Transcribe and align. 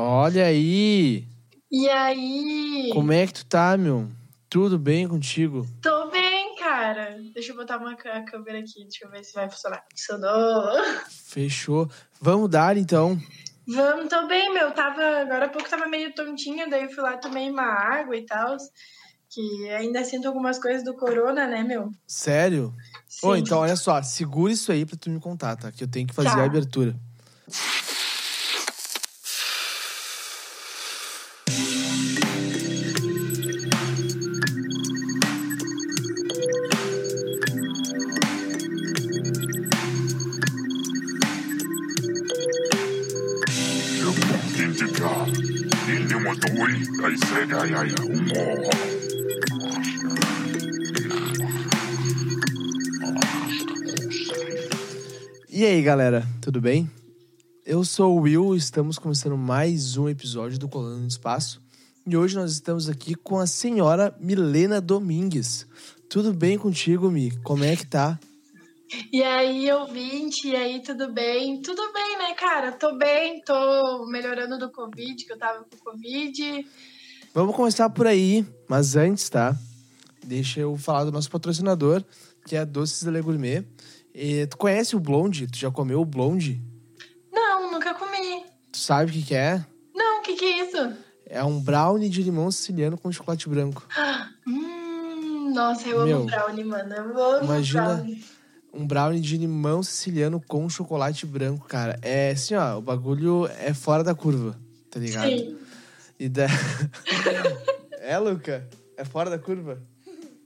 Olha 0.00 0.46
aí! 0.46 1.26
E 1.68 1.88
aí? 1.88 2.90
Como 2.92 3.10
é 3.12 3.26
que 3.26 3.32
tu 3.34 3.44
tá, 3.46 3.76
meu? 3.76 4.08
Tudo 4.48 4.78
bem 4.78 5.08
contigo? 5.08 5.66
Tô 5.82 6.08
bem, 6.08 6.54
cara. 6.54 7.18
Deixa 7.34 7.50
eu 7.50 7.56
botar 7.56 7.78
uma 7.78 7.96
câmera 7.96 8.60
aqui, 8.60 8.84
deixa 8.84 9.04
eu 9.04 9.10
ver 9.10 9.24
se 9.24 9.34
vai 9.34 9.50
funcionar. 9.50 9.82
Funcionou. 9.90 10.70
Fechou. 11.10 11.90
Vamos 12.20 12.48
dar 12.48 12.76
então. 12.76 13.20
Vamos, 13.66 14.08
tô 14.08 14.24
bem, 14.28 14.54
meu. 14.54 14.70
Tava, 14.70 15.02
agora 15.20 15.46
há 15.46 15.48
pouco 15.48 15.68
tava 15.68 15.88
meio 15.88 16.14
tontinha, 16.14 16.68
daí 16.70 16.84
eu 16.84 16.90
fui 16.90 17.02
lá, 17.02 17.16
tomei 17.16 17.50
uma 17.50 17.64
água 17.66 18.16
e 18.16 18.24
tal. 18.24 18.56
Que 19.28 19.68
ainda 19.70 20.04
sinto 20.04 20.28
algumas 20.28 20.60
coisas 20.60 20.84
do 20.84 20.94
corona, 20.94 21.48
né, 21.48 21.64
meu? 21.64 21.90
Sério? 22.06 22.72
Sim. 23.08 23.26
Ô, 23.26 23.34
então 23.34 23.58
olha 23.58 23.74
só, 23.74 24.00
segura 24.00 24.52
isso 24.52 24.70
aí 24.70 24.86
pra 24.86 24.96
tu 24.96 25.10
me 25.10 25.18
contar, 25.18 25.56
tá? 25.56 25.72
Que 25.72 25.82
eu 25.82 25.88
tenho 25.88 26.06
que 26.06 26.14
fazer 26.14 26.30
Tá. 26.30 26.40
a 26.42 26.44
abertura. 26.44 26.94
Tudo 56.48 56.62
bem? 56.62 56.90
Eu 57.66 57.84
sou 57.84 58.16
o 58.16 58.22
Will, 58.22 58.56
estamos 58.56 58.98
começando 58.98 59.36
mais 59.36 59.98
um 59.98 60.08
episódio 60.08 60.58
do 60.58 60.66
Colando 60.66 61.00
no 61.00 61.06
Espaço. 61.06 61.60
E 62.06 62.16
hoje 62.16 62.36
nós 62.36 62.52
estamos 62.52 62.88
aqui 62.88 63.14
com 63.14 63.38
a 63.38 63.46
senhora 63.46 64.16
Milena 64.18 64.80
Domingues. 64.80 65.66
Tudo 66.08 66.32
bem 66.32 66.56
contigo, 66.56 67.10
Mi? 67.10 67.30
Como 67.42 67.64
é 67.64 67.76
que 67.76 67.86
tá? 67.86 68.18
E 69.12 69.22
aí, 69.22 69.70
ouvinte, 69.70 70.48
e 70.48 70.56
aí, 70.56 70.82
tudo 70.82 71.12
bem? 71.12 71.60
Tudo 71.60 71.82
bem, 71.92 72.16
né, 72.16 72.32
cara? 72.32 72.72
Tô 72.72 72.96
bem, 72.96 73.42
tô 73.42 74.06
melhorando 74.06 74.58
do 74.58 74.72
Covid, 74.72 75.22
que 75.22 75.30
eu 75.30 75.38
tava 75.38 75.64
com 75.64 75.76
Covid. 75.76 76.66
Vamos 77.34 77.54
começar 77.54 77.90
por 77.90 78.06
aí, 78.06 78.46
mas 78.66 78.96
antes, 78.96 79.28
tá? 79.28 79.54
Deixa 80.24 80.60
eu 80.60 80.78
falar 80.78 81.04
do 81.04 81.12
nosso 81.12 81.30
patrocinador, 81.30 82.02
que 82.46 82.56
é 82.56 82.60
a 82.60 82.64
Doces 82.64 83.02
da 83.02 83.10
Le 83.10 83.20
Gourmet. 83.20 83.66
E, 84.20 84.46
tu 84.48 84.56
conhece 84.58 84.96
o 84.96 85.00
blonde? 85.00 85.46
Tu 85.46 85.58
já 85.58 85.70
comeu 85.70 86.00
o 86.00 86.04
blonde? 86.04 86.60
Não, 87.32 87.70
nunca 87.70 87.94
comi. 87.94 88.42
Tu 88.72 88.78
sabe 88.78 89.10
o 89.10 89.14
que, 89.14 89.22
que 89.22 89.34
é? 89.34 89.64
Não, 89.94 90.18
o 90.18 90.22
que 90.22 90.34
que 90.34 90.44
é 90.44 90.64
isso? 90.66 90.92
É 91.24 91.44
um 91.44 91.60
brownie 91.60 92.08
de 92.08 92.20
limão 92.24 92.50
siciliano 92.50 92.98
com 92.98 93.12
chocolate 93.12 93.48
branco. 93.48 93.86
Hum, 94.46 95.52
nossa, 95.54 95.86
eu 95.88 96.04
Meu, 96.06 96.16
amo 96.18 96.26
brownie, 96.26 96.64
mano. 96.64 96.94
Eu 96.94 97.22
amo 97.22 97.44
imagina- 97.44 97.94
brownie. 97.96 98.24
Um 98.72 98.86
brownie 98.86 99.20
de 99.20 99.36
limão 99.36 99.82
siciliano 99.82 100.42
com 100.46 100.68
chocolate 100.68 101.26
branco, 101.26 101.66
cara. 101.66 101.98
É 102.02 102.30
assim, 102.30 102.54
ó, 102.54 102.78
o 102.78 102.82
bagulho 102.82 103.46
é 103.60 103.72
fora 103.74 104.02
da 104.02 104.14
curva, 104.14 104.58
tá 104.90 104.98
ligado? 104.98 105.28
Sim. 105.28 105.56
E 106.18 106.28
da... 106.28 106.46
é, 108.00 108.18
Luca? 108.18 108.68
É 108.96 109.04
fora 109.04 109.28
da 109.30 109.38
curva? 109.38 109.82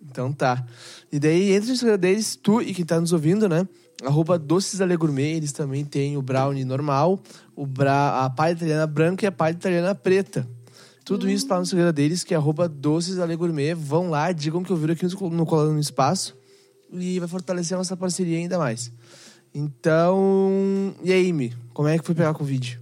Então 0.03 0.33
tá. 0.33 0.65
E 1.11 1.19
daí, 1.19 1.53
entre 1.53 1.73
os 1.73 1.81
deles, 1.99 2.37
tu 2.37 2.61
e 2.61 2.75
quem 2.75 2.85
tá 2.85 3.01
nos 3.01 3.13
ouvindo, 3.13 3.49
né? 3.49 3.67
Arroba 4.05 4.39
Doces 4.39 4.79
da 4.79 4.85
Le 4.85 4.97
Gourmet, 4.97 5.37
eles 5.37 5.53
também 5.53 5.85
têm 5.85 6.17
o 6.17 6.23
brownie 6.23 6.65
normal, 6.65 7.23
o 7.55 7.67
bra... 7.67 8.25
a 8.25 8.31
palha 8.31 8.53
italiana 8.53 8.87
branca 8.87 9.25
e 9.25 9.29
a 9.29 9.33
palha 9.33 9.53
italiana 9.53 9.95
preta. 9.95 10.49
Tudo 11.05 11.29
isso 11.29 11.47
tá 11.47 11.57
no 11.57 11.63
Instagram 11.63 11.93
deles, 11.93 12.23
que 12.23 12.33
é 12.33 12.37
arroba 12.37 12.69
Doces 12.69 13.17
da 13.17 13.27
Le 13.27 13.37
Gourmet. 13.37 13.75
Vão 13.75 14.09
lá, 14.09 14.31
digam 14.33 14.63
que 14.63 14.71
eu 14.71 14.77
vi 14.77 14.93
aqui 14.93 15.05
no, 15.07 15.47
Colando 15.47 15.73
no 15.73 15.81
Espaço. 15.81 16.37
E 16.93 17.19
vai 17.19 17.29
fortalecer 17.29 17.75
a 17.75 17.79
nossa 17.79 17.97
parceria 17.97 18.39
ainda 18.39 18.59
mais. 18.59 18.93
Então, 19.55 20.95
e 21.03 21.13
aí, 21.13 21.33
Mi? 21.33 21.55
Como 21.73 21.89
é 21.89 21.99
que 21.99 22.05
foi 22.05 22.15
pegar 22.15 22.35
Covid? 22.35 22.81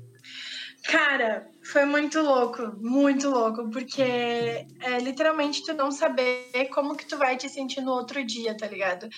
Cara, 0.84 1.46
foi 1.70 1.84
muito 1.84 2.20
louco, 2.20 2.76
muito 2.80 3.30
louco, 3.30 3.70
porque 3.70 4.02
é 4.02 4.98
literalmente 5.00 5.64
tu 5.64 5.72
não 5.72 5.90
saber 5.90 6.68
como 6.72 6.96
que 6.96 7.06
tu 7.06 7.16
vai 7.16 7.36
te 7.36 7.48
sentir 7.48 7.80
no 7.80 7.92
outro 7.92 8.24
dia, 8.24 8.56
tá 8.56 8.66
ligado? 8.66 9.08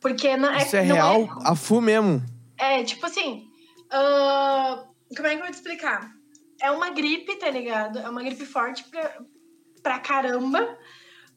Porque 0.00 0.36
não 0.36 0.50
é, 0.50 0.58
Isso 0.58 0.76
é 0.76 0.84
não 0.84 0.96
real, 0.96 1.28
a 1.44 1.54
full 1.54 1.80
mesmo. 1.80 2.22
É, 2.58 2.82
tipo 2.82 3.06
assim, 3.06 3.48
ah, 3.90 4.84
como 5.16 5.28
é 5.28 5.30
que 5.30 5.36
eu 5.36 5.42
vou 5.42 5.50
te 5.50 5.54
explicar? 5.54 6.12
É 6.60 6.70
uma 6.70 6.90
gripe, 6.90 7.36
tá 7.36 7.50
ligado? 7.50 7.98
É 7.98 8.08
uma 8.08 8.22
gripe 8.22 8.44
forte 8.44 8.84
pra, 8.84 9.22
pra 9.82 9.98
caramba, 10.00 10.76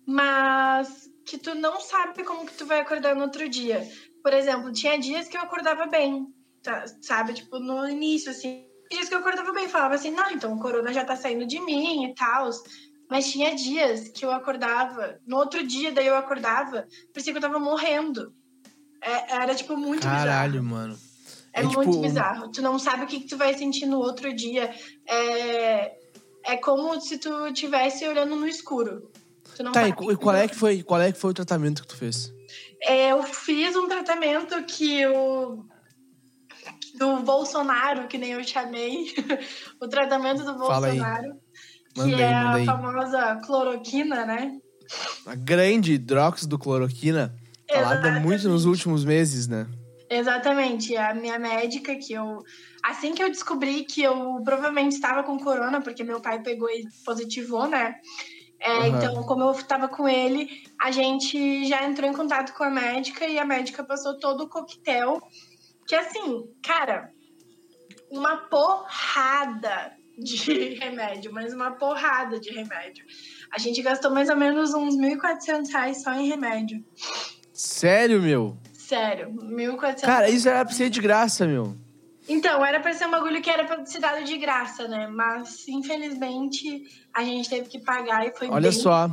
mas 0.06 1.10
que 1.26 1.38
tu 1.38 1.54
não 1.54 1.80
sabe 1.80 2.24
como 2.24 2.46
que 2.46 2.54
tu 2.54 2.66
vai 2.66 2.80
acordar 2.80 3.16
no 3.16 3.24
outro 3.24 3.48
dia. 3.48 3.88
Por 4.24 4.34
exemplo, 4.34 4.72
tinha 4.72 4.98
dias 4.98 5.28
que 5.28 5.38
eu 5.38 5.42
acordava 5.42 5.86
bem, 5.86 6.28
tá, 6.64 6.86
sabe? 7.02 7.34
Tipo, 7.34 7.60
no 7.60 7.88
início, 7.88 8.32
assim. 8.32 8.71
Dias 8.92 9.08
que 9.08 9.16
eu 9.16 9.20
acordava 9.20 9.52
bem, 9.54 9.68
falava 9.70 9.96
assim, 9.96 10.12
não, 10.12 10.30
então 10.32 10.54
o 10.54 10.60
corona 10.60 10.92
já 10.94 11.04
tá 11.06 11.16
saindo 11.16 11.46
de 11.48 11.60
mim 11.62 12.06
e 12.06 12.14
tal. 12.14 12.50
Mas 13.10 13.32
tinha 13.32 13.56
dias 13.56 14.10
que 14.10 14.24
eu 14.26 14.32
acordava, 14.32 15.18
no 15.26 15.38
outro 15.38 15.66
dia 15.66 15.92
daí 15.92 16.08
eu 16.08 16.16
acordava, 16.16 16.86
parecia 17.14 17.34
que 17.34 17.38
eu 17.38 17.42
tava 17.42 17.60
morrendo. 17.60 18.34
É- 19.02 19.34
era, 19.36 19.56
tipo, 19.56 19.76
muito 19.76 20.02
bizarro. 20.02 20.18
Caralho, 20.26 20.64
mano. 20.64 20.98
É, 21.54 21.62
É 21.62 21.64
muito 21.64 21.90
tipo- 21.92 22.02
bizarro. 22.02 22.52
Tu 22.52 22.62
não 22.62 22.78
sabe 22.80 23.04
o 23.04 23.08
que, 23.08 23.22
que 23.22 23.28
tu 23.28 23.38
vai 23.38 23.54
sentir 23.58 23.86
no 23.86 23.98
outro 23.98 24.34
dia. 24.34 24.74
É, 25.08 25.94
é 26.46 26.58
como 26.58 27.00
se 27.02 27.18
tu 27.18 27.48
estivesse 27.48 28.08
olhando 28.08 28.36
no 28.36 28.48
escuro. 28.48 29.12
Tu 29.56 29.64
não 29.64 29.72
Tá, 29.74 29.88
e, 29.88 29.90
sabe. 29.90 30.14
e 30.14 30.16
qual 30.16 30.36
é 30.36 30.48
que 30.48 30.56
foi, 30.56 30.82
qual 30.84 31.02
é 31.02 31.12
que 31.12 31.20
foi 31.20 31.32
o 31.32 31.34
tratamento 31.34 31.82
que 31.82 31.88
tu 31.90 31.98
fez? 31.98 32.34
É, 32.82 33.12
eu 33.12 33.22
fiz 33.24 33.76
um 33.76 33.88
tratamento 33.88 34.62
que 34.64 35.06
o 35.08 35.66
do 37.02 37.24
Bolsonaro, 37.24 38.08
que 38.08 38.18
nem 38.18 38.34
eu 38.34 38.44
chamei, 38.44 39.12
o 39.82 39.88
tratamento 39.88 40.44
do. 40.44 40.56
Bolsonaro, 40.56 41.34
que 41.96 42.02
aí, 42.02 42.22
é 42.22 42.34
a 42.36 42.64
famosa 42.64 43.36
cloroquina, 43.44 44.24
né? 44.24 44.60
A 45.26 45.34
grande 45.34 45.94
hidroxidocloroquina, 45.94 47.36
falada 47.72 47.96
Exatamente. 47.96 48.24
muito 48.24 48.50
nos 48.50 48.66
últimos 48.66 49.04
meses, 49.04 49.48
né? 49.48 49.68
Exatamente, 50.10 50.96
a 50.96 51.14
minha 51.16 51.40
médica 51.40 51.96
que 51.96 52.14
eu 52.14 52.40
assim 52.84 53.14
que 53.14 53.24
eu 53.24 53.30
descobri 53.30 53.84
que 53.86 54.04
eu 54.04 54.42
provavelmente 54.44 54.94
estava 54.94 55.24
com 55.24 55.40
corona, 55.40 55.82
porque 55.82 56.04
meu 56.04 56.22
pai 56.22 56.42
pegou 56.44 56.70
e 56.70 56.86
positivou, 57.06 57.68
né? 57.68 57.96
É, 58.60 58.78
Aham. 58.78 58.88
Então, 58.90 59.24
como 59.24 59.44
eu 59.44 59.52
estava 59.52 59.88
com 59.88 60.08
ele, 60.08 60.48
a 60.80 60.92
gente 60.92 61.66
já 61.66 61.84
entrou 61.84 62.08
em 62.08 62.14
contato 62.14 62.54
com 62.54 62.64
a 62.64 62.70
médica 62.70 63.26
e 63.26 63.40
a 63.40 63.46
médica 63.46 63.84
passou 63.84 64.20
todo 64.20 64.42
o 64.44 64.50
coquetel. 64.50 65.20
Que 65.92 65.96
assim, 65.98 66.48
cara, 66.64 67.12
uma 68.10 68.38
porrada 68.48 69.92
de 70.18 70.76
remédio, 70.80 71.34
mas 71.34 71.54
uma 71.54 71.72
porrada 71.72 72.40
de 72.40 72.50
remédio. 72.50 73.04
A 73.54 73.60
gente 73.60 73.82
gastou 73.82 74.10
mais 74.10 74.30
ou 74.30 74.38
menos 74.38 74.74
uns 74.74 74.96
1.400 74.96 75.70
reais 75.70 76.02
só 76.02 76.14
em 76.14 76.30
remédio. 76.30 76.82
Sério, 77.52 78.22
meu? 78.22 78.58
Sério, 78.72 79.34
1.400 79.34 80.00
Cara, 80.00 80.30
isso 80.30 80.48
era 80.48 80.64
pra 80.64 80.74
ser 80.74 80.90
de 80.90 81.02
graça, 81.02 81.46
meu. 81.46 81.76
Então, 82.26 82.66
era 82.66 82.80
pra 82.80 82.94
ser 82.94 83.08
um 83.08 83.12
bagulho 83.12 83.42
que 83.42 83.50
era 83.50 83.66
pra 83.66 83.86
ser 83.86 84.00
dado 84.00 84.24
de 84.24 84.38
graça, 84.38 84.88
né? 84.88 85.08
Mas, 85.08 85.68
infelizmente, 85.68 86.84
a 87.14 87.22
gente 87.22 87.50
teve 87.50 87.68
que 87.68 87.80
pagar 87.80 88.26
e 88.26 88.32
foi 88.34 88.48
Olha 88.48 88.72
bem... 88.72 88.80
só. 88.80 89.12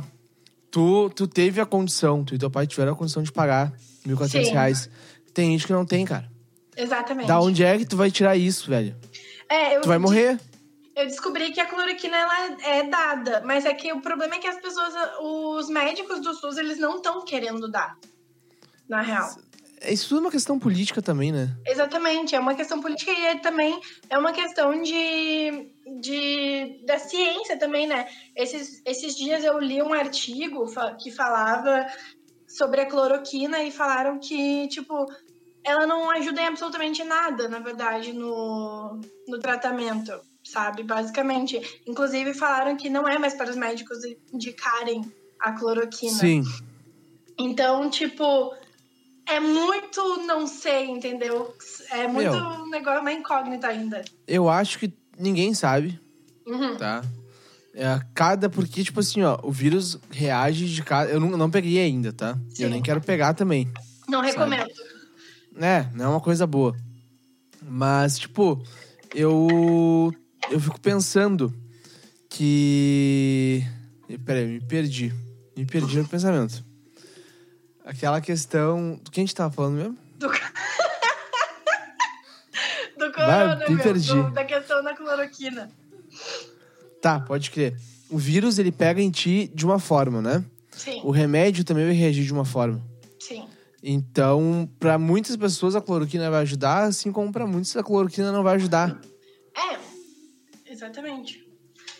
Tu, 0.71 1.09
tu 1.09 1.27
teve 1.27 1.59
a 1.59 1.65
condição, 1.65 2.23
tu 2.23 2.35
e 2.35 2.37
teu 2.37 2.49
pai 2.49 2.65
tiveram 2.65 2.93
a 2.93 2.95
condição 2.95 3.21
de 3.21 3.33
pagar 3.33 3.73
1.400 4.07 4.45
Sim. 4.45 4.51
reais. 4.51 4.89
Tem 5.33 5.51
gente 5.51 5.67
que 5.67 5.73
não 5.73 5.85
tem, 5.85 6.05
cara. 6.05 6.38
Exatamente. 6.81 7.27
Da 7.27 7.39
onde 7.39 7.63
é 7.63 7.77
que 7.77 7.85
tu 7.85 7.97
vai 7.97 8.09
tirar 8.09 8.35
isso, 8.37 8.69
velho? 8.69 8.95
É, 9.49 9.75
eu, 9.75 9.81
Tu 9.81 9.87
vai 9.87 9.97
morrer. 9.97 10.39
eu 10.95 11.05
descobri 11.05 11.51
que 11.51 11.59
a 11.59 11.65
cloroquina, 11.65 12.15
ela 12.17 12.57
é 12.63 12.83
dada. 12.83 13.41
Mas 13.45 13.65
é 13.65 13.73
que 13.73 13.91
o 13.91 14.01
problema 14.01 14.35
é 14.35 14.39
que 14.39 14.47
as 14.47 14.59
pessoas, 14.59 14.93
os 15.21 15.69
médicos 15.69 16.21
do 16.21 16.33
SUS, 16.33 16.57
eles 16.57 16.77
não 16.79 16.97
estão 16.97 17.23
querendo 17.25 17.69
dar. 17.69 17.97
Na 18.87 19.01
real. 19.01 19.29
Isso 19.87 20.09
tudo 20.09 20.17
é 20.17 20.21
uma 20.21 20.31
questão 20.31 20.59
política 20.59 21.01
também, 21.01 21.31
né? 21.31 21.55
Exatamente, 21.65 22.35
é 22.35 22.39
uma 22.39 22.53
questão 22.53 22.81
política 22.81 23.11
e 23.11 23.25
é 23.27 23.35
também 23.39 23.79
é 24.09 24.17
uma 24.17 24.33
questão 24.33 24.81
de, 24.81 25.69
de 26.01 26.81
da 26.85 26.99
ciência 26.99 27.57
também, 27.57 27.87
né? 27.87 28.05
Esses, 28.35 28.81
esses 28.85 29.15
dias 29.15 29.41
eu 29.43 29.57
li 29.57 29.81
um 29.81 29.93
artigo 29.93 30.65
que 31.01 31.11
falava 31.11 31.85
sobre 32.45 32.81
a 32.81 32.87
cloroquina 32.87 33.63
e 33.63 33.71
falaram 33.71 34.19
que, 34.19 34.67
tipo, 34.67 35.05
ela 35.63 35.85
não 35.85 36.09
ajuda 36.11 36.41
em 36.41 36.47
absolutamente 36.47 37.03
nada, 37.03 37.47
na 37.47 37.59
verdade, 37.59 38.13
no, 38.13 38.99
no 39.27 39.39
tratamento, 39.39 40.13
sabe? 40.43 40.83
Basicamente. 40.83 41.81
Inclusive 41.87 42.33
falaram 42.33 42.75
que 42.75 42.89
não 42.89 43.07
é 43.07 43.17
mais 43.17 43.33
para 43.33 43.49
os 43.49 43.55
médicos 43.55 43.99
indicarem 44.33 45.01
a 45.39 45.51
cloroquina. 45.51 46.17
Sim. 46.17 46.43
Então, 47.37 47.89
tipo, 47.89 48.53
é 49.27 49.39
muito 49.39 50.23
não 50.25 50.47
sei, 50.47 50.89
entendeu? 50.89 51.53
É 51.91 52.07
muito 52.07 52.31
Meu. 52.31 52.67
negócio, 52.67 53.01
uma 53.01 53.13
incógnita 53.13 53.67
ainda. 53.67 54.03
Eu 54.27 54.49
acho 54.49 54.79
que 54.79 54.93
ninguém 55.17 55.53
sabe. 55.53 55.99
Uhum. 56.45 56.77
tá? 56.77 57.03
É, 57.75 57.99
cada, 58.13 58.49
porque, 58.49 58.83
tipo 58.83 58.99
assim, 58.99 59.21
ó, 59.21 59.37
o 59.43 59.51
vírus 59.51 59.97
reage 60.09 60.65
de 60.65 60.83
cada. 60.83 61.11
Eu 61.11 61.19
não, 61.19 61.29
não 61.37 61.49
peguei 61.49 61.79
ainda, 61.79 62.11
tá? 62.11 62.37
Sim. 62.49 62.63
Eu 62.63 62.69
nem 62.69 62.81
quero 62.81 62.99
pegar 62.99 63.33
também. 63.33 63.71
Não 64.07 64.21
recomendo. 64.21 64.69
É, 65.59 65.85
não 65.93 66.05
é 66.05 66.07
uma 66.07 66.21
coisa 66.21 66.47
boa. 66.47 66.75
Mas, 67.61 68.17
tipo, 68.17 68.63
eu. 69.13 70.13
Eu 70.49 70.59
fico 70.59 70.79
pensando 70.79 71.53
que. 72.29 73.63
Peraí, 74.25 74.45
me 74.47 74.61
perdi. 74.61 75.13
Me 75.57 75.65
perdi 75.65 75.97
no 75.97 76.07
pensamento. 76.07 76.63
Aquela 77.85 78.21
questão. 78.21 78.99
Do 79.03 79.11
que 79.11 79.19
a 79.19 79.23
gente 79.23 79.35
tava 79.35 79.53
falando 79.53 79.75
mesmo? 79.75 79.97
Do, 80.17 80.27
do 82.97 83.11
Vai, 83.11 83.11
corona, 83.11 83.65
me 83.67 83.75
meu, 83.75 83.83
perdi. 83.83 84.13
do- 84.13 84.31
da 84.31 84.45
questão 84.45 84.83
da 84.83 84.95
cloroquina. 84.95 85.69
Tá, 87.01 87.19
pode 87.19 87.51
crer. 87.51 87.75
O 88.09 88.17
vírus, 88.17 88.57
ele 88.59 88.71
pega 88.71 89.01
em 89.01 89.11
ti 89.11 89.49
de 89.53 89.65
uma 89.65 89.79
forma, 89.79 90.21
né? 90.21 90.43
Sim, 90.71 91.01
O 91.03 91.11
remédio 91.11 91.63
também 91.63 91.85
vai 91.85 91.93
reagir 91.93 92.23
de 92.25 92.33
uma 92.33 92.45
forma. 92.45 92.81
sim. 93.19 93.45
Então, 93.81 94.69
pra 94.79 94.97
muitas 94.97 95.35
pessoas 95.37 95.75
a 95.75 95.81
cloroquina 95.81 96.29
vai 96.29 96.41
ajudar, 96.41 96.83
assim 96.83 97.11
como 97.11 97.31
pra 97.31 97.47
muitos 97.47 97.75
a 97.75 97.83
cloroquina 97.83 98.31
não 98.31 98.43
vai 98.43 98.55
ajudar. 98.55 98.99
É, 99.55 100.71
exatamente. 100.71 101.47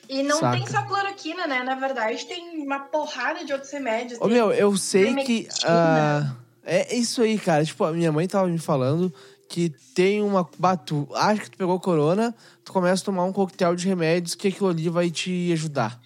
E 0.09 0.23
não 0.23 0.39
Saca. 0.39 0.57
tem 0.57 0.65
só 0.65 0.81
cloroquina, 0.83 1.45
né? 1.45 1.61
Na 1.63 1.75
verdade, 1.75 2.25
tem 2.25 2.63
uma 2.63 2.79
porrada 2.79 3.45
de 3.45 3.53
outros 3.53 3.71
remédios. 3.71 4.19
Ô, 4.19 4.27
meu, 4.27 4.51
eu 4.51 4.75
sei 4.75 5.15
que. 5.23 5.47
Ah, 5.63 6.35
é 6.63 6.95
isso 6.95 7.21
aí, 7.21 7.37
cara. 7.37 7.63
Tipo, 7.63 7.83
a 7.83 7.91
minha 7.91 8.11
mãe 8.11 8.27
tava 8.27 8.47
me 8.47 8.57
falando 8.57 9.13
que 9.47 9.69
tem 9.93 10.23
uma. 10.23 10.49
Bah, 10.57 10.75
tu 10.75 11.07
acha 11.13 11.41
que 11.41 11.51
tu 11.51 11.57
pegou 11.57 11.79
corona, 11.79 12.35
tu 12.63 12.73
começa 12.73 13.03
a 13.03 13.05
tomar 13.05 13.23
um 13.23 13.31
coquetel 13.31 13.75
de 13.75 13.87
remédios 13.87 14.33
que 14.33 14.47
aquilo 14.47 14.69
ali 14.69 14.89
vai 14.89 15.11
te 15.11 15.51
ajudar. 15.53 15.99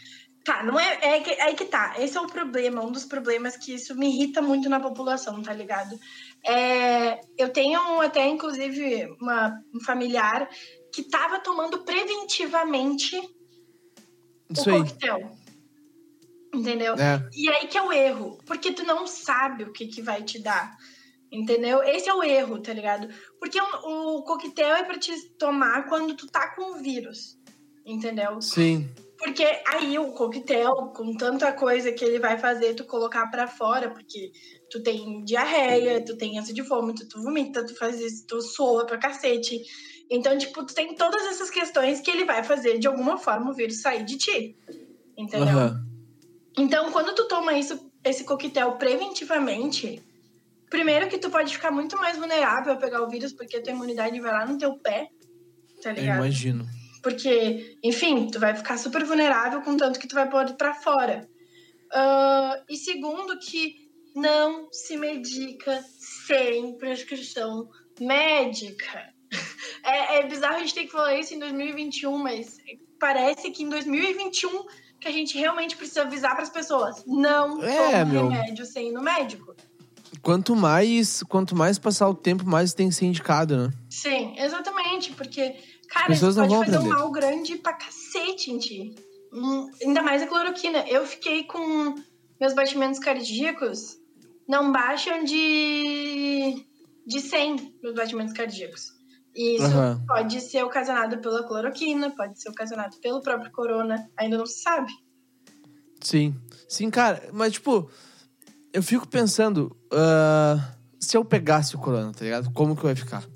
Tá, 0.44 0.62
não 0.62 0.78
é, 0.78 1.00
é, 1.02 1.20
que, 1.22 1.32
é 1.32 1.54
que 1.54 1.66
tá. 1.66 1.96
Esse 1.98 2.18
é 2.18 2.22
o 2.22 2.28
problema, 2.28 2.84
um 2.84 2.92
dos 2.92 3.06
problemas 3.06 3.56
que 3.56 3.74
isso 3.74 3.96
me 3.96 4.08
irrita 4.08 4.42
muito 4.42 4.68
na 4.68 4.80
população, 4.80 5.42
tá 5.42 5.54
ligado? 5.54 5.98
É, 6.46 7.22
eu 7.38 7.50
tenho 7.50 8.02
até, 8.02 8.28
inclusive, 8.28 9.06
uma, 9.22 9.58
um 9.74 9.80
familiar 9.80 10.50
que 10.92 11.04
tava 11.04 11.40
tomando 11.40 11.86
preventivamente 11.86 13.16
Isso 14.50 14.70
o 14.70 14.74
aí. 14.74 14.80
coquetel. 14.82 15.32
Entendeu? 16.54 16.94
É. 16.96 17.28
E 17.34 17.50
aí 17.50 17.68
que 17.68 17.78
é 17.78 17.82
o 17.82 17.94
erro. 17.94 18.38
Porque 18.46 18.74
tu 18.74 18.84
não 18.84 19.08
sabe 19.08 19.64
o 19.64 19.72
que, 19.72 19.88
que 19.88 20.02
vai 20.02 20.24
te 20.24 20.40
dar. 20.40 20.78
Entendeu? 21.32 21.82
Esse 21.82 22.10
é 22.10 22.14
o 22.14 22.22
erro, 22.22 22.62
tá 22.62 22.74
ligado? 22.74 23.08
Porque 23.40 23.60
o, 23.60 24.18
o 24.18 24.24
coquetel 24.24 24.76
é 24.76 24.84
pra 24.84 25.00
te 25.00 25.30
tomar 25.40 25.88
quando 25.88 26.16
tu 26.16 26.28
tá 26.28 26.54
com 26.54 26.74
o 26.74 26.84
vírus. 26.84 27.40
Entendeu? 27.86 28.40
Sim. 28.42 28.94
Porque 29.24 29.46
aí 29.68 29.98
o 29.98 30.12
coquetel, 30.12 30.92
com 30.96 31.16
tanta 31.16 31.54
coisa 31.54 31.94
que 31.94 32.04
ele 32.04 32.20
vai 32.20 32.38
fazer 32.38 32.74
tu 32.74 32.84
colocar 32.86 33.28
pra 33.28 33.48
fora, 33.48 33.90
porque 33.90 34.32
tu 34.70 34.84
tem 34.84 35.24
diarreia, 35.24 36.04
tu 36.04 36.18
tem 36.18 36.38
ânsia 36.38 36.54
de 36.54 36.62
vômito, 36.62 37.08
tu 37.08 37.24
vomita, 37.24 37.66
tu 37.66 37.74
faz 37.76 38.00
isso, 38.02 38.26
tu 38.28 38.42
soa 38.42 38.86
pra 38.86 38.98
cacete. 38.98 39.62
Então, 40.10 40.38
tipo, 40.38 40.66
tu 40.66 40.74
tem 40.74 40.96
todas 40.96 41.24
essas 41.28 41.50
questões 41.50 42.02
que 42.02 42.12
ele 42.12 42.26
vai 42.26 42.44
fazer 42.44 42.78
de 42.80 42.88
alguma 42.88 43.18
forma 43.18 43.50
o 43.52 43.56
vírus 43.56 43.82
sair 43.82 44.04
de 44.04 44.18
ti. 44.18 44.58
Entendeu? 45.18 45.48
Aham. 45.48 45.86
Então, 46.58 46.92
quando 46.92 47.16
tu 47.16 47.28
toma 47.28 47.58
isso, 47.58 47.90
esse 48.04 48.26
coquetel 48.26 48.74
preventivamente, 48.74 50.04
primeiro 50.70 51.08
que 51.08 51.18
tu 51.18 51.30
pode 51.30 51.54
ficar 51.54 51.72
muito 51.72 51.96
mais 51.98 52.18
vulnerável 52.18 52.74
a 52.74 52.78
pegar 52.78 53.02
o 53.02 53.10
vírus, 53.10 53.32
porque 53.34 53.58
a 53.58 53.64
tua 53.64 53.74
imunidade 53.74 54.20
vai 54.20 54.32
lá 54.34 54.46
no 54.46 54.58
teu 54.58 54.78
pé, 54.80 55.08
tá 55.82 55.92
Eu 55.92 55.96
ligado? 55.96 56.18
imagino. 56.18 56.83
Porque, 57.04 57.78
enfim, 57.84 58.28
tu 58.32 58.40
vai 58.40 58.56
ficar 58.56 58.78
super 58.78 59.04
vulnerável 59.04 59.62
com 59.62 59.76
tanto 59.76 60.00
que 60.00 60.08
tu 60.08 60.16
vai 60.16 60.28
pôr 60.30 60.54
pra 60.54 60.74
fora. 60.74 61.28
Ah, 61.94 62.64
e 62.70 62.78
segundo, 62.78 63.38
que 63.38 63.76
não 64.16 64.70
se 64.72 64.96
medica 64.98 65.84
sem 66.28 66.78
prescrição 66.78 67.70
médica. 68.00 69.12
É, 69.86 70.20
é 70.20 70.28
bizarro 70.28 70.56
a 70.56 70.60
gente 70.60 70.74
ter 70.74 70.86
que 70.86 70.92
falar 70.94 71.20
isso 71.20 71.34
em 71.34 71.40
2021, 71.40 72.18
mas 72.18 72.56
parece 72.98 73.52
que 73.52 73.64
em 73.64 73.70
2021 73.70 74.64
que 74.98 75.10
a 75.10 75.12
gente 75.12 75.38
realmente 75.38 75.76
precisa 75.76 76.04
avisar 76.04 76.38
pras 76.38 76.50
pessoas. 76.50 77.04
Não 77.06 77.62
É, 77.62 78.06
meu. 78.06 78.30
remédio 78.30 78.66
sem 78.66 78.88
ir 78.88 78.92
no 78.94 79.02
médico. 79.02 79.54
Quanto 80.22 80.56
mais, 80.56 81.22
quanto 81.24 81.54
mais 81.54 81.78
passar 81.78 82.08
o 82.08 82.14
tempo, 82.16 82.46
mais 82.46 82.74
tem 82.74 82.88
que 82.88 82.96
ser 82.96 83.08
indicado, 83.08 83.58
né? 83.58 83.74
Sim, 83.90 84.34
exatamente, 84.38 85.12
porque, 85.12 85.54
cara, 85.94 86.08
pessoas 86.08 86.36
isso 86.36 86.48
pode 86.48 86.66
fazer 86.66 86.80
um 86.80 86.90
mal 86.90 87.12
grande 87.12 87.58
pra 87.58 87.74
cacete 87.74 88.52
em 88.52 88.58
ti. 88.58 88.96
Hum, 89.32 89.70
ainda 89.82 90.02
mais 90.02 90.22
a 90.22 90.28
cloroquina. 90.28 90.86
Eu 90.88 91.06
fiquei 91.06 91.44
com 91.44 91.96
meus 92.40 92.54
batimentos 92.54 93.00
cardíacos 93.00 93.98
não 94.48 94.72
baixam 94.72 95.24
de, 95.24 96.66
de 97.08 97.20
100 97.20 97.78
meus 97.82 97.96
batimentos 97.96 98.34
cardíacos. 98.34 98.92
E 99.36 99.56
isso 99.56 99.66
Aham. 99.66 100.04
pode 100.08 100.42
ser 100.42 100.64
ocasionado 100.64 101.18
pela 101.20 101.48
cloroquina, 101.48 102.12
pode 102.16 102.40
ser 102.40 102.50
ocasionado 102.50 102.98
pelo 103.02 103.22
próprio 103.22 103.52
corona, 103.52 104.08
ainda 104.18 104.38
não 104.38 104.46
se 104.46 104.62
sabe. 104.62 104.92
Sim. 106.02 106.36
Sim, 106.68 106.90
cara, 106.90 107.30
mas 107.34 107.54
tipo, 107.54 107.90
eu 108.72 108.84
fico 108.84 109.08
pensando, 109.08 109.76
ah, 109.92 110.76
se 111.00 111.18
eu 111.18 111.26
pegasse 111.26 111.76
o 111.76 111.80
corona, 111.80 112.12
tá 112.12 112.24
ligado? 112.24 112.52
Como 112.52 112.76
que 112.76 112.86
ia 112.86 112.96
ficar? 112.96 113.28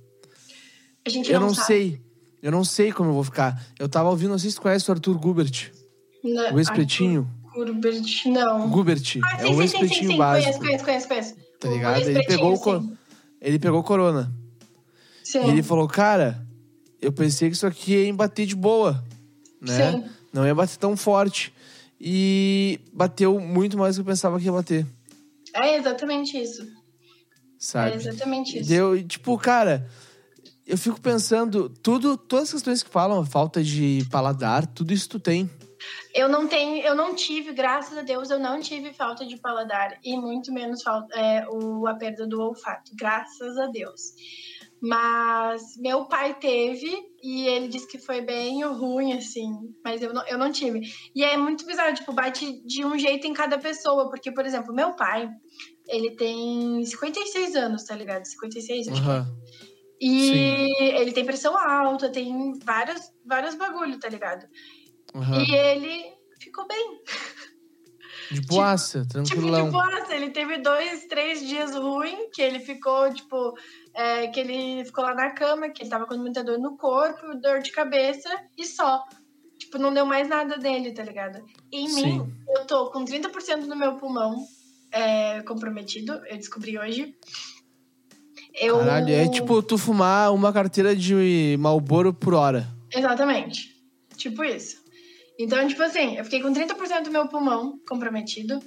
A 1.06 1.10
gente 1.10 1.32
Eu 1.32 1.40
não, 1.40 1.48
não 1.48 1.56
sei. 1.56 2.02
Eu 2.48 2.52
não 2.54 2.64
sei 2.64 2.94
como 2.94 3.10
eu 3.10 3.14
vou 3.14 3.26
ficar. 3.26 3.62
Eu 3.78 3.90
tava 3.90 4.10
ouvindo, 4.10 4.30
não 4.30 4.40
sei 4.40 4.50
se 4.50 4.58
conhece 4.58 4.90
o 4.90 4.94
Arthur 4.94 5.20
Gubert. 5.20 5.70
Na- 6.24 6.54
O 6.54 6.58
ex-pretinho. 6.60 7.30
Arthur 7.48 7.74
Gubert, 7.74 8.02
não. 8.28 8.70
Gubert. 8.70 9.20
Ah, 9.22 9.36
é 9.36 9.40
sim, 9.40 9.46
um 9.48 9.50
sim, 9.50 9.50
sim, 9.50 9.52
sim, 9.52 9.62
ex-pretinho 9.64 10.12
sim. 10.12 10.18
básico. 10.18 10.58
Conheço, 10.60 10.60
conheço, 10.86 10.86
conheço, 10.86 11.08
conheço. 11.10 11.36
Tá 11.60 11.68
O 11.68 11.74
ligado? 11.74 12.00
Ele 12.00 12.24
pegou, 12.24 12.54
o 12.56 12.98
ele 13.42 13.60
pegou 13.60 13.84
corona. 13.84 14.32
Sim. 15.26 15.46
E 15.46 15.50
ele 15.50 15.62
falou, 15.62 15.90
cara, 15.90 16.42
eu 17.02 17.12
pensei 17.12 17.50
que 17.50 17.56
isso 17.58 17.68
aqui 17.68 17.94
ia 18.06 18.14
bater 18.14 18.46
de 18.46 18.56
boa. 18.56 19.04
Né? 19.60 19.92
Sim. 19.92 20.06
Não 20.32 20.48
ia 20.48 20.56
bater 20.56 20.78
tão 20.78 20.96
forte. 20.96 21.54
E 22.00 22.80
bateu 22.94 23.42
muito 23.42 23.78
mais 23.78 23.98
do 23.98 24.04
que 24.06 24.10
eu 24.10 24.14
pensava 24.14 24.40
que 24.40 24.46
ia 24.46 24.54
bater. 24.54 24.86
É 25.54 25.76
exatamente 25.76 26.42
isso. 26.42 26.66
Sabe? 27.60 27.92
É 27.92 27.96
exatamente 27.98 28.58
isso. 28.58 28.70
Deu, 28.70 28.96
e, 28.96 29.04
tipo, 29.04 29.38
cara, 29.38 29.86
eu 30.68 30.78
fico 30.78 31.00
pensando, 31.00 31.70
tudo, 31.82 32.18
todas 32.18 32.50
as 32.50 32.54
questões 32.56 32.84
que 32.84 32.90
falam, 32.90 33.26
falta 33.26 33.64
de 33.64 34.06
paladar, 34.12 34.68
tudo 34.68 34.92
isso 34.92 35.08
tu 35.08 35.20
tem. 35.20 35.50
Eu 36.14 36.28
não 36.28 36.48
tenho, 36.48 36.84
eu 36.86 36.94
não 36.94 37.16
tive, 37.16 37.54
graças 37.54 37.98
a 37.98 38.02
Deus, 38.02 38.30
eu 38.30 38.40
não 38.40 38.60
tive 38.60 38.92
falta 38.92 39.26
de 39.26 39.38
paladar 39.38 39.98
e 40.04 40.18
muito 40.18 40.52
menos 40.52 40.84
falta, 40.84 41.16
é, 41.18 41.48
o, 41.48 41.88
a 41.88 41.96
perda 41.96 42.28
do 42.28 42.42
olfato, 42.42 42.92
graças 42.96 43.58
a 43.58 43.68
Deus. 43.68 44.14
Mas 44.82 45.76
meu 45.78 46.06
pai 46.06 46.38
teve 46.38 46.92
e 47.24 47.48
ele 47.48 47.68
disse 47.68 47.88
que 47.88 47.98
foi 47.98 48.22
bem 48.22 48.64
ruim, 48.64 49.14
assim, 49.14 49.52
mas 49.84 50.02
eu 50.02 50.14
não, 50.14 50.28
eu 50.28 50.38
não 50.38 50.52
tive. 50.52 50.82
E 51.16 51.24
é 51.24 51.38
muito 51.38 51.66
bizarro, 51.66 51.96
tipo, 51.96 52.12
bate 52.12 52.62
de 52.66 52.86
um 52.86 52.98
jeito 52.98 53.26
em 53.26 53.34
cada 53.34 53.58
pessoa, 53.58 54.10
porque, 54.10 54.32
por 54.32 54.46
exemplo, 54.46 54.74
meu 54.74 54.94
pai, 54.96 55.30
ele 55.88 56.12
tem 56.16 56.84
56 56.86 57.56
anos, 57.56 57.86
tá 57.86 57.96
ligado? 57.96 58.26
56, 58.26 58.90
acho 58.90 59.02
que 59.02 59.08
E 60.00 60.68
ele 60.96 61.12
tem 61.12 61.26
pressão 61.26 61.58
alta, 61.58 62.10
tem 62.10 62.58
vários, 62.60 63.12
vários 63.26 63.56
bagulho, 63.56 64.00
tá 64.00 64.08
ligado? 64.10 64.48
aham. 65.16 65.44
E 65.44 65.56
ele 65.56 66.14
ficou 66.40 66.68
bem. 66.68 67.02
De 68.32 68.42
boaça, 68.46 69.02
Tipo, 69.02 69.14
tranquilão. 69.14 69.66
de 69.66 69.72
boa, 69.72 70.14
ele 70.14 70.30
teve 70.30 70.58
dois, 70.60 71.06
três 71.06 71.40
dias 71.48 71.74
ruim, 71.76 72.30
que 72.32 72.42
ele 72.42 72.60
ficou, 72.60 73.12
tipo, 73.14 73.54
é, 73.96 74.28
que 74.28 74.40
ele 74.40 74.86
ficou 74.86 75.04
lá 75.04 75.16
na 75.16 75.32
cama, 75.32 75.70
que 75.70 75.82
ele 75.84 75.90
tava 75.90 76.06
com 76.06 76.16
muita 76.18 76.44
dor 76.44 76.60
no 76.60 76.78
corpo, 76.78 77.36
dor 77.42 77.60
de 77.62 77.72
cabeça 77.72 78.30
e 78.58 78.66
só. 78.66 79.04
Tipo, 79.58 79.80
não 79.80 79.92
deu 79.94 80.06
mais 80.06 80.28
nada 80.28 80.58
dele, 80.58 80.94
tá 80.94 81.04
ligado? 81.04 81.44
Em 81.72 81.88
Sim. 81.88 82.20
mim, 82.20 82.38
eu 82.56 82.66
tô 82.66 82.92
com 82.92 83.04
30% 83.04 83.66
do 83.68 83.76
meu 83.76 83.96
pulmão 83.98 84.36
é, 84.92 85.42
comprometido, 85.42 86.14
eu 86.28 86.38
descobri 86.38 86.78
hoje. 86.78 87.16
Eu... 88.60 88.80
Caralho, 88.80 89.14
é 89.14 89.28
tipo 89.30 89.62
tu 89.62 89.78
fumar 89.78 90.34
uma 90.34 90.52
carteira 90.52 90.96
de 90.96 91.56
Malboro 91.60 92.14
por 92.14 92.34
hora. 92.34 92.68
Exatamente. 92.94 93.76
Tipo 94.16 94.44
isso. 94.44 94.78
Então, 95.40 95.68
tipo 95.68 95.84
assim, 95.84 96.18
eu 96.18 96.24
fiquei 96.24 96.42
com 96.42 96.52
30% 96.52 97.04
do 97.04 97.12
meu 97.12 97.28
pulmão 97.28 97.80
comprometido. 97.88 98.60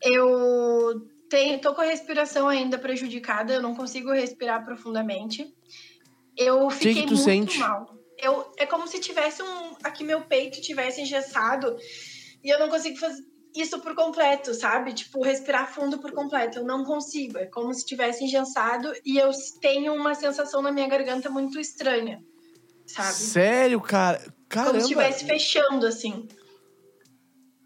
Eu 0.00 1.00
tenho, 1.28 1.58
tô 1.60 1.74
com 1.74 1.80
a 1.80 1.86
respiração 1.86 2.48
ainda 2.48 2.78
prejudicada, 2.78 3.54
eu 3.54 3.62
não 3.62 3.74
consigo 3.74 4.12
respirar 4.12 4.64
profundamente. 4.64 5.52
Eu 6.36 6.68
que 6.68 6.74
fiquei 6.74 7.02
tu 7.02 7.14
muito 7.14 7.16
sente? 7.16 7.58
mal. 7.58 7.96
Eu, 8.18 8.52
é 8.56 8.64
como 8.66 8.86
se 8.86 9.00
tivesse 9.00 9.42
um. 9.42 9.74
Aqui 9.82 10.04
meu 10.04 10.22
peito 10.22 10.60
tivesse 10.60 11.00
engessado 11.00 11.76
e 12.42 12.48
eu 12.48 12.58
não 12.58 12.68
consigo 12.68 12.96
fazer 12.98 13.22
isso 13.56 13.80
por 13.80 13.94
completo, 13.94 14.54
sabe? 14.54 14.92
Tipo, 14.92 15.22
respirar 15.22 15.72
fundo 15.72 15.98
por 15.98 16.12
completo. 16.12 16.58
Eu 16.58 16.64
não 16.64 16.84
consigo. 16.84 17.38
É 17.38 17.46
como 17.46 17.72
se 17.74 17.84
tivesse 17.84 18.24
engessado 18.24 18.92
e 19.04 19.18
eu 19.18 19.30
tenho 19.60 19.94
uma 19.94 20.14
sensação 20.14 20.62
na 20.62 20.72
minha 20.72 20.88
garganta 20.88 21.30
muito 21.30 21.58
estranha, 21.58 22.22
sabe? 22.86 23.12
Sério, 23.14 23.80
cara? 23.80 24.20
Caramba. 24.48 24.72
Como 24.72 24.80
se 24.80 24.92
estivesse 24.92 25.24
fechando, 25.24 25.86
assim. 25.86 26.28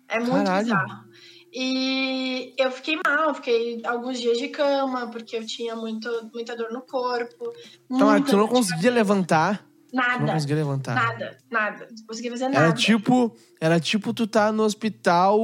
É 0.08 0.18
muito 0.18 0.44
Caralho. 0.44 0.64
bizarro. 0.64 1.10
E 1.52 2.54
eu 2.56 2.70
fiquei 2.70 2.98
mal, 3.04 3.34
fiquei 3.34 3.80
alguns 3.84 4.20
dias 4.20 4.38
de 4.38 4.48
cama, 4.48 5.10
porque 5.10 5.36
eu 5.36 5.44
tinha 5.44 5.74
muito, 5.74 6.08
muita 6.32 6.56
dor 6.56 6.70
no 6.72 6.82
corpo. 6.82 7.52
Então, 7.90 8.22
tu 8.22 8.36
não 8.36 8.46
conseguia 8.46 8.90
levantar. 8.90 9.68
Tu 9.90 9.96
não 9.96 10.02
Nada, 10.20 10.32
conseguia 10.34 10.56
levantar. 10.56 10.94
nada, 10.94 11.36
nada. 11.50 11.88
Não 11.90 12.06
conseguia 12.06 12.30
fazer 12.30 12.44
Era 12.44 12.52
nada. 12.60 12.72
tipo, 12.74 13.36
era 13.60 13.80
tipo 13.80 14.14
tu 14.14 14.26
tá 14.26 14.52
no 14.52 14.62
hospital 14.62 15.38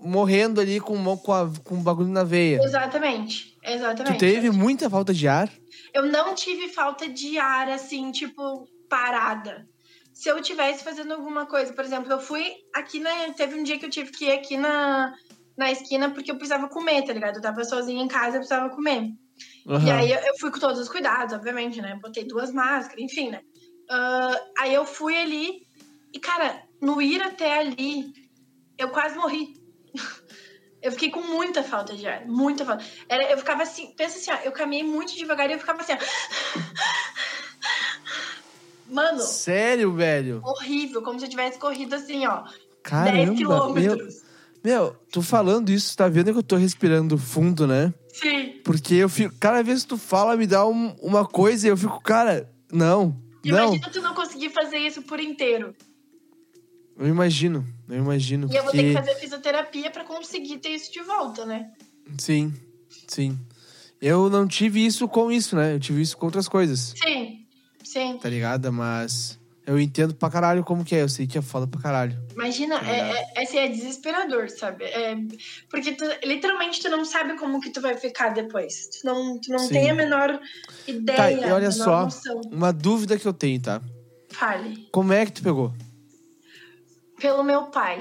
morrendo 0.00 0.60
ali 0.60 0.78
com, 0.80 1.16
com, 1.16 1.32
a, 1.32 1.50
com 1.64 1.74
um 1.76 1.82
bagulho 1.82 2.08
na 2.08 2.22
veia. 2.24 2.60
Exatamente, 2.62 3.56
exatamente. 3.64 4.16
Tu 4.16 4.18
teve 4.20 4.50
muita 4.50 4.90
falta 4.90 5.12
de 5.14 5.26
ar? 5.26 5.50
Eu 5.94 6.04
não 6.06 6.34
tive 6.34 6.68
falta 6.68 7.08
de 7.08 7.38
ar, 7.38 7.68
assim, 7.70 8.10
tipo, 8.12 8.68
parada. 8.88 9.66
Se 10.12 10.28
eu 10.28 10.40
tivesse 10.42 10.82
fazendo 10.84 11.12
alguma 11.12 11.46
coisa, 11.46 11.72
por 11.72 11.84
exemplo, 11.84 12.10
eu 12.12 12.20
fui 12.20 12.44
aqui 12.74 13.00
na. 13.00 13.10
Teve 13.34 13.54
um 13.58 13.62
dia 13.62 13.78
que 13.78 13.86
eu 13.86 13.90
tive 13.90 14.10
que 14.10 14.26
ir 14.26 14.32
aqui 14.32 14.56
na, 14.56 15.12
na 15.56 15.70
esquina 15.70 16.10
porque 16.10 16.30
eu 16.30 16.36
precisava 16.36 16.68
comer, 16.68 17.02
tá 17.04 17.12
ligado? 17.12 17.36
Eu 17.36 17.42
tava 17.42 17.64
sozinha 17.64 18.02
em 18.02 18.08
casa, 18.08 18.36
eu 18.36 18.40
precisava 18.40 18.68
comer. 18.70 19.10
E 19.68 19.72
Aham. 19.72 19.92
aí 19.92 20.12
eu, 20.12 20.38
fui 20.38 20.50
com 20.50 20.60
todos 20.60 20.78
os 20.78 20.88
cuidados, 20.88 21.34
obviamente, 21.34 21.82
né? 21.82 21.98
Botei 22.00 22.24
duas 22.24 22.52
máscaras, 22.52 23.02
enfim, 23.02 23.30
né? 23.30 23.40
Ah, 23.90 24.40
aí 24.60 24.74
eu 24.74 24.84
fui 24.84 25.16
ali 25.16 25.66
e, 26.12 26.20
cara, 26.20 26.62
no 26.80 27.02
ir 27.02 27.20
até 27.20 27.58
ali, 27.58 28.06
eu 28.78 28.90
quase 28.90 29.16
morri. 29.16 29.54
Eu 30.82 30.92
fiquei 30.92 31.10
com 31.10 31.22
muita 31.22 31.64
falta 31.64 31.96
de 31.96 32.06
ar, 32.06 32.24
muita 32.26 32.64
falta. 32.64 32.84
Era, 33.08 33.28
eu 33.32 33.38
ficava 33.38 33.64
assim, 33.64 33.92
pensa 33.96 34.18
assim, 34.18 34.30
ó, 34.30 34.36
eu 34.46 34.52
caminhei 34.52 34.84
muito 34.84 35.16
devagar 35.16 35.50
e 35.50 35.54
eu 35.54 35.58
ficava 35.58 35.80
assim, 35.80 35.94
ó. 35.94 35.96
Mano, 38.86 39.18
Sério, 39.18 39.92
velho? 39.94 40.40
horrível, 40.44 41.02
como 41.02 41.18
se 41.18 41.26
eu 41.26 41.30
tivesse 41.30 41.58
corrido 41.58 41.94
assim, 41.94 42.24
ó, 42.26 42.42
10 42.44 42.54
Caramba. 42.84 43.26
Meu, 43.26 43.34
quilômetros. 43.34 44.22
meu, 44.62 44.94
tu 45.10 45.22
falando 45.22 45.70
isso, 45.70 45.96
tá 45.96 46.06
vendo 46.08 46.30
que 46.30 46.38
eu 46.38 46.42
tô 46.42 46.54
respirando 46.54 47.18
fundo, 47.18 47.66
né? 47.66 47.92
Sim. 48.20 48.60
Porque 48.64 48.94
eu 48.94 49.08
fico. 49.08 49.34
Cada 49.38 49.62
vez 49.62 49.82
que 49.82 49.88
tu 49.88 49.98
fala, 49.98 50.36
me 50.36 50.46
dá 50.46 50.66
um- 50.66 50.94
uma 51.02 51.26
coisa 51.26 51.66
e 51.66 51.70
eu 51.70 51.76
fico, 51.76 52.00
cara, 52.00 52.50
não. 52.72 53.14
Não. 53.44 53.66
Imagina 53.74 53.90
tu 53.90 54.00
não 54.02 54.14
conseguir 54.14 54.50
fazer 54.50 54.78
isso 54.78 55.02
por 55.02 55.20
inteiro. 55.20 55.74
Eu 56.98 57.06
imagino. 57.08 57.64
Eu 57.88 57.98
imagino. 57.98 58.48
E 58.50 58.56
eu 58.56 58.62
vou 58.62 58.72
ter 58.72 58.78
porque- 58.78 58.88
que 58.88 58.98
fazer 58.98 59.14
fisioterapia 59.20 59.90
pra 59.90 60.04
conseguir 60.04 60.58
ter 60.58 60.70
isso 60.70 60.90
de 60.92 61.02
volta, 61.02 61.44
né? 61.44 61.70
Sim, 62.18 62.52
sim. 63.06 63.38
Eu 64.00 64.28
não 64.30 64.46
tive 64.48 64.84
isso 64.84 65.06
com 65.08 65.30
isso, 65.30 65.54
né? 65.56 65.74
Eu 65.74 65.80
tive 65.80 66.00
isso 66.00 66.16
com 66.16 66.26
outras 66.26 66.48
coisas, 66.48 66.94
Sim, 67.02 67.46
sim. 67.84 68.18
tá 68.18 68.28
ligado? 68.28 68.72
Mas 68.72 69.38
eu 69.66 69.78
entendo 69.80 70.14
pra 70.14 70.30
caralho 70.30 70.62
como 70.64 70.84
que 70.84 70.94
é. 70.94 71.02
Eu 71.02 71.08
sei 71.08 71.26
que 71.26 71.36
é 71.36 71.42
foda 71.42 71.66
pra 71.66 71.80
caralho. 71.80 72.16
Imagina, 72.32 72.76
é, 72.88 73.32
é, 73.36 73.42
assim, 73.42 73.58
é 73.58 73.68
desesperador, 73.68 74.48
sabe? 74.48 74.84
É, 74.84 75.16
porque 75.68 75.92
tu, 75.92 76.04
literalmente 76.24 76.80
tu 76.80 76.88
não 76.88 77.04
sabe 77.04 77.36
como 77.38 77.60
que 77.60 77.70
tu 77.70 77.80
vai 77.80 77.96
ficar 77.96 78.30
depois. 78.30 78.88
Tu 78.88 79.04
não, 79.06 79.40
tu 79.40 79.50
não 79.50 79.58
Sim. 79.58 79.68
tem 79.70 79.90
a 79.90 79.94
menor 79.94 80.40
ideia, 80.86 81.16
Tá, 81.16 81.32
e 81.32 81.50
olha 81.50 81.70
só. 81.70 82.04
noção. 82.04 82.40
Uma 82.52 82.72
dúvida 82.72 83.18
que 83.18 83.26
eu 83.26 83.32
tenho, 83.32 83.60
tá? 83.60 83.82
Fale. 84.30 84.88
Como 84.92 85.12
é 85.12 85.24
que 85.26 85.32
tu 85.32 85.42
pegou? 85.42 85.72
Pelo 87.20 87.42
meu 87.42 87.64
pai. 87.66 87.98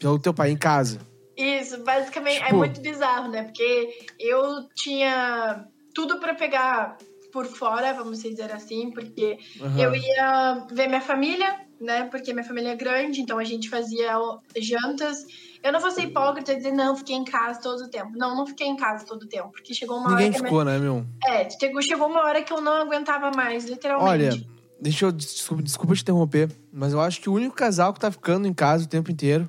Pelo 0.00 0.18
teu 0.18 0.34
pai 0.34 0.50
em 0.50 0.56
casa. 0.56 0.98
Isso, 1.36 1.82
basicamente, 1.84 2.40
é 2.40 2.46
Tipo- 2.46 2.56
muito 2.56 2.80
bizarro, 2.80 3.30
né? 3.30 3.44
Porque 3.44 4.06
eu 4.18 4.68
tinha 4.74 5.64
tudo 5.94 6.18
pra 6.18 6.34
pegar 6.34 6.96
por 7.36 7.44
fora, 7.44 7.92
vamos 7.92 8.22
dizer 8.22 8.50
assim, 8.50 8.90
porque 8.90 9.38
Aham. 9.60 9.78
eu 9.78 9.94
ia 9.94 10.66
ver 10.72 10.86
minha 10.88 11.02
família, 11.02 11.60
né? 11.78 12.04
Porque 12.04 12.32
minha 12.32 12.42
família 12.42 12.70
é 12.70 12.74
grande, 12.74 13.20
então 13.20 13.38
a 13.38 13.44
gente 13.44 13.68
fazia 13.68 14.14
jantas. 14.56 15.18
Eu 15.62 15.70
não 15.70 15.78
vou 15.78 15.90
ser 15.90 16.04
hipócrita 16.04 16.54
e 16.54 16.56
dizer, 16.56 16.72
não, 16.72 16.96
fiquei 16.96 17.14
em 17.14 17.26
casa 17.26 17.60
todo 17.60 17.80
o 17.82 17.90
tempo. 17.90 18.12
Não, 18.16 18.34
não 18.34 18.46
fiquei 18.46 18.66
em 18.66 18.74
casa 18.74 19.04
todo 19.04 19.24
o 19.24 19.28
tempo, 19.28 19.50
porque 19.50 19.74
chegou 19.74 19.98
uma 19.98 20.12
Ninguém 20.12 20.28
hora 20.28 20.36
a 20.38 20.42
ficou, 20.44 20.64
né, 20.64 20.78
meu? 20.78 20.94
minha... 20.94 21.06
É, 21.26 21.50
chegou, 21.50 21.82
chegou 21.82 22.08
uma 22.08 22.22
hora 22.22 22.42
que 22.42 22.50
eu 22.50 22.62
não 22.62 22.72
aguentava 22.72 23.30
mais, 23.30 23.66
literalmente. 23.66 24.08
Olha, 24.08 24.46
deixa 24.80 25.04
eu. 25.04 25.12
Desculpa, 25.12 25.62
desculpa 25.62 25.94
te 25.94 26.00
interromper, 26.00 26.50
mas 26.72 26.94
eu 26.94 27.02
acho 27.02 27.20
que 27.20 27.28
o 27.28 27.34
único 27.34 27.54
casal 27.54 27.92
que 27.92 28.00
tá 28.00 28.10
ficando 28.10 28.48
em 28.48 28.54
casa 28.54 28.84
o 28.84 28.88
tempo 28.88 29.10
inteiro 29.10 29.46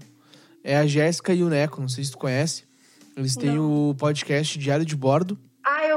é 0.61 0.75
a 0.75 0.85
Jéssica 0.85 1.33
e 1.33 1.41
o 1.41 1.47
Neco. 1.47 1.79
Não 1.79 1.87
sei 1.87 2.03
se 2.03 2.11
tu 2.11 2.17
conhece. 2.17 2.65
Eles 3.15 3.33
têm 3.33 3.57
o 3.57 3.95
podcast 3.97 4.59
Diário 4.59 4.85
de 4.85 4.95
Bordo. 4.95 5.39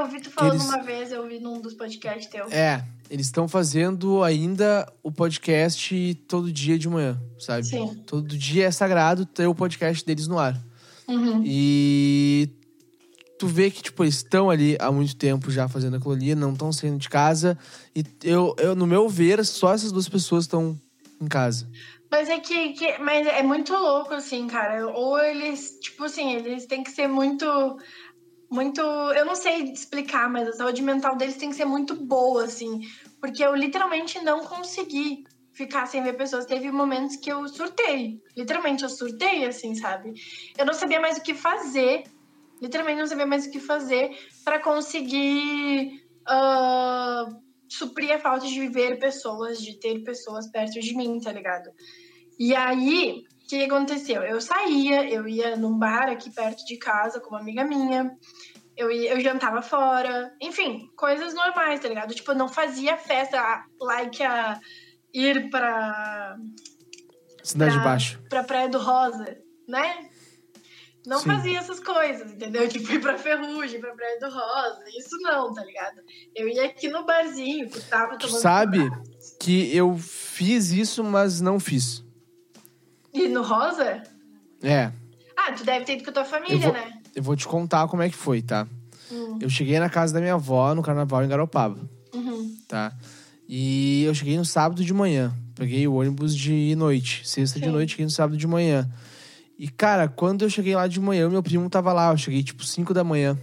Eu 0.01 0.05
ouvi 0.07 0.19
tu 0.21 0.31
falando 0.31 0.53
eles- 0.53 0.65
uma 0.65 0.81
vez, 0.81 1.11
eu 1.11 1.21
ouvi 1.21 1.39
num 1.39 1.61
dos 1.61 1.73
podcasts 1.73 2.25
teus. 2.27 2.51
É, 2.51 2.83
eles 3.09 3.27
estão 3.27 3.47
fazendo 3.47 4.23
ainda 4.23 4.91
o 5.03 5.11
podcast 5.11 6.15
todo 6.27 6.51
dia 6.51 6.77
de 6.79 6.89
manhã, 6.89 7.21
sabe? 7.39 7.65
Sim. 7.65 8.01
Todo 8.07 8.37
dia 8.37 8.65
é 8.65 8.71
sagrado 8.71 9.25
ter 9.25 9.45
o 9.47 9.53
podcast 9.55 10.03
deles 10.05 10.27
no 10.27 10.39
ar. 10.39 10.59
Uhum. 11.07 11.43
E 11.45 12.49
tu 13.37 13.47
vê 13.47 13.69
que, 13.69 13.81
tipo, 13.83 14.03
eles 14.03 14.15
estão 14.15 14.49
ali 14.49 14.77
há 14.79 14.91
muito 14.91 15.15
tempo 15.15 15.51
já 15.51 15.67
fazendo 15.67 15.97
aquilo 15.97 16.13
ali, 16.13 16.33
não 16.35 16.53
estão 16.53 16.71
saindo 16.71 16.97
de 16.97 17.09
casa. 17.09 17.57
E 17.95 18.03
eu, 18.23 18.55
eu, 18.57 18.75
no 18.75 18.87
meu 18.87 19.07
ver, 19.09 19.43
só 19.45 19.73
essas 19.73 19.91
duas 19.91 20.07
pessoas 20.09 20.45
estão 20.45 20.79
em 21.21 21.27
casa. 21.27 21.67
Mas 22.09 22.27
é 22.27 22.39
que, 22.39 22.73
que- 22.73 22.97
mas 22.97 23.25
é 23.25 23.41
muito 23.43 23.71
louco, 23.73 24.13
assim, 24.13 24.45
cara. 24.47 24.85
Ou 24.87 25.17
eles, 25.19 25.77
tipo 25.81 26.03
assim, 26.05 26.33
eles 26.33 26.65
têm 26.65 26.83
que 26.83 26.91
ser 26.91 27.07
muito. 27.07 27.45
Muito. 28.51 28.81
Eu 28.81 29.25
não 29.25 29.35
sei 29.35 29.71
explicar, 29.71 30.29
mas 30.29 30.47
a 30.47 30.53
saúde 30.53 30.81
mental 30.81 31.15
deles 31.15 31.37
tem 31.37 31.49
que 31.49 31.55
ser 31.55 31.65
muito 31.65 31.95
boa, 31.95 32.43
assim. 32.43 32.81
Porque 33.19 33.43
eu 33.43 33.55
literalmente 33.55 34.19
não 34.23 34.41
consegui 34.41 35.23
ficar 35.53 35.85
sem 35.85 36.03
ver 36.03 36.13
pessoas. 36.17 36.45
Teve 36.45 36.71
momentos 36.71 37.15
que 37.15 37.31
eu 37.31 37.47
surtei. 37.47 38.21
Literalmente, 38.35 38.83
eu 38.83 38.89
surtei, 38.89 39.45
assim, 39.45 39.73
sabe? 39.75 40.13
Eu 40.57 40.65
não 40.65 40.73
sabia 40.73 40.99
mais 40.99 41.17
o 41.17 41.23
que 41.23 41.33
fazer. 41.33 42.03
Literalmente, 42.61 42.99
não 42.99 43.07
sabia 43.07 43.25
mais 43.25 43.45
o 43.45 43.51
que 43.51 43.59
fazer 43.59 44.11
para 44.43 44.59
conseguir. 44.59 46.03
ah, 46.27 47.27
suprir 47.71 48.11
a 48.11 48.19
falta 48.19 48.45
de 48.45 48.67
ver 48.67 48.99
pessoas, 48.99 49.61
de 49.61 49.79
ter 49.79 50.03
pessoas 50.03 50.45
perto 50.51 50.77
de 50.81 50.93
mim, 50.93 51.19
tá 51.21 51.31
ligado? 51.31 51.71
E 52.37 52.53
aí, 52.53 53.23
o 53.45 53.47
que 53.47 53.63
aconteceu? 53.63 54.23
Eu 54.23 54.41
saía, 54.41 55.09
eu 55.09 55.25
ia 55.25 55.55
num 55.55 55.79
bar 55.79 56.09
aqui 56.09 56.29
perto 56.29 56.65
de 56.65 56.77
casa 56.77 57.21
com 57.21 57.29
uma 57.29 57.39
amiga 57.39 57.63
minha, 57.63 58.11
eu, 58.81 58.91
eu 58.91 59.19
jantava 59.21 59.61
fora, 59.61 60.33
enfim, 60.41 60.89
coisas 60.95 61.33
normais, 61.33 61.79
tá 61.79 61.87
ligado? 61.87 62.13
Tipo, 62.13 62.31
eu 62.31 62.35
não 62.35 62.47
fazia 62.49 62.97
festa 62.97 63.63
like 63.79 64.21
a 64.23 64.59
ir 65.13 65.49
pra, 65.49 66.37
Cidade 67.43 67.75
Pra- 67.75 67.83
Baixa. 67.83 68.19
pra 68.29 68.43
Praia 68.43 68.69
do 68.69 68.77
Rosa, 68.79 69.37
né? 69.67 70.09
Não 71.05 71.17
Sim. 71.19 71.25
fazia 71.31 71.57
essas 71.57 71.79
coisas, 71.79 72.31
entendeu? 72.31 72.67
Tipo, 72.69 72.91
ir 72.91 73.01
pra 73.01 73.17
Ferrugem, 73.17 73.79
pra 73.79 73.91
Praia 73.95 74.19
do 74.19 74.29
Rosa. 74.29 74.83
Isso 74.97 75.17
não, 75.21 75.51
tá 75.51 75.63
ligado? 75.65 75.99
Eu 76.35 76.47
ia 76.47 76.65
aqui 76.65 76.87
no 76.89 77.03
barzinho, 77.05 77.67
que 77.69 77.81
tava 77.81 78.17
Tu 78.17 78.27
tomando. 78.27 78.41
sabe 78.41 78.91
que 79.39 79.75
eu 79.75 79.97
fiz 79.97 80.69
isso, 80.71 81.03
mas 81.03 81.41
não 81.41 81.59
fiz. 81.59 82.03
E 83.13 83.27
no 83.27 83.41
Rosa? 83.41 84.03
É, 84.61 84.91
Ah, 85.35 85.51
tu 85.53 85.63
deve 85.63 85.85
ter 85.85 85.93
ido 85.93 86.03
com 86.03 86.11
a 86.11 86.13
tua 86.13 86.25
família, 86.25 86.59
vou- 86.59 86.71
né? 86.73 87.00
Eu 87.15 87.23
vou 87.23 87.35
te 87.35 87.47
contar 87.47 87.87
como 87.87 88.01
é 88.01 88.09
que 88.09 88.15
foi, 88.15 88.41
tá? 88.41 88.67
Hum, 89.11 89.37
Eu 89.41 89.49
cheguei 89.49 89.79
na 89.79 89.89
casa 89.89 90.13
da 90.13 90.19
minha 90.19 90.33
avó 90.33 90.73
no 90.73 90.81
carnaval 90.81 91.23
em 91.23 91.27
Garopaba, 91.27 91.77
uhum. 92.13 92.55
tá? 92.67 92.93
E 93.47 94.03
eu 94.03 94.15
cheguei 94.15 94.37
no 94.37 94.45
sábado 94.45 94.83
de 94.83 94.93
manhã. 94.93 95.33
Peguei 95.55 95.85
o 95.87 95.95
ônibus 95.95 96.35
de 96.35 96.73
noite. 96.75 97.27
Sexta 97.27 97.59
de 97.59 97.67
noite, 97.67 97.91
cheguei 97.91 98.05
no 98.05 98.11
sábado 98.11 98.37
de 98.37 98.47
manhã. 98.47 98.89
E, 99.59 99.67
cara, 99.67 100.07
quando 100.07 100.43
eu 100.43 100.49
cheguei 100.49 100.73
lá 100.73 100.87
de 100.87 100.99
manhã, 100.99 101.29
meu 101.29 101.43
primo 101.43 101.69
tava 101.69 101.91
lá. 101.91 102.11
Eu 102.11 102.17
cheguei, 102.17 102.41
tipo, 102.41 102.63
5 102.63 102.93
da 102.93 103.03
manhã. 103.03 103.37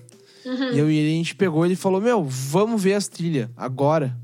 Uhum. 0.45 0.73
E 0.73 0.79
eu 0.79 0.91
e 0.91 0.97
ele, 0.97 1.13
a 1.13 1.17
gente 1.17 1.35
pegou 1.35 1.65
ele 1.67 1.77
falou: 1.77 2.01
Meu, 2.01 2.25
vamos 2.25 2.83
ver 2.83 2.95
as 2.95 3.07
trilhas 3.07 3.51
agora, 3.57 4.17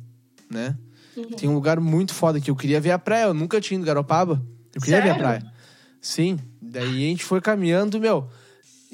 né? 0.51 0.77
Uhum. 1.17 1.25
Tem 1.37 1.49
um 1.49 1.55
lugar 1.55 1.79
muito 1.79 2.15
foda 2.15 2.39
aqui. 2.39 2.51
Eu 2.51 2.57
queria 2.57 2.81
ver 2.81 2.91
a 2.93 2.99
praia. 2.99 3.25
Eu 3.25 3.35
nunca 3.35 3.61
tinha 3.61 3.77
ido 3.77 3.85
em 3.85 3.87
Garopaba. 3.87 4.43
Eu 4.75 4.81
queria 4.81 5.03
ver 5.03 5.11
a 5.11 5.15
Sério? 5.15 5.23
praia. 5.23 5.53
Sim. 6.01 6.39
Daí 6.61 7.05
a 7.05 7.09
gente 7.09 7.25
foi 7.25 7.41
caminhando, 7.41 8.01
meu. 8.01 8.29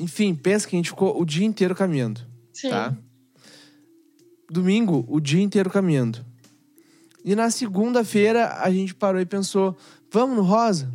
Enfim, 0.01 0.35
pensa 0.35 0.67
que 0.67 0.75
a 0.75 0.79
gente 0.79 0.91
ficou 0.91 1.21
o 1.21 1.25
dia 1.25 1.45
inteiro 1.45 1.75
caminhando, 1.75 2.21
Sim. 2.53 2.71
tá? 2.71 2.97
Domingo, 4.51 5.05
o 5.09 5.21
dia 5.21 5.43
inteiro 5.43 5.71
caminhando. 5.71 6.25
E 7.25 7.37
na 7.37 7.51
segunda-feira 7.51 8.55
a 8.63 8.71
gente 8.71 8.95
parou 8.95 9.21
e 9.21 9.27
pensou: 9.27 9.77
Vamos 10.11 10.37
no 10.37 10.43
Rosa? 10.43 10.91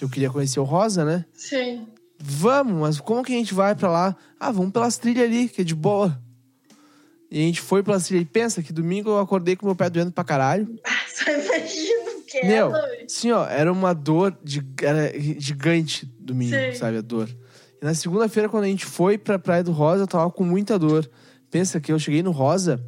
Eu 0.00 0.08
queria 0.10 0.28
conhecer 0.28 0.60
o 0.60 0.64
Rosa, 0.64 1.04
né? 1.04 1.24
Sim. 1.32 1.86
Vamos, 2.18 2.74
mas 2.74 3.00
como 3.00 3.22
que 3.22 3.32
a 3.32 3.36
gente 3.36 3.54
vai 3.54 3.74
pra 3.74 3.90
lá? 3.90 4.16
Ah, 4.38 4.50
vamos 4.50 4.72
pelas 4.72 4.98
trilhas 4.98 5.24
ali, 5.24 5.48
que 5.48 5.60
é 5.60 5.64
de 5.64 5.74
boa. 5.74 6.20
E 7.30 7.38
a 7.40 7.42
gente 7.42 7.60
foi 7.60 7.82
pelas 7.82 8.06
trilhas. 8.06 8.26
E 8.26 8.30
pensa 8.30 8.62
que 8.62 8.72
domingo 8.72 9.10
eu 9.10 9.18
acordei 9.18 9.56
com 9.56 9.66
meu 9.66 9.76
pé 9.76 9.88
doendo 9.88 10.12
pra 10.12 10.24
caralho. 10.24 10.78
Só 11.14 11.30
imagino 11.30 12.22
que 12.26 12.38
é, 12.38 12.46
Meu. 12.46 12.72
Sim, 13.08 13.30
ó, 13.30 13.46
era 13.46 13.72
uma 13.72 13.94
dor 13.94 14.36
de, 14.42 14.62
era 14.82 15.12
gigante 15.38 16.06
domingo, 16.18 16.56
Sim. 16.56 16.74
sabe? 16.74 16.98
A 16.98 17.00
dor. 17.00 17.28
Na 17.86 17.94
segunda-feira, 17.94 18.48
quando 18.48 18.64
a 18.64 18.66
gente 18.66 18.84
foi 18.84 19.16
pra 19.16 19.38
Praia 19.38 19.62
do 19.62 19.70
Rosa, 19.70 20.02
eu 20.02 20.06
tava 20.08 20.28
com 20.28 20.42
muita 20.42 20.76
dor. 20.76 21.08
Pensa 21.48 21.80
que 21.80 21.92
eu 21.92 21.98
cheguei 22.00 22.20
no 22.20 22.32
Rosa, 22.32 22.84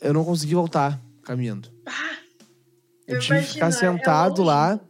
eu 0.00 0.12
não 0.14 0.24
consegui 0.24 0.54
voltar 0.54 1.00
caminhando. 1.24 1.68
Eu, 3.04 3.16
Eu 3.16 3.20
tive 3.20 3.40
que 3.40 3.46
ficar 3.54 3.66
é 3.66 3.70
sentado 3.72 4.42
longe. 4.42 4.42
lá. 4.44 4.80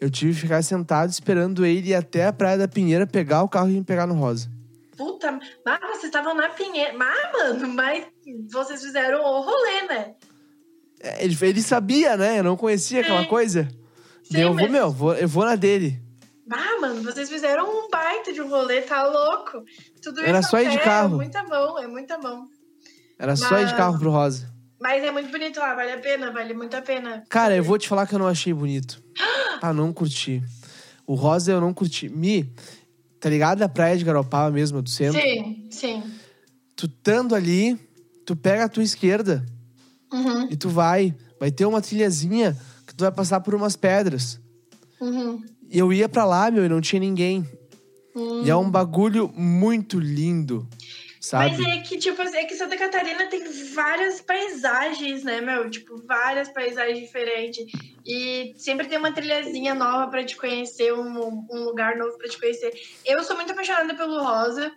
Eu 0.00 0.08
tive 0.08 0.32
que 0.34 0.40
ficar 0.42 0.62
sentado 0.62 1.10
esperando 1.10 1.66
ele 1.66 1.88
ir 1.88 1.94
até 1.96 2.26
a 2.26 2.32
Praia 2.32 2.56
da 2.56 2.68
Pinheira 2.68 3.08
pegar 3.08 3.42
o 3.42 3.48
carro 3.48 3.70
e 3.70 3.72
me 3.72 3.82
pegar 3.82 4.06
no 4.06 4.14
Rosa. 4.14 4.48
Puta, 4.96 5.32
mas 5.66 5.80
vocês 5.80 6.04
estavam 6.04 6.32
na 6.36 6.48
Pinheira. 6.50 6.96
Mas, 6.96 7.32
mano, 7.32 7.68
mas 7.74 8.04
vocês 8.52 8.80
fizeram 8.80 9.20
o 9.20 9.40
rolê, 9.40 9.82
né? 9.88 10.14
É, 11.00 11.24
Ele, 11.24 11.36
ele 11.42 11.60
sabia, 11.62 12.16
né? 12.16 12.38
Eu 12.38 12.44
não 12.44 12.56
conhecia 12.56 13.00
aquela 13.00 13.22
Sim. 13.22 13.28
coisa. 13.28 13.68
Sim, 14.22 14.38
eu 14.42 14.48
vou, 14.54 14.62
mas- 14.62 14.70
meu, 14.70 14.90
vou, 14.92 15.14
eu 15.16 15.26
vou 15.26 15.44
na 15.44 15.56
dele. 15.56 16.00
Ah, 16.50 16.80
mano, 16.80 17.02
vocês 17.02 17.28
fizeram 17.28 17.68
um 17.68 17.88
baita 17.90 18.32
de 18.32 18.40
um 18.40 18.48
rolê, 18.48 18.80
tá 18.82 19.06
louco? 19.06 19.62
Tudo 20.02 20.20
Era 20.20 20.42
só 20.42 20.60
ir 20.60 20.70
de 20.70 20.78
pé, 20.78 20.84
carro. 20.84 21.14
É 21.14 21.16
muita 21.16 21.42
mão, 21.44 21.78
é 21.78 21.86
muita 21.86 22.18
mão. 22.18 22.48
Era 23.18 23.36
só 23.36 23.56
ir 23.58 23.64
de 23.66 23.72
Mas- 23.72 23.76
carro 23.76 23.98
pro 23.98 24.10
Rosa. 24.10 24.48
Mas 24.80 25.02
é 25.02 25.10
muito 25.10 25.30
bonito 25.30 25.58
lá, 25.58 25.74
vale 25.74 25.90
a 25.92 25.98
pena, 25.98 26.30
vale 26.30 26.54
muito 26.54 26.74
a 26.76 26.80
pena. 26.80 27.24
Cara, 27.28 27.56
eu 27.56 27.64
vou 27.64 27.76
te 27.76 27.88
falar 27.88 28.06
que 28.06 28.14
eu 28.14 28.18
não 28.18 28.28
achei 28.28 28.52
bonito. 28.52 29.02
Ah, 29.60 29.72
não 29.72 29.92
curti. 29.92 30.40
O 31.04 31.14
Rosa 31.16 31.50
eu 31.50 31.60
não 31.60 31.74
curti. 31.74 32.08
Mi, 32.08 32.48
tá 33.18 33.28
ligado 33.28 33.60
a 33.62 33.68
praia 33.68 33.96
de 33.98 34.04
Garopaba 34.04 34.52
mesmo, 34.52 34.80
do 34.80 34.88
centro? 34.88 35.20
Sim, 35.20 35.66
sim. 35.68 36.02
Tu 36.76 36.86
estando 36.86 37.34
ali, 37.34 37.74
tu 38.24 38.36
pega 38.36 38.66
a 38.66 38.68
tua 38.68 38.84
esquerda 38.84 39.44
Uhum, 40.12 40.46
e 40.48 40.56
tu 40.56 40.68
vai. 40.68 41.12
Vai 41.40 41.50
ter 41.50 41.66
uma 41.66 41.80
trilhazinha 41.82 42.56
que 42.86 42.94
tu 42.94 43.02
vai 43.02 43.10
passar 43.10 43.40
por 43.40 43.52
umas 43.52 43.74
pedras. 43.74 44.40
uhum. 45.00 45.42
E 45.70 45.78
eu 45.78 45.92
ia 45.92 46.08
pra 46.08 46.24
lá, 46.24 46.50
meu, 46.50 46.64
e 46.64 46.68
não 46.68 46.80
tinha 46.80 47.00
ninguém. 47.00 47.46
Hum. 48.14 48.42
E 48.44 48.50
é 48.50 48.56
um 48.56 48.70
bagulho 48.70 49.30
muito 49.36 50.00
lindo, 50.00 50.66
sabe? 51.20 51.56
Mas 51.58 51.66
é 51.66 51.80
que, 51.82 51.98
tipo, 51.98 52.20
é 52.22 52.44
que 52.44 52.54
Santa 52.56 52.76
Catarina 52.76 53.26
tem 53.26 53.44
várias 53.74 54.20
paisagens, 54.20 55.22
né, 55.22 55.40
meu? 55.40 55.70
Tipo, 55.70 56.02
várias 56.06 56.48
paisagens 56.48 56.98
diferentes. 56.98 57.64
E 58.06 58.54
sempre 58.56 58.88
tem 58.88 58.98
uma 58.98 59.12
trilhazinha 59.12 59.74
nova 59.74 60.10
pra 60.10 60.24
te 60.24 60.36
conhecer, 60.36 60.92
um, 60.92 61.46
um 61.50 61.64
lugar 61.64 61.96
novo 61.96 62.16
pra 62.16 62.28
te 62.28 62.40
conhecer. 62.40 62.72
Eu 63.04 63.22
sou 63.22 63.36
muito 63.36 63.52
apaixonada 63.52 63.94
pelo 63.94 64.22
Rosa. 64.22 64.72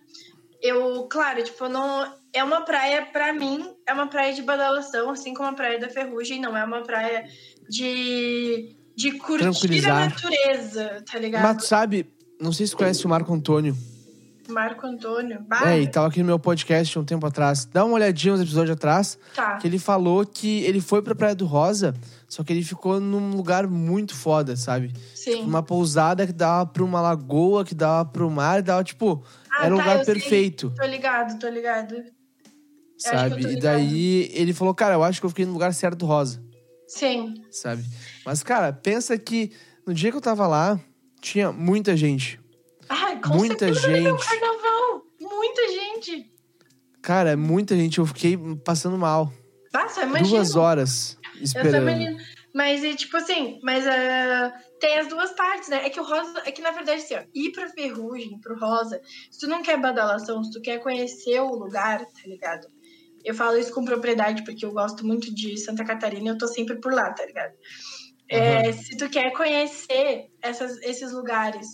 Eu, 0.61 1.07
claro, 1.09 1.43
tipo, 1.43 1.67
não. 1.67 2.19
É 2.33 2.43
uma 2.43 2.61
praia, 2.61 3.05
pra 3.07 3.33
mim, 3.33 3.73
é 3.85 3.91
uma 3.91 4.07
praia 4.07 4.33
de 4.33 4.41
badalação, 4.41 5.09
assim 5.09 5.33
como 5.33 5.49
a 5.49 5.53
praia 5.53 5.79
da 5.79 5.89
Ferrugem, 5.89 6.39
não 6.39 6.55
é 6.55 6.63
uma 6.63 6.81
praia 6.81 7.25
de. 7.67 8.75
De 8.95 9.11
curtir 9.13 9.85
a 9.89 10.05
natureza, 10.05 11.03
tá 11.11 11.17
ligado? 11.19 11.41
Mas 11.43 11.65
sabe, 11.65 12.07
não 12.39 12.51
sei 12.51 12.67
se 12.67 12.75
conhece 12.75 13.05
o 13.05 13.09
Marco 13.09 13.33
Antônio. 13.33 13.75
Marco 14.49 14.85
Antônio. 14.85 15.45
É, 15.65 15.79
e 15.79 15.87
tava 15.87 16.07
aqui 16.07 16.19
no 16.19 16.25
meu 16.25 16.37
podcast 16.37 16.99
um 16.99 17.05
tempo 17.05 17.25
atrás. 17.25 17.63
Dá 17.63 17.85
uma 17.85 17.93
olhadinha 17.93 18.33
nos 18.33 18.41
episódios 18.41 18.75
atrás. 18.75 19.17
tá. 19.33 19.55
Que 19.57 19.67
ele 19.67 19.79
falou 19.79 20.25
que 20.25 20.63
ele 20.63 20.81
foi 20.81 21.01
pra 21.01 21.15
Praia 21.15 21.33
do 21.33 21.45
Rosa, 21.45 21.93
só 22.27 22.43
que 22.43 22.51
ele 22.51 22.63
ficou 22.63 22.99
num 22.99 23.31
lugar 23.35 23.65
muito 23.67 24.13
foda, 24.13 24.57
sabe? 24.57 24.91
Sim. 25.15 25.43
Uma 25.43 25.63
pousada 25.63 26.27
que 26.27 26.33
dava 26.33 26.65
pra 26.65 26.83
uma 26.83 26.99
lagoa, 26.99 27.63
que 27.63 27.73
dava 27.73 28.03
pro 28.09 28.29
mar, 28.29 28.59
e 28.59 28.63
dava, 28.63 28.83
tipo, 28.83 29.23
Ah, 29.49 29.65
era 29.67 29.73
um 29.73 29.77
tá, 29.77 29.83
lugar 29.83 29.99
eu 29.99 30.05
sei. 30.05 30.13
perfeito, 30.15 30.73
Tô 30.75 30.85
ligado, 30.85 31.39
tô 31.39 31.47
ligado. 31.47 31.95
eu 31.95 32.03
sabe? 32.97 33.53
E 33.53 33.59
daí 33.59 34.29
ele 34.33 34.51
falou, 34.53 34.73
cara, 34.75 34.95
eu 34.95 35.03
acho 35.03 35.21
que 35.21 35.25
eu 35.25 35.29
fiquei 35.29 35.45
no 35.45 35.53
lugar 35.53 35.73
certo 35.73 35.99
do 35.99 36.05
Rosa, 36.05 36.43
Sim. 36.95 37.35
sabe? 37.51 37.83
Mas, 38.25 38.43
cara, 38.43 38.73
pensa 38.73 39.17
que 39.17 39.51
no 39.87 39.93
dia 39.93 40.11
que 40.11 40.17
eu 40.17 40.21
tava 40.21 40.45
lá, 40.47 40.79
tinha 41.21 41.51
muita 41.51 41.95
gente. 41.95 42.39
Ai, 42.89 43.19
com 43.21 43.29
Muita 43.29 43.73
certeza 43.73 43.87
gente. 43.97 44.25
carnaval. 44.27 45.01
Muita 45.19 45.67
gente. 45.69 46.31
Cara, 47.01 47.37
muita 47.37 47.75
gente, 47.75 47.99
eu 47.99 48.05
fiquei 48.05 48.37
passando 48.65 48.97
mal. 48.97 49.31
Nossa, 49.73 50.03
imagina. 50.03 50.29
Duas 50.29 50.55
horas 50.57 51.17
Eu 51.37 51.43
esperando. 51.43 51.71
também. 51.73 52.17
Mas, 52.53 52.83
é 52.83 52.93
tipo 52.93 53.15
assim, 53.15 53.59
mas 53.63 53.87
ah, 53.87 54.53
tem 54.81 54.97
as 54.99 55.07
duas 55.07 55.31
partes, 55.31 55.69
né? 55.69 55.85
É 55.85 55.89
que 55.89 55.99
o 56.01 56.03
Rosa, 56.03 56.41
é 56.45 56.51
que 56.51 56.61
na 56.61 56.71
verdade, 56.71 57.01
assim, 57.01 57.15
ó, 57.15 57.21
ir 57.33 57.51
pra 57.53 57.69
Ferrugem, 57.69 58.37
pro 58.41 58.59
Rosa, 58.59 58.99
se 59.31 59.39
tu 59.39 59.47
não 59.47 59.63
quer 59.63 59.79
badalação, 59.79 60.43
se 60.43 60.51
tu 60.51 60.59
quer 60.59 60.79
conhecer 60.79 61.39
o 61.39 61.55
lugar, 61.55 61.99
tá 61.99 62.21
ligado? 62.27 62.67
Eu 63.23 63.35
falo 63.35 63.57
isso 63.57 63.73
com 63.73 63.85
propriedade, 63.85 64.43
porque 64.43 64.65
eu 64.65 64.71
gosto 64.71 65.05
muito 65.05 65.33
de 65.33 65.57
Santa 65.57 65.83
Catarina 65.85 66.25
e 66.25 66.27
eu 66.29 66.37
tô 66.37 66.47
sempre 66.47 66.79
por 66.79 66.93
lá, 66.93 67.11
tá 67.11 67.25
ligado? 67.25 67.53
É, 68.29 68.71
se 68.71 68.95
tu 68.97 69.09
quer 69.09 69.31
conhecer 69.33 70.27
essas, 70.41 70.77
esses 70.81 71.11
lugares 71.11 71.67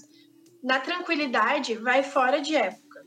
na 0.64 0.80
tranquilidade, 0.80 1.76
vai 1.76 2.02
fora 2.04 2.42
de 2.42 2.56
época, 2.56 3.06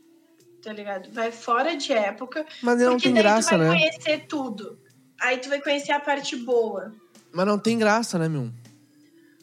tá 0.63 0.71
ligado? 0.71 1.11
Vai 1.11 1.31
fora 1.31 1.75
de 1.75 1.91
época, 1.91 2.45
Mas 2.63 2.79
não 2.79 2.91
porque 2.93 3.03
tem 3.03 3.13
daí 3.13 3.23
graça, 3.23 3.49
tu 3.49 3.57
vai 3.57 3.67
né? 3.67 3.73
conhecer 3.73 4.25
tudo. 4.27 4.79
Aí 5.19 5.37
tu 5.37 5.49
vai 5.49 5.61
conhecer 5.61 5.91
a 5.91 5.99
parte 5.99 6.35
boa. 6.35 6.93
Mas 7.31 7.45
não 7.45 7.59
tem 7.59 7.77
graça, 7.77 8.17
né, 8.17 8.27
meu? 8.29 8.49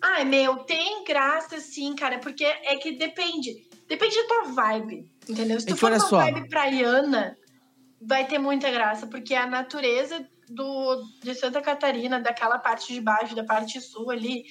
Ai, 0.00 0.24
meu, 0.24 0.56
tem 0.58 1.04
graça 1.04 1.61
sim, 1.61 1.94
cara, 1.94 2.18
porque 2.18 2.44
é 2.44 2.76
que 2.76 2.92
depende. 2.92 3.68
Depende 3.87 4.16
da 4.16 4.28
tua 4.28 4.42
vibe, 4.52 5.11
entendeu? 5.28 5.61
Se 5.61 5.66
É 5.66 5.70
tu 5.70 5.76
for 5.76 5.90
uma 5.90 6.00
só. 6.00 6.18
vibe 6.18 6.48
praiana, 6.48 7.37
vai 8.00 8.26
ter 8.26 8.38
muita 8.38 8.70
graça, 8.70 9.06
porque 9.06 9.34
a 9.34 9.46
natureza 9.46 10.26
do, 10.48 11.02
de 11.22 11.34
Santa 11.34 11.61
Catarina, 11.61 12.20
daquela 12.20 12.58
parte 12.58 12.92
de 12.92 13.00
baixo, 13.00 13.34
da 13.34 13.44
parte 13.44 13.80
sul 13.80 14.11
ali, 14.11 14.44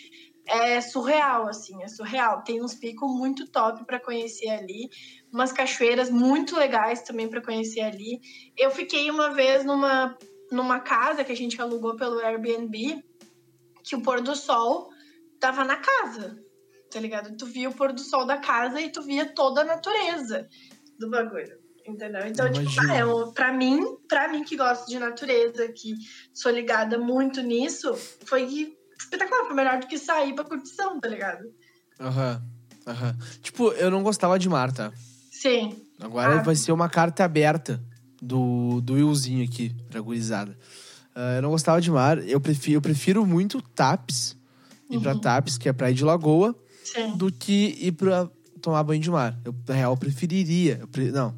é 0.45 0.79
surreal, 0.79 1.47
assim, 1.47 1.81
é 1.83 1.88
surreal. 1.88 2.43
Tem 2.43 2.63
uns 2.63 2.73
picos 2.73 3.10
muito 3.12 3.47
top 3.47 3.86
pra 3.86 3.99
conhecer 3.99 4.49
ali, 4.49 4.89
umas 5.31 5.51
cachoeiras 5.51 6.10
muito 6.10 6.55
legais 6.55 7.01
também 7.01 7.29
pra 7.29 7.41
conhecer 7.41 7.81
ali. 7.81 8.21
Eu 8.57 8.71
fiquei 8.71 9.10
uma 9.12 9.33
vez 9.33 9.65
numa, 9.65 10.17
numa 10.51 10.79
casa 10.79 11.23
que 11.23 11.31
a 11.31 11.36
gente 11.36 11.62
alugou 11.62 11.95
pelo 11.95 12.19
Airbnb, 12.19 13.03
que 13.83 13.95
o 13.95 14.01
pôr 14.01 14.21
do 14.21 14.36
sol 14.36 14.89
tava 15.39 15.63
na 15.63 15.77
casa, 15.77 16.41
tá 16.91 16.99
ligado? 16.99 17.36
Tu 17.36 17.45
via 17.45 17.69
o 17.69 17.73
pôr 17.73 17.91
do 17.91 18.01
sol 18.01 18.25
da 18.25 18.38
casa 18.38 18.79
e 18.81 18.89
tu 18.89 19.01
via 19.01 19.25
toda 19.33 19.62
a 19.62 19.65
natureza 19.65 20.47
do 20.97 21.10
bagulho. 21.10 21.66
Entendeu? 21.88 22.28
Então, 22.28 22.52
tipo, 22.52 22.69
Imagino. 22.69 22.93
ah, 22.93 23.28
um- 23.30 23.32
pra 23.34 23.54
mim, 23.54 23.80
pra 24.10 24.28
mim 24.28 24.43
que 24.43 24.58
gosto 24.58 24.88
de 24.89 25.00
natureza, 25.00 25.67
que 25.69 25.95
sou 26.34 26.52
ligada 26.52 26.97
muito 26.97 27.41
nisso, 27.41 27.93
foi 28.26 28.76
espetacular, 29.00 29.45
foi 29.45 29.56
melhor 29.56 29.80
do 29.80 29.88
que 29.88 29.97
sair 29.97 30.34
pra 30.36 30.43
curtição, 30.43 31.00
tá 31.00 31.08
ligado? 31.08 31.45
Aham, 32.00 32.41
aham. 32.86 33.17
Tipo, 33.41 33.71
eu 33.73 33.89
não 33.89 34.04
gostava 34.04 34.38
de 34.38 34.50
mar, 34.50 34.71
tá? 34.71 34.91
Sim. 35.32 35.82
Agora 36.00 36.39
Ah. 36.39 36.43
vai 36.43 36.56
ser 36.56 36.71
uma 36.71 36.89
carta 36.89 37.23
aberta 37.23 37.82
do, 38.21 38.82
do 38.82 38.93
Willzinho 38.95 39.43
aqui, 39.45 39.73
pra 39.89 40.02
gurizada. 40.02 40.58
Ah, 41.15 41.36
eu 41.38 41.41
não 41.41 41.50
gostava 41.52 41.80
de 41.80 41.89
mar. 41.89 42.17
Eu 42.28 42.41
prefiro, 42.41 42.78
eu 42.78 42.82
prefiro 42.82 43.26
muito 43.26 43.62
TAPS, 43.62 44.36
ir 44.89 45.00
pra 45.00 45.13
Uhum. 45.13 45.19
TAPS, 45.21 45.58
que 45.58 45.69
é 45.69 45.73
praia 45.73 45.93
de 45.93 46.04
lagoa, 46.04 46.56
Sim. 46.84 47.15
do 47.15 47.32
que 47.32 47.76
ir 47.80 47.93
pra 47.93 48.30
tomar 48.62 48.84
banho 48.84 49.02
de 49.02 49.10
mar. 49.10 49.39
Eu, 49.45 49.56
na 49.67 49.73
real, 49.73 49.95
preferiria. 49.97 50.78
Eu 50.82 50.88
pre- 50.88 51.12
não, 51.12 51.36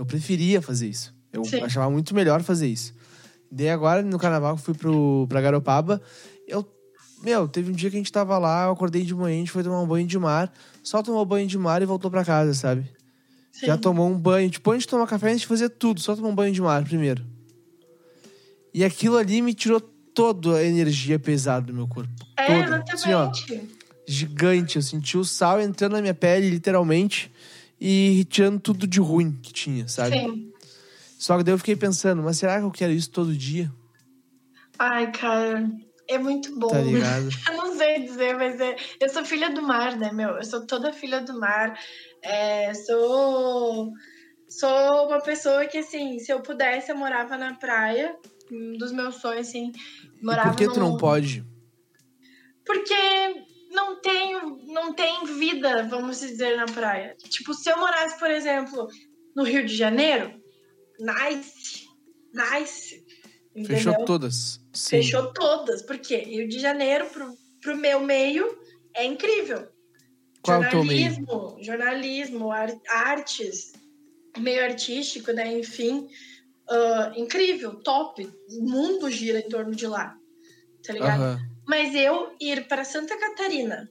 eu 0.00 0.06
preferia 0.06 0.62
fazer 0.62 0.88
isso. 0.88 1.14
Eu 1.30 1.44
Sim. 1.44 1.60
achava 1.60 1.90
muito 1.90 2.14
melhor 2.14 2.42
fazer 2.42 2.66
isso. 2.66 2.94
Daí 3.52 3.68
agora, 3.68 4.02
no 4.02 4.18
carnaval, 4.18 4.56
que 4.56 4.62
fui 4.62 4.74
pro, 4.74 5.26
pra 5.28 5.42
Garopaba, 5.42 6.00
eu... 6.48 6.66
Meu, 7.22 7.46
teve 7.46 7.70
um 7.70 7.74
dia 7.74 7.90
que 7.90 7.96
a 7.96 7.98
gente 7.98 8.10
tava 8.10 8.38
lá, 8.38 8.64
eu 8.64 8.70
acordei 8.70 9.02
de 9.02 9.14
manhã, 9.14 9.36
a 9.36 9.38
gente 9.40 9.50
foi 9.50 9.62
tomar 9.62 9.82
um 9.82 9.86
banho 9.86 10.06
de 10.06 10.18
mar. 10.18 10.50
Só 10.82 11.02
tomou 11.02 11.22
banho 11.26 11.46
de 11.46 11.58
mar 11.58 11.82
e 11.82 11.84
voltou 11.84 12.10
pra 12.10 12.24
casa, 12.24 12.54
sabe? 12.54 12.90
sim. 13.52 13.66
Já 13.66 13.76
tomou 13.76 14.08
um 14.08 14.18
banho. 14.18 14.48
Tipo, 14.48 14.70
antes 14.70 14.84
de 14.84 14.88
tomar 14.88 15.06
café, 15.06 15.28
a 15.28 15.32
gente 15.32 15.46
fazia 15.46 15.68
tudo. 15.68 16.00
Só 16.00 16.16
tomar 16.16 16.28
um 16.28 16.34
banho 16.34 16.54
de 16.54 16.62
mar 16.62 16.82
primeiro. 16.82 17.22
E 18.72 18.82
aquilo 18.82 19.18
ali 19.18 19.42
me 19.42 19.52
tirou 19.52 19.80
toda 19.80 20.56
a 20.56 20.64
energia 20.64 21.18
pesada 21.18 21.66
do 21.66 21.74
meu 21.74 21.86
corpo. 21.86 22.10
É, 22.38 22.62
toda. 22.62 22.84
Assim, 22.90 23.12
ó, 23.12 23.30
gigante. 24.08 24.76
Eu 24.76 24.82
senti 24.82 25.18
o 25.18 25.24
sal 25.24 25.60
entrando 25.60 25.92
na 25.92 26.00
minha 26.00 26.14
pele, 26.14 26.48
literalmente. 26.48 27.29
E 27.80 28.24
tirando 28.24 28.60
tudo 28.60 28.86
de 28.86 29.00
ruim 29.00 29.32
que 29.42 29.52
tinha, 29.52 29.88
sabe? 29.88 30.18
Sim. 30.18 30.52
Só 31.18 31.38
que 31.38 31.44
daí 31.44 31.54
eu 31.54 31.58
fiquei 31.58 31.76
pensando, 31.76 32.22
mas 32.22 32.38
será 32.38 32.58
que 32.58 32.64
eu 32.64 32.70
quero 32.70 32.92
isso 32.92 33.10
todo 33.10 33.34
dia? 33.34 33.72
Ai, 34.78 35.10
cara, 35.12 35.70
é 36.08 36.18
muito 36.18 36.58
bom. 36.58 36.68
Tá 36.68 36.80
ligado? 36.80 37.28
Eu 37.48 37.56
não 37.56 37.76
sei 37.76 38.00
dizer, 38.00 38.36
mas 38.36 38.60
é... 38.60 38.76
eu 39.00 39.08
sou 39.08 39.24
filha 39.24 39.50
do 39.50 39.62
mar, 39.62 39.96
né, 39.96 40.10
meu? 40.12 40.30
Eu 40.30 40.44
sou 40.44 40.66
toda 40.66 40.92
filha 40.92 41.20
do 41.20 41.38
mar. 41.38 41.78
É, 42.22 42.72
sou... 42.74 43.92
sou 44.48 45.06
uma 45.06 45.20
pessoa 45.22 45.66
que, 45.66 45.78
assim, 45.78 46.18
se 46.18 46.32
eu 46.32 46.40
pudesse, 46.40 46.90
eu 46.90 46.96
morava 46.96 47.36
na 47.36 47.54
praia. 47.54 48.16
Um 48.50 48.76
dos 48.78 48.90
meus 48.90 49.16
sonhos, 49.16 49.48
assim, 49.48 49.72
E 50.20 50.24
morava 50.24 50.50
por 50.50 50.56
que 50.56 50.68
tu 50.68 50.80
não 50.80 50.96
pode? 50.96 51.44
Porque 52.64 52.94
não 53.70 54.00
tenho, 54.00 54.58
não 54.66 54.92
tem 54.92 55.24
vida, 55.24 55.86
vamos 55.88 56.20
dizer, 56.20 56.56
na 56.56 56.66
praia. 56.66 57.16
Tipo, 57.28 57.54
se 57.54 57.70
eu 57.70 57.78
morasse, 57.78 58.18
por 58.18 58.30
exemplo, 58.30 58.88
no 59.34 59.44
Rio 59.44 59.64
de 59.64 59.74
Janeiro, 59.74 60.32
nice, 60.98 61.86
nice. 62.34 63.04
Fechou 63.66 63.92
entendeu? 63.92 64.04
todas. 64.04 64.60
Sim. 64.72 65.02
Fechou 65.02 65.32
todas. 65.32 65.82
Porque 65.82 66.16
Rio 66.16 66.48
de 66.48 66.58
Janeiro, 66.58 67.06
pro, 67.06 67.32
pro 67.60 67.76
meu 67.76 68.00
meio, 68.00 68.58
é 68.94 69.04
incrível. 69.04 69.68
Qual 70.42 70.62
é 70.62 70.68
o 70.68 70.70
teu 70.70 70.84
meio? 70.84 71.10
jornalismo, 71.10 71.58
jornalismo, 71.62 72.50
ar- 72.50 72.80
artes, 72.88 73.72
meio 74.38 74.64
artístico, 74.64 75.32
né? 75.32 75.58
Enfim, 75.58 76.08
ah, 76.68 77.12
incrível, 77.16 77.74
top. 77.82 78.26
O 78.48 78.62
mundo 78.62 79.10
gira 79.10 79.40
em 79.40 79.48
torno 79.48 79.74
de 79.74 79.86
lá, 79.86 80.16
tá 80.84 80.92
ligado? 80.92 81.49
Mas 81.70 81.94
eu 81.94 82.34
ir 82.40 82.66
para 82.66 82.84
Santa 82.84 83.16
Catarina, 83.16 83.88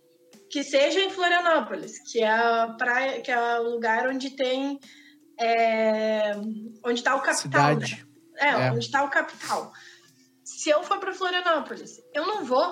que 0.52 0.66
seja 0.66 1.00
em 1.00 1.10
Florianópolis, 1.10 1.94
que 2.12 2.20
é 2.20 2.30
a 2.30 2.76
praia, 2.78 3.22
que 3.22 3.32
é 3.32 3.60
o 3.62 3.64
lugar 3.70 4.06
onde 4.10 4.32
tem 4.32 4.78
é, 5.40 6.34
onde 6.84 7.00
está 7.00 7.16
o 7.16 7.22
capital, 7.22 7.78
né? 7.78 7.88
É, 8.36 8.50
É. 8.50 8.72
onde 8.74 8.84
está 8.84 9.02
o 9.02 9.10
capital. 9.10 9.72
Se 10.44 10.70
eu 10.70 10.84
for 10.84 11.00
para 11.00 11.14
Florianópolis, 11.14 11.92
eu 12.14 12.28
não 12.28 12.44
vou 12.44 12.68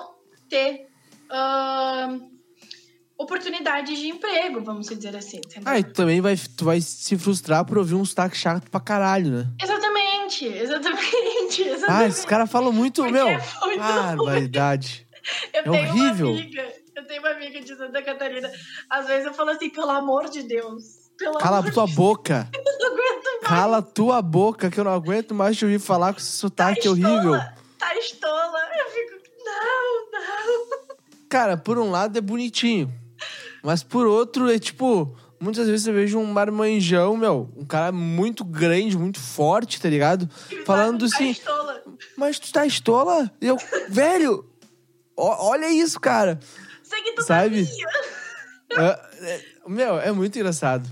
ter 0.50 0.86
ahn, 1.30 2.28
oportunidade 3.18 3.94
de 3.96 4.08
emprego, 4.08 4.62
vamos 4.62 4.86
dizer 4.88 5.14
assim. 5.16 5.38
entendeu? 5.38 5.62
Ah, 5.66 5.78
e 5.78 5.84
também 5.84 6.20
vai, 6.20 6.36
tu 6.56 6.64
vai 6.64 6.80
se 6.80 7.18
frustrar 7.18 7.64
por 7.64 7.76
ouvir 7.78 7.94
um 7.94 8.04
sotaque 8.04 8.36
chato 8.36 8.70
pra 8.70 8.80
caralho, 8.80 9.30
né? 9.30 9.46
Exatamente, 9.62 10.46
exatamente, 10.46 11.62
exatamente. 11.68 11.84
Ah, 11.88 12.06
esses 12.06 12.24
caras 12.24 12.50
falam 12.50 12.72
muito, 12.72 13.02
Porque 13.02 13.12
meu. 13.12 13.28
é 13.28 13.38
muito 13.64 13.78
Barbaridade. 13.78 15.06
Eu 15.52 15.60
É 15.60 15.62
tenho 15.62 15.88
horrível. 15.90 16.30
uma 16.30 16.38
amiga, 16.40 16.72
eu 16.96 17.06
tenho 17.06 17.20
uma 17.20 17.30
amiga 17.32 17.60
de 17.60 17.76
Santa 17.76 18.00
Catarina. 18.02 18.50
Às 18.88 19.06
vezes 19.08 19.26
eu 19.26 19.34
falo 19.34 19.50
assim, 19.50 19.68
pelo 19.68 19.90
amor 19.90 20.30
de 20.30 20.42
Deus. 20.42 20.84
Pelo 21.18 21.34
Cala 21.38 21.58
amor 21.58 21.70
tua 21.72 21.86
boca. 21.86 22.48
de 22.50 22.58
Deus, 22.62 22.64
eu 22.80 22.88
não 22.88 22.92
aguento 22.94 23.24
mais. 23.24 23.40
Cala 23.48 23.82
tua 23.82 24.22
boca, 24.22 24.70
que 24.70 24.80
eu 24.80 24.84
não 24.84 24.92
aguento 24.94 25.34
mais 25.34 25.54
te 25.58 25.66
ouvir 25.66 25.80
falar 25.80 26.14
com 26.14 26.20
esse 26.20 26.30
sotaque 26.32 26.82
tá 26.82 26.90
horrível. 26.90 27.32
Tá 27.78 27.94
estola. 27.98 28.58
Eu 28.78 28.90
fico, 28.90 29.28
não, 29.44 30.10
não. 30.12 30.96
Cara, 31.28 31.56
por 31.58 31.78
um 31.78 31.90
lado 31.90 32.16
é 32.16 32.20
bonitinho. 32.22 32.90
Mas 33.62 33.82
por 33.82 34.06
outro, 34.06 34.50
é 34.50 34.58
tipo. 34.58 35.16
Muitas 35.40 35.68
vezes 35.68 35.86
eu 35.86 35.94
vejo 35.94 36.18
um 36.18 36.24
marmanjão, 36.26 37.16
meu, 37.16 37.48
um 37.56 37.64
cara 37.64 37.92
muito 37.92 38.44
grande, 38.44 38.98
muito 38.98 39.20
forte, 39.20 39.80
tá 39.80 39.88
ligado? 39.88 40.28
Falando 40.66 41.08
tá 41.08 41.14
assim, 41.14 41.30
estola. 41.30 41.80
mas 42.16 42.40
tu 42.40 42.52
tá 42.52 42.66
estola? 42.66 43.30
Eu, 43.40 43.56
velho, 43.88 44.44
ó- 45.16 45.50
olha 45.50 45.70
isso, 45.70 46.00
cara. 46.00 46.40
Sei 46.82 47.00
que 47.02 47.12
tu 47.12 47.22
Sabe? 47.22 47.68
É, 48.72 48.82
é, 49.30 49.44
meu, 49.68 49.98
é 50.00 50.10
muito 50.10 50.36
engraçado. 50.36 50.88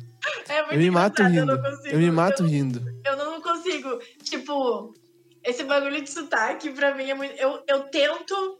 É 0.49 0.61
muito 0.63 0.75
Eu 0.75 0.79
me 0.79 0.91
mato 0.93 1.23
rindo. 1.25 1.39
Eu, 1.41 1.47
não 1.47 1.63
consigo, 1.63 1.89
Eu 1.89 1.99
me 1.99 2.11
mato 2.13 2.43
eu, 2.43 2.49
rindo. 2.49 2.83
eu 3.05 3.17
não 3.17 3.41
consigo. 3.41 3.99
Tipo, 4.23 4.95
esse 5.43 5.65
bagulho 5.65 6.01
de 6.03 6.11
sotaque, 6.11 6.71
pra 6.71 6.95
mim, 6.95 7.11
é 7.11 7.15
muito. 7.15 7.35
Eu, 7.35 7.63
eu 7.67 7.81
tento 7.85 8.59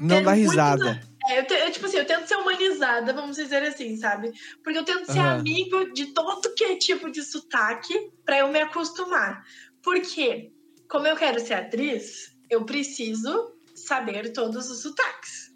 Não 0.00 0.22
dá 0.22 0.32
risada. 0.32 1.00
É, 1.28 1.40
eu, 1.40 1.46
te- 1.46 1.54
eu, 1.54 1.70
tipo 1.70 1.84
assim, 1.86 1.98
eu 1.98 2.06
tento 2.06 2.26
ser 2.26 2.36
humanizada, 2.36 3.12
vamos 3.12 3.36
dizer 3.36 3.62
assim, 3.62 3.96
sabe? 3.98 4.32
Porque 4.64 4.78
eu 4.78 4.84
tento 4.84 5.04
ser 5.12 5.18
amigo 5.20 5.92
de 5.92 6.06
todo 6.14 6.54
que 6.54 6.64
é 6.64 6.76
tipo 6.76 7.10
de 7.10 7.22
sotaque 7.22 8.10
pra 8.24 8.38
eu 8.38 8.48
me 8.48 8.60
acostumar. 8.60 9.44
Porque, 9.82 10.50
como 10.88 11.06
eu 11.06 11.16
quero 11.16 11.38
ser 11.38 11.54
atriz, 11.54 12.34
eu 12.48 12.64
preciso 12.64 13.52
saber 13.74 14.32
todos 14.32 14.70
os 14.70 14.80
sotaques. 14.82 15.52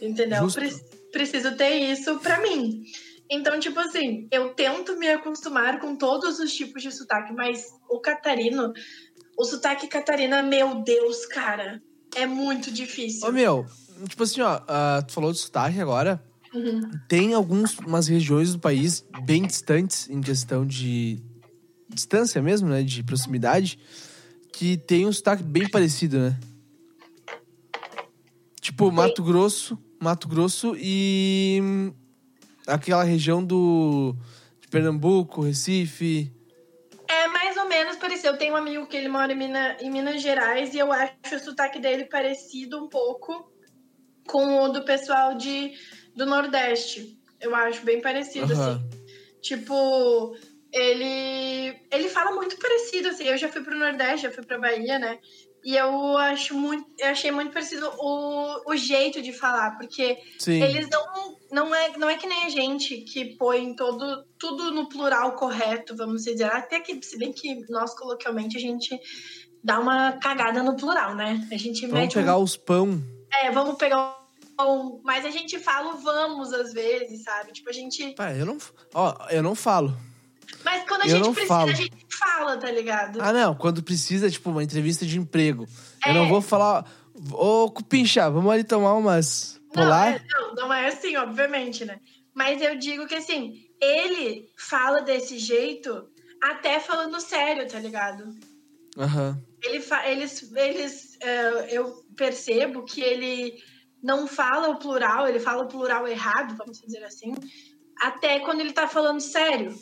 Entendeu? 0.00 0.46
Pre- 0.52 1.10
preciso 1.12 1.56
ter 1.56 1.70
isso 1.90 2.18
pra 2.20 2.40
mim. 2.40 2.82
Então, 3.30 3.58
tipo 3.58 3.78
assim, 3.80 4.28
eu 4.30 4.54
tento 4.54 4.96
me 4.96 5.08
acostumar 5.08 5.80
com 5.80 5.96
todos 5.96 6.38
os 6.38 6.52
tipos 6.52 6.82
de 6.82 6.90
sotaque, 6.92 7.32
mas 7.32 7.64
o 7.90 8.00
catarino, 8.00 8.72
o 9.36 9.44
sotaque 9.44 9.86
catarina, 9.88 10.42
meu 10.42 10.82
Deus, 10.82 11.26
cara, 11.26 11.82
é 12.14 12.24
muito 12.26 12.70
difícil. 12.70 13.28
Ô, 13.28 13.32
meu, 13.32 13.66
tipo 14.06 14.22
assim, 14.22 14.40
ó, 14.40 14.60
ah, 14.68 15.02
tu 15.06 15.12
falou 15.12 15.32
de 15.32 15.38
sotaque 15.38 15.80
agora. 15.80 16.22
Uhum. 16.54 16.90
Tem 17.08 17.34
algumas 17.34 18.08
regiões 18.08 18.52
do 18.52 18.58
país 18.58 19.04
bem 19.24 19.46
distantes 19.46 20.08
em 20.08 20.20
questão 20.20 20.66
de 20.66 21.22
distância 21.88 22.40
mesmo, 22.40 22.68
né? 22.68 22.82
De 22.82 23.02
proximidade, 23.02 23.78
que 24.52 24.76
tem 24.76 25.06
um 25.06 25.12
sotaque 25.12 25.42
bem 25.42 25.68
parecido, 25.68 26.18
né? 26.18 26.38
Tipo, 28.60 28.90
Mato 28.90 29.22
Grosso, 29.22 29.78
Mato 30.00 30.28
Grosso 30.28 30.74
e 30.78 31.58
hum, 31.62 31.92
aquela 32.66 33.02
região 33.04 33.44
do 33.44 34.14
de 34.60 34.68
Pernambuco, 34.68 35.42
Recife. 35.42 36.32
É 37.08 37.26
mais 37.28 37.56
ou 37.56 37.66
menos 37.68 37.96
parecido. 37.96 38.28
Eu 38.28 38.36
tenho 38.38 38.54
um 38.54 38.56
amigo 38.56 38.86
que 38.86 38.96
ele 38.96 39.08
mora 39.08 39.32
em, 39.32 39.36
Mina- 39.36 39.76
em 39.80 39.90
Minas 39.90 40.20
Gerais 40.22 40.74
e 40.74 40.78
eu 40.78 40.92
acho 40.92 41.14
o 41.34 41.38
sotaque 41.38 41.78
dele 41.78 42.04
parecido 42.04 42.82
um 42.82 42.88
pouco 42.88 43.50
com 44.28 44.60
o 44.62 44.68
do 44.68 44.84
pessoal 44.84 45.34
de, 45.34 45.72
do 46.14 46.24
Nordeste. 46.26 47.18
Eu 47.40 47.54
acho 47.54 47.84
bem 47.84 48.00
parecido, 48.00 48.52
Aham. 48.52 48.74
assim. 48.74 48.90
Tipo, 49.40 50.36
ele, 50.72 51.76
ele 51.90 52.08
fala 52.08 52.32
muito 52.32 52.56
parecido, 52.58 53.08
assim. 53.08 53.24
Eu 53.24 53.36
já 53.38 53.48
fui 53.48 53.62
pro 53.62 53.78
Nordeste, 53.78 54.26
já 54.26 54.30
fui 54.30 54.44
pra 54.44 54.58
Bahia, 54.58 54.98
né? 54.98 55.18
E 55.64 55.74
eu 55.76 56.16
acho 56.18 56.54
muito, 56.54 56.86
eu 56.98 57.08
achei 57.08 57.30
muito 57.32 57.52
parecido 57.52 57.90
o, 57.98 58.70
o 58.70 58.76
jeito 58.76 59.20
de 59.20 59.32
falar, 59.32 59.76
porque 59.76 60.16
Sim. 60.38 60.62
eles 60.62 60.88
não, 60.88 61.36
não, 61.50 61.74
é, 61.74 61.96
não 61.98 62.08
é 62.08 62.16
que 62.16 62.26
nem 62.28 62.44
a 62.44 62.48
gente 62.48 62.98
que 62.98 63.36
põe 63.36 63.74
todo, 63.74 64.24
tudo 64.38 64.70
no 64.70 64.88
plural 64.88 65.32
correto, 65.34 65.96
vamos 65.96 66.22
dizer. 66.24 66.44
Até 66.44 66.80
que, 66.80 67.02
se 67.04 67.18
bem 67.18 67.32
que 67.32 67.60
nós, 67.70 67.92
coloquialmente, 67.94 68.56
a 68.56 68.60
gente 68.60 68.98
dá 69.62 69.80
uma 69.80 70.12
cagada 70.12 70.62
no 70.62 70.76
plural, 70.76 71.14
né? 71.16 71.46
A 71.50 71.56
gente 71.56 71.80
Vamos 71.82 71.94
mete 72.02 72.16
um- 72.16 72.20
pegar 72.20 72.38
os 72.38 72.56
pão. 72.56 73.02
É, 73.42 73.50
vamos 73.50 73.76
pegar 73.76 74.16
um... 74.66 75.00
Mas 75.04 75.24
a 75.24 75.30
gente 75.30 75.58
fala 75.58 75.94
vamos 75.94 76.52
às 76.52 76.72
vezes, 76.72 77.22
sabe? 77.22 77.52
Tipo, 77.52 77.70
a 77.70 77.72
gente... 77.72 78.14
Eu 78.38 78.46
não, 78.46 78.58
ó, 78.94 79.14
eu 79.30 79.42
não 79.42 79.54
falo. 79.54 79.96
Mas 80.64 80.86
quando 80.88 81.02
a 81.02 81.06
Eu 81.06 81.16
gente 81.16 81.24
precisa, 81.34 81.46
falo. 81.46 81.70
a 81.70 81.74
gente 81.74 82.06
fala, 82.18 82.56
tá 82.56 82.70
ligado? 82.70 83.20
Ah, 83.22 83.32
não, 83.32 83.54
quando 83.54 83.82
precisa, 83.82 84.30
tipo, 84.30 84.50
uma 84.50 84.64
entrevista 84.64 85.04
de 85.06 85.18
emprego. 85.18 85.66
Eu 86.04 86.10
É. 86.10 86.14
não 86.14 86.28
vou 86.28 86.40
falar, 86.40 86.90
ô, 87.32 87.70
Cupincha, 87.70 88.28
vamos 88.30 88.50
ali 88.52 88.64
tomar 88.64 88.94
umas 88.94 89.60
Não, 89.74 89.94
é, 89.94 90.24
não, 90.30 90.54
não 90.54 90.72
é 90.72 90.88
assim, 90.88 91.16
obviamente, 91.16 91.84
né? 91.84 92.00
Mas 92.34 92.62
eu 92.62 92.76
digo 92.78 93.06
que 93.06 93.14
assim, 93.14 93.66
ele 93.80 94.48
fala 94.56 95.00
desse 95.02 95.38
jeito 95.38 96.08
até 96.42 96.80
falando 96.80 97.20
sério, 97.20 97.68
tá 97.68 97.78
ligado? 97.78 98.34
Aham. 98.96 99.40
Ele 99.62 99.80
fa 99.80 100.08
eles, 100.08 100.50
eles 100.54 101.18
é, 101.20 101.76
eu 101.76 102.04
percebo 102.16 102.84
que 102.84 103.00
ele 103.00 103.60
não 104.02 104.26
fala 104.26 104.68
o 104.68 104.78
plural, 104.78 105.26
ele 105.26 105.40
fala 105.40 105.64
o 105.64 105.68
plural 105.68 106.06
errado, 106.06 106.56
vamos 106.56 106.80
dizer 106.80 107.02
assim, 107.04 107.34
até 108.00 108.40
quando 108.40 108.60
ele 108.60 108.72
tá 108.72 108.86
falando 108.86 109.20
sério. 109.20 109.76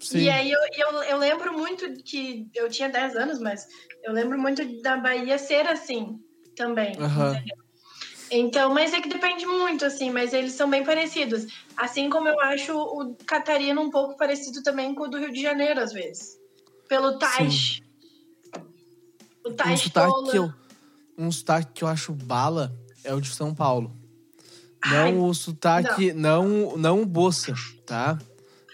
Sim. 0.00 0.18
E 0.18 0.30
aí 0.30 0.50
eu, 0.50 0.60
eu, 0.76 1.02
eu 1.02 1.18
lembro 1.18 1.52
muito 1.52 1.92
que 2.02 2.48
eu 2.54 2.68
tinha 2.68 2.88
10 2.88 3.16
anos, 3.16 3.38
mas 3.40 3.66
eu 4.04 4.12
lembro 4.12 4.38
muito 4.38 4.82
da 4.82 4.96
Bahia 4.96 5.38
ser 5.38 5.66
assim 5.66 6.20
também. 6.54 6.94
Aham. 6.98 7.42
Então, 8.30 8.74
mas 8.74 8.92
é 8.92 9.00
que 9.00 9.08
depende 9.08 9.46
muito, 9.46 9.84
assim, 9.84 10.10
mas 10.10 10.32
eles 10.32 10.52
são 10.52 10.68
bem 10.68 10.84
parecidos. 10.84 11.46
Assim 11.76 12.10
como 12.10 12.28
eu 12.28 12.40
acho 12.40 12.76
o 12.76 13.14
Catarina 13.24 13.80
um 13.80 13.90
pouco 13.90 14.16
parecido 14.16 14.62
também 14.62 14.94
com 14.94 15.04
o 15.04 15.08
do 15.08 15.18
Rio 15.18 15.32
de 15.32 15.40
Janeiro, 15.40 15.80
às 15.80 15.92
vezes. 15.92 16.36
Pelo 16.88 17.18
Tais. 17.18 17.80
O 19.44 19.50
Um 19.50 19.54
Tais 19.54 19.80
sotaque, 19.80 20.30
que 20.30 20.38
eu, 20.38 20.52
um 21.16 21.30
sotaque 21.30 21.72
que 21.72 21.84
eu 21.84 21.88
acho 21.88 22.12
bala 22.12 22.74
é 23.06 23.14
o 23.14 23.20
de 23.20 23.28
São 23.32 23.54
Paulo. 23.54 23.96
Ai, 24.84 25.12
Não 25.12 25.28
o 25.28 25.34
sotaque, 25.34 26.12
não, 26.12 26.76
não 26.76 27.02
o 27.02 27.06
Boça, 27.06 27.54
tá? 27.86 28.18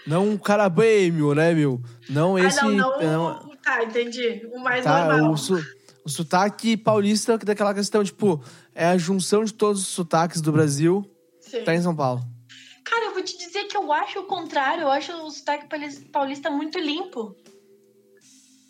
Não 0.06 0.34
o 0.34 0.38
carabêmio, 0.38 1.34
né, 1.34 1.54
meu? 1.54 1.80
Não 2.08 2.38
esse. 2.38 2.58
ah, 2.58 2.64
não, 2.64 2.72
não, 2.72 3.00
não, 3.00 3.48
o- 3.48 3.52
Tá, 3.62 3.84
entendi. 3.84 4.44
O 4.52 4.58
mais 4.58 4.82
tá, 4.84 5.06
normal. 5.06 5.30
o, 5.32 5.36
su- 5.36 5.64
o 6.04 6.08
sotaque 6.08 6.76
paulista 6.76 7.38
daquela 7.38 7.72
questão, 7.72 8.02
tipo, 8.02 8.42
é 8.74 8.86
a 8.86 8.98
junção 8.98 9.44
de 9.44 9.54
todos 9.54 9.80
os 9.82 9.86
sotaques 9.88 10.40
do 10.40 10.50
Brasil, 10.50 11.08
Sim. 11.40 11.62
tá 11.62 11.72
em 11.72 11.80
São 11.80 11.94
Paulo. 11.94 12.20
Cara, 12.84 13.06
eu 13.06 13.12
vou 13.14 13.22
te 13.22 13.38
dizer 13.38 13.64
que 13.68 13.76
eu 13.76 13.92
acho 13.92 14.18
o 14.18 14.24
contrário. 14.24 14.82
Eu 14.82 14.90
acho 14.90 15.12
o 15.12 15.30
sotaque 15.30 15.68
paulis- 15.68 16.02
paulista 16.10 16.50
muito 16.50 16.76
limpo. 16.80 17.36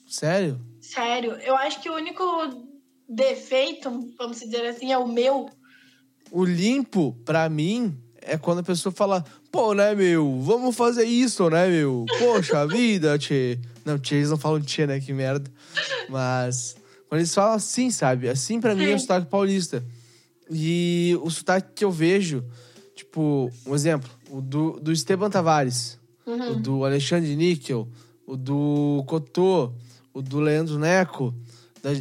Sério? 0.06 0.60
Sério. 0.80 1.32
Eu 1.36 1.56
acho 1.56 1.80
que 1.80 1.88
o 1.88 1.94
único 1.94 2.22
defeito, 3.14 3.90
vamos 4.18 4.40
dizer 4.40 4.66
assim, 4.66 4.92
é 4.92 4.98
o 4.98 5.06
meu. 5.06 5.48
O 6.30 6.44
limpo, 6.44 7.16
pra 7.24 7.48
mim, 7.48 7.96
é 8.20 8.38
quando 8.38 8.60
a 8.60 8.62
pessoa 8.62 8.92
fala, 8.92 9.24
pô, 9.50 9.74
né, 9.74 9.94
meu, 9.94 10.40
vamos 10.40 10.74
fazer 10.74 11.04
isso, 11.04 11.48
né, 11.50 11.68
meu? 11.68 12.06
Poxa 12.18 12.66
vida, 12.68 13.18
tchê. 13.18 13.58
Não, 13.84 13.98
tchê, 13.98 14.16
eles 14.16 14.30
não 14.30 14.38
falam 14.38 14.60
tchê, 14.60 14.86
né, 14.86 14.98
que 15.00 15.12
merda. 15.12 15.50
Mas, 16.08 16.76
quando 17.08 17.20
eles 17.20 17.34
falam 17.34 17.54
assim, 17.54 17.90
sabe? 17.90 18.28
Assim 18.28 18.60
pra 18.60 18.74
mim 18.74 18.84
é 18.90 18.94
o 18.94 18.98
sotaque 18.98 19.26
paulista. 19.26 19.84
E 20.50 21.18
o 21.22 21.30
sotaque 21.30 21.68
que 21.74 21.84
eu 21.84 21.90
vejo, 21.90 22.44
tipo, 22.94 23.50
um 23.66 23.74
exemplo, 23.74 24.08
o 24.30 24.40
do, 24.40 24.80
do 24.80 24.92
Esteban 24.92 25.30
Tavares, 25.30 25.98
Uhum. 26.24 26.52
o 26.52 26.54
do 26.56 26.84
Alexandre 26.84 27.34
Níquel, 27.34 27.88
o 28.24 28.36
do 28.36 29.02
Cotô, 29.08 29.72
o 30.14 30.22
do 30.22 30.38
Leandro 30.38 30.78
Neco. 30.78 31.34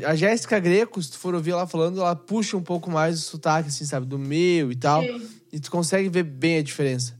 A 0.08 0.15
Jéssica 0.15 0.60
Greco, 0.60 1.02
se 1.02 1.12
tu 1.12 1.17
for 1.17 1.34
ouvir 1.34 1.52
ela 1.52 1.65
falando, 1.65 2.00
ela 2.00 2.15
puxa 2.15 2.56
um 2.56 2.62
pouco 2.62 2.91
mais 2.91 3.17
o 3.20 3.22
sotaque, 3.24 3.70
assim, 3.70 3.84
sabe? 3.86 4.06
Do 4.06 4.20
meu 4.20 4.72
e 4.72 4.76
tal. 4.76 5.04
Sim. 5.04 5.28
E 5.52 5.60
tu 5.60 5.72
consegue 5.72 6.08
ver 6.08 6.24
bem 6.24 6.58
a 6.60 6.62
diferença, 6.63 7.17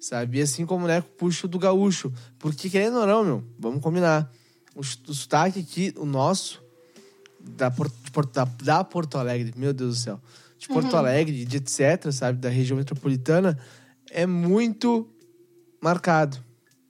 sabe? 0.00 0.38
E 0.38 0.42
assim 0.42 0.66
como 0.66 0.84
o 0.84 0.88
Neco 0.88 1.08
puxa 1.16 1.46
o 1.46 1.48
do 1.48 1.58
gaúcho. 1.58 2.12
Porque, 2.38 2.68
querendo 2.68 2.98
ou 2.98 3.06
não, 3.06 3.24
meu, 3.24 3.44
vamos 3.58 3.80
combinar. 3.80 4.30
O, 4.74 4.80
o 4.80 5.14
sotaque 5.14 5.60
aqui, 5.60 5.92
o 5.96 6.04
nosso, 6.04 6.60
da, 7.40 7.70
Porto- 7.70 8.32
da, 8.32 8.44
da 8.44 8.82
Porto 8.84 9.16
Alegre, 9.16 9.52
meu 9.56 9.72
Deus 9.72 9.96
do 9.96 10.00
céu. 10.02 10.20
De 10.58 10.66
Porto 10.68 10.92
Uhum. 10.92 10.98
Alegre, 10.98 11.44
de 11.44 11.56
etc, 11.56 12.10
sabe? 12.12 12.38
Da 12.38 12.48
região 12.48 12.76
metropolitana, 12.76 13.58
é 14.10 14.26
muito 14.26 15.08
marcado. 15.80 16.36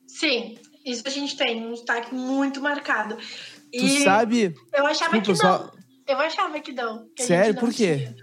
Sim, 0.06 0.56
isso 0.84 1.02
a 1.06 1.10
gente 1.10 1.36
tem, 1.36 1.64
um 1.66 1.74
sotaque 1.76 2.14
muito 2.14 2.60
marcado. 2.60 3.16
Tu 3.72 3.84
E 3.84 4.04
sabe. 4.04 4.54
eu 4.74 4.86
achava 4.86 5.18
Desculpa, 5.18 5.22
que 5.22 5.28
não. 5.30 5.36
só- 5.36 5.72
Eu 6.06 6.20
achava 6.20 6.60
que 6.60 6.72
não. 6.72 7.08
que 7.16 7.22
Sério? 7.24 7.54
não 7.54 7.60
Por 7.60 7.72
quê? 7.72 7.96
tinha. 7.98 8.16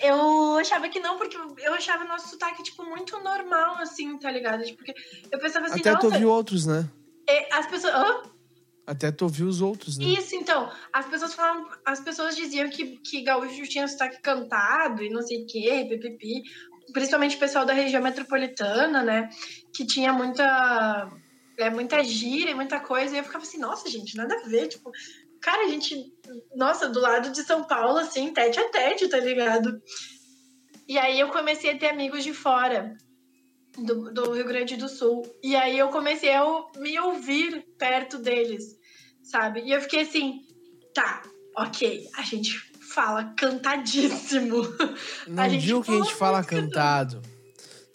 Eu 0.00 0.56
achava 0.56 0.88
que 0.88 0.98
não, 0.98 1.18
porque 1.18 1.36
eu 1.36 1.74
achava 1.74 2.04
nosso 2.04 2.28
sotaque, 2.30 2.62
tipo, 2.62 2.82
muito 2.84 3.18
normal, 3.22 3.76
assim, 3.78 4.18
tá 4.18 4.30
ligado? 4.30 4.62
Tipo, 4.64 4.78
Porque 4.78 4.94
eu 5.30 5.38
pensava 5.38 5.66
assim, 5.66 5.80
Até 5.80 5.94
tu 5.96 6.06
ouviu 6.06 6.30
outros, 6.30 6.64
né? 6.66 6.88
é, 7.28 7.54
as 7.54 7.66
pessoas. 7.66 7.94
Hã? 7.94 8.22
Até 8.86 9.12
tu 9.12 9.22
ouviu 9.24 9.46
os 9.46 9.60
outros, 9.60 9.98
né? 9.98 10.04
Isso, 10.06 10.34
então. 10.34 10.72
As 10.92 11.06
pessoas 11.06 11.34
falavam, 11.34 11.68
as 11.84 12.00
pessoas 12.00 12.34
diziam 12.34 12.68
que, 12.70 12.96
que 12.98 13.22
gaúcho 13.22 13.62
tinha 13.68 13.86
sotaque 13.86 14.20
cantado 14.22 15.02
e 15.04 15.10
não 15.10 15.22
sei 15.22 15.42
o 15.42 15.46
quê, 15.46 15.86
pipipi. 15.88 16.42
Principalmente 16.92 17.36
o 17.36 17.38
pessoal 17.38 17.64
da 17.66 17.72
região 17.74 18.02
metropolitana, 18.02 19.02
né? 19.04 19.28
Que 19.72 19.86
tinha 19.86 20.12
muita. 20.14 21.08
É, 21.62 21.70
muita 21.70 22.02
gíria, 22.02 22.54
muita 22.54 22.80
coisa. 22.80 23.14
E 23.14 23.18
eu 23.18 23.24
ficava 23.24 23.44
assim, 23.44 23.58
nossa, 23.58 23.88
gente, 23.88 24.16
nada 24.16 24.34
a 24.34 24.48
ver. 24.48 24.68
Tipo, 24.68 24.90
cara, 25.40 25.64
a 25.64 25.68
gente. 25.68 26.12
Nossa, 26.54 26.88
do 26.88 27.00
lado 27.00 27.30
de 27.30 27.42
São 27.42 27.64
Paulo, 27.64 27.98
assim, 27.98 28.32
tete 28.32 28.58
a 28.58 28.68
tete, 28.68 29.08
tá 29.08 29.18
ligado? 29.18 29.80
E 30.88 30.98
aí 30.98 31.20
eu 31.20 31.28
comecei 31.28 31.70
a 31.72 31.78
ter 31.78 31.88
amigos 31.88 32.24
de 32.24 32.32
fora. 32.32 32.96
Do, 33.78 34.12
do 34.12 34.32
Rio 34.32 34.44
Grande 34.44 34.76
do 34.76 34.88
Sul. 34.88 35.22
E 35.42 35.54
aí 35.54 35.78
eu 35.78 35.88
comecei 35.88 36.34
a 36.34 36.44
me 36.76 36.98
ouvir 36.98 37.64
perto 37.78 38.18
deles 38.18 38.80
sabe? 39.30 39.62
E 39.62 39.70
eu 39.70 39.80
fiquei 39.80 40.02
assim, 40.02 40.40
tá, 40.92 41.22
ok, 41.56 42.08
a 42.16 42.22
gente 42.22 42.58
fala 42.92 43.32
cantadíssimo. 43.36 44.62
Não 45.28 45.42
a 45.42 45.48
gente 45.48 45.64
digo 45.64 45.82
que 45.82 45.92
a 45.92 45.96
gente 45.96 46.14
fala 46.14 46.42
cantado. 46.42 47.22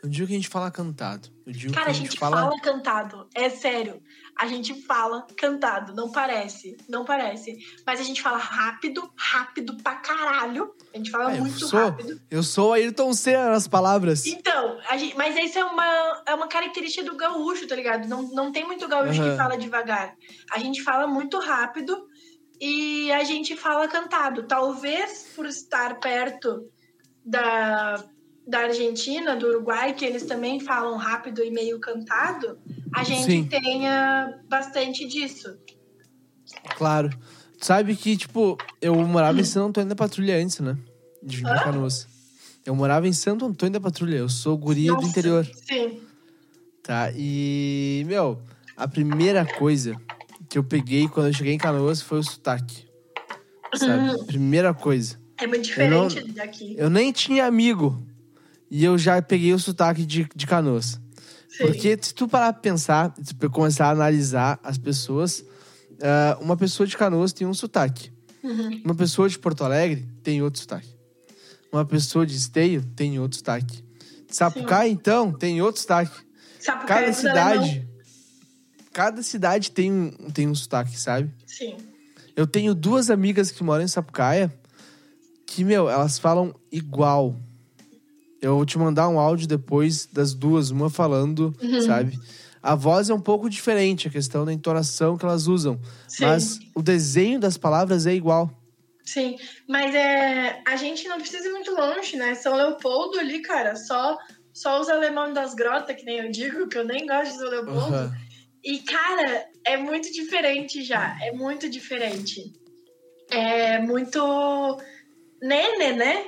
Não 0.05 0.11
digo 0.11 0.27
que 0.27 0.33
a 0.33 0.35
gente 0.37 0.47
fala 0.49 0.69
cantado. 0.69 1.29
Eu 1.45 1.71
Cara, 1.71 1.89
a 1.89 1.93
gente 1.93 2.17
fala... 2.17 2.49
cantado, 2.61 3.27
é 3.35 3.49
sério. 3.49 4.01
A 4.37 4.47
gente 4.47 4.81
fala 4.83 5.25
cantado, 5.37 5.93
não 5.95 6.11
parece, 6.11 6.75
não 6.89 7.03
parece. 7.05 7.57
Mas 7.85 7.99
a 7.99 8.03
gente 8.03 8.21
fala 8.21 8.37
rápido, 8.37 9.11
rápido 9.17 9.77
pra 9.77 9.95
caralho. 9.95 10.73
A 10.93 10.97
gente 10.97 11.09
fala 11.11 11.33
eu 11.35 11.41
muito 11.41 11.67
sou- 11.67 11.79
rápido. 11.79 12.19
Eu 12.29 12.43
sou 12.43 12.73
Ayrton 12.73 13.13
Senna 13.13 13.49
nas 13.49 13.67
palavras. 13.67 14.25
Então, 14.25 14.79
gente- 14.97 15.15
mas 15.15 15.35
isso 15.37 15.57
é 15.57 15.63
uma, 15.65 16.23
é 16.27 16.33
uma 16.35 16.47
característica 16.47 17.03
do 17.09 17.15
gaúcho, 17.17 17.67
tá 17.67 17.75
ligado? 17.75 18.07
Não, 18.07 18.23
não 18.33 18.51
tem 18.51 18.65
muito 18.65 18.87
gaúcho 18.87 19.21
Aham. 19.21 19.31
que 19.31 19.37
fala 19.37 19.57
devagar. 19.57 20.15
A 20.51 20.59
gente 20.59 20.81
fala 20.83 21.07
muito 21.07 21.39
rápido 21.39 22.07
e 22.59 23.11
a 23.11 23.23
gente 23.23 23.55
fala 23.55 23.87
cantado. 23.87 24.43
Talvez 24.47 25.31
por 25.35 25.45
estar 25.45 25.99
perto 25.99 26.69
da, 27.23 28.03
da 28.47 28.59
Argentina, 28.59 29.35
do 29.35 29.47
Uruguai, 29.47 29.93
que 29.93 30.05
eles 30.05 30.23
também 30.23 30.59
falam 30.59 30.97
rápido 30.97 31.43
e 31.43 31.49
meio 31.49 31.79
cantado, 31.79 32.57
a 32.93 33.03
gente 33.03 33.23
Sim. 33.23 33.43
tenha 33.45 34.39
bastante 34.47 35.07
disso. 35.07 35.57
Claro. 36.77 37.09
Tu 37.59 37.65
sabe 37.65 37.95
que, 37.95 38.15
tipo, 38.15 38.57
eu 38.81 38.93
morava 38.95 39.39
em 39.39 39.43
Santo 39.43 39.67
Antônio 39.69 39.89
da 39.89 39.95
Patrulha 39.95 40.37
antes, 40.37 40.59
né? 40.59 40.77
De 41.23 41.37
vir 41.37 41.43
pra? 41.43 41.63
Canoas. 41.63 42.07
Eu 42.65 42.75
morava 42.75 43.07
em 43.07 43.13
Santo 43.13 43.45
Antônio 43.45 43.73
da 43.73 43.79
Patrulha. 43.79 44.17
Eu 44.17 44.29
sou 44.29 44.57
guria 44.57 44.91
do 44.91 44.95
Nossa, 44.97 45.07
interior, 45.07 45.45
Sim. 45.45 46.01
tá? 46.83 47.11
E, 47.15 48.03
meu, 48.07 48.39
a 48.75 48.87
primeira 48.87 49.45
coisa 49.45 49.95
que 50.49 50.57
eu 50.57 50.63
peguei 50.63 51.07
quando 51.07 51.27
eu 51.27 51.33
cheguei 51.33 51.53
em 51.53 51.57
Canoas 51.57 52.01
foi 52.01 52.19
o 52.19 52.23
sotaque. 52.23 52.85
Sabe? 53.73 54.25
Primeira 54.25 54.73
coisa. 54.73 55.19
É 55.37 55.47
muito 55.47 55.69
Eu 55.79 55.89
não- 55.89 56.07
diferente 56.07 56.31
daqui. 56.33 56.75
Eu 56.77 56.89
nem 56.89 57.11
tinha 57.11 57.45
amigo. 57.45 58.01
E 58.69 58.83
eu 58.83 58.97
já 58.97 59.21
peguei 59.21 59.53
o 59.53 59.59
sotaque 59.59 60.05
de, 60.05 60.27
de 60.35 60.47
Canoas. 60.47 60.99
Sim. 61.49 61.65
Porque 61.65 61.97
se 62.01 62.13
tu 62.13 62.27
parar 62.27 62.53
pra 62.53 62.61
pensar, 62.61 63.13
se 63.21 63.33
tu 63.33 63.49
começar 63.49 63.87
a 63.87 63.91
analisar 63.91 64.59
as 64.63 64.77
pessoas, 64.77 65.45
ah, 66.01 66.37
uma 66.41 66.57
pessoa 66.57 66.85
de 66.85 66.97
Canoas 66.97 67.31
tem 67.31 67.47
um 67.47 67.53
sotaque. 67.53 68.11
Uhum. 68.43 68.81
Uma 68.83 68.95
pessoa 68.95 69.29
de 69.29 69.39
Porto 69.39 69.63
Alegre 69.63 70.07
tem 70.21 70.41
outro 70.41 70.59
sotaque. 70.59 70.95
Uma 71.71 71.85
pessoa 71.85 72.25
de 72.25 72.35
Esteio 72.35 72.83
tem 72.95 73.19
outro 73.19 73.37
sotaque. 73.37 73.83
De 74.27 74.35
Sapucaí, 74.35 74.91
então, 74.91 75.31
tem 75.31 75.61
outro 75.61 75.81
sotaque. 75.81 76.15
Sapucaí 76.59 77.05
Cada 77.05 77.07
é 77.07 77.11
do 77.11 77.27
alemão. 77.27 77.65
cidade. 77.65 77.89
Cada 78.93 79.23
cidade 79.23 79.71
tem 79.71 79.91
um, 79.91 80.11
tem 80.31 80.47
um 80.47 80.55
sotaque, 80.55 80.97
sabe? 80.97 81.29
Sim. 81.45 81.75
Eu 82.35 82.45
tenho 82.45 82.75
duas 82.75 83.09
amigas 83.09 83.51
que 83.51 83.63
moram 83.63 83.83
em 83.83 83.87
Sapucaia 83.87 84.53
que, 85.45 85.63
meu, 85.63 85.89
elas 85.89 86.19
falam 86.19 86.53
igual. 86.71 87.35
Eu 88.45 88.55
vou 88.57 88.65
te 88.65 88.77
mandar 88.77 89.09
um 89.09 89.19
áudio 89.19 89.47
depois 89.47 90.05
das 90.05 90.33
duas, 90.35 90.69
uma 90.69 90.87
falando, 90.89 91.51
Uhum. 91.61 91.81
sabe? 91.81 92.19
A 92.61 92.75
voz 92.75 93.09
é 93.09 93.13
um 93.13 93.19
pouco 93.19 93.49
diferente, 93.49 94.07
a 94.07 94.11
questão 94.11 94.45
da 94.45 94.53
entonação 94.53 95.17
que 95.17 95.25
elas 95.25 95.47
usam. 95.47 95.79
Sim. 96.07 96.25
Mas 96.25 96.59
o 96.75 96.81
desenho 96.81 97.39
das 97.39 97.57
palavras 97.57 98.05
é 98.05 98.13
igual. 98.13 98.51
Sim, 99.03 99.35
mas 99.67 99.93
é, 99.95 100.61
a 100.67 100.75
gente 100.75 101.07
não 101.07 101.17
precisa 101.17 101.47
ir 101.47 101.51
muito 101.51 101.71
longe, 101.71 102.15
né? 102.17 102.35
São 102.35 102.55
Leopoldo 102.55 103.19
ali, 103.19 103.39
cara, 103.41 103.75
só, 103.75 104.15
só 104.53 104.79
os 104.79 104.89
alemães 104.89 105.33
das 105.33 105.53
grotas, 105.55 105.95
que 105.95 106.03
nem 106.05 106.17
eu 106.19 106.31
digo, 106.31 106.67
que 106.67 106.77
eu 106.77 106.83
nem 106.85 107.05
gosto 107.07 107.31
de 107.33 107.37
São 107.39 107.49
Leopoldo. 107.49 107.93
Aham. 107.95 108.13
E, 108.63 108.79
cara, 108.79 109.45
é 109.63 109.77
muito 109.77 110.11
diferente 110.11 110.83
já, 110.83 111.17
é 111.23 111.31
muito 111.31 111.67
diferente. 111.69 112.51
É 113.29 113.79
muito 113.79 114.19
nene, 115.41 115.93
né? 115.93 116.27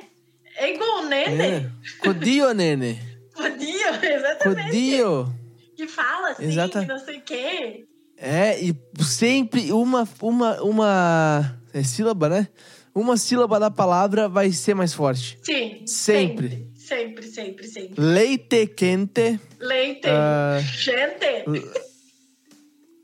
É 0.58 0.74
igual 0.74 1.06
nene. 1.06 1.44
É. 1.44 1.70
Codio, 2.02 2.54
nene. 2.54 3.00
Podia, 3.34 4.16
exatamente. 4.16 4.66
Codio. 4.70 5.34
Que 5.76 5.88
fala 5.88 6.32
assim, 6.32 6.46
Exata- 6.46 6.82
que 6.82 6.88
não 6.88 6.98
sei 6.98 7.18
o 7.18 7.22
quê. 7.22 7.86
É, 8.18 8.60
e 8.60 8.76
sempre 9.04 9.72
uma, 9.72 10.10
uma, 10.20 10.62
uma 10.64 11.60
é 11.72 11.84
sílaba, 11.84 12.28
né? 12.28 12.48
Uma 12.96 13.16
sílaba 13.16 13.60
da 13.60 13.70
palavra 13.70 14.28
vai 14.28 14.52
ser 14.52 14.74
mais 14.74 14.92
forte. 14.92 15.38
Sim. 15.44 15.84
Sempre. 15.86 16.68
Sempre, 16.76 17.28
sempre, 17.28 17.68
sempre. 17.68 18.02
Leite 18.02 18.66
quente. 18.66 19.40
Leite. 19.60 20.08
ah, 20.08 20.58
Gente. 20.60 21.26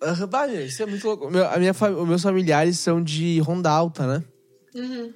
ah, 0.02 0.48
isso 0.66 0.82
é 0.82 0.86
muito 0.88 1.06
louco. 1.06 1.30
Meu, 1.30 1.48
a 1.48 1.58
minha, 1.58 1.74
os 1.74 2.08
meus 2.08 2.24
familiares 2.24 2.80
são 2.80 3.04
de 3.04 3.40
Ronda 3.42 3.70
Alta, 3.70 4.08
né? 4.08 4.24
Uhum. 4.74 5.14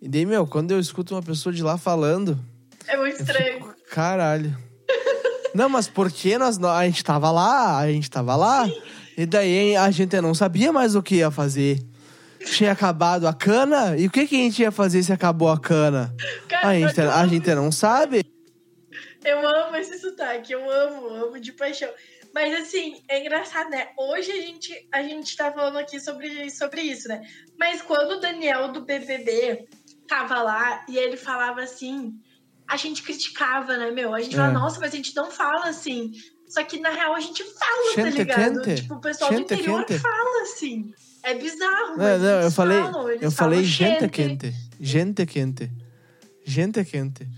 E 0.00 0.08
daí, 0.08 0.24
meu, 0.24 0.46
quando 0.46 0.70
eu 0.70 0.78
escuto 0.80 1.14
uma 1.14 1.22
pessoa 1.22 1.52
de 1.52 1.62
lá 1.62 1.76
falando, 1.76 2.38
É 2.86 2.96
muito 2.96 3.20
estranho. 3.20 3.54
fico, 3.54 3.74
caralho. 3.90 4.56
Não, 5.54 5.68
mas 5.68 5.88
porque 5.88 6.38
nós, 6.38 6.58
nó- 6.58 6.70
a 6.70 6.84
gente 6.86 7.02
tava 7.02 7.30
lá, 7.30 7.78
a 7.78 7.90
gente 7.90 8.10
tava 8.10 8.36
lá, 8.36 8.68
e 9.16 9.26
daí 9.26 9.76
a 9.76 9.90
gente 9.90 10.20
não 10.20 10.34
sabia 10.34 10.72
mais 10.72 10.94
o 10.94 11.02
que 11.02 11.16
ia 11.16 11.30
fazer. 11.30 11.80
Tinha 12.54 12.70
acabado 12.72 13.26
a 13.26 13.32
cana, 13.34 13.96
e 13.96 14.06
o 14.06 14.10
que, 14.10 14.26
que 14.26 14.36
a 14.36 14.38
gente 14.38 14.62
ia 14.62 14.70
fazer 14.70 15.02
se 15.02 15.12
acabou 15.12 15.48
a 15.50 15.58
cana? 15.58 16.14
Cara, 16.48 16.68
A 16.68 16.74
gente, 16.78 17.00
a 17.00 17.26
gente 17.26 17.54
não 17.54 17.72
sabe. 17.72 18.24
Eu 19.24 19.46
amo 19.46 19.74
esse 19.76 19.98
sotaque, 19.98 20.52
eu 20.52 20.70
amo, 20.70 21.08
amo 21.08 21.40
de 21.40 21.52
paixão. 21.52 21.88
Mas 22.32 22.54
assim, 22.60 23.00
é 23.08 23.20
engraçado, 23.20 23.70
né? 23.70 23.88
Hoje 23.98 24.30
a 24.30 24.36
gente, 24.40 24.88
a 24.92 25.02
gente 25.02 25.36
tá 25.36 25.50
falando 25.50 25.78
aqui 25.78 25.98
sobre, 25.98 26.48
sobre 26.50 26.82
isso, 26.82 27.08
né? 27.08 27.22
Mas 27.58 27.82
quando 27.82 28.12
o 28.12 28.20
Daniel 28.20 28.70
do 28.70 28.82
BBB 28.84 29.66
tava 30.08 30.42
lá 30.42 30.84
e 30.88 30.96
ele 30.96 31.16
falava 31.16 31.60
assim, 31.60 32.18
a 32.66 32.76
gente 32.76 33.02
criticava, 33.02 33.76
né, 33.76 33.90
meu? 33.90 34.14
A 34.14 34.20
gente 34.20 34.34
É. 34.34 34.38
fala, 34.38 34.52
nossa, 34.52 34.80
mas 34.80 34.92
a 34.92 34.96
gente 34.96 35.14
não 35.14 35.30
fala 35.30 35.68
assim. 35.68 36.12
Só 36.48 36.64
que 36.64 36.80
na 36.80 36.88
real 36.88 37.14
a 37.14 37.20
gente 37.20 37.44
fala, 37.44 37.94
tá 37.94 38.02
Gente 38.02 38.16
ligado? 38.16 38.62
quente. 38.62 38.82
Tipo, 38.82 38.94
o 38.94 39.00
pessoal 39.00 39.30
Gente 39.30 39.48
do 39.48 39.54
interior 39.54 39.84
quente. 39.84 40.00
fala 40.00 40.42
assim. 40.42 40.92
É 41.22 41.34
bizarro, 41.34 41.96
Não, 41.96 42.18
não, 42.18 42.40
eu 42.40 42.50
falei, 42.50 42.80
falam, 42.80 43.10
eu 43.10 43.30
falei 43.30 43.64
gente 43.64 44.08
quente. 44.08 44.54
Gente 44.80 45.26
quente. 45.26 45.70
Gente 46.44 46.84
quente. 46.84 47.28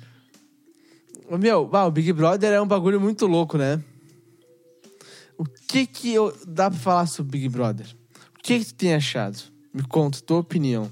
Meu, 1.28 1.66
bah, 1.66 1.86
o 1.86 1.90
Big 1.90 2.12
Brother 2.12 2.52
é 2.52 2.60
um 2.60 2.66
bagulho 2.66 3.00
muito 3.00 3.26
louco, 3.26 3.56
né? 3.58 3.82
O 5.38 5.44
que 5.44 5.86
que 5.86 6.12
eu, 6.12 6.36
dá 6.46 6.70
pra 6.70 6.78
falar 6.78 7.06
sobre 7.06 7.32
Big 7.38 7.48
Brother? 7.48 7.86
O 8.36 8.42
que 8.42 8.58
que 8.58 8.64
tu 8.66 8.74
tem 8.74 8.94
achado? 8.94 9.38
Me 9.72 9.82
conta, 9.82 10.20
tua 10.20 10.38
opinião. 10.38 10.90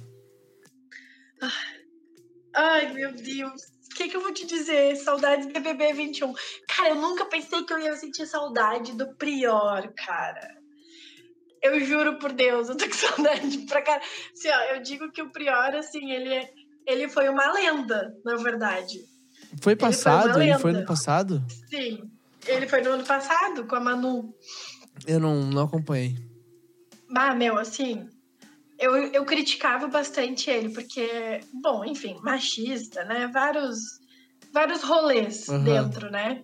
Ai, 2.54 2.92
meu 2.92 3.12
Deus. 3.12 3.62
O 3.92 3.94
que, 3.96 4.08
que 4.08 4.16
eu 4.16 4.20
vou 4.20 4.32
te 4.32 4.46
dizer? 4.46 4.96
Saudade 4.96 5.46
do 5.46 5.52
BBB 5.52 5.92
21. 5.92 6.32
Cara, 6.68 6.90
eu 6.90 6.94
nunca 6.96 7.24
pensei 7.24 7.62
que 7.64 7.72
eu 7.72 7.78
ia 7.78 7.96
sentir 7.96 8.26
saudade 8.26 8.92
do 8.96 9.14
Prior, 9.16 9.92
cara. 9.96 10.56
Eu 11.62 11.80
juro 11.84 12.18
por 12.18 12.32
Deus, 12.32 12.68
eu 12.68 12.76
tô 12.76 12.84
com 12.86 12.92
saudade 12.94 13.58
pra 13.66 13.82
cara. 13.82 14.00
Assim, 14.32 14.48
ó, 14.48 14.74
eu 14.74 14.82
digo 14.82 15.10
que 15.10 15.20
o 15.22 15.30
Prior, 15.30 15.74
assim, 15.74 16.12
ele, 16.12 16.32
é- 16.34 16.50
ele 16.86 17.08
foi 17.08 17.28
uma 17.28 17.50
lenda, 17.52 18.14
na 18.24 18.36
verdade. 18.36 18.98
Foi 19.50 19.58
foi 19.60 19.76
passado? 19.76 20.40
Ele 20.40 20.56
foi 20.58 20.70
lenda. 20.72 20.82
no 20.82 20.86
passado? 20.86 21.42
Sim. 21.68 22.10
Ele 22.46 22.68
foi 22.68 22.80
no 22.82 22.90
ano 22.92 23.04
passado 23.04 23.66
com 23.66 23.74
a 23.74 23.80
Manu. 23.80 24.32
Eu 25.06 25.18
não, 25.18 25.42
não 25.46 25.64
acompanhei. 25.64 26.14
Ah, 27.16 27.34
meu, 27.34 27.58
assim. 27.58 28.08
Eu, 28.78 28.96
eu 29.12 29.24
criticava 29.24 29.88
bastante 29.88 30.48
ele, 30.50 30.70
porque, 30.70 31.40
bom, 31.52 31.84
enfim, 31.84 32.16
machista, 32.22 33.04
né? 33.04 33.26
Vários, 33.26 33.78
vários 34.52 34.82
rolês 34.82 35.48
Aham. 35.48 35.64
dentro, 35.64 36.10
né? 36.10 36.42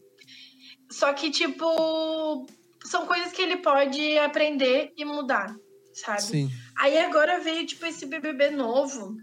Só 0.90 1.12
que, 1.12 1.30
tipo, 1.30 2.46
são 2.84 3.06
coisas 3.06 3.32
que 3.32 3.42
ele 3.42 3.58
pode 3.58 4.18
aprender 4.18 4.92
e 4.96 5.04
mudar, 5.04 5.54
sabe? 5.92 6.22
Sim. 6.22 6.50
Aí 6.76 6.98
agora 6.98 7.40
veio, 7.40 7.66
tipo, 7.66 7.86
esse 7.86 8.04
BBB 8.06 8.50
novo. 8.50 9.16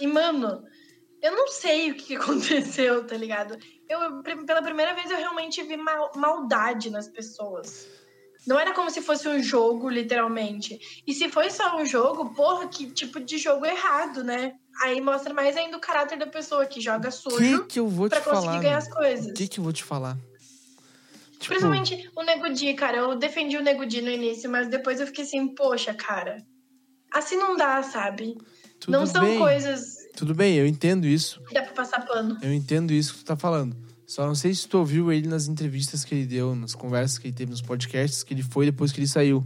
E, 0.00 0.06
mano, 0.06 0.62
eu 1.22 1.32
não 1.32 1.48
sei 1.48 1.90
o 1.90 1.94
que 1.94 2.16
aconteceu, 2.16 3.06
tá 3.06 3.16
ligado? 3.16 3.56
Eu, 3.88 4.22
pela 4.22 4.62
primeira 4.62 4.94
vez, 4.94 5.10
eu 5.10 5.16
realmente 5.16 5.62
vi 5.62 5.76
mal- 5.76 6.12
maldade 6.16 6.90
nas 6.90 7.08
pessoas. 7.08 7.88
Não 8.46 8.58
era 8.58 8.72
como 8.72 8.90
se 8.90 9.02
fosse 9.02 9.28
um 9.28 9.42
jogo, 9.42 9.88
literalmente. 9.88 10.78
E 11.06 11.12
se 11.12 11.28
foi 11.28 11.50
só 11.50 11.76
um 11.76 11.84
jogo, 11.84 12.34
porra, 12.34 12.68
que 12.68 12.90
tipo 12.90 13.20
de 13.20 13.38
jogo 13.38 13.66
errado, 13.66 14.24
né? 14.24 14.54
Aí 14.82 15.00
mostra 15.00 15.34
mais 15.34 15.56
ainda 15.56 15.76
o 15.76 15.80
caráter 15.80 16.18
da 16.18 16.26
pessoa 16.26 16.64
que 16.64 16.80
joga 16.80 17.10
sujo 17.10 17.62
que 17.62 17.74
que 17.74 17.80
eu 17.80 17.86
vou 17.86 18.08
te 18.08 18.12
pra 18.12 18.20
conseguir 18.22 18.46
falar? 18.46 18.62
ganhar 18.62 18.78
as 18.78 18.88
coisas. 18.88 19.26
O 19.30 19.34
que 19.34 19.48
que 19.48 19.60
eu 19.60 19.64
vou 19.64 19.72
te 19.72 19.84
falar? 19.84 20.16
Tipo, 21.38 21.54
Principalmente 21.54 22.10
o 22.16 22.22
Nego 22.22 22.50
Di, 22.50 22.74
cara. 22.74 22.98
Eu 22.98 23.16
defendi 23.16 23.56
o 23.56 23.62
Nego 23.62 23.86
Di 23.86 24.00
no 24.02 24.10
início, 24.10 24.50
mas 24.50 24.68
depois 24.68 25.00
eu 25.00 25.06
fiquei 25.06 25.24
assim, 25.24 25.48
poxa, 25.54 25.92
cara. 25.94 26.44
Assim 27.12 27.36
não 27.36 27.56
dá, 27.56 27.82
sabe? 27.82 28.36
tudo 28.78 28.92
não 28.92 29.06
são 29.06 29.24
bem, 29.24 29.38
coisas 29.38 29.96
Tudo 30.16 30.34
bem, 30.34 30.56
eu 30.56 30.66
entendo 30.66 31.06
isso. 31.06 31.42
dá 31.52 31.62
pra 31.62 31.72
passar 31.72 32.06
pano. 32.06 32.38
Eu 32.40 32.52
entendo 32.52 32.92
isso 32.92 33.12
que 33.12 33.18
tu 33.20 33.24
tá 33.26 33.36
falando. 33.36 33.76
Só 34.10 34.26
não 34.26 34.34
sei 34.34 34.52
se 34.52 34.66
tu 34.66 34.76
ouviu 34.78 35.12
ele 35.12 35.28
nas 35.28 35.46
entrevistas 35.46 36.02
que 36.04 36.12
ele 36.16 36.26
deu, 36.26 36.56
nas 36.56 36.74
conversas 36.74 37.16
que 37.16 37.28
ele 37.28 37.32
teve, 37.32 37.52
nos 37.52 37.62
podcasts 37.62 38.24
que 38.24 38.34
ele 38.34 38.42
foi 38.42 38.66
depois 38.66 38.90
que 38.90 38.98
ele 38.98 39.06
saiu. 39.06 39.40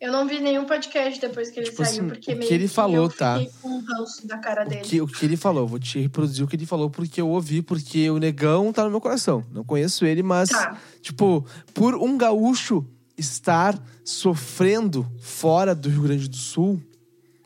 Eu 0.00 0.10
não 0.10 0.26
vi 0.26 0.40
nenhum 0.40 0.64
podcast 0.66 1.20
depois 1.20 1.48
que 1.48 1.60
ele 1.60 1.70
Tipo 1.70 1.84
saiu, 1.84 1.90
assim, 2.00 2.08
porque 2.08 2.32
o 2.32 2.34
que 2.34 2.34
meio 2.34 2.52
ele 2.52 2.66
falou, 2.66 3.04
eu 3.04 3.08
tá? 3.08 3.38
fiquei 3.38 3.52
com 3.62 3.68
um 3.68 3.84
ranço 3.84 4.26
da 4.26 4.36
cara 4.38 4.66
O 4.66 4.68
dele. 4.68 4.80
que, 4.82 5.00
o 5.00 5.06
que 5.06 5.24
ele 5.24 5.36
falou, 5.36 5.64
vou 5.64 5.78
te 5.78 6.00
reproduzir 6.00 6.44
o 6.44 6.48
que 6.48 6.56
ele 6.56 6.66
falou 6.66 6.90
porque 6.90 7.20
eu 7.20 7.28
ouvi, 7.28 7.62
porque 7.62 8.10
o 8.10 8.18
negão 8.18 8.72
tá 8.72 8.82
no 8.82 8.90
meu 8.90 9.00
coração. 9.00 9.44
Não 9.52 9.62
conheço 9.62 10.04
ele, 10.04 10.24
mas, 10.24 10.48
Tá. 10.48 10.76
tipo, 11.00 11.46
por 11.72 11.94
um 11.94 12.18
gaúcho 12.18 12.84
estar 13.16 13.80
sofrendo 14.04 15.06
fora 15.20 15.72
do 15.72 15.88
Rio 15.88 16.02
Grande 16.02 16.28
do 16.28 16.36
Sul, 16.36 16.82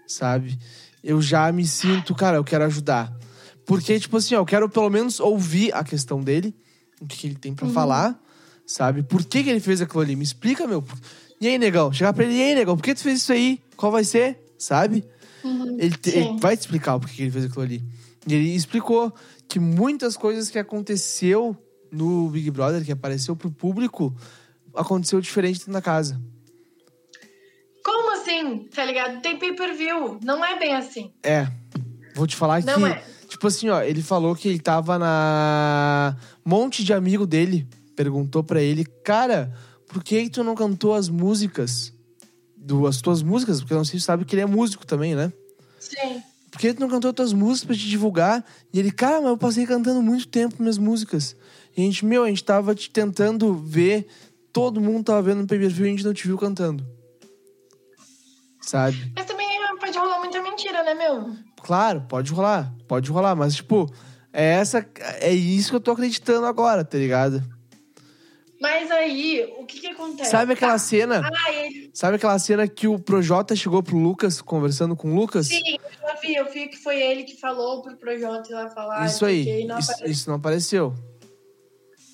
sabe? 0.07 0.59
Eu 1.04 1.20
já 1.20 1.52
me 1.52 1.66
sinto, 1.66 2.14
cara, 2.14 2.38
eu 2.38 2.44
quero 2.44 2.64
ajudar. 2.64 3.12
Porque, 3.68 4.00
tipo 4.00 4.16
assim, 4.16 4.35
ó, 4.35 4.38
eu 4.40 4.46
quero 4.46 4.66
pelo 4.68 4.88
menos 4.88 5.20
ouvir 5.20 5.74
a 5.74 5.85
questão 5.85 6.22
dele, 6.22 6.54
o 7.02 7.07
que, 7.07 7.18
que 7.18 7.26
ele 7.26 7.35
tem 7.37 7.54
pra 7.54 7.66
Uhum. 7.66 7.72
falar, 7.74 8.18
sabe? 8.66 9.02
Por 9.02 9.22
que, 9.22 9.44
que 9.44 9.50
ele 9.50 9.61
fez 9.61 9.83
aquilo 9.83 10.00
ali? 10.00 10.16
Me 10.16 10.24
explica, 10.24 10.66
meu. 10.66 10.83
E 11.38 11.46
aí, 11.46 11.59
negão? 11.59 11.92
Chegar 11.92 12.14
pra 12.14 12.24
ele, 12.24 12.35
e 12.35 12.42
aí, 12.42 12.54
negão, 12.54 12.76
por 12.78 12.83
que 12.83 12.94
tu 12.94 13.02
fez 13.02 13.18
isso 13.18 13.31
aí? 13.31 13.61
Qual 13.76 13.92
vai 13.92 14.04
ser? 14.04 14.38
Sabe? 14.59 15.04
Uhum. 15.44 15.76
Ele, 15.78 15.94
te- 15.98 16.11
ele 16.16 16.40
vai 16.40 16.57
te 16.57 16.61
explicar 16.61 16.94
o 16.96 17.00
porquê 17.00 17.16
que 17.16 17.22
ele 17.24 17.31
fez 17.31 17.44
aquilo 17.44 17.62
ali. 17.62 17.85
E 18.26 18.35
ele 18.35 18.54
explicou 18.57 19.14
que 19.46 19.61
muitas 19.61 20.16
coisas 20.16 20.48
que 20.48 20.59
aconteceu 20.59 21.54
no 21.92 22.31
Big 22.31 22.50
Brother, 22.50 22.83
que 22.83 22.90
apareceu 22.90 23.37
pro 23.37 23.50
público, 23.50 24.16
aconteceu 24.74 25.20
diferente 25.20 25.68
da 25.70 25.83
casa. 25.83 26.18
Como 27.85 28.12
assim? 28.12 28.66
Tá 28.74 28.85
ligado? 28.85 29.20
Tem 29.20 29.38
pay-per-view. 29.38 30.18
Não 30.24 30.44
é 30.44 30.59
bem 30.59 30.74
assim. 30.74 31.12
É. 31.22 31.46
Vou 32.14 32.26
te 32.26 32.35
falar 32.37 32.62
Não 32.64 32.78
que. 32.81 32.85
é. 32.87 33.04
Tipo 33.28 33.46
assim, 33.46 33.68
ó, 33.68 33.82
ele 33.82 34.02
falou 34.02 34.34
que 34.34 34.48
ele 34.48 34.58
tava 34.58 34.98
na. 34.98 36.16
monte 36.44 36.82
de 36.82 36.92
amigo 36.92 37.26
dele 37.26 37.68
perguntou 37.94 38.44
pra 38.44 38.62
ele, 38.62 38.84
cara, 38.84 39.52
por 39.88 40.04
que, 40.04 40.30
tu 40.30 40.44
não 40.44 40.54
cantou 40.54 40.94
as 40.94 41.08
músicas? 41.08 41.92
As 42.86 43.00
tuas 43.00 43.22
músicas? 43.22 43.60
Porque 43.60 43.72
eu 43.72 43.78
não 43.78 43.84
sei 43.84 43.98
se 43.98 44.06
sabe 44.06 44.24
que 44.24 44.34
ele 44.36 44.42
é 44.42 44.46
músico 44.46 44.86
também, 44.86 45.16
né? 45.16 45.32
Sim. 45.80 46.22
Por 46.50 46.60
que 46.60 46.72
tu 46.72 46.80
não 46.80 46.88
cantou 46.88 47.12
tuas 47.12 47.32
músicas 47.32 47.66
pra 47.66 47.76
te 47.76 47.88
divulgar? 47.88 48.44
E 48.72 48.78
ele, 48.78 48.92
cara, 48.92 49.20
mas 49.20 49.30
eu 49.30 49.36
passei 49.36 49.66
cantando 49.66 50.00
muito 50.00 50.28
tempo 50.28 50.56
minhas 50.60 50.78
músicas. 50.78 51.34
E 51.76 51.82
a 51.82 51.84
gente, 51.84 52.04
meu, 52.04 52.24
a 52.24 52.28
gente 52.28 52.44
tava 52.44 52.74
te 52.74 52.88
tentando 52.88 53.54
ver, 53.54 54.06
todo 54.52 54.80
mundo 54.80 55.04
tava 55.04 55.22
vendo 55.22 55.40
no 55.40 55.46
pay-per-view 55.46 55.86
e 55.86 55.88
a 55.88 55.90
gente 55.92 56.04
não 56.04 56.14
te 56.14 56.26
viu 56.26 56.38
cantando. 56.38 56.86
Sabe? 58.60 59.12
Mas 59.16 59.26
também 59.26 59.48
pode 59.80 59.98
rolar 59.98 60.18
muita 60.18 60.40
mentira, 60.42 60.82
né, 60.84 60.94
meu? 60.94 61.47
Claro, 61.68 62.00
pode 62.09 62.33
rolar, 62.33 62.72
pode 62.88 63.11
rolar, 63.11 63.37
mas 63.37 63.54
tipo, 63.57 63.92
é 64.33 64.54
essa, 64.54 64.88
é 65.20 65.31
isso 65.35 65.68
que 65.68 65.76
eu 65.76 65.81
tô 65.81 65.90
acreditando 65.90 66.46
agora, 66.46 66.83
tá 66.83 66.96
ligado? 66.96 67.42
Mas 68.59 68.90
aí, 68.90 69.44
o 69.59 69.66
que 69.66 69.78
que 69.78 69.87
acontece? 69.88 70.31
Sabe 70.31 70.54
aquela 70.54 70.72
Tá. 70.72 70.78
cena, 70.78 71.20
Ah, 71.31 71.52
ele... 71.52 71.90
sabe 71.92 72.16
aquela 72.16 72.38
cena 72.38 72.66
que 72.66 72.88
o 72.88 72.98
Projota 72.98 73.54
chegou 73.54 73.83
pro 73.83 73.98
Lucas 73.98 74.40
conversando 74.40 74.96
com 74.96 75.12
o 75.12 75.14
Lucas? 75.14 75.48
Sim, 75.48 75.61
eu 75.76 76.20
vi, 76.22 76.35
eu 76.37 76.50
vi 76.50 76.68
que 76.68 76.78
foi 76.78 76.98
ele 77.02 77.24
que 77.24 77.38
falou 77.38 77.83
pro 77.83 77.98
Projota 77.98 78.48
ir 78.50 78.54
lá 78.54 78.70
falar. 78.70 79.04
Isso 79.04 79.26
aí, 79.26 79.66
Não, 79.66 79.78
isso, 79.78 79.92
isso 80.07 80.31
não 80.31 80.37
apareceu. 80.37 80.94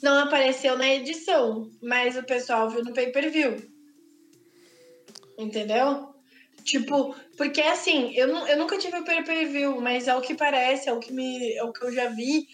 não 0.03 0.19
apareceu 0.19 0.77
na 0.77 0.89
edição, 0.89 1.71
mas 1.81 2.17
o 2.17 2.25
pessoal 2.25 2.69
viu 2.69 2.83
no 2.83 2.93
pay-per-view. 2.93 3.57
Entendeu? 5.39 6.14
Tipo, 6.65 7.15
porque 7.37 7.61
assim, 7.61 8.13
eu, 8.15 8.27
nu- 8.27 8.47
eu 8.47 8.57
nunca 8.57 8.79
tive 8.79 8.97
o 8.99 9.05
pay-per-view, 9.05 9.81
mas 9.81 10.09
é 10.09 10.15
o 10.17 10.21
que 10.23 10.35
parece, 10.35 10.89
é 10.89 10.93
o 10.93 10.99
que, 10.99 11.13
me, 11.13 11.53
é 11.55 11.63
o 11.63 11.73
que 11.73 11.85
eu 11.85 11.93
já 11.93 12.09
vi. 12.09 12.47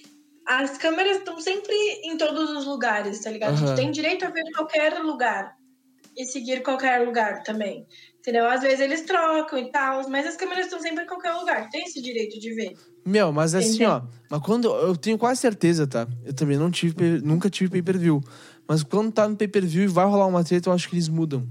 As 0.46 0.76
câmeras 0.78 1.18
estão 1.18 1.38
sempre 1.40 1.74
em 2.04 2.16
todos 2.16 2.50
os 2.50 2.66
lugares, 2.66 3.20
tá 3.20 3.30
ligado? 3.30 3.50
A 3.50 3.52
Aham. 3.56 3.66
gente 3.68 3.76
tem 3.76 3.90
direito 3.92 4.24
a 4.24 4.30
ver 4.30 4.42
qualquer 4.56 4.98
lugar 4.98 5.54
e 6.16 6.26
seguir 6.26 6.62
qualquer 6.64 7.06
lugar 7.06 7.44
também. 7.44 7.86
Entendeu? 8.18 8.46
Às 8.48 8.60
vezes 8.62 8.80
eles 8.80 9.02
trocam 9.02 9.58
e 9.58 9.70
tal, 9.70 10.08
mas 10.10 10.26
as 10.26 10.36
câmeras 10.36 10.64
estão 10.64 10.80
sempre 10.80 11.04
em 11.04 11.06
qualquer 11.06 11.32
lugar. 11.34 11.68
Tem 11.70 11.82
esse 11.84 12.02
direito 12.02 12.38
de 12.40 12.52
ver. 12.52 12.72
Meu, 13.06 13.32
mas 13.32 13.54
assim, 13.54 13.84
ó. 13.84 14.02
Mas 14.28 14.42
quando. 14.42 14.68
Eu 14.74 14.96
tenho 14.96 15.16
quase 15.16 15.40
certeza, 15.40 15.86
tá? 15.86 16.06
Eu 16.24 16.34
também 16.34 16.58
não 16.58 16.70
tive. 16.70 17.20
Nunca 17.22 17.48
tive 17.48 17.70
pay 17.70 17.82
per 17.82 17.96
view. 17.96 18.20
Mas 18.68 18.82
quando 18.82 19.12
tá 19.12 19.28
no 19.28 19.36
pay 19.36 19.48
per 19.48 19.64
view 19.64 19.84
e 19.84 19.86
vai 19.86 20.04
rolar 20.04 20.26
uma 20.26 20.44
treta, 20.44 20.68
eu 20.68 20.72
acho 20.74 20.88
que 20.88 20.96
eles 20.96 21.08
mudam. 21.08 21.46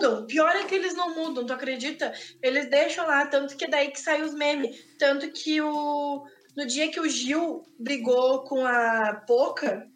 Mudam. 0.00 0.26
Pior 0.26 0.56
é 0.56 0.64
que 0.64 0.74
eles 0.74 0.94
não 0.94 1.14
mudam, 1.14 1.44
tu 1.44 1.52
acredita? 1.52 2.12
Eles 2.42 2.70
deixam 2.70 3.06
lá, 3.06 3.26
tanto 3.26 3.56
que 3.56 3.64
é 3.64 3.68
daí 3.68 3.90
que 3.90 4.00
sai 4.00 4.22
os 4.22 4.34
memes. 4.34 4.76
Tanto 4.98 5.30
que 5.30 5.60
o. 5.60 6.24
No 6.56 6.66
dia 6.66 6.90
que 6.90 6.98
o 6.98 7.08
Gil 7.08 7.62
brigou 7.78 8.44
com 8.44 8.64
a 8.66 9.22
Poca, 9.26 9.86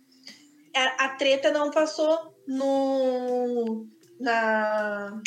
a, 0.74 1.04
a 1.06 1.08
treta 1.16 1.50
não 1.50 1.70
passou 1.70 2.34
no. 2.46 3.86
Na, 4.20 5.20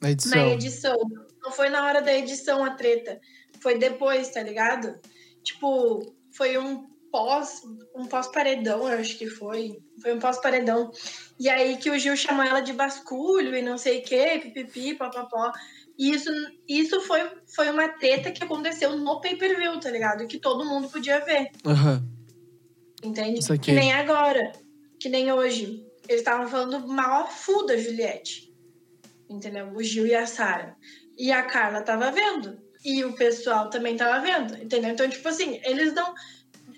Na 0.00 0.10
edição. 0.10 0.38
na 0.38 0.52
edição. 0.52 0.96
Não 1.42 1.52
foi 1.52 1.68
na 1.68 1.84
hora 1.84 2.00
da 2.00 2.12
edição 2.12 2.64
a 2.64 2.74
treta. 2.74 3.20
Foi 3.60 3.78
depois, 3.78 4.30
tá 4.30 4.42
ligado? 4.42 4.98
Tipo, 5.42 6.14
foi 6.32 6.56
um 6.56 6.88
pós, 7.10 7.62
um 7.94 8.06
pós-paredão, 8.06 8.88
eu 8.88 8.98
acho 8.98 9.16
que 9.18 9.26
foi. 9.26 9.78
Foi 10.02 10.14
um 10.14 10.18
pós-paredão. 10.18 10.90
E 11.38 11.48
aí 11.48 11.76
que 11.76 11.90
o 11.90 11.98
Gil 11.98 12.16
chamou 12.16 12.44
ela 12.44 12.60
de 12.60 12.72
basculho 12.72 13.54
e 13.56 13.62
não 13.62 13.76
sei 13.76 14.00
o 14.00 14.02
quê, 14.02 14.40
pipipi, 14.42 14.94
papapó. 14.94 15.52
E 15.98 16.12
isso, 16.12 16.30
isso 16.66 17.00
foi, 17.02 17.30
foi 17.54 17.68
uma 17.70 17.88
treta 17.88 18.30
que 18.30 18.42
aconteceu 18.42 18.96
no 18.96 19.20
pay-per-view, 19.20 19.78
tá 19.78 19.90
ligado? 19.90 20.26
Que 20.26 20.38
todo 20.38 20.64
mundo 20.64 20.88
podia 20.88 21.20
ver, 21.20 21.50
Aham. 21.66 22.02
entende? 23.04 23.40
Isso 23.40 23.52
aqui. 23.52 23.66
Que 23.66 23.72
nem 23.72 23.92
agora, 23.92 24.52
que 24.98 25.08
nem 25.08 25.30
hoje. 25.30 25.86
Eles 26.08 26.22
estavam 26.22 26.48
falando 26.48 26.88
mal 26.88 27.24
a 27.24 27.26
full 27.26 27.66
da 27.66 27.76
Juliette. 27.76 28.52
Entendeu? 29.28 29.68
O 29.74 29.82
Gil 29.82 30.06
e 30.06 30.14
a 30.14 30.26
Sara. 30.26 30.74
E 31.16 31.30
a 31.30 31.42
Carla 31.42 31.82
tava 31.82 32.10
vendo. 32.10 32.58
E 32.84 33.04
o 33.04 33.12
pessoal 33.12 33.70
também 33.70 33.96
tava 33.96 34.20
vendo. 34.24 34.56
Entendeu? 34.56 34.90
Então, 34.90 35.08
tipo 35.08 35.28
assim, 35.28 35.60
eles 35.64 35.92
não. 35.94 36.12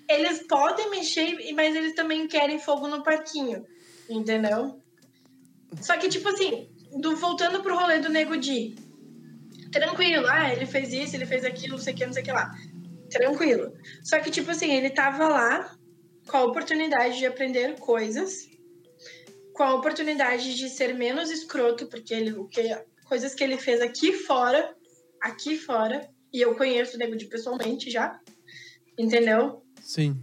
Eles 0.09 0.45
podem 0.47 0.89
mexer, 0.89 1.53
mas 1.53 1.75
eles 1.75 1.95
também 1.95 2.27
querem 2.27 2.59
fogo 2.59 2.87
no 2.87 3.03
parquinho. 3.03 3.65
Entendeu? 4.09 4.81
Só 5.81 5.97
que, 5.97 6.09
tipo 6.09 6.29
assim, 6.29 6.67
do, 6.99 7.15
voltando 7.15 7.61
pro 7.61 7.77
rolê 7.77 7.99
do 7.99 8.09
Nego 8.09 8.37
Di. 8.37 8.75
Tranquilo, 9.71 10.27
ah, 10.27 10.53
ele 10.53 10.65
fez 10.65 10.93
isso, 10.93 11.15
ele 11.15 11.25
fez 11.25 11.43
aquilo, 11.43 11.77
não 11.77 11.83
sei 11.83 11.93
o 11.93 11.97
que, 11.97 12.05
não 12.05 12.13
sei 12.13 12.21
o 12.21 12.25
que 12.25 12.31
lá. 12.31 12.53
Tranquilo. 13.09 13.73
Só 14.03 14.19
que, 14.19 14.29
tipo 14.29 14.51
assim, 14.51 14.71
ele 14.71 14.89
tava 14.89 15.27
lá 15.27 15.75
com 16.27 16.37
a 16.37 16.43
oportunidade 16.43 17.17
de 17.17 17.25
aprender 17.25 17.79
coisas, 17.79 18.49
com 19.53 19.63
a 19.63 19.73
oportunidade 19.75 20.55
de 20.55 20.69
ser 20.69 20.93
menos 20.93 21.29
escroto, 21.31 21.87
porque 21.87 22.13
ele, 22.13 22.33
o 22.33 22.47
que, 22.47 22.61
coisas 23.05 23.33
que 23.33 23.43
ele 23.43 23.57
fez 23.57 23.81
aqui 23.81 24.13
fora, 24.13 24.75
aqui 25.21 25.57
fora, 25.57 26.07
e 26.31 26.41
eu 26.41 26.55
conheço 26.55 26.95
o 26.95 26.99
Nego 26.99 27.15
Di 27.15 27.25
pessoalmente 27.25 27.89
já, 27.89 28.19
entendeu? 28.97 29.62
Sim. 29.83 30.17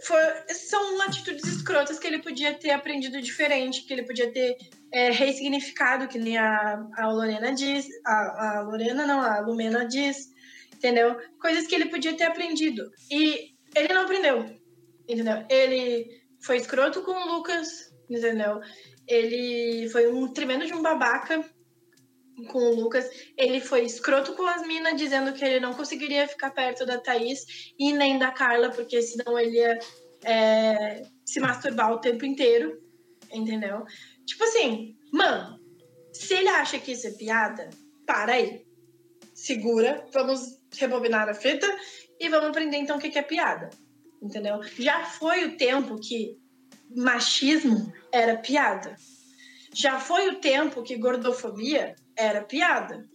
For- 0.00 0.44
são 0.54 1.02
atitudes 1.02 1.44
escrotas 1.44 1.98
que 1.98 2.06
ele 2.06 2.22
podia 2.22 2.54
ter 2.54 2.70
aprendido 2.70 3.20
diferente, 3.20 3.82
que 3.82 3.92
ele 3.92 4.04
podia 4.04 4.32
ter 4.32 4.56
é, 4.92 5.10
ressignificado, 5.10 6.06
que 6.06 6.18
nem 6.18 6.38
a, 6.38 6.86
a 6.96 7.12
Lorena 7.12 7.52
diz, 7.52 7.86
a, 8.06 8.58
a 8.58 8.62
Lorena 8.62 9.04
não, 9.04 9.20
a 9.20 9.40
Lumena 9.40 9.86
diz, 9.86 10.32
entendeu? 10.72 11.16
Coisas 11.40 11.66
que 11.66 11.74
ele 11.74 11.86
podia 11.86 12.16
ter 12.16 12.24
aprendido. 12.24 12.88
E 13.10 13.56
ele 13.74 13.92
não 13.92 14.02
aprendeu, 14.02 14.46
entendeu? 15.08 15.44
Ele 15.50 16.06
foi 16.40 16.58
escroto 16.58 17.02
com 17.02 17.10
o 17.10 17.34
Lucas, 17.34 17.92
entendeu? 18.08 18.60
Ele 19.08 19.88
foi 19.90 20.06
um 20.06 20.32
tremendo 20.32 20.64
de 20.64 20.72
um 20.72 20.82
babaca, 20.82 21.44
com 22.46 22.58
o 22.58 22.74
Lucas. 22.74 23.08
Ele 23.36 23.60
foi 23.60 23.84
escroto 23.84 24.34
com 24.34 24.46
as 24.46 24.66
minas, 24.66 24.96
dizendo 24.96 25.32
que 25.32 25.44
ele 25.44 25.60
não 25.60 25.74
conseguiria 25.74 26.28
ficar 26.28 26.50
perto 26.50 26.86
da 26.86 26.98
Thaís 26.98 27.72
e 27.78 27.92
nem 27.92 28.18
da 28.18 28.30
Carla, 28.30 28.70
porque 28.70 29.00
senão 29.02 29.38
ele 29.38 29.56
ia 29.56 29.78
é, 30.24 31.02
se 31.24 31.40
masturbar 31.40 31.92
o 31.92 32.00
tempo 32.00 32.24
inteiro. 32.24 32.80
Entendeu? 33.32 33.84
Tipo 34.26 34.44
assim, 34.44 34.96
mano, 35.12 35.58
se 36.12 36.34
ele 36.34 36.48
acha 36.48 36.78
que 36.78 36.92
isso 36.92 37.06
é 37.06 37.12
piada, 37.12 37.70
para 38.06 38.32
aí. 38.32 38.66
Segura, 39.34 40.06
vamos 40.12 40.58
rebobinar 40.76 41.28
a 41.28 41.34
fita 41.34 41.66
e 42.18 42.28
vamos 42.28 42.48
aprender 42.48 42.78
então 42.78 42.96
o 42.96 43.00
que 43.00 43.18
é 43.18 43.22
piada. 43.22 43.70
Entendeu? 44.20 44.60
Já 44.78 45.04
foi 45.04 45.44
o 45.44 45.56
tempo 45.56 45.96
que 46.00 46.36
machismo 46.96 47.92
era 48.12 48.36
piada. 48.36 48.96
Já 49.72 50.00
foi 50.00 50.28
o 50.28 50.40
tempo 50.40 50.82
que 50.82 50.96
gordofobia 50.96 51.94
era 52.18 52.42
piada. 52.42 53.08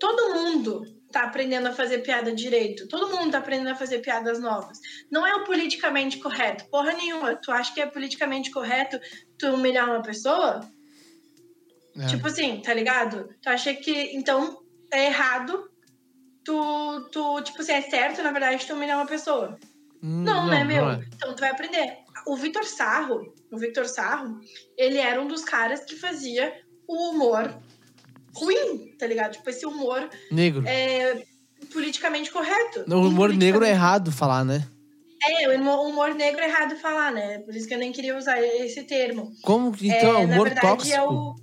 Todo 0.00 0.34
mundo 0.34 0.82
tá 1.12 1.22
aprendendo 1.22 1.68
a 1.68 1.72
fazer 1.72 1.98
piada 1.98 2.32
direito. 2.32 2.88
Todo 2.88 3.14
mundo 3.14 3.32
tá 3.32 3.38
aprendendo 3.38 3.70
a 3.70 3.74
fazer 3.74 3.98
piadas 3.98 4.40
novas. 4.40 4.78
Não 5.10 5.26
é 5.26 5.34
o 5.36 5.44
politicamente 5.44 6.18
correto. 6.18 6.64
Porra 6.70 6.92
nenhuma. 6.92 7.36
Tu 7.36 7.50
acha 7.50 7.72
que 7.74 7.80
é 7.80 7.86
politicamente 7.86 8.50
correto 8.50 8.98
tu 9.38 9.48
humilhar 9.48 9.88
uma 9.88 10.02
pessoa? 10.02 10.60
É. 11.96 12.06
Tipo 12.06 12.28
assim, 12.28 12.60
tá 12.60 12.72
ligado? 12.72 13.28
Tu 13.42 13.48
acha 13.48 13.74
que 13.74 14.16
então 14.16 14.62
é 14.92 15.06
errado 15.06 15.68
tu, 16.48 17.08
tu 17.12 17.42
tipo 17.42 17.60
assim, 17.60 17.72
é 17.72 17.82
certo, 17.82 18.22
na 18.22 18.32
verdade, 18.32 18.66
tu 18.66 18.72
humilhar 18.72 18.96
uma 18.96 19.06
pessoa. 19.06 19.58
Hum, 20.02 20.24
não, 20.24 20.42
não, 20.42 20.48
né, 20.48 20.64
meu? 20.64 20.84
Não 20.84 20.92
é. 20.92 21.04
Então 21.14 21.34
tu 21.34 21.40
vai 21.40 21.50
aprender. 21.50 21.98
O 22.26 22.36
Vitor 22.36 22.64
Sarro, 22.64 23.34
o 23.50 23.58
Vitor 23.58 23.86
Sarro, 23.86 24.40
ele 24.76 24.98
era 24.98 25.20
um 25.20 25.26
dos 25.26 25.44
caras 25.44 25.84
que 25.84 25.96
fazia 25.96 26.54
o 26.86 27.10
humor 27.10 27.54
ruim, 28.34 28.94
tá 28.98 29.06
ligado? 29.06 29.32
Tipo, 29.32 29.50
esse 29.50 29.66
humor. 29.66 30.08
Negro. 30.30 30.66
É, 30.66 31.24
politicamente 31.72 32.30
correto. 32.30 32.84
O 32.88 33.08
humor 33.08 33.32
negro 33.32 33.64
é 33.64 33.70
errado 33.70 34.12
falar, 34.12 34.44
né? 34.44 34.68
É, 35.22 35.48
o 35.58 35.88
humor 35.88 36.14
negro 36.14 36.40
é 36.40 36.48
errado 36.48 36.76
falar, 36.76 37.12
né? 37.12 37.40
Por 37.40 37.54
isso 37.54 37.66
que 37.66 37.74
eu 37.74 37.78
nem 37.78 37.92
queria 37.92 38.16
usar 38.16 38.40
esse 38.40 38.84
termo. 38.84 39.32
Como 39.42 39.72
que 39.72 39.88
então? 39.88 40.16
É, 40.16 40.24
humor 40.24 40.46
verdade, 40.46 40.66
tóxico? 40.66 40.96
É 40.96 41.02
o... 41.02 41.34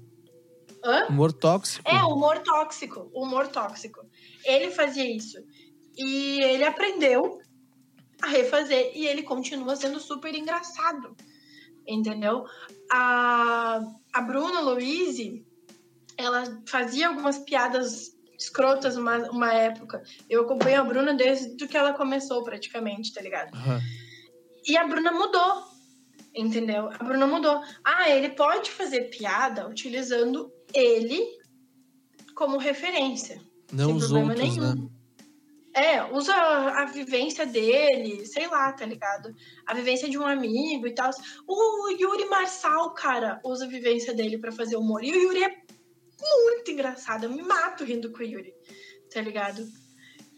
Hã? 0.83 1.07
Humor 1.09 1.33
tóxico. 1.33 1.89
É, 1.89 2.03
humor 2.03 2.39
tóxico. 2.39 3.11
Humor 3.13 3.47
tóxico. 3.47 4.01
Ele 4.45 4.71
fazia 4.71 5.05
isso. 5.05 5.37
E 5.97 6.41
ele 6.41 6.63
aprendeu 6.63 7.39
a 8.21 8.27
refazer 8.27 8.91
e 8.95 9.07
ele 9.07 9.23
continua 9.23 9.75
sendo 9.75 9.99
super 9.99 10.33
engraçado. 10.33 11.15
Entendeu? 11.87 12.45
A, 12.91 13.81
a 14.13 14.21
Bruna 14.21 14.61
Louise, 14.61 15.44
ela 16.17 16.61
fazia 16.65 17.07
algumas 17.07 17.39
piadas 17.39 18.15
escrotas 18.37 18.97
uma, 18.97 19.17
uma 19.29 19.53
época. 19.53 20.03
Eu 20.29 20.41
acompanho 20.41 20.81
a 20.81 20.83
Bruna 20.83 21.13
desde 21.13 21.67
que 21.67 21.77
ela 21.77 21.93
começou, 21.93 22.43
praticamente, 22.43 23.13
tá 23.13 23.21
ligado? 23.21 23.53
Uhum. 23.53 23.79
E 24.67 24.77
a 24.77 24.87
Bruna 24.87 25.11
mudou, 25.11 25.63
entendeu? 26.33 26.89
A 26.91 27.03
Bruna 27.03 27.27
mudou. 27.27 27.61
Ah, 27.83 28.09
ele 28.09 28.29
pode 28.29 28.71
fazer 28.71 29.09
piada 29.09 29.67
utilizando 29.67 30.51
ele 30.73 31.23
como 32.35 32.57
referência. 32.57 33.41
Não 33.71 33.95
os 33.95 34.11
outros, 34.11 34.37
nenhum. 34.37 34.75
né? 34.75 34.89
É, 35.73 36.01
usa 36.05 36.33
a 36.33 36.85
vivência 36.85 37.45
dele, 37.45 38.25
sei 38.25 38.47
lá, 38.47 38.71
tá 38.71 38.85
ligado? 38.85 39.35
A 39.65 39.73
vivência 39.73 40.09
de 40.09 40.17
um 40.17 40.25
amigo 40.25 40.87
e 40.87 40.95
tal. 40.95 41.11
O 41.45 41.89
Yuri 41.89 42.25
Marçal, 42.29 42.93
cara, 42.93 43.41
usa 43.43 43.65
a 43.65 43.67
vivência 43.67 44.13
dele 44.13 44.37
para 44.37 44.53
fazer 44.53 44.77
humor. 44.77 45.03
E 45.03 45.11
o 45.11 45.15
Yuri 45.15 45.43
é 45.43 45.64
muito 46.21 46.71
engraçado. 46.71 47.25
Eu 47.25 47.31
me 47.31 47.41
mato 47.41 47.83
rindo 47.83 48.11
com 48.11 48.19
o 48.19 48.23
Yuri, 48.23 48.53
tá 49.13 49.21
ligado? 49.21 49.65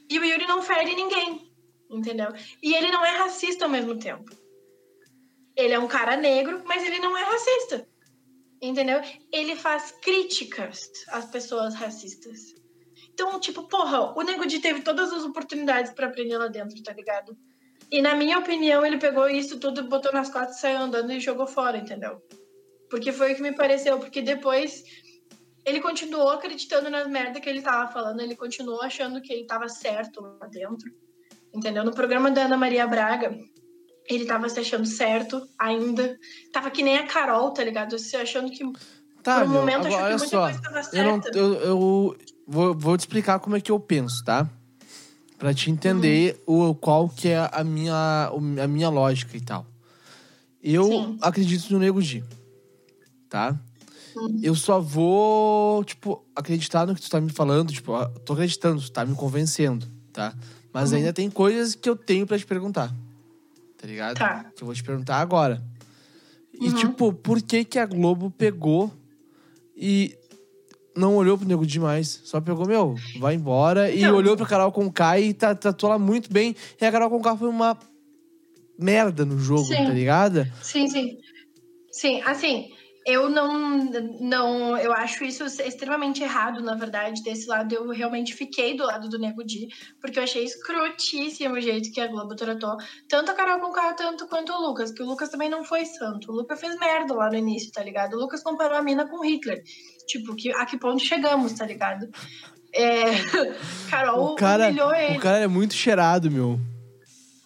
E 0.09 0.19
o 0.19 0.23
Yuri 0.23 0.47
não 0.47 0.61
fere 0.61 0.95
ninguém, 0.95 1.51
entendeu? 1.89 2.29
E 2.61 2.73
ele 2.73 2.91
não 2.91 3.05
é 3.05 3.17
racista 3.17 3.65
ao 3.65 3.71
mesmo 3.71 3.97
tempo. 3.97 4.31
Ele 5.55 5.73
é 5.73 5.79
um 5.79 5.87
cara 5.87 6.15
negro, 6.15 6.61
mas 6.65 6.83
ele 6.83 6.99
não 6.99 7.17
é 7.17 7.23
racista. 7.23 7.87
Entendeu? 8.61 9.01
Ele 9.31 9.55
faz 9.55 9.91
críticas 10.01 10.89
às 11.09 11.25
pessoas 11.25 11.75
racistas. 11.75 12.55
Então, 13.13 13.39
tipo, 13.39 13.67
porra, 13.67 14.13
o 14.17 14.21
Nego 14.21 14.47
teve 14.47 14.81
todas 14.81 15.11
as 15.11 15.23
oportunidades 15.23 15.91
para 15.91 16.07
aprender 16.07 16.37
lá 16.37 16.47
dentro, 16.47 16.81
tá 16.83 16.93
ligado? 16.93 17.37
E 17.89 18.01
na 18.01 18.15
minha 18.15 18.37
opinião, 18.37 18.85
ele 18.85 18.97
pegou 18.97 19.29
isso 19.29 19.59
tudo, 19.59 19.87
botou 19.87 20.11
nas 20.11 20.29
costas, 20.29 20.59
saiu 20.59 20.77
andando 20.77 21.11
e 21.11 21.19
jogou 21.19 21.47
fora, 21.47 21.77
entendeu? 21.77 22.21
Porque 22.89 23.11
foi 23.11 23.33
o 23.33 23.35
que 23.35 23.41
me 23.41 23.55
pareceu, 23.55 23.97
porque 23.99 24.21
depois 24.21 24.83
ele 25.67 25.81
continuou 25.81 26.29
acreditando 26.29 26.89
nas 26.89 27.07
merda 27.07 27.41
que 27.41 27.49
ele 27.49 27.61
tava 27.61 27.91
falando, 27.91 28.21
ele 28.21 28.37
continuou 28.37 28.81
achando 28.81 29.21
que 29.21 29.33
ele 29.33 29.45
tava 29.45 29.67
certo 29.67 30.21
lá 30.21 30.47
dentro, 30.47 30.89
entendeu? 31.53 31.83
No 31.83 31.91
programa 31.91 32.31
da 32.31 32.45
Ana 32.45 32.55
Maria 32.55 32.87
Braga, 32.87 33.37
ele 34.05 34.25
tava 34.25 34.47
se 34.47 34.61
achando 34.61 34.85
certo 34.85 35.45
ainda, 35.59 36.17
tava 36.53 36.71
que 36.71 36.81
nem 36.81 36.97
a 36.97 37.05
Carol, 37.05 37.51
tá 37.51 37.65
ligado? 37.65 37.99
Se 37.99 38.15
achando 38.15 38.49
que 38.49 38.63
Tá, 39.21 39.41
por 39.41 39.47
um 39.47 39.49
meu, 39.49 39.59
momento 39.59 39.87
agora, 39.87 40.15
achou 40.15 40.29
que 40.29 40.35
muita 40.37 40.83
só. 40.83 40.89
Eu, 40.93 41.03
não, 41.03 41.21
eu, 41.33 41.53
eu 41.55 42.17
vou, 42.47 42.73
vou 42.73 42.95
te 42.95 43.01
explicar 43.01 43.39
como 43.39 43.57
é 43.57 43.59
que 43.59 43.69
eu 43.69 43.77
penso, 43.77 44.23
tá? 44.23 44.49
Pra 45.37 45.53
te 45.53 45.69
entender 45.69 46.41
uhum. 46.47 46.69
o, 46.69 46.75
qual 46.75 47.09
que 47.09 47.27
é 47.27 47.49
a 47.51 47.61
minha, 47.61 48.31
a 48.63 48.67
minha 48.69 48.87
lógica 48.87 49.35
e 49.35 49.41
tal. 49.41 49.65
Eu 50.63 50.85
Sim. 50.85 51.17
acredito 51.21 51.69
no 51.73 51.79
Nego 51.79 52.01
Di, 52.01 52.23
tá? 53.27 53.59
Eu 54.41 54.55
só 54.55 54.79
vou, 54.79 55.83
tipo, 55.83 56.23
acreditar 56.35 56.85
no 56.85 56.95
que 56.95 57.01
tu 57.01 57.09
tá 57.09 57.19
me 57.19 57.31
falando. 57.31 57.71
Tipo, 57.71 57.93
tô 58.25 58.33
acreditando, 58.33 58.81
tu 58.81 58.91
tá 58.91 59.05
me 59.05 59.15
convencendo, 59.15 59.85
tá? 60.11 60.33
Mas 60.73 60.91
uhum. 60.91 60.97
ainda 60.97 61.13
tem 61.13 61.29
coisas 61.29 61.75
que 61.75 61.89
eu 61.89 61.95
tenho 61.95 62.25
para 62.25 62.37
te 62.37 62.45
perguntar. 62.45 62.93
Tá 63.77 63.87
ligado? 63.87 64.17
Tá. 64.17 64.45
Que 64.55 64.63
eu 64.63 64.65
vou 64.65 64.75
te 64.75 64.83
perguntar 64.83 65.17
agora. 65.17 65.61
E, 66.53 66.67
uhum. 66.67 66.75
tipo, 66.75 67.13
por 67.13 67.41
que 67.41 67.63
que 67.63 67.77
a 67.77 67.85
Globo 67.85 68.31
pegou 68.31 68.91
e 69.75 70.17
não 70.97 71.15
olhou 71.15 71.37
pro 71.37 71.47
nego 71.47 71.65
demais. 71.65 72.21
Só 72.25 72.41
pegou, 72.41 72.67
meu, 72.67 72.95
vai 73.19 73.35
embora. 73.35 73.93
Então, 73.93 74.09
e 74.09 74.11
olhou 74.11 74.35
pra 74.35 74.45
Carol 74.45 74.71
Conká 74.71 75.19
e 75.19 75.33
tá, 75.33 75.53
tratou 75.53 75.91
ela 75.91 75.99
muito 75.99 76.33
bem. 76.33 76.55
E 76.81 76.85
a 76.85 76.91
Carol 76.91 77.09
Conká 77.09 77.37
foi 77.37 77.47
uma 77.47 77.77
merda 78.77 79.23
no 79.23 79.39
jogo, 79.39 79.65
sim. 79.65 79.75
tá 79.75 79.89
ligada? 79.89 80.51
Sim, 80.61 80.87
sim. 80.87 81.17
Sim, 81.91 82.21
assim, 82.23 82.71
eu 83.07 83.29
não, 83.29 83.85
não. 84.19 84.77
Eu 84.77 84.91
acho 84.91 85.23
isso 85.23 85.45
extremamente 85.45 86.21
errado, 86.21 86.61
na 86.61 86.75
verdade. 86.75 87.23
Desse 87.23 87.47
lado, 87.47 87.73
eu 87.73 87.87
realmente 87.89 88.33
fiquei 88.33 88.75
do 88.75 88.83
lado 88.83 89.07
do 89.07 89.17
Nego 89.17 89.45
Di, 89.45 89.69
porque 90.01 90.19
eu 90.19 90.23
achei 90.23 90.43
escrotíssimo 90.43 91.55
o 91.55 91.61
jeito 91.61 91.89
que 91.93 92.01
a 92.01 92.07
Globo 92.07 92.35
tratou 92.35 92.75
tanto 93.07 93.31
a 93.31 93.33
Carol 93.33 93.61
com 93.61 93.71
o 93.71 93.93
tanto 93.93 94.27
quanto 94.27 94.51
o 94.51 94.61
Lucas, 94.61 94.91
que 94.91 95.01
o 95.01 95.05
Lucas 95.05 95.29
também 95.29 95.49
não 95.49 95.63
foi 95.63 95.85
santo. 95.85 96.29
O 96.29 96.35
Lucas 96.35 96.59
fez 96.59 96.77
merda 96.77 97.13
lá 97.13 97.29
no 97.29 97.37
início, 97.37 97.71
tá 97.71 97.81
ligado? 97.81 98.15
O 98.15 98.19
Lucas 98.19 98.43
comparou 98.43 98.77
a 98.77 98.83
mina 98.83 99.07
com 99.07 99.19
o 99.19 99.25
Hitler. 99.25 99.63
Tipo, 100.05 100.35
que, 100.35 100.51
a 100.51 100.65
que 100.65 100.77
ponto 100.77 101.01
chegamos, 101.01 101.53
tá 101.53 101.65
ligado? 101.65 102.09
É, 102.73 103.05
Carol 103.89 104.33
o 104.33 104.35
cara, 104.35 104.65
humilhou 104.67 104.93
ele. 104.93 105.17
O 105.17 105.21
cara 105.21 105.37
é 105.37 105.47
muito 105.47 105.75
cheirado, 105.75 106.29
meu. 106.29 106.59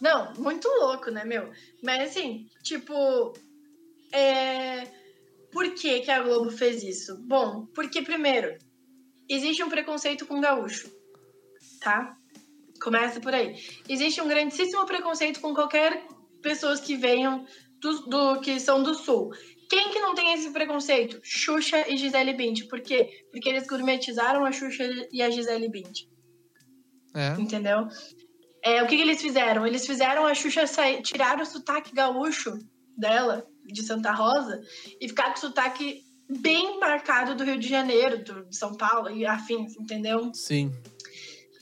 Não, 0.02 0.34
muito 0.40 0.68
louco, 0.68 1.12
né, 1.12 1.24
meu? 1.24 1.52
Mas 1.84 2.10
assim, 2.10 2.48
tipo. 2.64 3.32
É 4.12 5.01
por 5.52 5.74
que, 5.74 6.02
que 6.02 6.12
a 6.12 6.22
Globo 6.22 6.50
fez 6.50 6.84
isso? 6.84 7.18
Bom, 7.28 7.66
porque, 7.74 8.02
primeiro, 8.02 8.58
existe 9.30 9.64
um 9.64 9.70
preconceito 9.70 10.26
com 10.26 10.42
gaúcho, 10.42 10.90
tá? 11.80 12.18
Começa 12.82 13.20
por 13.20 13.34
aí. 13.34 13.56
Existe 13.88 14.22
um 14.22 14.28
grandíssimo 14.28 14.86
preconceito 14.86 15.40
com 15.40 15.54
qualquer 15.54 16.06
pessoas 16.42 16.80
que 16.80 16.96
venham 16.96 17.46
do, 17.80 18.00
do, 18.08 18.42
que 18.42 18.60
são 18.60 18.82
do 18.82 18.94
sul. 18.94 19.32
Quem 19.70 19.90
que 19.92 20.00
não 20.00 20.14
tem 20.16 20.34
esse 20.34 20.50
preconceito? 20.52 21.20
Xuxa 21.24 21.88
e 21.88 21.96
Gisele 21.96 22.34
Bündchen. 22.34 22.68
Por 22.68 22.82
quê? 22.82 23.26
Porque 23.32 23.48
eles 23.48 23.68
gourmetizaram 23.68 24.46
a 24.46 24.52
Xuxa 24.52 24.84
e 25.12 25.22
a 25.22 25.30
Gisele 25.30 25.70
Bündchen. 25.70 26.10
É. 27.16 27.40
Entendeu? 27.40 27.88
É, 28.64 28.84
o 28.84 28.88
que, 28.88 28.96
que 28.96 29.02
eles 29.02 29.22
fizeram? 29.22 29.66
Eles 29.66 29.86
fizeram 29.86 30.26
a 30.26 30.34
Xuxa 30.34 30.68
sair, 30.68 31.02
tirar 31.02 31.40
o 31.40 31.46
sotaque 31.46 31.94
gaúcho 31.94 32.58
dela 32.98 33.46
de 33.72 33.84
Santa 33.84 34.12
Rosa 34.12 34.62
e 35.00 35.08
ficar 35.08 35.32
com 35.32 35.38
sotaque 35.38 36.04
bem 36.40 36.80
marcado 36.80 37.36
do 37.36 37.44
Rio 37.44 37.60
de 37.60 37.68
Janeiro, 37.68 38.24
do, 38.24 38.46
de 38.46 38.56
São 38.56 38.76
Paulo 38.76 39.10
e 39.10 39.26
afins, 39.26 39.76
entendeu? 39.78 40.32
Sim. 40.34 40.72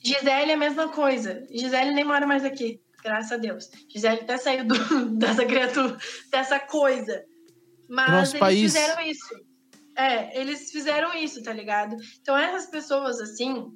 Gisele 0.03 0.51
é 0.51 0.53
a 0.53 0.57
mesma 0.57 0.89
coisa. 0.89 1.45
Gisele 1.49 1.91
nem 1.91 2.03
mora 2.03 2.25
mais 2.25 2.45
aqui, 2.45 2.79
graças 3.03 3.31
a 3.31 3.37
Deus. 3.37 3.69
Gisele 3.89 4.21
até 4.21 4.37
saiu 4.37 4.65
do, 4.65 4.75
dessa 5.17 5.45
criatura, 5.45 5.97
dessa 6.31 6.59
coisa. 6.59 7.25
Mas 7.87 8.11
Nosso 8.11 8.31
eles 8.33 8.39
país. 8.39 8.73
fizeram 8.73 9.01
isso. 9.01 9.49
É, 9.97 10.39
eles 10.39 10.71
fizeram 10.71 11.13
isso, 11.15 11.43
tá 11.43 11.51
ligado? 11.51 11.97
Então 12.21 12.37
essas 12.37 12.69
pessoas 12.69 13.19
assim, 13.19 13.73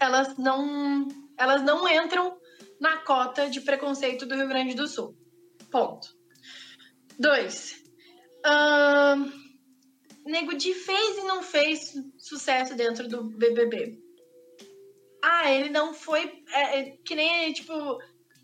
elas 0.00 0.36
não, 0.38 1.08
elas 1.36 1.62
não 1.62 1.86
entram 1.86 2.38
na 2.80 2.98
cota 2.98 3.50
de 3.50 3.60
preconceito 3.60 4.24
do 4.24 4.34
Rio 4.34 4.48
Grande 4.48 4.74
do 4.74 4.86
Sul. 4.86 5.14
Ponto. 5.70 6.15
Dois. 7.18 7.82
Nego 10.24 10.54
Di 10.54 10.74
fez 10.74 11.18
e 11.18 11.22
não 11.22 11.42
fez 11.42 11.94
sucesso 12.18 12.74
dentro 12.74 13.08
do 13.08 13.24
BBB. 13.24 13.98
Ah, 15.22 15.50
ele 15.50 15.70
não 15.70 15.94
foi. 15.94 16.42
É, 16.50 16.80
é, 16.80 16.96
que 17.04 17.14
nem, 17.14 17.52
tipo. 17.52 17.72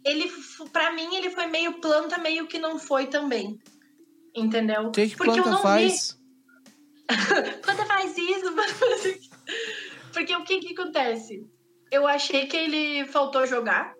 Ele, 0.04 0.28
pra 0.72 0.92
mim, 0.92 1.14
ele 1.14 1.30
foi 1.30 1.46
meio 1.46 1.80
planta, 1.80 2.18
meio 2.18 2.46
que 2.46 2.58
não 2.58 2.78
foi 2.78 3.06
também. 3.06 3.60
Entendeu? 4.34 4.90
Que, 4.90 5.08
que 5.08 5.16
Porque 5.16 5.38
eu 5.38 5.46
não 5.46 5.62
faz? 5.62 5.92
Isso, 6.02 6.22
planta 7.62 7.86
faz 7.86 8.16
isso. 8.16 8.52
Porque 10.12 10.34
o 10.34 10.44
que 10.44 10.60
que 10.60 10.72
acontece? 10.72 11.46
Eu 11.90 12.06
achei 12.06 12.46
que 12.46 12.56
ele 12.56 13.04
faltou 13.06 13.46
jogar 13.46 13.94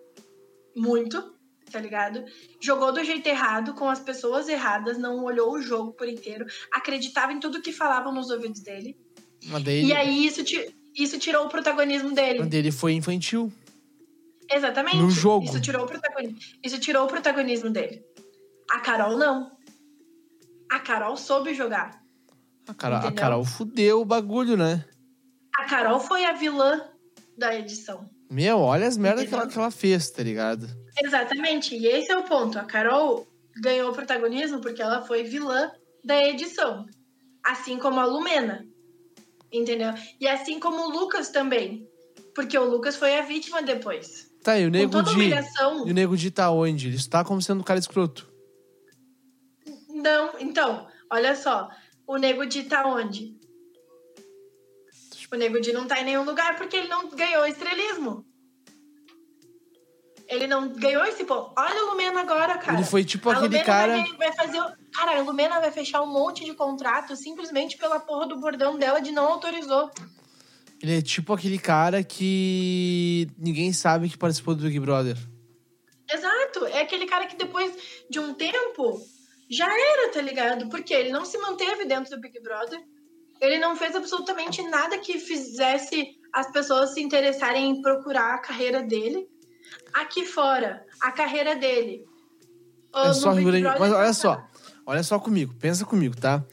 muito, 0.75 1.32
tá 1.73 1.79
ligado? 1.79 2.23
Jogou 2.61 2.93
do 2.93 3.03
jeito 3.03 3.27
errado, 3.27 3.73
com 3.73 3.89
as 3.89 3.99
pessoas 3.99 4.47
erradas, 4.47 4.97
não 4.97 5.23
olhou 5.23 5.51
o 5.53 5.61
jogo 5.61 5.91
por 5.91 6.07
inteiro, 6.07 6.45
acreditava 6.71 7.33
em 7.33 7.39
tudo 7.39 7.61
que 7.61 7.73
falavam 7.73 8.13
nos 8.13 8.29
ouvidos 8.29 8.61
dele. 8.61 8.95
E 9.83 9.91
aí 9.91 10.25
isso, 10.25 10.43
isso 10.95 11.17
tirou 11.17 11.47
o 11.47 11.49
protagonismo 11.49 12.09
mas 12.09 12.15
dele. 12.15 12.43
dele 12.43 12.71
foi 12.71 12.93
infantil. 12.93 13.51
Exatamente. 14.49 14.97
No 14.97 15.09
jogo. 15.09 15.45
Isso 15.45 15.59
tirou 15.59 15.83
o 15.83 15.87
protagonismo, 15.87 16.37
isso 16.63 16.79
tirou 16.79 17.05
o 17.05 17.07
protagonismo 17.07 17.71
dele. 17.71 18.05
A 18.69 18.79
Carol 18.79 19.17
não. 19.17 19.51
A 20.69 20.79
Carol 20.79 21.17
soube 21.17 21.55
jogar. 21.55 22.01
A 22.67 23.07
a? 23.07 23.11
Carol 23.11 23.43
fudeu 23.43 23.99
o 24.01 24.05
bagulho, 24.05 24.55
né? 24.55 24.85
A 25.57 25.65
Carol 25.65 25.99
foi 25.99 26.23
a 26.23 26.33
vilã 26.33 26.92
da 27.37 27.55
edição. 27.55 28.09
Meu, 28.29 28.59
olha 28.59 28.87
as 28.87 28.97
merdas 28.97 29.27
que 29.27 29.33
ela, 29.33 29.47
que 29.47 29.57
ela 29.57 29.71
fez, 29.71 30.09
tá 30.09 30.23
ligado? 30.23 30.67
Exatamente. 31.03 31.75
E 31.75 31.85
esse 31.87 32.11
é 32.11 32.17
o 32.17 32.23
ponto. 32.23 32.57
A 32.57 32.63
Carol 32.63 33.27
ganhou 33.61 33.93
protagonismo 33.93 34.59
porque 34.61 34.81
ela 34.81 35.01
foi 35.05 35.23
vilã 35.23 35.71
da 36.03 36.21
edição. 36.23 36.85
Assim 37.43 37.77
como 37.77 37.99
a 37.99 38.05
Lumena. 38.05 38.65
Entendeu? 39.51 39.93
E 40.19 40.27
assim 40.27 40.59
como 40.59 40.87
o 40.87 40.89
Lucas 40.89 41.29
também. 41.29 41.87
Porque 42.33 42.57
o 42.57 42.63
Lucas 42.63 42.95
foi 42.95 43.17
a 43.19 43.21
vítima 43.21 43.61
depois. 43.61 44.31
Tá, 44.43 44.59
e 44.59 44.65
o 44.65 44.71
Nego 44.71 45.01
Di? 45.03 45.13
humilhação. 45.13 45.87
E 45.87 45.91
o 45.91 45.93
Nego 45.93 46.17
Di 46.17 46.31
tá 46.31 46.51
onde? 46.51 46.87
Ele 46.87 46.95
está 46.95 47.23
como 47.23 47.41
sendo 47.41 47.61
um 47.61 47.63
cara 47.63 47.79
escroto. 47.79 48.31
Não, 49.89 50.31
então, 50.39 50.87
olha 51.09 51.35
só. 51.35 51.69
O 52.05 52.17
Nego 52.17 52.45
Di 52.45 52.63
tá 52.63 52.85
onde? 52.85 53.37
O 55.33 55.35
Nego 55.35 55.59
Di 55.59 55.73
não 55.73 55.87
tá 55.87 55.99
em 55.99 56.05
nenhum 56.05 56.23
lugar 56.23 56.55
porque 56.57 56.77
ele 56.77 56.87
não 56.87 57.09
ganhou 57.09 57.45
estrelismo. 57.47 58.23
Ele 60.27 60.47
não 60.47 60.69
ganhou 60.69 61.03
esse 61.05 61.23
ponto. 61.25 61.53
Olha 61.57 61.79
a 61.81 61.83
Lumena 61.91 62.21
agora, 62.21 62.57
cara. 62.57 62.77
Ele 62.77 62.85
foi 62.85 63.03
tipo 63.03 63.29
a 63.29 63.33
aquele 63.33 63.47
Lumena 63.47 63.65
cara. 63.65 63.97
Vai, 63.97 64.11
vai 64.17 64.33
fazer. 64.33 64.59
o- 64.61 64.83
Cara, 64.93 65.17
a 65.17 65.21
Lumena 65.23 65.59
vai 65.59 65.71
fechar 65.71 66.03
um 66.03 66.07
monte 66.13 66.45
de 66.45 66.53
contrato 66.53 67.15
simplesmente 67.15 67.77
pela 67.77 67.99
porra 67.99 68.27
do 68.27 68.39
bordão 68.39 68.77
dela 68.77 68.99
de 69.01 69.11
não 69.11 69.25
autorizou. 69.25 69.89
Ele 70.81 70.97
é 70.99 71.01
tipo 71.01 71.33
aquele 71.33 71.57
cara 71.57 72.03
que 72.03 73.27
ninguém 73.37 73.73
sabe 73.73 74.09
que 74.09 74.17
participou 74.17 74.53
do 74.53 74.61
Big 74.63 74.79
Brother. 74.79 75.17
Exato. 76.11 76.65
É 76.67 76.81
aquele 76.81 77.07
cara 77.07 77.25
que 77.25 77.35
depois 77.35 77.73
de 78.07 78.19
um 78.19 78.35
tempo 78.35 79.01
já 79.49 79.65
era, 79.67 80.11
tá 80.11 80.21
ligado? 80.21 80.69
Porque 80.69 80.93
ele 80.93 81.09
não 81.11 81.25
se 81.25 81.39
manteve 81.39 81.85
dentro 81.85 82.15
do 82.15 82.21
Big 82.21 82.39
Brother. 82.39 82.79
Ele 83.41 83.59
não 83.59 83.75
fez 83.75 83.95
absolutamente 83.95 84.61
nada 84.63 84.97
que 84.97 85.19
fizesse 85.19 86.17
as 86.31 86.51
pessoas 86.51 86.93
se 86.93 87.01
interessarem 87.01 87.69
em 87.69 87.81
procurar 87.81 88.35
a 88.35 88.37
carreira 88.39 88.81
dele. 88.81 89.27
Aqui 89.93 90.25
fora, 90.25 90.85
a 91.01 91.11
carreira 91.11 91.55
dele. 91.55 92.05
É 92.95 93.13
só 93.13 93.31
Rio 93.31 93.45
Grande. 93.45 93.79
Mas 93.79 93.91
olha 93.91 94.13
só. 94.13 94.43
Olha 94.85 95.03
só 95.03 95.19
comigo. 95.19 95.53
Pensa 95.59 95.85
comigo, 95.85 96.15
tá? 96.15 96.43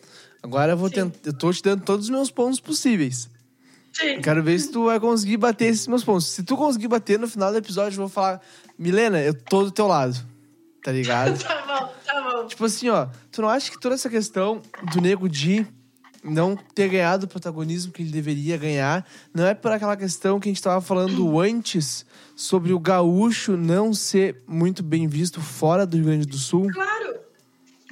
Agora 0.43 0.73
eu 0.73 0.77
vou 0.77 0.91
tentar. 0.91 1.19
Eu 1.25 1.37
tô 1.37 1.53
te 1.53 1.63
dando 1.63 1.85
todos 1.85 2.07
os 2.07 2.11
meus 2.11 2.31
pontos 2.31 2.61
possíveis. 2.61 3.29
Sim. 3.93 4.15
Eu 4.15 4.23
quero 4.23 4.43
ver 4.43 4.59
se 4.59 4.71
tu 4.71 4.85
vai 4.85 5.01
conseguir 5.01 5.37
bater 5.37 5.67
esses 5.67 5.87
meus 5.87 6.05
pontos. 6.05 6.27
Se 6.27 6.43
tu 6.43 6.57
conseguir 6.57 6.89
bater 6.89 7.19
no 7.19 7.29
final 7.29 7.51
do 7.51 7.59
episódio, 7.59 7.97
eu 7.97 8.01
vou 8.01 8.09
falar: 8.09 8.41
Milena, 8.79 9.21
eu 9.21 9.35
tô 9.35 9.65
do 9.65 9.71
teu 9.71 9.87
lado. 9.87 10.17
Tá 10.83 10.93
ligado? 10.93 11.39
Tá 11.45 11.63
bom, 11.67 11.95
tá 12.05 12.23
bom. 12.23 12.47
Tipo 12.47 12.65
assim, 12.65 12.89
ó, 12.89 13.07
tu 13.31 13.43
não 13.43 13.49
acha 13.49 13.71
que 13.71 13.79
toda 13.79 13.95
essa 13.95 14.09
questão 14.09 14.63
do 14.93 15.01
Nego 15.01 15.29
Di 15.29 15.67
não 16.23 16.57
ter 16.57 16.89
ganhado 16.89 17.25
o 17.25 17.29
protagonismo 17.29 17.93
que 17.93 18.03
ele 18.03 18.11
deveria 18.11 18.57
ganhar 18.57 19.07
não 19.33 19.47
é 19.47 19.55
por 19.55 19.73
aquela 19.73 19.97
questão 19.97 20.39
que 20.39 20.49
a 20.49 20.53
gente 20.53 20.63
tava 20.63 20.81
falando 20.81 21.41
antes 21.41 22.05
sobre 22.37 22.73
o 22.73 22.79
gaúcho 22.79 23.57
não 23.57 23.93
ser 23.95 24.43
muito 24.47 24.83
bem 24.83 25.09
visto 25.09 25.41
fora 25.41 25.87
do 25.87 25.97
Rio 25.97 26.07
Grande 26.07 26.27
do 26.27 26.37
Sul? 26.37 26.69
Claro. 26.73 27.21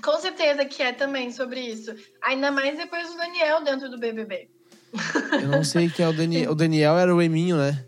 Com 0.03 0.19
certeza 0.21 0.65
que 0.65 0.83
é 0.83 0.93
também 0.93 1.31
sobre 1.31 1.61
isso. 1.61 1.95
Ainda 2.23 2.51
mais 2.51 2.77
depois 2.77 3.09
do 3.09 3.17
Daniel 3.17 3.63
dentro 3.63 3.91
do 3.91 3.99
BBB. 3.99 4.49
Eu 5.33 5.49
não 5.49 5.65
sei 5.65 5.91
quem 5.91 6.05
é 6.05 6.09
o 6.09 6.13
Daniel. 6.13 6.53
O 6.53 6.55
Daniel 6.55 6.97
era 6.97 7.15
o 7.15 7.21
Eminho, 7.21 7.57
né? 7.57 7.85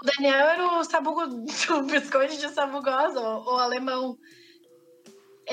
O 0.00 0.04
Daniel 0.04 0.46
era 0.46 0.78
o 0.78 0.84
sabugo, 0.84 1.22
o 1.70 1.82
biscoito 1.82 2.36
de 2.36 2.48
sabugosa, 2.48 3.20
o 3.20 3.56
alemão. 3.56 4.18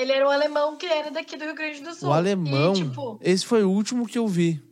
Ele 0.00 0.12
era 0.12 0.26
o 0.26 0.30
alemão 0.30 0.76
que 0.76 0.86
era 0.86 1.10
daqui 1.10 1.36
do 1.36 1.44
Rio 1.44 1.54
Grande 1.54 1.80
do 1.82 1.94
Sul. 1.94 2.08
O 2.08 2.12
alemão. 2.12 2.72
E, 2.72 2.76
tipo, 2.84 3.18
Esse 3.22 3.44
foi 3.44 3.62
o 3.64 3.70
último 3.70 4.06
que 4.06 4.18
eu 4.18 4.26
vi. 4.26 4.62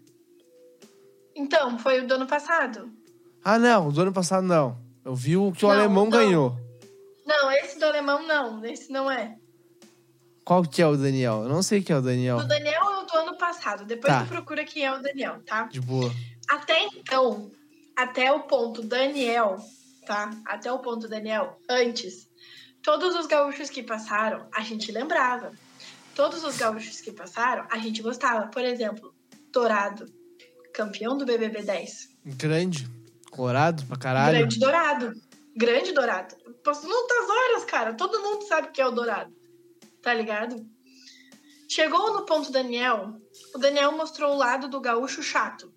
então, 1.35 1.79
foi 1.79 2.01
o 2.01 2.07
do 2.07 2.15
ano 2.15 2.27
passado. 2.27 2.91
Ah, 3.45 3.59
não, 3.59 3.91
do 3.91 4.01
ano 4.03 4.13
passado 4.13 4.45
não. 4.47 4.79
Eu 5.05 5.15
vi 5.15 5.37
o 5.37 5.53
que 5.53 5.65
o 5.65 5.69
Não, 5.69 5.75
alemão 5.77 6.05
não. 6.05 6.11
ganhou. 6.11 6.57
Não, 7.27 7.51
esse 7.53 7.79
do 7.79 7.85
alemão 7.87 8.27
não. 8.27 8.65
Esse 8.65 8.91
não 8.91 9.11
é. 9.11 9.37
Qual 10.45 10.63
que 10.63 10.81
é 10.83 10.87
o 10.87 10.97
Daniel? 10.97 11.43
Eu 11.43 11.49
não 11.49 11.63
sei 11.63 11.83
quem 11.83 11.95
é 11.95 11.99
o 11.99 12.03
Daniel. 12.03 12.39
O 12.39 12.45
Daniel 12.45 12.83
é 12.83 12.99
o 12.99 13.05
do 13.05 13.17
ano 13.19 13.37
passado. 13.39 13.85
Depois 13.85 14.13
Tá. 14.13 14.23
tu 14.25 14.29
procura 14.29 14.65
quem 14.65 14.85
é 14.85 14.93
o 14.93 15.01
Daniel, 15.01 15.41
tá? 15.47 15.65
De 15.65 15.81
boa. 15.81 16.11
Até 16.49 16.85
então, 16.87 17.51
até 17.97 18.33
o 18.33 18.41
ponto 18.41 18.83
Daniel, 18.83 19.57
tá? 20.07 20.31
Até 20.47 20.73
o 20.73 20.79
ponto 20.79 21.07
Daniel, 21.09 21.59
antes, 21.69 22.28
todos 22.89 23.15
os 23.15 23.27
gaúchos 23.27 23.69
que 23.69 23.83
passaram, 23.83 24.49
a 24.51 24.63
gente 24.63 24.91
lembrava. 24.91 25.53
Todos 26.15 26.43
os 26.43 26.57
gaúchos 26.57 27.03
que 27.03 27.13
passaram, 27.13 27.67
a 27.71 27.77
gente 27.77 28.01
gostava. 28.01 28.47
Por 28.47 28.65
exemplo, 28.65 29.15
Dourado, 29.53 30.07
campeão 30.73 31.15
do 31.15 31.27
BBB 31.27 31.65
10. 31.65 32.17
Grande. 32.25 32.89
Colorado 33.31 33.85
pra 33.85 33.99
caralho. 33.99 34.39
Grande 34.39 34.59
Dourado. 34.59 35.13
Grande 35.55 35.93
Dourado. 35.93 36.35
Posso 36.65 36.89
muitas 36.89 37.29
horas, 37.29 37.65
cara. 37.67 37.93
Todo 37.93 38.23
mundo 38.23 38.47
sabe 38.47 38.69
que 38.69 38.81
é 38.81 38.87
o 38.87 38.91
Dourado. 38.91 39.37
Tá 40.01 40.15
ligado? 40.15 40.67
Chegou 41.69 42.15
no 42.15 42.25
ponto 42.25 42.51
Daniel, 42.51 43.21
o 43.55 43.59
Daniel 43.59 43.93
mostrou 43.93 44.33
o 44.33 44.39
lado 44.39 44.67
do 44.67 44.81
gaúcho 44.81 45.23
chato. 45.23 45.71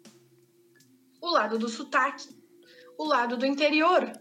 O 1.20 1.30
lado 1.30 1.60
do 1.60 1.68
sotaque. 1.68 2.30
O 2.98 3.04
lado 3.04 3.36
do 3.36 3.46
interior 3.46 4.14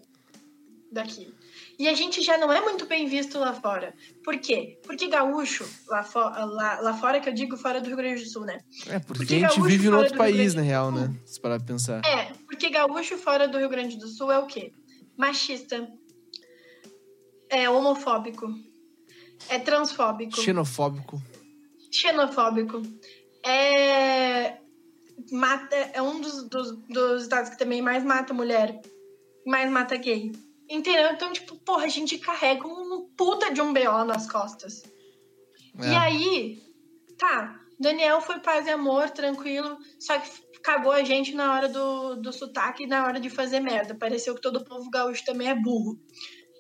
daqui. 0.91 1.33
E 1.81 1.89
a 1.89 1.95
gente 1.95 2.21
já 2.21 2.37
não 2.37 2.53
é 2.53 2.61
muito 2.61 2.85
bem 2.85 3.07
visto 3.07 3.39
lá 3.39 3.55
fora. 3.55 3.95
Por 4.23 4.39
quê? 4.39 4.79
Porque 4.83 5.09
gaúcho, 5.09 5.67
lá, 5.89 6.03
fo 6.03 6.19
lá, 6.19 6.79
lá 6.79 6.93
fora, 6.93 7.19
que 7.21 7.27
eu 7.31 7.33
digo 7.33 7.57
fora 7.57 7.81
do 7.81 7.87
Rio 7.87 7.97
Grande 7.97 8.23
do 8.23 8.29
Sul, 8.29 8.45
né? 8.45 8.59
É, 8.87 8.99
porque, 8.99 9.21
Porque 9.21 9.35
a 9.37 9.39
gente 9.39 9.49
gaúcho 9.49 9.63
vive 9.63 9.89
fora 9.89 9.97
outro 9.97 10.19
país, 10.19 10.53
na 10.53 10.61
real, 10.61 10.93
né? 10.93 11.11
Se 11.25 11.41
parar 11.41 11.57
pra 11.57 11.67
pensar. 11.67 12.03
É, 12.05 12.35
porque 12.47 12.69
gaúcho 12.69 13.17
fora 13.17 13.49
do 13.49 13.57
Rio 13.57 13.71
Grande 13.71 13.97
do 13.97 14.09
Sul 14.09 14.31
é 14.31 14.39
o 14.39 14.45
quê? 14.45 14.75
Machista, 15.17 15.89
é 17.49 17.71
homofóbico, 17.71 18.47
é 19.49 19.59
transfóbico, 19.59 20.39
Xenofóbico. 20.39 21.19
xenofóbico, 21.91 22.83
é, 23.43 24.59
mata, 25.33 25.77
é 25.95 26.03
um 26.03 26.21
dos, 26.21 26.47
dos, 26.47 26.73
dos 26.91 27.23
estados 27.23 27.49
que 27.49 27.57
também 27.57 27.81
mais 27.81 28.05
mata 28.05 28.35
mulher, 28.35 28.83
mais 29.47 29.71
mata 29.71 29.97
gay. 29.97 30.31
Entendeu? 30.71 31.11
Então, 31.13 31.33
tipo, 31.33 31.57
porra, 31.57 31.85
a 31.85 31.89
gente 31.89 32.17
carrega 32.19 32.65
um 32.67 33.11
puta 33.17 33.53
de 33.53 33.61
um 33.61 33.73
BO 33.73 34.05
nas 34.05 34.31
costas. 34.31 34.85
E 35.83 35.87
É. 35.87 35.97
aí, 35.97 36.63
tá, 37.19 37.61
Daniel 37.79 38.21
foi 38.21 38.39
paz 38.39 38.67
e 38.67 38.71
amor, 38.71 39.11
tranquilo, 39.11 39.79
só 39.99 40.17
que 40.19 40.31
cagou 40.63 40.93
a 40.93 41.03
gente 41.03 41.35
na 41.35 41.53
hora 41.53 41.69
do, 41.69 42.17
do 42.17 42.33
sotaque 42.33 42.85
e 42.85 42.87
na 42.87 43.05
hora 43.05 43.19
de 43.19 43.29
fazer 43.29 43.59
merda. 43.59 43.95
Pareceu 43.95 44.35
que 44.35 44.41
todo 44.41 44.57
o 44.57 44.65
povo 44.65 44.89
gaúcho 44.91 45.25
também 45.25 45.49
é 45.49 45.55
burro. 45.55 45.99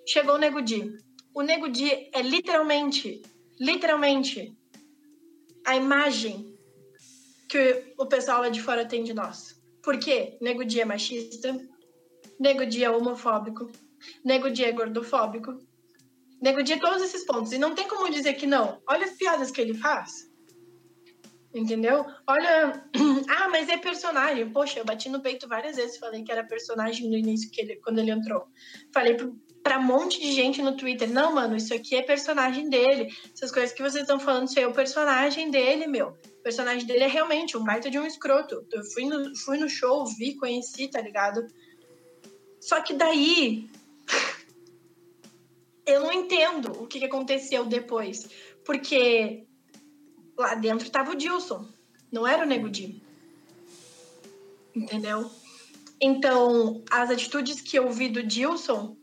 Chegou 0.07 0.35
o 0.35 0.39
Nego 0.39 0.61
Di. 0.61 0.93
O 1.33 1.43
Nego 1.43 1.69
Di 1.69 2.11
é 2.13 2.23
literalmente, 2.23 3.23
literalmente, 3.61 4.53
a 5.65 5.77
imagem 5.77 6.59
que 7.49 7.95
o 7.97 8.07
pessoal 8.07 8.41
lá 8.41 8.49
de 8.49 8.61
fora 8.61 8.87
tem 8.87 9.05
de 9.05 9.15
nós. 9.15 9.61
Por 9.83 9.99
quê? 9.99 10.37
Nego 10.41 10.65
Di 10.65 10.81
é 10.81 10.85
machista, 10.85 11.57
Nego 12.41 12.65
Di 12.67 12.83
é 12.83 12.91
homofóbico, 12.91 13.71
Nego 14.25 14.51
Di 14.51 14.65
é 14.65 14.73
gordofóbico, 14.73 15.59
Nego 16.41 16.63
Di 16.63 16.73
é 16.75 16.79
todos 16.79 17.03
esses 17.03 17.25
pontos. 17.27 17.53
E 17.53 17.59
não 17.59 17.75
tem 17.75 17.87
como 17.87 18.11
dizer 18.11 18.35
que 18.35 18.47
não. 18.47 18.81
Olha 18.89 19.05
as 19.05 19.13
piadas 19.13 19.51
que 19.51 19.61
ele 19.61 19.75
faz. 19.75 20.31
Entendeu? 21.55 22.07
Olha. 22.27 22.85
Ah, 23.29 23.49
mas 23.49 23.69
é 23.69 23.77
personagem. 23.77 24.51
Poxa, 24.51 24.79
eu 24.81 24.85
bati 24.85 25.09
no 25.09 25.21
peito 25.21 25.47
várias 25.47 25.77
vezes. 25.77 25.99
Falei 25.99 26.23
que 26.25 26.33
era 26.33 26.43
personagem 26.45 27.09
no 27.09 27.17
início, 27.17 27.51
que 27.51 27.61
ele, 27.61 27.77
quando 27.77 27.99
ele 27.99 28.11
entrou. 28.11 28.45
Falei 28.93 29.15
pro- 29.15 29.37
pra 29.63 29.79
um 29.79 29.83
monte 29.83 30.19
de 30.21 30.33
gente 30.33 30.61
no 30.63 30.77
Twitter: 30.77 31.09
Não, 31.09 31.35
mano, 31.35 31.55
isso 31.57 31.73
aqui 31.73 31.95
é 31.97 32.03
personagem 32.03 32.69
dele. 32.69 33.09
Essas 33.33 33.53
coisas 33.53 33.73
que 33.73 33.83
vocês 33.83 34.03
estão 34.03 34.19
falando, 34.19 34.49
isso 34.49 34.59
aí 34.59 34.65
é 34.65 34.69
o 34.69 34.73
personagem 34.73 35.51
dele, 35.51 35.87
meu. 35.87 36.09
O 36.09 36.43
personagem 36.43 36.87
dele 36.87 37.05
é 37.05 37.07
realmente 37.07 37.57
um 37.57 37.63
baita 37.65 37.91
de 37.91 37.99
um 37.99 38.07
escroto. 38.07 38.67
Eu 38.73 38.83
fui 38.93 39.05
no, 39.05 39.37
fui 39.37 39.59
no 39.59 39.69
show, 39.69 40.05
vi, 40.07 40.35
conheci, 40.37 40.89
tá 40.89 41.01
ligado? 41.01 41.47
Só 42.61 42.81
que 42.81 42.95
daí. 42.95 43.69
Eu 45.87 46.01
não 46.01 46.13
entendo 46.13 46.73
o 46.83 46.87
que, 46.87 46.99
que 46.99 47.05
aconteceu 47.07 47.65
depois. 47.65 48.29
Porque 48.65 49.45
lá 50.37 50.55
dentro 50.55 50.91
tava 50.91 51.13
o 51.13 51.15
Dilson, 51.15 51.69
não 52.11 52.27
era 52.27 52.45
o 52.45 52.47
Nego 52.47 52.69
Di. 52.69 53.03
Entendeu? 54.75 55.31
Então, 56.01 56.83
as 56.91 57.11
atitudes 57.11 57.61
que 57.61 57.79
eu 57.79 57.91
vi 57.91 58.09
do 58.09 58.23
Dilson 58.23 58.97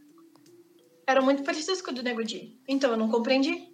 eram 1.05 1.23
muito 1.23 1.43
parecidas 1.43 1.81
com 1.81 1.91
o 1.91 1.93
do 1.93 2.03
Nego 2.03 2.23
Di. 2.23 2.57
Então, 2.67 2.91
eu 2.91 2.97
não 2.97 3.09
compreendi. 3.09 3.71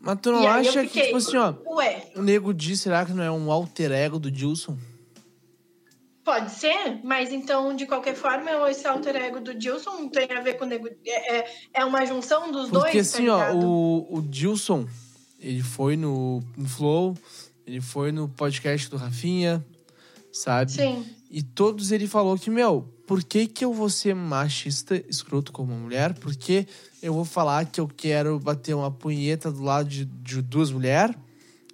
Mas 0.00 0.18
tu 0.20 0.32
não 0.32 0.42
E 0.42 0.46
acha 0.46 0.82
que, 0.82 0.88
fiquei, 0.88 1.04
tipo 1.04 1.16
assim, 1.18 1.36
ó, 1.36 1.54
Ué, 1.76 2.10
o 2.16 2.22
Nego 2.22 2.52
Di, 2.52 2.76
será 2.76 3.06
que 3.06 3.12
não 3.12 3.22
é 3.22 3.30
um 3.30 3.52
alter 3.52 3.92
ego 3.92 4.18
do 4.18 4.30
Dilson? 4.30 4.76
Pode 6.24 6.50
ser, 6.52 7.00
mas 7.02 7.32
então, 7.32 7.74
de 7.74 7.86
qualquer 7.86 8.14
forma, 8.14 8.50
esse 8.70 8.86
alter 8.86 9.16
ego 9.16 9.40
do 9.40 9.54
Dilson 9.54 10.08
tem 10.08 10.30
a 10.32 10.40
ver 10.40 10.54
com 10.54 10.64
o 10.64 10.68
Nego 10.68 10.88
É, 11.04 11.38
é, 11.38 11.46
é 11.74 11.84
uma 11.84 12.04
junção 12.06 12.50
dos 12.52 12.70
Porque 12.70 12.92
dois, 12.92 13.14
assim, 13.14 13.26
tá 13.26 13.52
ó, 13.52 13.54
o, 13.54 14.18
o 14.18 14.22
Dilson, 14.22 14.86
ele 15.38 15.62
foi 15.62 15.96
no, 15.96 16.42
no 16.56 16.68
Flow, 16.68 17.16
ele 17.66 17.80
foi 17.80 18.12
no 18.12 18.28
podcast 18.28 18.88
do 18.88 18.96
Rafinha, 18.96 19.64
sabe? 20.32 20.72
Sim. 20.72 21.04
E 21.30 21.42
todos 21.42 21.90
ele 21.90 22.06
falou 22.06 22.38
que, 22.38 22.50
meu, 22.50 22.88
por 23.06 23.24
que 23.24 23.46
que 23.46 23.64
eu 23.64 23.72
vou 23.72 23.88
ser 23.88 24.14
machista, 24.14 24.96
escroto 25.08 25.50
como 25.50 25.72
uma 25.72 25.80
mulher? 25.80 26.14
Por 26.14 26.36
que 26.36 26.66
eu 27.02 27.12
vou 27.14 27.24
falar 27.24 27.66
que 27.66 27.80
eu 27.80 27.88
quero 27.88 28.38
bater 28.38 28.74
uma 28.74 28.90
punheta 28.90 29.50
do 29.50 29.62
lado 29.62 29.88
de, 29.88 30.04
de 30.04 30.42
duas 30.42 30.70
mulheres? 30.70 31.16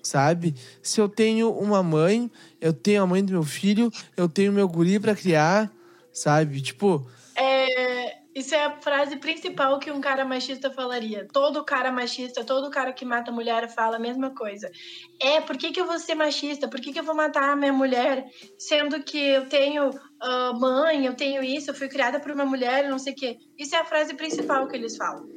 Sabe? 0.08 0.54
Se 0.82 1.00
eu 1.00 1.08
tenho 1.08 1.50
uma 1.50 1.82
mãe, 1.82 2.30
eu 2.58 2.72
tenho 2.72 3.02
a 3.02 3.06
mãe 3.06 3.22
do 3.22 3.32
meu 3.32 3.42
filho, 3.42 3.90
eu 4.16 4.26
tenho 4.26 4.50
meu 4.50 4.66
guri 4.66 4.98
pra 4.98 5.14
criar, 5.14 5.70
sabe? 6.10 6.62
Tipo, 6.62 7.06
É, 7.36 8.16
isso 8.34 8.54
é 8.54 8.64
a 8.64 8.80
frase 8.80 9.16
principal 9.18 9.78
que 9.78 9.90
um 9.90 10.00
cara 10.00 10.24
machista 10.24 10.70
falaria. 10.70 11.28
Todo 11.30 11.62
cara 11.62 11.92
machista, 11.92 12.42
todo 12.42 12.70
cara 12.70 12.90
que 12.90 13.04
mata 13.04 13.30
mulher 13.30 13.68
fala 13.68 13.96
a 13.96 13.98
mesma 13.98 14.30
coisa. 14.34 14.70
É, 15.20 15.42
por 15.42 15.58
que, 15.58 15.72
que 15.72 15.80
eu 15.80 15.86
vou 15.86 15.98
ser 15.98 16.14
machista? 16.14 16.66
Por 16.68 16.80
que, 16.80 16.90
que 16.90 17.00
eu 17.00 17.04
vou 17.04 17.14
matar 17.14 17.50
a 17.50 17.56
minha 17.56 17.72
mulher? 17.72 18.24
Sendo 18.58 19.02
que 19.02 19.18
eu 19.18 19.46
tenho 19.46 19.90
ah, 20.22 20.52
mãe, 20.58 21.04
eu 21.04 21.14
tenho 21.14 21.44
isso, 21.44 21.70
eu 21.70 21.74
fui 21.74 21.88
criada 21.88 22.18
por 22.18 22.32
uma 22.32 22.46
mulher, 22.46 22.88
não 22.88 22.98
sei 22.98 23.12
o 23.12 23.16
quê. 23.16 23.36
Isso 23.58 23.76
é 23.76 23.78
a 23.78 23.84
frase 23.84 24.14
principal 24.14 24.66
que 24.66 24.74
eles 24.74 24.96
falam. 24.96 25.28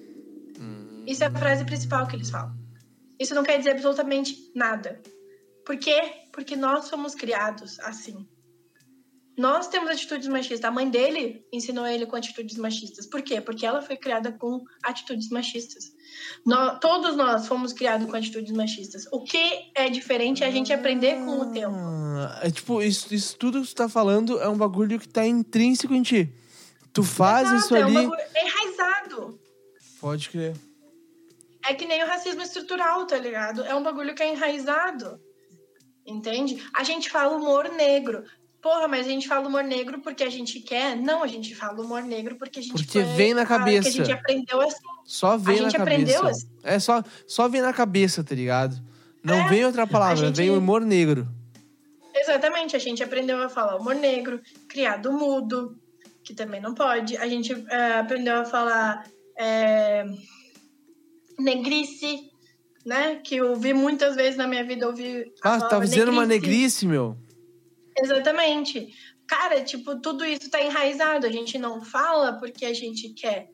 Isso 1.06 1.24
é 1.26 1.28
a 1.28 1.32
frase 1.32 1.66
principal 1.66 2.08
que 2.08 2.16
eles 2.16 2.30
falam. 2.30 2.61
Isso 3.22 3.36
não 3.36 3.44
quer 3.44 3.58
dizer 3.60 3.72
absolutamente 3.72 4.36
nada. 4.56 5.00
Por 5.66 5.78
quê? 5.78 6.00
Porque 6.34 6.56
nós 6.56 6.86
somos 6.86 7.14
criados 7.14 7.80
assim. 7.82 8.28
Nós 9.38 9.68
temos 9.68 9.90
atitudes 9.90 10.28
machistas. 10.28 10.64
A 10.66 10.72
mãe 10.72 10.90
dele 10.90 11.46
ensinou 11.54 11.86
ele 11.88 12.06
com 12.06 12.16
atitudes 12.16 12.58
machistas. 12.58 13.06
Por 13.08 13.22
quê? 13.22 13.40
Porque 13.40 13.66
ela 13.66 13.82
foi 13.82 13.96
criada 13.96 14.32
com 14.32 14.60
atitudes 14.84 15.30
machistas. 15.30 15.86
Nó- 16.46 16.76
todos 16.80 17.16
nós 17.16 17.48
fomos 17.48 17.72
criados 17.74 18.10
com 18.10 18.16
atitudes 18.18 18.52
machistas. 18.52 19.04
O 19.12 19.24
que 19.24 19.72
é 19.76 19.90
diferente 19.90 20.44
é 20.44 20.48
a 20.48 20.52
gente 20.52 20.74
aprender 20.74 21.16
com 21.24 21.40
o 21.42 21.52
tempo. 21.52 21.74
Ah, 21.76 22.40
É 22.44 22.52
tipo, 22.52 22.82
isso, 22.82 23.14
isso 23.14 23.38
tudo 23.38 23.62
que 23.62 23.68
tu 23.70 23.76
tá 23.76 23.88
falando 23.88 24.40
é 24.42 24.50
um 24.50 24.58
bagulho 24.58 25.00
que 25.00 25.08
tá 25.08 25.26
intrínseco 25.26 25.94
em 25.94 26.02
ti. 26.04 26.30
Tu 26.92 27.02
faz 27.04 27.48
Exato, 27.48 27.66
isso 27.66 27.76
é, 27.76 27.80
um 27.80 27.86
ali. 27.86 27.94
bagulho- 27.94 28.22
é 28.36 28.46
enraizado. 28.48 29.40
Pode 30.02 30.30
crer. 30.30 30.56
É 31.68 31.74
que 31.74 31.86
nem 31.86 32.04
o 32.04 32.08
racismo 32.08 32.42
estrutural, 32.42 33.06
tá 33.06 33.18
ligado? 33.18 33.64
É 33.64 33.76
um 33.76 33.84
bagulho 33.84 34.16
que 34.16 34.24
é 34.24 34.32
enraizado. 34.34 35.20
Entende? 36.06 36.62
A 36.76 36.84
gente 36.84 37.10
fala 37.10 37.36
humor 37.36 37.70
negro. 37.70 38.24
Porra, 38.62 38.88
mas 38.88 39.08
a 39.08 39.10
gente 39.10 39.28
fala 39.28 39.48
humor 39.48 39.64
negro 39.64 40.02
porque 40.02 40.24
a 40.24 40.30
gente 40.30 40.60
quer? 40.60 40.96
Não, 40.96 41.24
a 41.24 41.28
gente 41.28 41.54
fala 41.56 41.82
humor 41.82 42.04
negro 42.04 42.36
porque 42.38 42.60
a 42.60 42.62
gente 42.64 42.74
Porque 42.74 43.04
foi- 43.04 43.14
vem 43.16 43.34
na 43.34 43.46
cabeça. 43.46 43.90
a 43.90 43.92
gente 43.92 44.12
aprendeu 44.12 44.62
assim. 44.62 44.78
Só 45.06 45.36
vem 45.38 45.56
A 45.56 45.62
gente 45.64 45.78
na 45.78 45.84
aprendeu 45.84 46.22
cabeça. 46.22 46.46
assim. 46.46 46.50
É 46.64 46.80
só, 46.80 47.04
só 47.28 47.48
vem 47.48 47.62
na 47.62 47.74
cabeça, 47.74 48.24
tá 48.24 48.36
ligado? 48.36 48.76
Não 49.24 49.36
É, 49.46 49.50
vem 49.50 49.66
outra 49.66 49.86
palavra, 49.88 50.28
gente- 50.28 50.36
vem 50.36 50.50
o 50.52 50.58
humor 50.58 50.82
negro. 50.82 51.28
Exatamente, 52.14 52.76
a 52.76 52.80
gente 52.80 53.02
aprendeu 53.04 53.42
a 53.42 53.50
falar 53.50 53.78
humor 53.78 53.96
negro, 53.96 54.40
criado 54.68 55.12
mudo, 55.12 55.76
que 56.24 56.34
também 56.36 56.62
não 56.62 56.74
pode. 56.76 57.18
A 57.18 57.28
gente 57.28 57.52
eh, 57.70 58.00
aprendeu 58.00 58.42
a 58.42 58.46
falar 58.46 59.06
é, 59.40 60.06
negrice, 61.42 62.32
né? 62.86 63.18
Que 63.18 63.38
eu 63.38 63.56
vi 63.56 63.74
muitas 63.74 64.16
vezes 64.16 64.38
na 64.38 64.48
minha 64.48 64.64
vida 64.64 64.88
ouvir. 64.88 65.32
Ah, 65.42 65.60
tá 65.60 65.68
palavra 65.68 65.88
dizendo 65.88 66.12
uma 66.12 66.26
negrice, 66.26 66.86
meu. 66.86 67.18
Exatamente. 67.98 68.94
Cara, 69.28 69.62
tipo, 69.64 70.00
tudo 70.02 70.26
isso 70.26 70.50
tá 70.50 70.62
enraizado. 70.62 71.26
A 71.26 71.32
gente 71.32 71.58
não 71.58 71.84
fala 71.84 72.34
porque 72.34 72.66
a 72.66 72.74
gente 72.74 73.10
quer. 73.10 73.50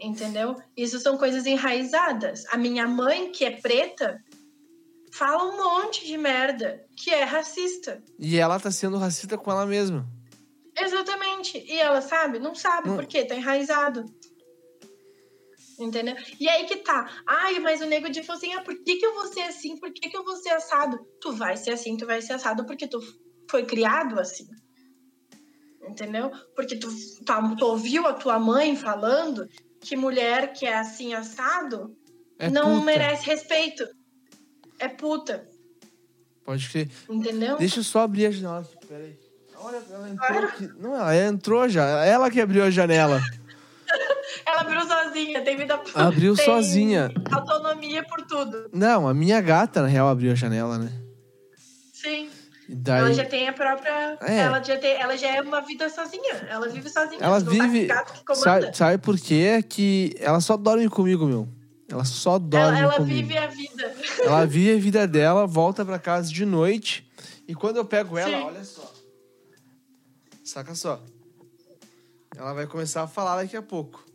Entendeu? 0.00 0.56
Isso 0.76 1.00
são 1.00 1.16
coisas 1.18 1.44
enraizadas. 1.46 2.44
A 2.52 2.56
minha 2.56 2.86
mãe, 2.86 3.32
que 3.32 3.44
é 3.44 3.50
preta, 3.50 4.22
fala 5.12 5.44
um 5.44 5.56
monte 5.56 6.06
de 6.06 6.16
merda 6.16 6.84
que 6.96 7.10
é 7.10 7.24
racista. 7.24 8.02
E 8.18 8.38
ela 8.38 8.60
tá 8.60 8.70
sendo 8.70 8.96
racista 8.96 9.36
com 9.36 9.50
ela 9.50 9.66
mesma. 9.66 10.06
Exatamente. 10.76 11.58
E 11.66 11.80
ela 11.80 12.00
sabe? 12.00 12.38
Não 12.38 12.54
sabe, 12.54 12.88
Não. 12.88 12.96
por 12.96 13.06
quê? 13.06 13.24
Tá 13.24 13.34
enraizado. 13.34 14.04
Entendeu? 15.78 16.16
E 16.40 16.48
aí 16.48 16.64
que 16.66 16.76
tá. 16.78 17.08
Ai, 17.26 17.58
mas 17.60 17.80
o 17.80 17.86
nego 17.86 18.08
de 18.10 18.22
falou 18.22 18.38
assim: 18.38 18.52
ah, 18.54 18.62
por 18.62 18.74
que, 18.82 18.96
que 18.96 19.06
eu 19.06 19.14
vou 19.14 19.26
ser 19.26 19.42
assim? 19.42 19.76
Por 19.76 19.92
que, 19.92 20.08
que 20.10 20.16
eu 20.16 20.24
vou 20.24 20.36
ser 20.36 20.50
assado? 20.50 20.98
Tu 21.20 21.32
vai 21.32 21.56
ser 21.56 21.70
assim, 21.70 21.96
tu 21.96 22.04
vai 22.06 22.20
ser 22.20 22.32
assado 22.32 22.66
porque 22.66 22.86
tu 22.88 22.98
foi 23.48 23.64
criado 23.64 24.18
assim. 24.18 24.46
Entendeu? 25.88 26.30
Porque 26.54 26.76
tu, 26.76 26.88
tu, 27.24 27.56
tu 27.56 27.64
ouviu 27.66 28.06
a 28.06 28.12
tua 28.12 28.38
mãe 28.38 28.76
falando 28.76 29.48
que 29.80 29.96
mulher 29.96 30.52
que 30.52 30.66
é 30.66 30.76
assim 30.76 31.14
assado 31.14 31.96
É 32.38 32.50
não 32.50 32.74
puta. 32.74 32.84
merece 32.84 33.24
respeito. 33.26 33.86
É 34.78 34.88
puta. 34.88 35.48
Pode 36.44 36.68
crer. 36.68 36.90
Entendeu? 37.08 37.56
Deixa 37.56 37.80
eu 37.80 37.84
só 37.84 38.00
abrir 38.00 38.26
a 38.26 38.30
janela 38.30 38.60
aqui, 38.60 38.86
peraí. 38.86 39.18
Olha, 39.60 39.82
ela 39.90 40.08
entrou 40.10 40.28
Claro. 40.28 40.46
aqui. 40.48 40.66
Não, 40.78 40.94
ela 40.94 41.16
entrou 41.16 41.68
já. 41.68 42.04
Ela 42.04 42.30
que 42.30 42.40
abriu 42.40 42.64
a 42.64 42.70
janela. 42.70 43.20
Ela 44.48 44.62
abriu 44.62 44.80
sozinha, 44.80 45.42
tem 45.42 45.56
vida 45.56 45.78
Abriu 45.94 46.34
tem 46.34 46.44
sozinha. 46.44 47.12
Autonomia 47.30 48.02
por 48.04 48.22
tudo. 48.26 48.70
Não, 48.72 49.06
a 49.06 49.12
minha 49.12 49.40
gata, 49.42 49.82
na 49.82 49.88
real, 49.88 50.08
abriu 50.08 50.32
a 50.32 50.34
janela, 50.34 50.78
né? 50.78 50.90
Sim. 51.92 52.30
Daí. 52.66 53.00
Ela 53.00 53.12
já 53.12 53.24
tem 53.24 53.48
a 53.48 53.52
própria. 53.52 54.18
É. 54.22 54.38
Ela, 54.38 54.62
já 54.62 54.78
tem, 54.78 54.92
ela 54.92 55.16
já 55.16 55.28
é 55.28 55.40
uma 55.42 55.60
vida 55.60 55.88
sozinha. 55.90 56.46
Ela 56.48 56.68
vive 56.68 56.88
sozinha. 56.88 57.20
Ela 57.20 57.40
não 57.40 57.46
tá 57.46 57.50
vive. 57.66 57.88
comanda. 58.24 58.34
Sabe, 58.34 58.76
sabe 58.76 58.98
por 58.98 59.18
quê? 59.18 59.62
Que 59.66 60.14
ela 60.18 60.40
só 60.40 60.56
dorme 60.56 60.88
comigo, 60.88 61.26
meu. 61.26 61.48
Ela 61.90 62.04
só 62.04 62.38
dorme 62.38 62.78
ela 62.78 62.78
ela 62.78 62.94
comigo. 62.94 63.16
vive 63.16 63.38
a 63.38 63.46
vida. 63.46 63.94
Ela 64.22 64.44
vive 64.46 64.76
a 64.76 64.80
vida 64.80 65.06
dela, 65.06 65.46
volta 65.46 65.84
pra 65.84 65.98
casa 65.98 66.30
de 66.32 66.44
noite. 66.44 67.10
E 67.46 67.54
quando 67.54 67.76
eu 67.76 67.84
pego 67.84 68.16
ela, 68.16 68.36
Sim. 68.36 68.44
olha 68.44 68.64
só. 68.64 68.92
Saca 70.44 70.74
só. 70.74 71.02
Ela 72.36 72.52
vai 72.54 72.66
começar 72.66 73.02
a 73.02 73.06
falar 73.06 73.36
daqui 73.36 73.56
a 73.56 73.62
pouco. 73.62 74.07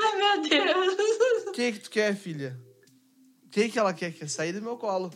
Ai, 0.00 0.16
meu 0.16 0.42
Deus. 0.48 0.94
O 1.48 1.52
que 1.52 1.72
que 1.72 1.78
tu 1.80 1.90
quer, 1.90 2.14
filha? 2.14 2.58
O 3.46 3.50
que 3.50 3.68
que 3.68 3.78
ela 3.78 3.92
quer? 3.92 4.12
Quer 4.12 4.28
sair 4.28 4.52
do 4.52 4.62
meu 4.62 4.76
colo. 4.76 5.10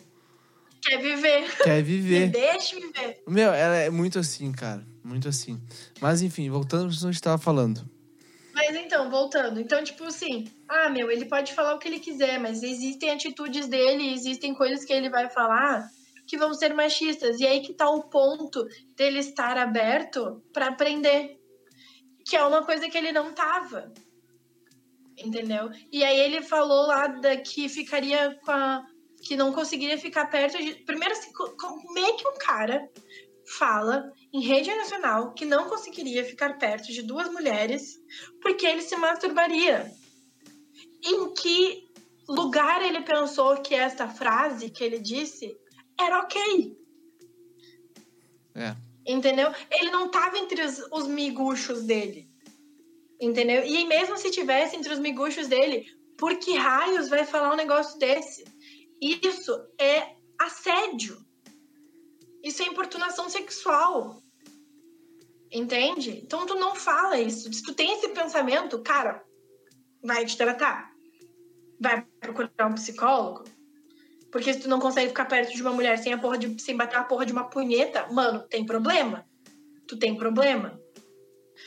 Quer 0.82 1.00
viver. 1.00 1.56
Quer 1.58 1.76
Me 1.76 1.82
viver. 1.82 2.28
deixa 2.30 2.74
viver. 2.74 3.22
Meu, 3.28 3.52
ela 3.52 3.76
é 3.76 3.90
muito 3.90 4.18
assim, 4.18 4.50
cara. 4.50 4.84
Muito 5.04 5.28
assim. 5.28 5.60
Mas 6.00 6.22
enfim, 6.22 6.50
voltando 6.50 6.88
pro 6.88 6.98
que 6.98 7.06
a 7.06 7.10
gente 7.12 7.22
tava 7.22 7.38
falando. 7.38 7.88
Mas 8.52 8.74
então, 8.76 9.08
voltando. 9.08 9.60
Então, 9.60 9.82
tipo 9.82 10.04
assim, 10.04 10.46
ah, 10.68 10.90
meu, 10.90 11.10
ele 11.10 11.24
pode 11.26 11.54
falar 11.54 11.74
o 11.74 11.78
que 11.78 11.88
ele 11.88 12.00
quiser, 12.00 12.38
mas 12.38 12.62
existem 12.62 13.10
atitudes 13.10 13.66
dele, 13.68 14.12
existem 14.12 14.54
coisas 14.54 14.84
que 14.84 14.92
ele 14.92 15.08
vai 15.08 15.30
falar 15.30 15.88
que 16.26 16.36
vão 16.36 16.52
ser 16.54 16.74
machistas. 16.74 17.40
E 17.40 17.46
aí 17.46 17.60
que 17.60 17.72
tá 17.74 17.88
o 17.88 18.04
ponto 18.04 18.66
dele 18.96 19.18
estar 19.20 19.56
aberto 19.58 20.42
pra 20.52 20.68
aprender. 20.68 21.38
Que 22.24 22.36
é 22.36 22.44
uma 22.44 22.64
coisa 22.64 22.88
que 22.88 22.96
ele 22.96 23.12
não 23.12 23.32
tava. 23.32 23.92
Entendeu? 25.18 25.70
E 25.90 26.02
aí 26.04 26.18
ele 26.18 26.42
falou 26.42 26.86
lá 26.86 27.06
da, 27.06 27.36
que 27.36 27.68
ficaria 27.68 28.38
com 28.44 28.50
a. 28.50 28.84
que 29.22 29.36
não 29.36 29.52
conseguiria 29.52 29.98
ficar 29.98 30.26
perto 30.26 30.58
de. 30.58 30.74
Primeiro, 30.84 31.12
assim, 31.14 31.32
co- 31.32 31.54
como 31.56 31.98
é 31.98 32.12
que 32.14 32.26
um 32.26 32.38
cara 32.38 32.88
fala 33.58 34.10
em 34.32 34.40
rede 34.40 34.74
nacional 34.74 35.32
que 35.34 35.44
não 35.44 35.68
conseguiria 35.68 36.24
ficar 36.24 36.58
perto 36.58 36.92
de 36.92 37.02
duas 37.02 37.30
mulheres 37.30 38.00
porque 38.40 38.66
ele 38.66 38.82
se 38.82 38.96
masturbaria? 38.96 39.92
Em 41.04 41.34
que 41.34 41.90
lugar 42.28 42.80
ele 42.82 43.02
pensou 43.02 43.60
que 43.60 43.74
esta 43.74 44.08
frase 44.08 44.70
que 44.70 44.82
ele 44.82 44.98
disse 44.98 45.54
era 46.00 46.20
ok? 46.20 46.76
É. 48.54 48.74
Entendeu? 49.06 49.52
Ele 49.70 49.90
não 49.90 50.08
tava 50.10 50.38
entre 50.38 50.62
os, 50.62 50.78
os 50.92 51.06
miguxos 51.06 51.82
dele. 51.82 52.31
Entendeu? 53.22 53.64
E 53.64 53.86
mesmo 53.86 54.18
se 54.18 54.32
tivesse 54.32 54.74
entre 54.74 54.92
os 54.92 54.98
miguxos 54.98 55.46
dele, 55.46 55.86
Por 56.18 56.38
que 56.38 56.56
raios 56.56 57.08
vai 57.08 57.24
falar 57.24 57.52
um 57.52 57.56
negócio 57.56 57.98
desse? 57.98 58.44
Isso 59.00 59.52
é 59.76 60.14
assédio. 60.38 61.16
Isso 62.44 62.62
é 62.62 62.66
importunação 62.66 63.28
sexual. 63.28 64.22
Entende? 65.50 66.20
Então 66.22 66.46
tu 66.46 66.54
não 66.54 66.76
fala 66.76 67.18
isso. 67.18 67.52
Se 67.52 67.62
tu 67.62 67.74
tem 67.74 67.92
esse 67.94 68.08
pensamento, 68.10 68.80
cara, 68.82 69.24
vai 70.02 70.24
te 70.24 70.36
tratar. 70.36 70.92
Vai 71.80 72.06
procurar 72.20 72.68
um 72.68 72.74
psicólogo. 72.74 73.44
Porque 74.30 74.52
se 74.52 74.60
tu 74.60 74.68
não 74.68 74.78
consegue 74.78 75.08
ficar 75.08 75.24
perto 75.24 75.52
de 75.52 75.62
uma 75.62 75.72
mulher 75.72 75.98
sem, 75.98 76.12
a 76.12 76.18
porra 76.18 76.38
de, 76.38 76.62
sem 76.62 76.76
bater 76.76 76.98
a 76.98 77.04
porra 77.04 77.26
de 77.26 77.32
uma 77.32 77.50
punheta, 77.50 78.06
mano, 78.12 78.46
tem 78.48 78.64
problema. 78.64 79.26
Tu 79.88 79.98
tem 79.98 80.16
problema. 80.16 80.80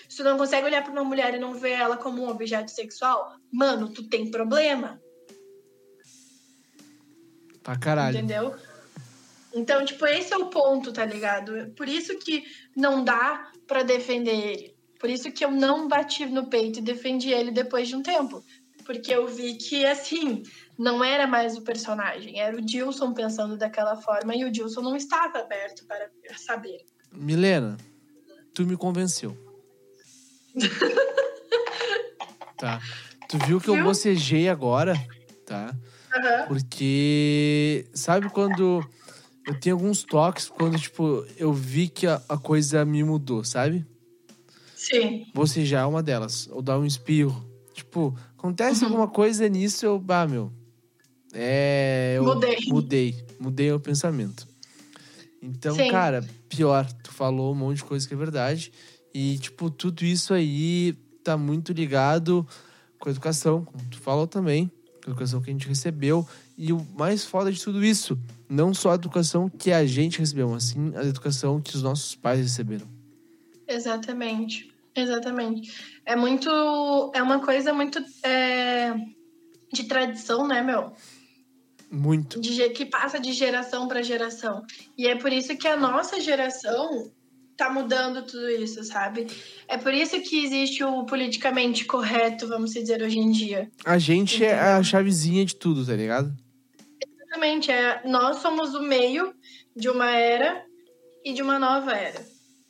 Se 0.07 0.17
tu 0.17 0.23
não 0.23 0.37
consegue 0.37 0.65
olhar 0.65 0.83
pra 0.83 0.91
uma 0.91 1.03
mulher 1.03 1.33
e 1.33 1.39
não 1.39 1.53
ver 1.53 1.71
ela 1.71 1.97
como 1.97 2.23
um 2.23 2.29
objeto 2.29 2.71
sexual, 2.71 3.35
mano, 3.51 3.89
tu 3.89 4.07
tem 4.07 4.29
problema. 4.31 5.01
Pra 7.63 7.77
caralho. 7.77 8.17
Entendeu? 8.17 8.55
Então, 9.53 9.85
tipo, 9.85 10.05
esse 10.05 10.33
é 10.33 10.37
o 10.37 10.49
ponto, 10.49 10.91
tá 10.91 11.05
ligado? 11.05 11.71
Por 11.77 11.87
isso 11.87 12.17
que 12.19 12.43
não 12.75 13.03
dá 13.03 13.51
pra 13.65 13.83
defender 13.83 14.35
ele. 14.35 14.75
Por 14.99 15.09
isso 15.09 15.31
que 15.31 15.45
eu 15.45 15.51
não 15.51 15.87
bati 15.87 16.25
no 16.25 16.47
peito 16.47 16.79
e 16.79 16.81
defendi 16.81 17.31
ele 17.31 17.51
depois 17.51 17.87
de 17.87 17.95
um 17.95 18.03
tempo. 18.03 18.43
Porque 18.85 19.11
eu 19.11 19.27
vi 19.27 19.55
que, 19.55 19.85
assim, 19.85 20.43
não 20.77 21.03
era 21.03 21.25
mais 21.25 21.57
o 21.57 21.61
personagem, 21.61 22.39
era 22.39 22.55
o 22.55 22.61
Dilson 22.61 23.13
pensando 23.13 23.57
daquela 23.57 23.95
forma 23.95 24.35
e 24.35 24.43
o 24.43 24.51
Dilson 24.51 24.81
não 24.81 24.95
estava 24.95 25.39
aberto 25.39 25.85
para 25.85 26.09
saber. 26.37 26.85
Milena, 27.11 27.77
tu 28.53 28.65
me 28.65 28.75
convenceu. 28.75 29.44
tá. 32.57 32.81
Tu 33.27 33.37
viu 33.39 33.59
que 33.59 33.69
eu 33.69 33.75
Viu? 33.75 33.83
bocejei 33.83 34.47
agora, 34.49 34.95
tá? 35.45 35.75
Aham. 36.15 36.45
Porque 36.47 37.85
sabe 37.93 38.29
quando 38.29 38.85
eu 39.45 39.53
tenho 39.55 39.75
alguns 39.75 40.03
toques 40.03 40.47
quando 40.49 40.79
tipo 40.79 41.25
eu 41.37 41.51
vi 41.53 41.87
que 41.89 42.07
a, 42.07 42.21
a 42.29 42.37
coisa 42.37 42.85
me 42.85 43.03
mudou, 43.03 43.43
sabe? 43.43 43.85
Sim. 44.75 45.25
Bocejar 45.33 45.83
é 45.83 45.85
uma 45.85 46.03
delas, 46.03 46.47
ou 46.51 46.61
dar 46.61 46.77
um 46.79 46.85
espirro. 46.85 47.45
Tipo, 47.73 48.15
acontece 48.37 48.83
Uhum. 48.83 48.91
alguma 48.91 49.07
coisa 49.07 49.47
nisso, 49.49 49.85
eu, 49.85 50.03
ah, 50.09 50.27
meu. 50.27 50.51
É, 51.33 52.13
eu 52.17 52.23
Mudei. 52.23 52.57
mudei, 52.67 53.25
mudei 53.39 53.71
o 53.71 53.79
pensamento. 53.79 54.47
Então, 55.41 55.75
Sim. 55.75 55.87
cara, 55.89 56.25
pior, 56.47 56.89
tu 57.03 57.11
falou 57.11 57.51
um 57.51 57.55
monte 57.55 57.77
de 57.77 57.83
coisa 57.83 58.07
que 58.07 58.13
é 58.13 58.17
verdade. 58.17 58.71
E, 59.17 59.37
tipo, 59.37 59.71
tudo 59.71 60.03
isso 60.03 60.33
aí 60.33 60.91
tá 61.23 61.37
muito 61.37 61.71
ligado 61.71 62.45
com 62.99 63.07
a 63.07 63.11
educação, 63.13 63.63
como 63.63 63.81
tu 63.89 63.97
falou 63.97 64.27
também, 64.27 64.67
com 65.01 65.09
a 65.09 65.11
educação 65.11 65.41
que 65.41 65.49
a 65.49 65.53
gente 65.53 65.69
recebeu. 65.69 66.27
E 66.57 66.73
o 66.73 66.85
mais 66.97 67.23
foda 67.23 67.49
de 67.49 67.63
tudo 67.63 67.81
isso, 67.81 68.19
não 68.49 68.73
só 68.73 68.91
a 68.91 68.95
educação 68.95 69.49
que 69.49 69.71
a 69.71 69.85
gente 69.85 70.19
recebeu, 70.19 70.49
mas 70.49 70.65
sim 70.65 70.91
a 70.97 71.03
educação 71.05 71.61
que 71.61 71.73
os 71.73 71.81
nossos 71.81 72.13
pais 72.13 72.41
receberam. 72.41 72.85
Exatamente. 73.65 74.69
Exatamente. 74.93 75.71
É 76.05 76.17
muito. 76.17 76.49
É 77.15 77.23
uma 77.23 77.39
coisa 77.39 77.73
muito. 77.73 78.03
é, 78.21 78.93
de 79.71 79.85
tradição, 79.85 80.45
né, 80.45 80.61
meu? 80.61 80.91
Muito. 81.89 82.41
De 82.41 82.69
que 82.71 82.85
passa 82.85 83.17
de 83.17 83.31
geração 83.31 83.87
para 83.87 84.01
geração. 84.01 84.61
E 84.97 85.07
é 85.07 85.15
por 85.15 85.31
isso 85.31 85.55
que 85.55 85.69
a 85.69 85.77
nossa 85.77 86.19
geração 86.19 87.09
tá 87.57 87.69
mudando 87.69 88.21
tudo 88.23 88.49
isso, 88.49 88.83
sabe? 88.83 89.27
É 89.67 89.77
por 89.77 89.93
isso 89.93 90.19
que 90.21 90.45
existe 90.45 90.83
o 90.83 91.05
politicamente 91.05 91.85
correto, 91.85 92.47
vamos 92.47 92.71
dizer, 92.73 93.01
hoje 93.01 93.17
em 93.19 93.31
dia. 93.31 93.69
A 93.85 93.97
gente 93.97 94.43
é 94.43 94.53
Entendeu? 94.53 94.71
a 94.73 94.83
chavezinha 94.83 95.45
de 95.45 95.55
tudo, 95.55 95.85
tá 95.85 95.93
ligado? 95.93 96.35
Exatamente. 97.21 97.71
É, 97.71 98.01
nós 98.05 98.37
somos 98.37 98.73
o 98.75 98.81
meio 98.81 99.33
de 99.75 99.89
uma 99.89 100.09
era 100.15 100.63
e 101.23 101.33
de 101.33 101.41
uma 101.41 101.57
nova 101.59 101.91
era. 101.93 102.21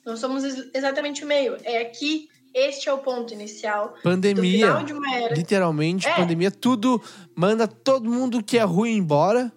Nós 0.05 0.19
somos 0.19 0.43
ex- 0.43 0.69
exatamente 0.73 1.23
o 1.23 1.27
meio. 1.27 1.57
É 1.63 1.79
aqui, 1.81 2.27
este 2.53 2.87
é 2.89 2.93
o 2.93 2.99
ponto 2.99 3.33
inicial 3.33 3.93
do 3.95 4.01
Pandemia. 4.01 4.67
final 4.67 4.83
de 4.83 4.93
uma 4.93 5.15
era. 5.15 5.33
Literalmente, 5.33 6.07
É. 6.07 6.15
pandemia, 6.15 6.51
tudo 6.51 7.01
manda 7.35 7.67
todo 7.67 8.09
mundo 8.09 8.43
que 8.43 8.57
é 8.57 8.63
ruim 8.63 8.97
embora, 8.97 9.51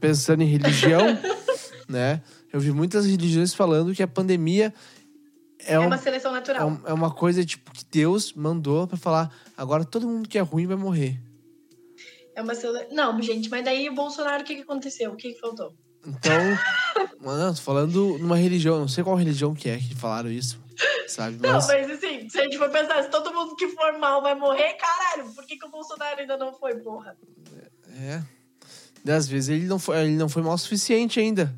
pensando 0.00 0.42
em 0.42 0.46
religião, 0.46 1.00
né? 1.88 2.22
Eu 2.52 2.60
vi 2.60 2.70
muitas 2.72 3.06
religiões 3.06 3.54
falando 3.54 3.94
que 3.94 4.02
a 4.02 4.08
pandemia 4.08 4.72
é, 5.58 5.74
É 5.74 5.80
um- 5.80 5.86
uma 5.86 5.96
seleção 5.98 6.32
é, 6.32 6.34
natural. 6.34 6.68
um- 6.68 6.80
é 6.86 6.92
uma 6.92 7.10
coisa 7.10 7.44
tipo 7.44 7.70
que 7.72 7.84
Deus 7.90 8.32
mandou 8.32 8.86
pra 8.86 8.96
falar, 8.96 9.32
agora 9.56 9.84
todo 9.84 10.06
mundo 10.08 10.28
que 10.28 10.36
é 10.36 10.40
ruim 10.40 10.66
vai 10.66 10.76
morrer. 10.76 11.18
É 12.34 12.42
uma 12.42 12.54
sele... 12.54 12.86
Não, 12.90 13.20
gente, 13.22 13.48
mas 13.48 13.64
daí 13.64 13.88
o 13.88 13.94
Bolsonaro, 13.94 14.42
o 14.42 14.46
que, 14.46 14.56
que 14.56 14.62
aconteceu? 14.62 15.12
O 15.12 15.16
que, 15.16 15.32
que 15.34 15.38
faltou? 15.40 15.72
Então, 16.04 16.32
mano, 17.20 17.54
tô 17.54 17.60
falando 17.60 18.18
numa 18.18 18.36
religião, 18.36 18.78
não 18.80 18.88
sei 18.88 19.04
qual 19.04 19.14
religião 19.16 19.54
que 19.54 19.68
é 19.68 19.76
que 19.78 19.94
falaram 19.94 20.30
isso, 20.30 20.58
sabe? 21.06 21.36
Não, 21.36 21.52
Mas 21.52 21.66
mas 21.68 21.90
assim, 21.90 22.28
se 22.28 22.40
a 22.40 22.42
gente 22.44 22.58
for 22.58 22.68
pensar, 22.70 23.02
se 23.04 23.10
todo 23.10 23.32
mundo 23.32 23.54
que 23.54 23.68
for 23.68 23.96
mal 23.98 24.20
vai 24.20 24.34
morrer, 24.34 24.72
caralho, 24.74 25.30
por 25.32 25.46
que, 25.46 25.56
que 25.56 25.66
o 25.66 25.70
Bolsonaro 25.70 26.20
ainda 26.20 26.36
não 26.36 26.52
foi, 26.54 26.74
porra? 26.76 27.16
é. 28.00 28.20
E 29.04 29.10
às 29.10 29.28
vezes 29.28 29.48
ele 29.50 29.66
não 29.66 29.78
foi, 29.78 29.98
ele 30.00 30.16
não 30.16 30.28
foi 30.28 30.42
mal 30.42 30.54
o 30.54 30.58
suficiente 30.58 31.20
ainda. 31.20 31.54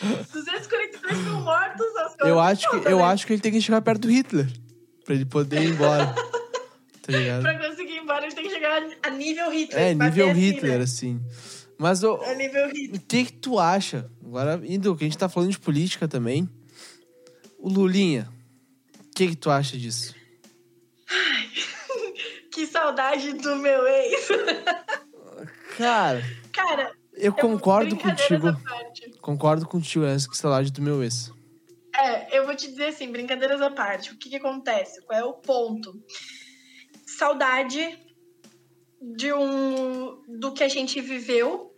243 0.00 1.18
mil 1.18 1.40
mortos. 1.40 1.86
Eu 2.20 2.40
acho, 2.40 2.68
que, 2.70 2.88
eu 2.88 3.04
acho 3.04 3.26
que 3.26 3.32
ele 3.34 3.42
tem 3.42 3.52
que 3.52 3.60
chegar 3.60 3.82
perto 3.82 4.02
do 4.02 4.10
Hitler. 4.10 4.46
Pra 5.04 5.14
ele 5.14 5.26
poder 5.26 5.62
ir 5.62 5.70
embora. 5.70 6.06
tá 7.02 7.12
ligado? 7.12 7.42
Pra 7.42 7.58
conseguir 7.58 7.92
ir 7.92 7.98
embora, 7.98 8.24
ele 8.24 8.34
tem 8.34 8.44
que 8.44 8.50
chegar 8.50 8.82
a 9.02 9.10
nível 9.10 9.50
Hitler. 9.50 9.82
É, 9.82 9.94
nível 9.94 10.30
assim, 10.30 10.40
Hitler, 10.40 10.78
né? 10.78 10.84
assim. 10.84 11.20
Mas 11.78 12.02
o, 12.02 12.18
nível 12.34 12.68
Hitler. 12.68 13.00
o 13.00 13.00
que 13.00 13.24
que 13.24 13.32
tu 13.32 13.58
acha? 13.58 14.10
Agora, 14.24 14.60
indo, 14.64 14.96
que 14.96 15.04
a 15.04 15.06
gente 15.06 15.18
tá 15.18 15.28
falando 15.28 15.50
de 15.50 15.58
política 15.58 16.08
também. 16.08 16.48
O 17.58 17.68
Lulinha, 17.68 18.28
o 18.98 19.14
que 19.14 19.28
que 19.28 19.36
tu 19.36 19.50
acha 19.50 19.76
disso? 19.76 20.14
Ai, 21.10 21.50
que 22.50 22.66
saudade 22.66 23.34
do 23.34 23.56
meu 23.56 23.86
ex. 23.86 24.28
Cara... 25.76 26.22
Cara, 26.52 26.92
eu 27.20 27.32
concordo 27.32 27.94
brincadeiras 27.96 28.56
contigo. 28.56 29.20
Concordo 29.20 29.66
contigo 29.66 30.04
nessa 30.04 30.28
que 30.28 30.36
saudade 30.36 30.72
do 30.72 30.82
meu 30.82 31.02
ex. 31.02 31.32
É, 31.94 32.38
eu 32.38 32.46
vou 32.46 32.54
te 32.54 32.68
dizer 32.68 32.86
assim, 32.86 33.10
brincadeiras 33.10 33.60
à 33.60 33.70
parte. 33.70 34.12
O 34.12 34.16
que, 34.16 34.30
que 34.30 34.36
acontece? 34.36 35.02
Qual 35.02 35.18
é 35.18 35.24
o 35.24 35.34
ponto? 35.34 36.02
Saudade 37.06 37.98
de 39.00 39.32
um 39.32 40.22
do 40.26 40.52
que 40.52 40.62
a 40.62 40.68
gente 40.68 41.00
viveu 41.00 41.74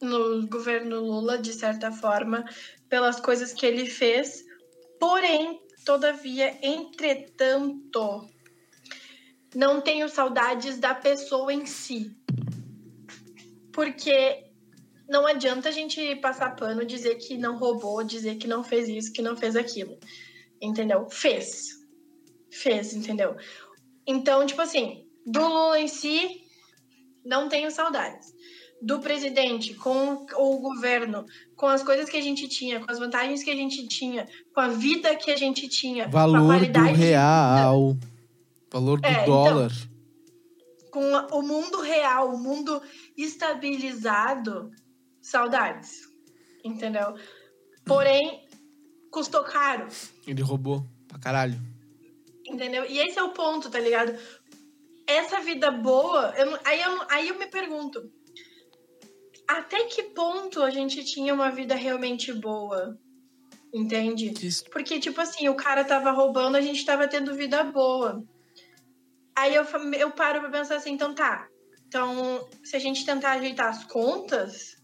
no 0.00 0.46
governo 0.48 1.00
Lula, 1.00 1.38
de 1.38 1.52
certa 1.52 1.90
forma, 1.90 2.44
pelas 2.88 3.20
coisas 3.20 3.52
que 3.52 3.66
ele 3.66 3.86
fez. 3.86 4.44
Porém, 5.00 5.60
todavia, 5.84 6.56
entretanto, 6.62 8.28
não 9.54 9.80
tenho 9.80 10.08
saudades 10.08 10.78
da 10.78 10.94
pessoa 10.94 11.52
em 11.52 11.66
si. 11.66 12.16
Porque 13.72 14.47
não 15.08 15.26
adianta 15.26 15.68
a 15.68 15.72
gente 15.72 16.16
passar 16.16 16.54
pano, 16.56 16.84
dizer 16.84 17.14
que 17.16 17.36
não 17.38 17.56
roubou, 17.58 18.04
dizer 18.04 18.36
que 18.36 18.46
não 18.46 18.62
fez 18.62 18.88
isso, 18.88 19.12
que 19.12 19.22
não 19.22 19.36
fez 19.36 19.56
aquilo. 19.56 19.98
Entendeu? 20.60 21.08
Fez. 21.08 21.78
Fez, 22.50 22.92
entendeu? 22.94 23.36
Então, 24.06 24.44
tipo 24.46 24.60
assim, 24.60 25.06
do 25.26 25.40
Lula 25.46 25.80
em 25.80 25.88
si, 25.88 26.42
não 27.24 27.48
tenho 27.48 27.70
saudades. 27.70 28.32
Do 28.80 29.00
presidente, 29.00 29.74
com 29.74 30.24
o 30.36 30.58
governo, 30.60 31.24
com 31.56 31.66
as 31.66 31.82
coisas 31.82 32.08
que 32.08 32.16
a 32.16 32.22
gente 32.22 32.46
tinha, 32.48 32.78
com 32.78 32.90
as 32.90 32.98
vantagens 32.98 33.42
que 33.42 33.50
a 33.50 33.56
gente 33.56 33.88
tinha, 33.88 34.26
com 34.54 34.60
a 34.60 34.68
vida 34.68 35.16
que 35.16 35.30
a 35.32 35.36
gente 35.36 35.68
tinha, 35.68 36.04
com 36.08 36.16
a 36.16 36.20
Valor 36.20 36.40
do 36.40 36.46
qualidade 36.46 36.92
de 36.94 37.00
real. 37.00 37.96
Valor 38.70 39.00
do 39.00 39.06
É, 39.06 39.12
então, 39.12 39.24
dólar. 39.26 39.72
com 40.92 41.12
o 41.36 41.42
mundo 41.42 41.80
real, 41.80 42.32
o 42.34 42.38
mundo 42.38 42.80
estabilizado, 43.16 44.70
saudades. 45.30 46.02
Entendeu? 46.64 47.14
Porém, 47.86 48.46
custou 49.10 49.42
caro. 49.44 49.86
Ele 50.26 50.42
roubou 50.42 50.84
pra 51.06 51.18
caralho. 51.18 51.58
Entendeu? 52.46 52.84
E 52.84 52.98
esse 52.98 53.18
é 53.18 53.22
o 53.22 53.32
ponto, 53.32 53.70
tá 53.70 53.78
ligado? 53.78 54.18
Essa 55.06 55.40
vida 55.40 55.70
boa, 55.70 56.34
eu 56.36 56.46
não- 56.50 56.58
aí, 56.64 56.80
eu, 56.80 57.06
aí 57.10 57.28
eu 57.28 57.38
me 57.38 57.46
pergunto, 57.46 58.10
até 59.46 59.84
que 59.84 60.02
ponto 60.02 60.62
a 60.62 60.70
gente 60.70 61.04
tinha 61.04 61.32
uma 61.32 61.50
vida 61.50 61.74
realmente 61.74 62.32
boa? 62.32 62.98
Entende? 63.72 64.32
Isso- 64.46 64.64
Porque, 64.70 64.98
tipo 64.98 65.20
assim, 65.20 65.48
o 65.48 65.54
cara 65.54 65.84
tava 65.84 66.10
roubando, 66.10 66.56
a 66.56 66.60
gente 66.60 66.84
tava 66.84 67.06
tendo 67.08 67.34
vida 67.34 67.62
boa. 67.64 68.22
Aí 69.36 69.54
eu, 69.54 69.64
eu 69.98 70.10
paro 70.10 70.40
pra 70.40 70.50
pensar 70.50 70.76
assim, 70.76 70.92
então 70.92 71.14
tá. 71.14 71.46
Então, 71.86 72.46
se 72.64 72.76
a 72.76 72.78
gente 72.78 73.04
tentar 73.06 73.32
ajeitar 73.32 73.68
as 73.68 73.84
contas, 73.84 74.76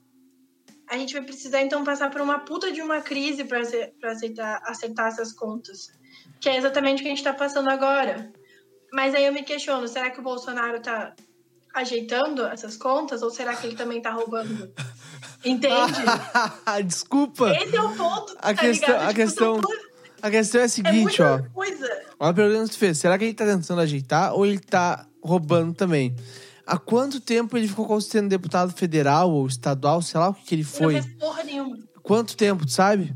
a 0.94 0.98
gente 0.98 1.12
vai 1.12 1.22
precisar 1.22 1.60
então 1.62 1.82
passar 1.84 2.10
por 2.10 2.20
uma 2.20 2.38
puta 2.40 2.70
de 2.72 2.80
uma 2.80 3.00
crise 3.00 3.44
para 3.44 3.60
aceitar 4.10 4.62
acertar 4.64 5.08
essas 5.08 5.32
contas, 5.32 5.88
que 6.40 6.48
é 6.48 6.56
exatamente 6.56 7.00
o 7.00 7.02
que 7.02 7.08
a 7.08 7.10
gente 7.10 7.18
está 7.18 7.32
passando 7.32 7.68
agora. 7.68 8.32
Mas 8.92 9.14
aí 9.14 9.26
eu 9.26 9.32
me 9.32 9.42
questiono, 9.42 9.88
será 9.88 10.10
que 10.10 10.20
o 10.20 10.22
Bolsonaro 10.22 10.80
tá 10.80 11.14
ajeitando 11.74 12.44
essas 12.46 12.76
contas 12.76 13.22
ou 13.22 13.30
será 13.30 13.56
que 13.56 13.66
ele 13.66 13.76
também 13.76 14.00
tá 14.00 14.10
roubando? 14.12 14.72
Entende? 15.44 16.00
Desculpa. 16.86 17.50
Esse 17.50 17.76
é 17.76 17.82
o 17.82 17.90
ponto. 17.90 18.34
A 18.38 18.54
tá 18.54 18.54
questão, 18.54 18.96
a 18.96 19.00
Tipo, 19.00 19.14
questão, 19.14 19.60
são 19.60 19.70
a 20.22 20.30
questão 20.30 20.60
é 20.60 20.62
a 20.62 20.66
É 20.66 20.68
seguinte, 20.68 21.20
ó. 21.22 21.32
muita 21.34 21.50
coisa. 21.50 22.02
Olha 22.18 22.30
a 22.30 22.34
pergunta 22.34 22.64
que 22.64 22.70
tu 22.70 22.78
fez. 22.78 22.98
Será 22.98 23.18
que 23.18 23.24
ele 23.24 23.34
tá 23.34 23.44
tentando 23.44 23.80
ajeitar 23.80 24.32
ou 24.32 24.46
ele 24.46 24.58
tá 24.60 25.06
roubando 25.22 25.74
também? 25.74 26.14
Há 26.66 26.78
quanto 26.78 27.20
tempo 27.20 27.56
ele 27.58 27.68
ficou 27.68 28.00
sendo 28.00 28.28
deputado 28.28 28.72
federal 28.72 29.30
ou 29.30 29.46
estadual, 29.46 30.00
sei 30.00 30.18
lá 30.18 30.30
o 30.30 30.34
que, 30.34 30.44
que 30.44 30.54
ele 30.54 30.62
Ele 30.62 30.68
foi? 30.70 30.94
não 30.94 31.02
fez 31.02 31.14
porra 31.16 31.44
nenhuma. 31.44 31.78
Quanto 32.02 32.36
tempo, 32.36 32.64
tu 32.64 32.72
sabe? 32.72 33.14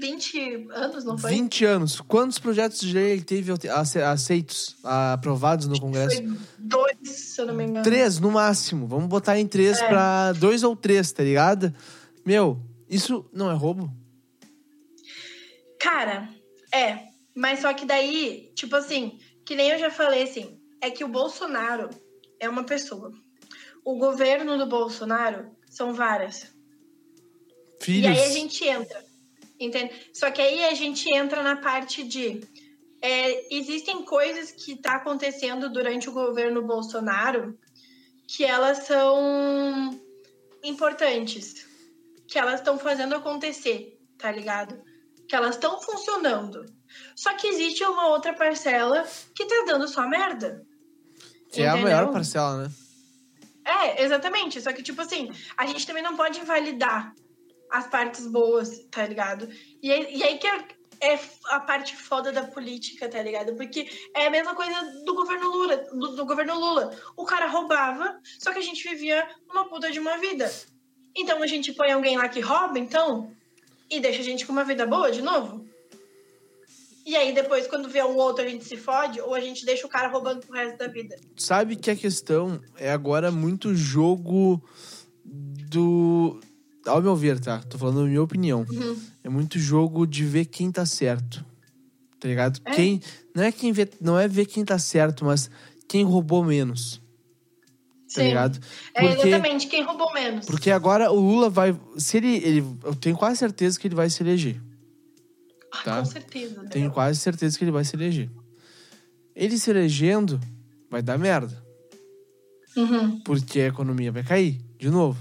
20 0.00 0.68
anos, 0.70 1.04
não 1.04 1.18
foi? 1.18 1.30
20 1.30 1.64
anos. 1.64 2.00
Quantos 2.00 2.38
projetos 2.38 2.78
de 2.80 2.92
lei 2.94 3.10
ele 3.12 3.22
teve 3.22 3.50
ace- 3.52 4.00
aceitos, 4.00 4.76
aprovados 4.84 5.66
no 5.66 5.80
Congresso? 5.80 6.16
Foi 6.22 6.36
dois, 6.58 6.96
se 7.08 7.40
eu 7.40 7.46
não 7.46 7.54
me 7.54 7.64
engano. 7.64 7.82
Três, 7.82 8.20
no 8.20 8.30
máximo. 8.30 8.86
Vamos 8.86 9.08
botar 9.08 9.36
em 9.40 9.46
três 9.46 9.80
É. 9.80 9.88
pra 9.88 10.32
dois 10.34 10.62
ou 10.62 10.76
três, 10.76 11.10
tá 11.10 11.24
ligado? 11.24 11.74
Meu, 12.24 12.60
isso 12.88 13.28
não 13.32 13.50
é 13.50 13.54
roubo? 13.54 13.92
Cara, 15.80 16.28
é. 16.72 17.06
Mas 17.34 17.60
só 17.60 17.72
que 17.72 17.84
daí, 17.86 18.52
tipo 18.54 18.74
assim, 18.76 19.18
que 19.44 19.54
nem 19.54 19.70
eu 19.70 19.78
já 19.78 19.90
falei 19.90 20.22
assim, 20.24 20.58
é 20.80 20.90
que 20.90 21.04
o 21.04 21.08
Bolsonaro 21.08 21.88
é 22.40 22.48
uma 22.48 22.64
pessoa. 22.64 23.12
O 23.84 23.96
governo 23.96 24.58
do 24.58 24.66
Bolsonaro 24.66 25.50
são 25.68 25.94
várias. 25.94 26.52
Filhos. 27.80 28.04
E 28.04 28.20
aí 28.20 28.24
a 28.24 28.30
gente 28.30 28.64
entra, 28.64 29.04
entende? 29.58 29.92
Só 30.12 30.30
que 30.30 30.42
aí 30.42 30.64
a 30.64 30.74
gente 30.74 31.08
entra 31.12 31.42
na 31.42 31.56
parte 31.56 32.02
de 32.02 32.40
é, 33.00 33.54
existem 33.54 34.04
coisas 34.04 34.50
que 34.50 34.76
tá 34.76 34.96
acontecendo 34.96 35.70
durante 35.70 36.08
o 36.08 36.12
governo 36.12 36.62
Bolsonaro 36.62 37.56
que 38.26 38.44
elas 38.44 38.86
são 38.86 39.98
importantes, 40.62 41.66
que 42.26 42.38
elas 42.38 42.60
estão 42.60 42.78
fazendo 42.78 43.14
acontecer, 43.14 43.98
tá 44.18 44.30
ligado? 44.30 44.82
Que 45.26 45.34
elas 45.34 45.54
estão 45.54 45.80
funcionando. 45.80 46.66
Só 47.16 47.34
que 47.34 47.46
existe 47.46 47.84
uma 47.84 48.08
outra 48.08 48.34
parcela 48.34 49.06
que 49.34 49.46
tá 49.46 49.64
dando 49.66 49.88
só 49.88 50.06
merda. 50.06 50.66
Que 51.52 51.62
é 51.62 51.68
a 51.68 51.72
Entendeu? 51.72 51.90
maior 51.90 52.12
parcela, 52.12 52.64
né? 52.64 52.70
É, 53.64 54.02
exatamente. 54.02 54.60
Só 54.60 54.72
que, 54.72 54.82
tipo 54.82 55.00
assim, 55.02 55.30
a 55.56 55.66
gente 55.66 55.86
também 55.86 56.02
não 56.02 56.16
pode 56.16 56.40
invalidar 56.40 57.14
as 57.70 57.86
partes 57.86 58.26
boas, 58.26 58.80
tá 58.90 59.06
ligado? 59.06 59.48
E, 59.82 59.92
aí- 59.92 60.16
e 60.16 60.22
aí 60.22 60.38
que 60.38 60.46
é, 60.46 60.64
é 61.00 61.20
a 61.50 61.60
parte 61.60 61.94
foda 61.94 62.32
da 62.32 62.44
política, 62.44 63.08
tá 63.08 63.22
ligado? 63.22 63.54
Porque 63.56 63.86
é 64.14 64.26
a 64.26 64.30
mesma 64.30 64.54
coisa 64.54 65.02
do 65.04 65.14
governo 65.14 65.50
Lula, 65.50 65.76
do, 65.76 66.16
do 66.16 66.24
governo 66.26 66.58
Lula. 66.58 66.96
O 67.16 67.24
cara 67.24 67.46
roubava, 67.46 68.18
só 68.38 68.52
que 68.52 68.58
a 68.58 68.62
gente 68.62 68.82
vivia 68.88 69.28
uma 69.50 69.68
puta 69.68 69.90
de 69.92 69.98
uma 70.00 70.16
vida. 70.18 70.50
Então 71.14 71.42
a 71.42 71.46
gente 71.46 71.72
põe 71.72 71.92
alguém 71.92 72.16
lá 72.16 72.28
que 72.28 72.40
rouba, 72.40 72.78
então, 72.78 73.30
e 73.90 74.00
deixa 74.00 74.20
a 74.20 74.24
gente 74.24 74.46
com 74.46 74.52
uma 74.52 74.64
vida 74.64 74.86
boa 74.86 75.10
de 75.10 75.20
novo. 75.20 75.67
E 77.08 77.16
aí 77.16 77.32
depois, 77.32 77.66
quando 77.66 77.88
vê 77.88 78.04
um 78.04 78.16
outro, 78.16 78.44
a 78.44 78.48
gente 78.48 78.66
se 78.66 78.76
fode, 78.76 79.18
ou 79.18 79.34
a 79.34 79.40
gente 79.40 79.64
deixa 79.64 79.86
o 79.86 79.88
cara 79.88 80.08
roubando 80.08 80.40
pro 80.46 80.54
resto 80.54 80.76
da 80.76 80.88
vida. 80.88 81.16
Sabe 81.36 81.74
que 81.74 81.90
a 81.90 81.96
questão 81.96 82.60
é 82.76 82.90
agora 82.90 83.30
muito 83.30 83.74
jogo 83.74 84.62
do. 85.24 86.38
Ao 86.86 87.00
meu 87.00 87.16
ver, 87.16 87.40
tá? 87.40 87.60
Tô 87.62 87.78
falando 87.78 88.00
a 88.00 88.04
minha 88.04 88.22
opinião. 88.22 88.66
Uhum. 88.70 89.00
É 89.24 89.28
muito 89.30 89.58
jogo 89.58 90.06
de 90.06 90.22
ver 90.22 90.44
quem 90.44 90.70
tá 90.70 90.84
certo. 90.84 91.42
Tá 92.20 92.28
ligado? 92.28 92.60
É. 92.66 92.72
Quem. 92.74 93.00
Não 93.34 93.42
é 93.42 93.50
quem 93.52 93.72
vê. 93.72 93.88
Não 93.98 94.18
é 94.18 94.28
ver 94.28 94.44
quem 94.44 94.62
tá 94.62 94.78
certo, 94.78 95.24
mas 95.24 95.50
quem 95.88 96.04
roubou 96.04 96.44
menos. 96.44 97.00
Tá 98.14 98.22
ligado? 98.22 98.58
É 98.94 99.00
Porque- 99.06 99.28
exatamente 99.28 99.66
quem 99.66 99.82
roubou 99.82 100.12
menos. 100.12 100.44
Porque 100.44 100.70
agora 100.70 101.10
o 101.10 101.18
Lula 101.18 101.48
vai. 101.48 101.74
Se 101.96 102.18
ele, 102.18 102.36
ele. 102.36 102.64
Eu 102.84 102.94
tenho 102.94 103.16
quase 103.16 103.38
certeza 103.38 103.80
que 103.80 103.88
ele 103.88 103.94
vai 103.94 104.10
se 104.10 104.22
eleger. 104.22 104.60
Ah, 105.72 105.82
tá. 105.82 105.98
Com 105.98 106.04
certeza. 106.06 106.62
né? 106.62 106.68
Tenho 106.70 106.90
quase 106.90 107.18
certeza 107.20 107.56
que 107.58 107.64
ele 107.64 107.70
vai 107.70 107.84
se 107.84 107.94
eleger. 107.96 108.30
Ele 109.34 109.58
se 109.58 109.70
elegendo, 109.70 110.40
vai 110.90 111.02
dar 111.02 111.18
merda. 111.18 111.62
Uhum. 112.76 113.20
Porque 113.20 113.60
a 113.60 113.66
economia 113.68 114.10
vai 114.12 114.22
cair, 114.22 114.60
de 114.78 114.88
novo. 114.90 115.18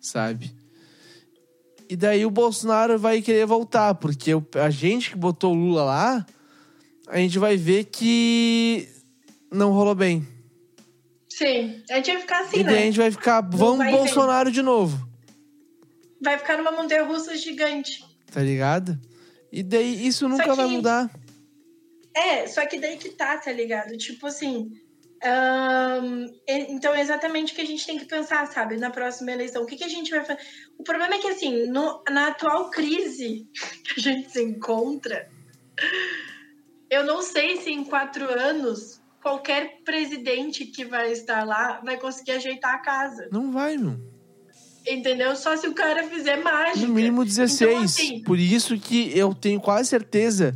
Sabe? 0.00 0.54
E 1.88 1.96
daí 1.96 2.24
o 2.26 2.30
Bolsonaro 2.30 2.98
vai 2.98 3.20
querer 3.22 3.46
voltar, 3.46 3.94
porque 3.94 4.30
a 4.56 4.70
gente 4.70 5.10
que 5.10 5.16
botou 5.16 5.52
o 5.52 5.58
Lula 5.58 5.84
lá, 5.84 6.26
a 7.08 7.18
gente 7.18 7.38
vai 7.38 7.56
ver 7.56 7.84
que 7.84 8.88
não 9.52 9.70
rolou 9.72 9.94
bem. 9.94 10.26
Sim, 11.28 11.82
a 11.90 11.96
gente 11.96 12.12
vai 12.12 12.20
ficar 12.20 12.40
assim, 12.42 12.60
e 12.60 12.64
daí 12.64 12.74
a 12.74 12.78
né? 12.78 12.84
gente 12.86 12.98
vai 12.98 13.10
ficar, 13.10 13.40
vamos 13.42 13.84
vem. 13.84 13.94
Bolsonaro 13.94 14.50
de 14.50 14.62
novo, 14.62 15.08
Vai 16.22 16.38
ficar 16.38 16.56
numa 16.56 16.72
montanha 16.72 17.04
russa 17.04 17.36
gigante. 17.36 18.02
tá 18.32 18.40
ligado? 18.42 18.98
E 19.56 19.62
daí 19.62 20.06
isso 20.06 20.28
nunca 20.28 20.52
vai 20.54 20.66
que- 20.66 20.72
mudar. 20.76 21.10
É, 22.16 22.46
só 22.46 22.64
que 22.66 22.78
daí 22.80 22.96
que 22.96 23.10
tá, 23.10 23.38
tá 23.38 23.52
ligado? 23.52 23.96
Tipo 23.96 24.26
assim. 24.26 24.70
então 26.48 26.94
é 26.94 27.00
exatamente 27.00 27.52
o 27.52 27.56
que 27.56 27.62
a 27.62 27.66
gente 27.66 27.86
tem 27.86 27.98
que 27.98 28.04
pensar, 28.04 28.46
sabe? 28.52 28.76
Na 28.76 28.90
próxima 28.90 29.32
eleição. 29.32 29.62
O 29.62 29.66
que, 29.66 29.76
que 29.76 29.84
a 29.84 29.88
gente 29.88 30.10
vai 30.10 30.24
fazer? 30.24 30.40
O 30.78 30.82
problema 30.84 31.14
é 31.14 31.18
que, 31.18 31.28
assim, 31.28 31.66
no- 31.66 32.02
na 32.10 32.28
atual 32.28 32.70
crise 32.70 33.46
que 33.84 34.00
a 34.00 34.02
gente 34.02 34.30
se 34.30 34.42
encontra, 34.42 35.28
eu 36.90 37.04
não 37.04 37.22
sei 37.22 37.56
se 37.58 37.70
em 37.70 37.84
quatro 37.84 38.24
anos 38.30 39.00
qualquer 39.22 39.80
presidente 39.84 40.66
que 40.66 40.84
vai 40.84 41.10
estar 41.12 41.44
lá 41.46 41.80
vai 41.82 41.98
conseguir 41.98 42.32
ajeitar 42.32 42.74
a 42.74 42.78
casa. 42.82 43.28
Não 43.32 43.50
vai, 43.50 43.76
meu. 43.76 43.96
Entendeu? 44.86 45.34
Só 45.36 45.56
se 45.56 45.66
o 45.66 45.72
cara 45.74 46.04
fizer 46.08 46.36
mágica. 46.42 46.86
No 46.86 46.92
mínimo 46.94 47.24
16. 47.24 47.62
Então, 47.70 47.82
assim, 47.84 48.22
Por 48.22 48.38
isso 48.38 48.78
que 48.78 49.16
eu 49.16 49.34
tenho 49.34 49.60
quase 49.60 49.88
certeza 49.88 50.54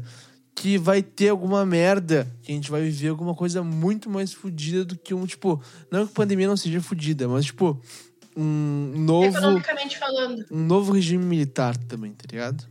que 0.55 0.77
vai 0.77 1.03
ter 1.03 1.29
alguma 1.29 1.65
merda, 1.65 2.27
que 2.43 2.51
a 2.53 2.55
gente 2.55 2.71
vai 2.71 2.83
viver 2.83 3.09
alguma 3.09 3.35
coisa 3.35 3.63
muito 3.63 4.11
mais 4.11 4.33
fodida 4.33 4.85
do 4.85 4.99
que 4.99 5.15
um, 5.15 5.25
tipo, 5.25 5.63
não 5.91 6.05
que 6.05 6.13
a 6.13 6.15
pandemia 6.15 6.49
não 6.49 6.57
seja 6.57 6.81
fodida, 6.81 7.29
mas 7.29 7.45
tipo, 7.47 7.81
um 8.37 8.93
novo, 8.97 9.27
economicamente 9.27 9.97
falando. 9.97 10.45
um 10.51 10.59
novo 10.67 10.93
regime 10.93 11.25
militar 11.25 11.77
também, 11.77 12.13
tá 12.13 12.25
ligado? 12.31 12.67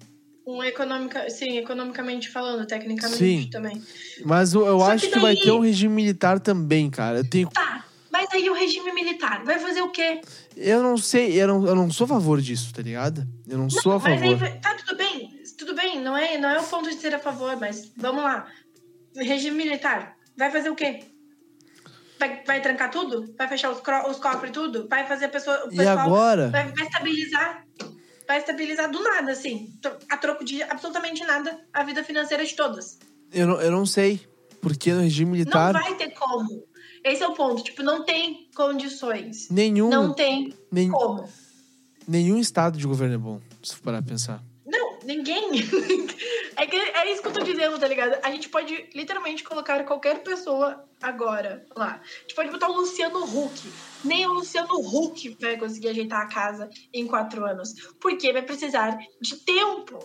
Um 0.45 0.63
econômica, 0.63 1.29
sim, 1.29 1.57
economicamente 1.57 2.29
falando, 2.29 2.65
tecnicamente 2.65 3.17
Sim. 3.17 3.49
também. 3.49 3.81
Mas 4.23 4.53
eu, 4.53 4.65
eu 4.65 4.81
acho 4.83 5.07
que 5.07 5.13
que 5.13 5.19
vai 5.19 5.33
daí- 5.35 5.43
ter 5.43 5.51
um 5.51 5.59
regime 5.59 5.93
militar 5.93 6.39
também, 6.39 6.89
cara. 6.89 7.19
Eu 7.19 7.29
tenho 7.29 7.49
Tá, 7.49 7.83
mas 8.11 8.29
aí 8.31 8.49
o 8.49 8.53
regime 8.53 8.93
militar 8.93 9.43
vai 9.43 9.59
fazer 9.59 9.81
o 9.81 9.89
quê? 9.89 10.21
Eu 10.57 10.81
não 10.83 10.97
sei, 10.97 11.39
eu 11.41 11.47
não, 11.47 11.65
eu 11.67 11.75
não 11.75 11.89
sou 11.91 12.05
a 12.05 12.07
favor 12.07 12.41
disso, 12.41 12.73
tá 12.73 12.81
ligado? 12.81 13.25
Eu 13.47 13.57
não, 13.57 13.69
sou 13.69 13.93
a 13.93 13.99
Mas 13.99 14.05
aí, 14.21 14.31
favor. 14.31 14.37
vai- 14.37 14.59
tá 14.59 14.75
tudo 14.75 14.95
bem, 14.97 15.41
tudo 15.57 15.75
bem, 15.75 16.01
não 16.01 16.15
é, 16.17 16.37
não 16.37 16.49
é 16.49 16.59
o 16.59 16.63
ponto 16.63 16.89
de 16.89 16.95
ser 16.95 17.13
a 17.15 17.19
favor, 17.19 17.55
mas 17.57 17.91
vamos 17.97 18.23
lá. 18.23 18.47
Regime 19.15 19.55
militar 19.57 20.15
vai 20.37 20.51
fazer 20.51 20.69
o 20.69 20.75
quê? 20.75 20.99
Vai, 22.19 22.43
vai 22.45 22.61
trancar 22.61 22.89
tudo? 22.89 23.33
Vai 23.37 23.47
fechar 23.47 23.69
os, 23.71 23.77
os 24.09 24.19
cofres 24.19 24.51
tudo? 24.51 24.87
Vai 24.89 25.07
fazer 25.07 25.25
a 25.25 25.29
pessoa, 25.29 25.67
E 25.71 25.79
agora? 25.81 26.49
vai, 26.49 26.71
vai 26.71 26.85
estabilizar? 26.85 27.63
Vai 28.27 28.37
estabilizar 28.39 28.91
do 28.91 29.01
nada, 29.03 29.31
assim, 29.31 29.69
a 30.09 30.17
troco 30.17 30.43
de 30.43 30.61
absolutamente 30.63 31.23
nada, 31.23 31.59
a 31.71 31.83
vida 31.83 32.03
financeira 32.03 32.43
de 32.45 32.55
todas. 32.55 32.99
Eu 33.31 33.47
não, 33.47 33.61
eu 33.61 33.71
não 33.71 33.85
sei. 33.85 34.19
Porque 34.59 34.91
no 34.91 35.01
regime 35.01 35.31
militar, 35.31 35.71
Não 35.71 35.79
vai 35.81 35.95
ter 35.95 36.09
como. 36.15 36.63
Esse 37.03 37.23
é 37.23 37.27
o 37.27 37.33
ponto. 37.33 37.63
Tipo, 37.63 37.83
não 37.83 38.03
tem 38.03 38.47
condições. 38.55 39.49
nenhum, 39.49 39.89
Não 39.89 40.13
tem 40.13 40.53
nem, 40.71 40.89
como. 40.89 41.27
nenhum 42.07 42.37
estado 42.39 42.77
de 42.77 42.85
governo 42.87 43.15
é 43.15 43.17
bom, 43.17 43.41
se 43.63 43.75
for 43.75 43.83
parar 43.83 44.01
pra 44.01 44.11
pensar. 44.11 44.43
Não, 44.65 44.99
ninguém. 45.05 45.51
é, 46.57 46.65
que 46.65 46.75
é 46.75 47.11
isso 47.13 47.21
que 47.21 47.27
eu 47.29 47.33
tô 47.33 47.41
dizendo, 47.43 47.79
tá 47.79 47.87
ligado? 47.87 48.17
A 48.23 48.29
gente 48.31 48.49
pode 48.49 48.89
literalmente 48.93 49.43
colocar 49.43 49.83
qualquer 49.85 50.21
pessoa 50.23 50.83
agora 51.01 51.65
lá. 51.75 52.01
A 52.03 52.21
gente 52.23 52.35
pode 52.35 52.49
botar 52.51 52.67
o 52.69 52.75
Luciano 52.75 53.23
Huck. 53.23 53.69
Nem 54.03 54.27
o 54.27 54.33
Luciano 54.33 54.73
Huck 54.79 55.37
vai 55.39 55.55
conseguir 55.57 55.89
ajeitar 55.89 56.21
a 56.21 56.27
casa 56.27 56.69
em 56.93 57.07
quatro 57.07 57.45
anos. 57.45 57.73
Porque 58.01 58.33
vai 58.33 58.41
precisar 58.41 58.97
de 59.21 59.37
tempo. 59.37 59.99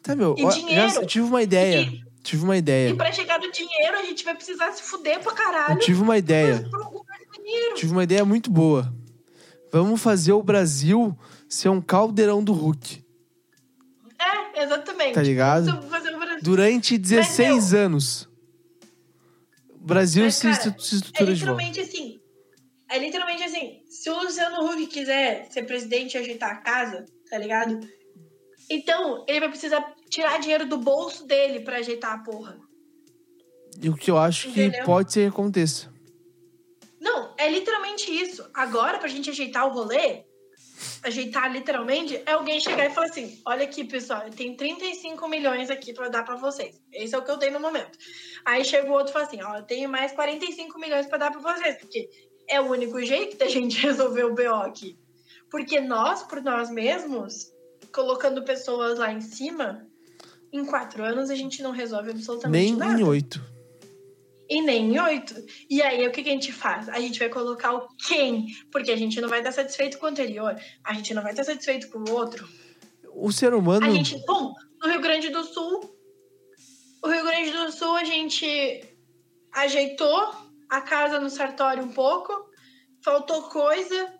Tá, 0.00 0.14
meu, 0.14 0.36
E 0.38 0.44
ó, 0.44 0.48
dinheiro. 0.50 0.88
já 0.90 1.04
tive 1.04 1.26
uma 1.26 1.42
ideia. 1.42 1.80
E- 1.80 2.07
Tive 2.28 2.44
uma 2.44 2.58
ideia. 2.58 2.90
E 2.90 2.94
pra 2.94 3.10
chegar 3.10 3.40
no 3.40 3.50
dinheiro, 3.50 3.96
a 3.96 4.02
gente 4.02 4.22
vai 4.22 4.34
precisar 4.34 4.70
se 4.72 4.82
fuder 4.82 5.18
pra 5.20 5.32
caralho. 5.32 5.76
Eu 5.76 5.78
tive 5.78 6.02
uma 6.02 6.18
ideia. 6.18 6.62
Tive 7.74 7.90
uma 7.90 8.04
ideia 8.04 8.22
muito 8.22 8.50
boa. 8.50 8.94
Vamos 9.72 9.98
fazer 10.02 10.32
o 10.32 10.42
Brasil 10.42 11.18
ser 11.48 11.70
um 11.70 11.80
caldeirão 11.80 12.44
do 12.44 12.52
Hulk. 12.52 13.02
É, 14.18 14.62
exatamente. 14.62 15.14
Tá 15.14 15.22
ligado? 15.22 15.72
Durante 16.42 16.98
16 16.98 17.72
anos. 17.72 18.28
O 19.70 19.86
Brasil 19.86 20.24
Mas, 20.24 20.34
se, 20.34 20.42
cara, 20.42 20.54
se 20.54 20.68
É 20.68 20.96
estrutura 20.98 21.34
de 21.34 21.44
volta. 21.46 21.62
literalmente 21.62 21.80
assim. 21.80 22.20
É 22.90 22.98
literalmente 22.98 23.42
assim, 23.42 23.80
se 23.88 24.10
o 24.10 24.18
Luciano 24.22 24.66
Huck 24.66 24.86
quiser 24.88 25.46
ser 25.50 25.62
presidente 25.62 26.14
e 26.14 26.18
ajeitar 26.18 26.50
a 26.50 26.56
casa, 26.56 27.06
tá 27.30 27.38
ligado? 27.38 27.80
Então, 28.70 29.24
ele 29.26 29.40
vai 29.40 29.48
precisar 29.48 29.94
tirar 30.10 30.38
dinheiro 30.38 30.66
do 30.66 30.76
bolso 30.76 31.26
dele 31.26 31.60
pra 31.60 31.78
ajeitar 31.78 32.12
a 32.12 32.18
porra. 32.18 32.58
E 33.80 33.88
o 33.88 33.96
que 33.96 34.10
eu 34.10 34.18
acho 34.18 34.50
que 34.52 34.62
Entendeu? 34.62 34.84
pode 34.84 35.12
ser 35.12 35.22
que 35.22 35.28
aconteça. 35.28 35.92
Não, 37.00 37.34
é 37.38 37.48
literalmente 37.48 38.10
isso. 38.10 38.48
Agora, 38.52 38.98
pra 38.98 39.08
gente 39.08 39.30
ajeitar 39.30 39.66
o 39.66 39.72
rolê, 39.72 40.24
ajeitar 41.02 41.50
literalmente, 41.52 42.20
é 42.26 42.32
alguém 42.32 42.60
chegar 42.60 42.86
e 42.86 42.90
falar 42.90 43.06
assim: 43.06 43.40
olha 43.46 43.64
aqui, 43.64 43.84
pessoal, 43.84 44.24
eu 44.24 44.30
tenho 44.30 44.56
35 44.56 45.28
milhões 45.28 45.70
aqui 45.70 45.92
pra 45.92 46.08
dar 46.08 46.24
pra 46.24 46.36
vocês. 46.36 46.80
Esse 46.92 47.14
é 47.14 47.18
o 47.18 47.22
que 47.22 47.30
eu 47.30 47.38
tenho 47.38 47.52
no 47.52 47.60
momento. 47.60 47.96
Aí 48.44 48.64
chega 48.64 48.88
o 48.88 48.92
outro 48.92 49.10
e 49.10 49.12
fala 49.12 49.26
assim: 49.26 49.42
ó, 49.42 49.56
eu 49.56 49.62
tenho 49.62 49.88
mais 49.88 50.12
45 50.12 50.78
milhões 50.78 51.06
pra 51.06 51.18
dar 51.18 51.30
pra 51.30 51.40
vocês, 51.40 51.76
porque 51.78 52.10
é 52.48 52.60
o 52.60 52.70
único 52.70 53.00
jeito 53.02 53.36
da 53.36 53.46
gente 53.48 53.80
resolver 53.80 54.24
o 54.24 54.34
BO 54.34 54.54
aqui. 54.54 54.98
Porque 55.50 55.80
nós, 55.80 56.24
por 56.24 56.42
nós 56.42 56.68
mesmos, 56.68 57.52
colocando 57.92 58.42
pessoas 58.42 58.98
lá 58.98 59.12
em 59.12 59.20
cima, 59.20 59.86
em 60.52 60.64
quatro 60.64 61.04
anos 61.04 61.30
a 61.30 61.34
gente 61.34 61.62
não 61.62 61.70
resolve 61.70 62.10
absolutamente 62.10 62.70
Nem 62.70 62.76
nada. 62.76 63.00
em 63.00 63.04
oito. 63.04 63.40
E 64.48 64.62
nem 64.62 64.94
em 64.94 64.98
oito. 64.98 65.34
E 65.68 65.82
aí, 65.82 66.06
o 66.06 66.10
que, 66.10 66.22
que 66.22 66.30
a 66.30 66.32
gente 66.32 66.52
faz? 66.52 66.88
A 66.88 66.98
gente 67.00 67.18
vai 67.18 67.28
colocar 67.28 67.74
o 67.74 67.86
quem? 68.06 68.46
Porque 68.72 68.90
a 68.90 68.96
gente 68.96 69.20
não 69.20 69.28
vai 69.28 69.40
estar 69.40 69.52
satisfeito 69.52 69.98
com 69.98 70.06
o 70.06 70.08
anterior. 70.08 70.56
A 70.82 70.94
gente 70.94 71.12
não 71.12 71.22
vai 71.22 71.32
estar 71.32 71.44
satisfeito 71.44 71.90
com 71.90 71.98
o 71.98 72.12
outro. 72.12 72.48
O 73.14 73.30
ser 73.30 73.52
humano. 73.52 73.84
A 73.84 73.90
gente, 73.90 74.16
bom, 74.26 74.54
no 74.82 74.88
Rio 74.90 75.02
Grande 75.02 75.28
do 75.28 75.44
Sul, 75.44 75.98
o 77.02 77.08
Rio 77.08 77.24
Grande 77.24 77.50
do 77.50 77.70
Sul, 77.70 77.94
a 77.94 78.04
gente 78.04 78.82
ajeitou 79.52 80.32
a 80.70 80.80
casa 80.80 81.20
no 81.20 81.28
sartório 81.28 81.84
um 81.84 81.92
pouco, 81.92 82.32
faltou 83.04 83.42
coisa, 83.44 84.14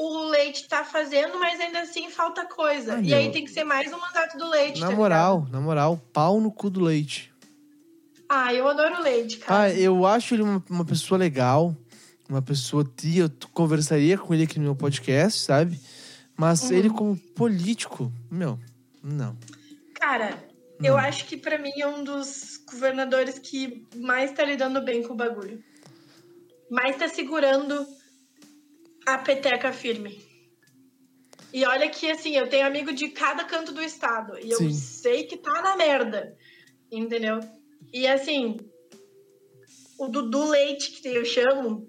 o 0.00 0.28
leite 0.28 0.68
tá 0.68 0.84
fazendo, 0.84 1.38
mas 1.40 1.58
ainda 1.58 1.80
assim 1.80 2.08
falta 2.08 2.44
coisa. 2.46 2.94
Ah, 2.94 3.00
e 3.00 3.06
meu. 3.08 3.18
aí 3.18 3.32
tem 3.32 3.44
que 3.44 3.50
ser 3.50 3.64
mais 3.64 3.92
um 3.92 3.98
mandato 3.98 4.38
do 4.38 4.48
leite, 4.48 4.80
Na 4.80 4.90
tá 4.90 4.94
moral, 4.94 5.46
na 5.50 5.60
moral, 5.60 6.00
pau 6.12 6.40
no 6.40 6.52
cu 6.52 6.70
do 6.70 6.80
leite. 6.80 7.32
ligado? 7.32 8.28
Ah, 8.28 8.54
eu 8.54 8.68
adoro 8.68 9.02
leite, 9.02 9.38
cara. 9.38 9.62
Ah, 9.62 9.70
eu 9.74 10.06
acho 10.06 10.34
ele 10.34 10.42
uma, 10.42 10.62
uma 10.70 10.84
pessoa 10.84 11.18
legal, 11.18 11.74
uma 12.28 12.40
pessoa 12.40 12.84
tia, 12.96 13.24
eu 13.24 13.30
conversaria 13.52 14.16
com 14.16 14.32
ele 14.32 14.44
aqui 14.44 14.58
no 14.58 14.66
meu 14.66 14.76
podcast, 14.76 15.40
sabe? 15.40 15.80
Mas 16.36 16.70
Uhum. 16.70 16.76
ele 16.76 16.90
como 16.90 17.16
político, 17.34 18.12
meu, 18.30 18.56
não. 19.02 19.36
Cara, 19.94 20.38
eu 20.80 20.92
Não. 20.92 21.00
acho 21.00 21.24
que 21.24 21.36
pra 21.36 21.58
mim 21.58 21.72
é 21.80 21.86
um 21.88 22.04
dos 22.04 22.58
governadores 22.70 23.36
que 23.40 23.84
mais 23.96 24.30
tá 24.30 24.44
lidando 24.44 24.80
bem 24.80 25.02
com 25.02 25.14
o 25.14 25.16
bagulho. 25.16 25.60
Mais 26.70 26.96
tá 26.96 27.08
segurando 27.08 27.84
a 29.14 29.18
peteca 29.18 29.72
firme. 29.72 30.20
E 31.52 31.64
olha 31.64 31.88
que, 31.88 32.10
assim, 32.10 32.36
eu 32.36 32.48
tenho 32.48 32.66
amigo 32.66 32.92
de 32.92 33.08
cada 33.08 33.44
canto 33.44 33.72
do 33.72 33.82
estado. 33.82 34.38
E 34.38 34.50
eu 34.50 34.58
Sim. 34.58 34.72
sei 34.72 35.24
que 35.24 35.36
tá 35.36 35.62
na 35.62 35.76
merda. 35.76 36.36
Entendeu? 36.92 37.40
E, 37.92 38.06
assim, 38.06 38.58
o 39.98 40.08
Dudu 40.08 40.50
Leite, 40.50 40.92
que 41.00 41.08
eu 41.08 41.24
chamo, 41.24 41.88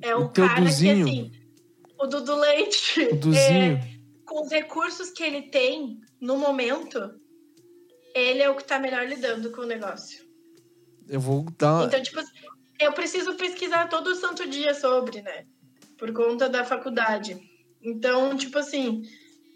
é 0.00 0.14
o, 0.16 0.24
O 0.24 0.28
cara 0.30 0.60
Duzinho. 0.60 1.04
que, 1.04 1.10
assim... 1.10 1.32
O 2.00 2.06
Dudu 2.06 2.36
Leite... 2.36 3.00
O 3.12 3.16
Duzinho. 3.16 3.76
É, 3.76 3.98
com 4.24 4.42
os 4.42 4.50
recursos 4.50 5.10
que 5.10 5.22
ele 5.22 5.42
tem 5.42 6.00
no 6.20 6.36
momento, 6.36 6.98
ele 8.14 8.42
é 8.42 8.48
o 8.48 8.56
que 8.56 8.64
tá 8.64 8.78
melhor 8.78 9.06
lidando 9.06 9.50
com 9.50 9.62
o 9.62 9.66
negócio. 9.66 10.26
Eu 11.08 11.20
vou 11.20 11.44
dar. 11.58 11.86
Então, 11.86 12.02
tipo, 12.02 12.20
eu 12.80 12.92
preciso 12.92 13.34
pesquisar 13.36 13.88
todo 13.88 14.14
santo 14.14 14.48
dia 14.48 14.74
sobre, 14.74 15.22
né? 15.22 15.46
Por 15.98 16.12
conta 16.12 16.48
da 16.48 16.64
faculdade. 16.64 17.38
Então, 17.82 18.36
tipo 18.36 18.58
assim, 18.58 19.02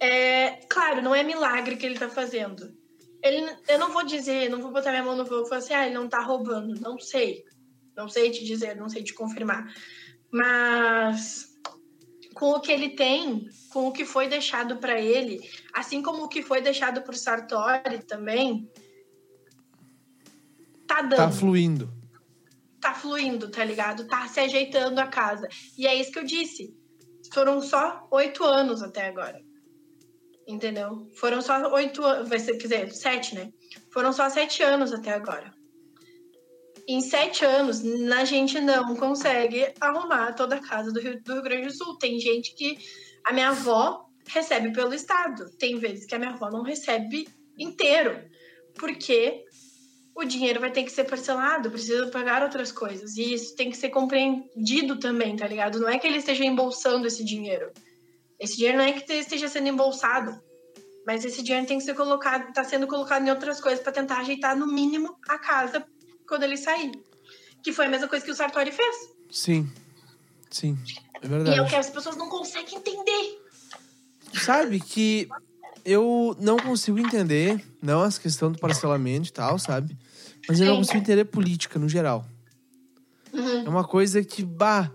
é, 0.01 0.61
claro, 0.69 1.01
não 1.01 1.15
é 1.15 1.23
milagre 1.23 1.77
que 1.77 1.87
ele 1.87 1.99
tá 1.99 2.09
fazendo. 2.09 2.77
Ele, 3.23 3.49
eu 3.69 3.79
não 3.79 3.93
vou 3.93 4.05
dizer, 4.05 4.51
não 4.51 4.61
vou 4.61 4.73
botar 4.73 4.91
minha 4.91 5.05
mão 5.05 5.17
no 5.17 5.25
fogo 5.25 5.47
e 5.47 5.49
falar 5.49 5.61
assim, 5.61 5.75
ah, 5.75 5.87
ele 5.87 5.95
não 5.95 6.09
tá 6.09 6.21
roubando. 6.21 6.81
Não 6.81 6.99
sei. 6.99 7.45
Não 7.97 8.09
sei 8.09 8.31
te 8.31 8.45
dizer, 8.45 8.75
não 8.75 8.89
sei 8.89 9.03
te 9.05 9.15
confirmar. 9.15 9.73
Mas 10.31 11.53
com 12.35 12.51
o 12.51 12.61
que 12.61 12.73
ele 12.73 12.91
tem, 12.91 13.49
com 13.71 13.87
o 13.87 13.93
que 13.93 14.05
foi 14.05 14.29
deixado 14.29 14.79
para 14.79 15.01
ele, 15.01 15.41
assim 15.73 16.03
como 16.03 16.25
o 16.25 16.29
que 16.29 16.43
foi 16.43 16.61
deixado 16.61 17.03
pro 17.03 17.17
Sartori 17.17 18.03
também, 18.03 18.69
tá 20.87 21.03
dando 21.03 21.17
Tá 21.17 21.31
fluindo. 21.31 22.02
Tá 22.83 22.93
fluindo, 22.93 23.49
tá 23.49 23.65
ligado? 23.65 24.07
Tá 24.07 24.27
se 24.27 24.41
ajeitando 24.41 25.01
a 25.01 25.07
casa. 25.07 25.49
E 25.79 25.87
é 25.87 25.95
isso 25.95 26.11
que 26.11 26.19
eu 26.19 26.25
disse. 26.25 26.75
Foram 27.33 27.63
só 27.63 28.07
oito 28.11 28.45
anos 28.45 28.83
até 28.83 29.07
agora. 29.07 29.41
Entendeu? 30.47 31.09
Foram 31.15 31.41
só 31.41 31.73
oito 31.73 32.05
anos. 32.05 32.29
Quer 32.29 32.57
dizer, 32.57 32.93
sete, 32.93 33.35
né? 33.37 33.51
Foram 33.91 34.13
só 34.13 34.29
sete 34.29 34.63
anos 34.63 34.93
até 34.93 35.13
agora. 35.13 35.55
Em 36.89 37.01
sete 37.01 37.45
anos, 37.45 37.81
a 38.13 38.25
gente 38.25 38.61
não 38.61 38.97
consegue 38.97 39.73
arrumar 39.81 40.33
toda 40.33 40.57
a 40.57 40.61
casa 40.61 40.93
do 40.93 41.01
Rio, 41.01 41.23
do 41.23 41.35
Rio 41.35 41.43
Grande 41.43 41.69
do 41.69 41.73
Sul. 41.73 41.97
Tem 41.97 42.19
gente 42.19 42.55
que 42.57 42.77
a 43.25 43.33
minha 43.33 43.51
avó 43.51 44.05
recebe 44.27 44.73
pelo 44.73 44.93
Estado. 44.93 45.49
Tem 45.57 45.79
vezes 45.79 46.05
que 46.05 46.17
a 46.17 46.19
minha 46.19 46.33
avó 46.33 46.51
não 46.51 46.63
recebe 46.65 47.29
inteiro. 47.57 48.21
Porque 48.75 49.45
o 50.15 50.25
dinheiro 50.25 50.61
vai 50.61 50.71
ter 50.71 50.83
que 50.85 50.93
ser 50.93 51.05
parcelado, 51.05 51.71
precisa 51.71 52.07
pagar 52.09 52.43
outras 52.43 52.71
coisas. 52.71 53.17
E 53.17 53.33
isso 53.35 53.57
tem 53.57 53.71
que 53.71 53.77
ser 53.77 53.89
compreendido 53.89 54.99
também, 54.99 55.37
tá 55.37 55.47
ligado? 55.47 55.81
Não 55.81 55.89
é 55.89 55.99
que 55.99 56.07
ele 56.07 56.19
esteja 56.19 56.45
embolsando 56.45 57.07
esse 57.07 57.25
dinheiro. 57.25 57.71
Esse 58.39 58.57
dinheiro 58.57 58.79
não 58.79 58.85
é 58.85 58.93
que 58.93 59.13
esteja 59.13 59.49
sendo 59.49 59.69
embolsado. 59.69 60.39
Mas 61.07 61.25
esse 61.25 61.43
dinheiro 61.43 61.67
tem 61.67 61.79
que 61.79 61.85
ser 61.85 61.95
colocado, 61.95 62.53
tá 62.53 62.63
sendo 62.63 62.87
colocado 62.87 63.27
em 63.27 63.31
outras 63.31 63.61
coisas 63.61 63.83
para 63.83 63.91
tentar 63.93 64.19
ajeitar 64.19 64.57
no 64.57 64.67
mínimo 64.67 65.17
a 65.29 65.39
casa 65.39 65.85
quando 66.29 66.45
ele 66.45 66.57
sair. 66.57 66.93
Que 67.63 67.73
foi 67.73 67.87
a 67.87 67.89
mesma 67.89 68.07
coisa 68.09 68.25
que 68.25 68.31
o 68.31 68.35
Sartori 68.35 68.71
fez. 68.71 68.97
Sim. 69.31 69.69
Sim. 70.51 70.79
É 71.21 71.25
E 71.25 71.27
é 71.27 71.29
verdade. 71.29 71.61
o 71.61 71.67
que 71.67 71.75
as 71.77 71.91
pessoas 71.91 72.17
não 72.17 72.29
conseguem 72.29 72.77
entender. 72.77 73.41
Sabe 74.35 74.79
que 74.81 75.29
eu 75.85 76.37
não 76.39 76.57
consigo 76.57 76.99
entender, 76.99 77.65
não 77.81 78.05
essa 78.05 78.21
questão 78.21 78.53
do 78.53 78.59
parcelamento 78.59 79.29
e 79.29 79.33
tal, 79.33 79.59
sabe? 79.59 79.97
Mas 80.49 80.61
eu 80.61 80.67
não 80.67 80.77
consigo 80.77 80.99
entender 80.99 81.25
política 81.25 81.79
no 81.79 81.89
geral. 81.89 82.27
Uhum. 83.33 83.65
É 83.65 83.69
uma 83.69 83.85
coisa 83.85 84.23
que, 84.23 84.45
bah, 84.45 84.91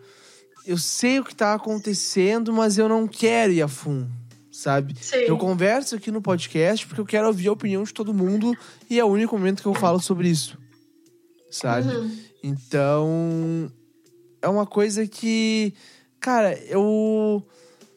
eu 0.65 0.77
sei 0.77 1.19
o 1.19 1.23
que 1.23 1.35
tá 1.35 1.53
acontecendo, 1.53 2.51
mas 2.53 2.77
eu 2.77 2.89
não 2.89 3.07
quero 3.07 3.53
ir 3.53 3.61
a 3.61 3.67
fundo, 3.67 4.11
sabe? 4.51 4.93
Sim. 4.99 5.17
Eu 5.17 5.37
converso 5.37 5.95
aqui 5.95 6.11
no 6.11 6.21
podcast 6.21 6.85
porque 6.85 7.01
eu 7.01 7.05
quero 7.05 7.27
ouvir 7.27 7.47
a 7.47 7.53
opinião 7.53 7.83
de 7.83 7.93
todo 7.93 8.13
mundo 8.13 8.55
e 8.89 8.99
é 8.99 9.03
o 9.03 9.07
único 9.07 9.37
momento 9.37 9.61
que 9.61 9.67
eu 9.67 9.73
falo 9.73 9.99
sobre 9.99 10.29
isso, 10.29 10.57
sabe? 11.49 11.87
Uhum. 11.95 12.17
Então, 12.43 13.71
é 14.41 14.47
uma 14.47 14.65
coisa 14.65 15.07
que, 15.07 15.73
cara, 16.19 16.57
eu 16.65 17.45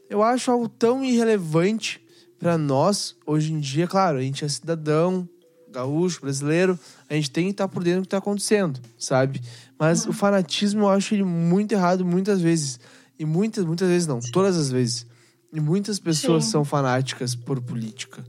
eu 0.08 0.22
acho 0.22 0.50
algo 0.50 0.68
tão 0.68 1.04
irrelevante 1.04 2.00
pra 2.38 2.58
nós 2.58 3.16
hoje 3.26 3.52
em 3.52 3.60
dia. 3.60 3.86
Claro, 3.86 4.18
a 4.18 4.22
gente 4.22 4.44
é 4.44 4.48
cidadão, 4.48 5.28
gaúcho, 5.70 6.20
brasileiro, 6.20 6.78
a 7.08 7.14
gente 7.14 7.30
tem 7.30 7.46
que 7.46 7.50
estar 7.52 7.68
por 7.68 7.82
dentro 7.82 8.00
do 8.00 8.04
que 8.04 8.08
tá 8.08 8.18
acontecendo, 8.18 8.80
sabe? 8.98 9.40
Mas 9.78 10.06
o 10.06 10.12
fanatismo 10.12 10.82
eu 10.82 10.88
acho 10.88 11.14
ele 11.14 11.24
muito 11.24 11.72
errado 11.72 12.04
muitas 12.04 12.40
vezes. 12.40 12.78
E 13.18 13.24
muitas, 13.24 13.64
muitas 13.64 13.88
vezes 13.88 14.06
não, 14.06 14.20
todas 14.32 14.56
as 14.56 14.70
vezes. 14.70 15.06
E 15.52 15.60
muitas 15.60 15.98
pessoas 15.98 16.44
Sim. 16.44 16.50
são 16.50 16.64
fanáticas 16.64 17.34
por 17.34 17.60
política. 17.60 18.24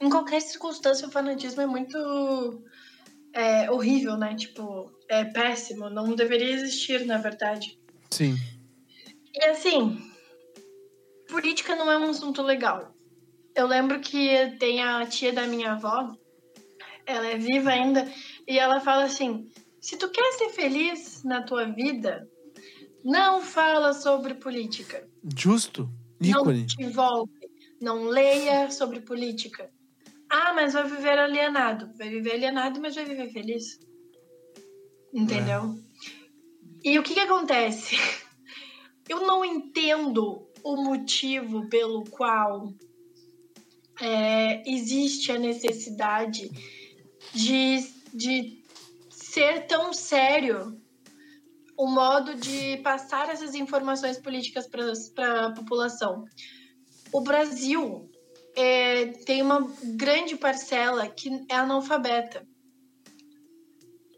Em 0.00 0.08
qualquer 0.08 0.40
circunstância, 0.40 1.06
o 1.06 1.10
fanatismo 1.10 1.62
é 1.62 1.66
muito 1.66 2.62
é, 3.32 3.70
horrível, 3.70 4.16
né? 4.16 4.34
Tipo, 4.34 4.90
é 5.08 5.24
péssimo. 5.24 5.88
Não 5.90 6.14
deveria 6.14 6.50
existir, 6.50 7.04
na 7.06 7.18
verdade. 7.18 7.78
Sim. 8.10 8.36
E 9.34 9.44
assim, 9.44 9.98
política 11.28 11.74
não 11.74 11.90
é 11.90 11.98
um 11.98 12.10
assunto 12.10 12.42
legal. 12.42 12.94
Eu 13.54 13.66
lembro 13.66 14.00
que 14.00 14.56
tem 14.58 14.82
a 14.82 15.04
tia 15.06 15.32
da 15.32 15.46
minha 15.46 15.72
avó, 15.72 16.14
ela 17.06 17.26
é 17.26 17.38
viva 17.38 17.70
ainda, 17.70 18.10
e 18.46 18.58
ela 18.58 18.80
fala 18.80 19.04
assim: 19.04 19.50
se 19.80 19.96
tu 19.96 20.08
quer 20.10 20.32
ser 20.34 20.50
feliz 20.50 21.24
na 21.24 21.42
tua 21.42 21.64
vida, 21.64 22.28
não 23.04 23.42
fala 23.42 23.92
sobre 23.92 24.34
política. 24.34 25.08
Justo? 25.36 25.90
Ícone. 26.20 26.60
Não 26.60 26.66
te 26.66 26.82
envolve. 26.82 27.32
Não 27.80 28.04
leia 28.04 28.70
sobre 28.70 29.00
política. 29.00 29.68
Ah, 30.30 30.52
mas 30.54 30.72
vai 30.72 30.84
viver 30.84 31.18
alienado. 31.18 31.90
Vai 31.98 32.08
viver 32.08 32.34
alienado, 32.34 32.80
mas 32.80 32.94
vai 32.94 33.04
viver 33.04 33.30
feliz. 33.32 33.80
Entendeu? 35.12 35.76
E 36.84 36.98
o 36.98 37.02
que 37.02 37.14
que 37.14 37.20
acontece? 37.20 37.96
Eu 39.08 39.26
não 39.26 39.44
entendo 39.44 40.48
o 40.62 40.76
motivo 40.76 41.68
pelo 41.68 42.04
qual 42.04 42.72
é, 44.00 44.62
existe 44.70 45.32
a 45.32 45.38
necessidade 45.38 46.50
de, 47.34 47.80
de 48.12 48.62
ser 49.10 49.66
tão 49.66 49.92
sério 49.92 50.80
o 51.76 51.86
modo 51.86 52.34
de 52.34 52.76
passar 52.78 53.28
essas 53.30 53.54
informações 53.54 54.18
políticas 54.18 54.66
para 54.66 55.46
a 55.46 55.52
população. 55.52 56.24
O 57.12 57.20
Brasil 57.20 58.10
é, 58.54 59.06
tem 59.24 59.42
uma 59.42 59.72
grande 59.96 60.36
parcela 60.36 61.08
que 61.08 61.44
é 61.48 61.54
analfabeta. 61.54 62.46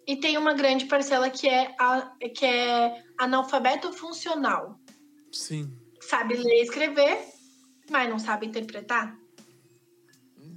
E 0.06 0.16
tem 0.16 0.36
uma 0.36 0.52
grande 0.52 0.84
parcela 0.84 1.30
que 1.30 1.48
é, 1.48 1.74
a, 1.78 2.12
que 2.34 2.44
é 2.44 3.02
analfabeto 3.16 3.92
funcional. 3.92 4.78
Sim. 5.32 5.72
Sabe 6.00 6.34
ler 6.34 6.60
e 6.60 6.62
escrever, 6.62 7.18
mas 7.90 8.10
não 8.10 8.18
sabe 8.18 8.46
interpretar. 8.46 9.16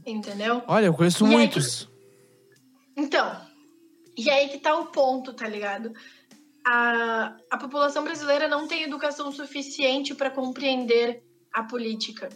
Entendeu? 0.05 0.61
Olha, 0.67 0.87
eu 0.87 0.93
conheço 0.93 1.23
E 1.23 1.27
aí 1.27 1.33
muitos. 1.33 1.89
Então, 2.97 3.39
e 4.17 4.27
aí 4.31 4.49
que 4.49 4.57
tá 4.57 4.75
o 4.75 4.87
ponto, 4.87 5.31
tá 5.31 5.47
ligado? 5.47 5.93
A, 6.65 7.37
a 7.51 7.57
população 7.57 8.03
brasileira 8.03 8.47
não 8.47 8.67
tem 8.67 8.81
educação 8.81 9.31
suficiente 9.31 10.15
para 10.15 10.31
compreender 10.31 11.23
a 11.53 11.61
política. 11.61 12.27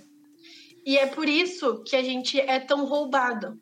E 0.85 0.97
é 0.97 1.07
por 1.07 1.27
isso 1.27 1.83
que 1.83 1.95
a 1.95 2.03
gente 2.03 2.39
é 2.39 2.59
tão 2.59 2.85
roubado. 2.85 3.59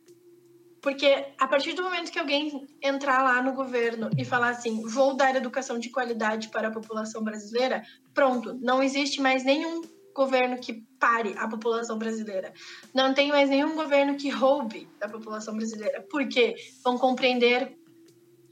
Porque 0.81 1.25
a 1.37 1.47
partir 1.47 1.73
do 1.73 1.83
momento 1.83 2.11
que 2.11 2.19
alguém 2.19 2.67
entrar 2.81 3.23
lá 3.23 3.41
no 3.41 3.53
governo 3.53 4.09
e 4.17 4.23
falar 4.23 4.49
assim, 4.49 4.81
vou 4.85 5.15
dar 5.15 5.35
educação 5.35 5.79
de 5.79 5.89
qualidade 5.89 6.49
para 6.49 6.67
a 6.67 6.71
população 6.71 7.23
brasileira, 7.23 7.83
pronto, 8.13 8.57
não 8.61 8.83
existe 8.83 9.21
mais 9.21 9.43
nenhum 9.43 9.81
governo 10.13 10.59
que 10.59 10.83
pare 10.99 11.33
a 11.37 11.47
população 11.47 11.97
brasileira. 11.97 12.53
Não 12.93 13.13
tem 13.13 13.29
mais 13.29 13.49
nenhum 13.49 13.75
governo 13.75 14.15
que 14.17 14.29
roube 14.29 14.87
da 14.99 15.07
população 15.07 15.55
brasileira. 15.55 16.05
Porque 16.09 16.55
vão 16.83 16.97
compreender, 16.97 17.77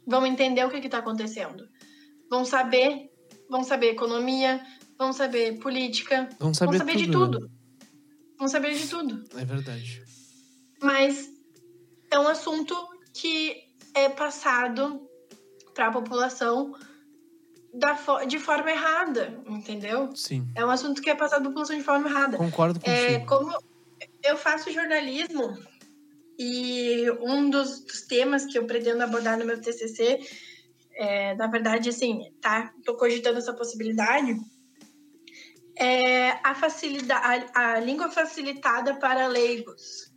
vão 0.05 0.25
entender 0.25 0.63
o 0.65 0.69
que 0.69 0.77
está 0.77 0.99
acontecendo. 0.99 1.67
Vão 2.29 2.45
saber, 2.45 3.11
vão 3.49 3.63
saber 3.63 3.91
economia, 3.91 4.65
vão 4.97 5.11
saber 5.13 5.59
política, 5.59 6.29
Vamos 6.39 6.57
saber, 6.57 6.77
vão 6.77 6.79
saber 6.79 6.97
de 6.97 7.11
tudo. 7.11 7.39
tudo. 7.39 7.51
Vão 8.37 8.47
saber 8.47 8.73
de 8.73 8.87
tudo. 8.87 9.15
né? 9.33 9.41
É 9.41 9.45
verdade. 9.45 10.03
Mas 10.81 11.29
é 12.11 12.19
um 12.19 12.27
assunto 12.27 12.75
que 13.13 13.63
é 13.93 14.09
passado 14.09 15.01
para 15.73 15.87
a 15.87 15.91
população 15.91 16.73
da 17.77 18.25
de 18.25 18.39
forma 18.39 18.71
errada, 18.71 19.39
entendeu? 19.47 20.09
Sim. 20.15 20.47
É 20.55 20.65
um 20.65 20.69
assunto 20.69 21.01
que 21.01 21.09
é 21.09 21.15
passado 21.15 21.43
população 21.43 21.77
de 21.77 21.83
forma 21.83 22.09
errada. 22.09 22.37
Concordo 22.37 22.79
contigo. 22.79 22.95
É, 22.95 23.19
como 23.19 23.53
eu 24.23 24.37
faço 24.37 24.71
jornalismo 24.71 25.57
e 26.37 27.09
um 27.21 27.49
dos, 27.49 27.81
dos 27.81 28.01
temas 28.01 28.45
que 28.45 28.57
eu 28.57 28.65
pretendo 28.65 29.01
abordar 29.03 29.37
no 29.37 29.45
meu 29.45 29.61
TCC, 29.61 30.19
é, 30.95 31.35
na 31.35 31.47
verdade, 31.47 31.89
assim, 31.89 32.31
tá? 32.41 32.73
Tô 32.83 32.95
cogitando 32.95 33.37
essa 33.37 33.53
possibilidade. 33.53 34.35
É 35.75 36.31
a 36.43 36.55
facilidade, 36.55 37.45
a, 37.53 37.73
a 37.73 37.79
língua 37.79 38.09
facilitada 38.09 38.95
para 38.95 39.27
leigos. 39.27 40.11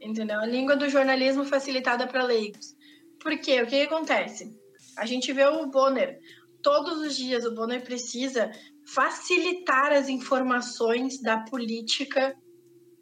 Entendeu? 0.00 0.40
A 0.40 0.46
língua 0.46 0.74
do 0.76 0.88
jornalismo 0.88 1.44
facilitada 1.44 2.06
para 2.06 2.24
leigos. 2.24 2.74
Por 3.20 3.38
quê? 3.38 3.62
O 3.62 3.66
que 3.66 3.82
acontece? 3.82 4.58
A 4.96 5.06
gente 5.06 5.32
vê 5.32 5.44
o 5.44 5.66
Bonner. 5.66 6.20
Todos 6.62 6.98
os 7.00 7.16
dias 7.16 7.44
o 7.44 7.54
Bonner 7.54 7.82
precisa 7.82 8.50
facilitar 8.84 9.92
as 9.92 10.08
informações 10.08 11.20
da 11.20 11.38
política, 11.38 12.36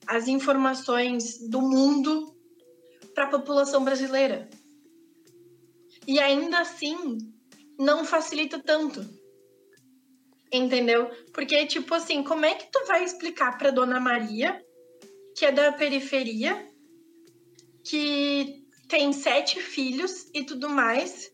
as 0.06 0.28
informações 0.28 1.38
do 1.48 1.60
mundo 1.60 2.34
para 3.14 3.24
a 3.24 3.30
população 3.30 3.84
brasileira. 3.84 4.48
E 6.06 6.18
ainda 6.20 6.60
assim, 6.60 7.18
não 7.78 8.04
facilita 8.04 8.58
tanto. 8.58 9.06
Entendeu? 10.52 11.10
Porque, 11.32 11.66
tipo 11.66 11.94
assim, 11.94 12.22
como 12.22 12.46
é 12.46 12.54
que 12.54 12.70
tu 12.72 12.86
vai 12.86 13.04
explicar 13.04 13.58
para 13.58 13.70
Dona 13.70 14.00
Maria, 14.00 14.64
que 15.36 15.44
é 15.44 15.52
da 15.52 15.72
periferia, 15.72 16.66
que 17.84 18.66
tem 18.88 19.12
sete 19.12 19.60
filhos 19.60 20.30
e 20.32 20.44
tudo 20.44 20.68
mais, 20.68 21.30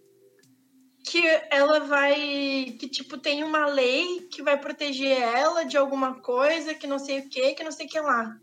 que 1.04 1.22
ela 1.50 1.80
vai. 1.80 2.76
que, 2.78 2.88
tipo, 2.88 3.18
tem 3.18 3.44
uma 3.44 3.66
lei 3.66 4.22
que 4.30 4.42
vai 4.42 4.58
proteger 4.58 5.20
ela 5.20 5.64
de 5.64 5.76
alguma 5.76 6.20
coisa, 6.20 6.74
que 6.74 6.86
não 6.86 6.98
sei 6.98 7.20
o 7.20 7.28
que, 7.28 7.54
que 7.54 7.62
não 7.62 7.70
sei 7.70 7.86
o 7.86 7.88
que 7.88 8.00
lá. 8.00 8.40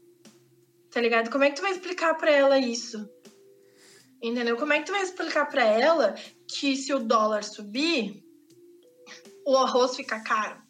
Tá 0.91 1.01
ligado? 1.01 1.31
Como 1.31 1.43
é 1.43 1.49
que 1.49 1.55
tu 1.55 1.63
vai 1.63 1.71
explicar 1.71 2.13
pra 2.15 2.29
ela 2.29 2.59
isso? 2.59 3.09
Entendeu? 4.21 4.55
Como 4.57 4.71
é 4.71 4.79
que 4.79 4.85
tu 4.85 4.91
vai 4.91 5.01
explicar 5.01 5.47
pra 5.47 5.63
ela 5.63 6.13
que 6.47 6.75
se 6.75 6.93
o 6.93 6.99
dólar 6.99 7.43
subir, 7.43 8.23
o 9.45 9.57
arroz 9.57 9.95
fica 9.95 10.19
caro? 10.19 10.61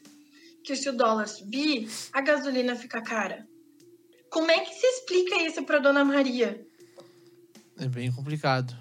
Que 0.64 0.76
se 0.76 0.88
o 0.88 0.94
dólar 0.94 1.28
subir, 1.28 1.90
a 2.14 2.22
gasolina 2.22 2.76
fica 2.76 3.02
cara? 3.02 3.46
Como 4.30 4.50
é 4.50 4.60
que 4.62 4.74
se 4.74 4.86
explica 4.86 5.42
isso 5.42 5.64
pra 5.64 5.80
Dona 5.80 6.06
Maria? 6.06 6.66
É 7.78 7.88
bem 7.88 8.10
complicado. 8.12 8.74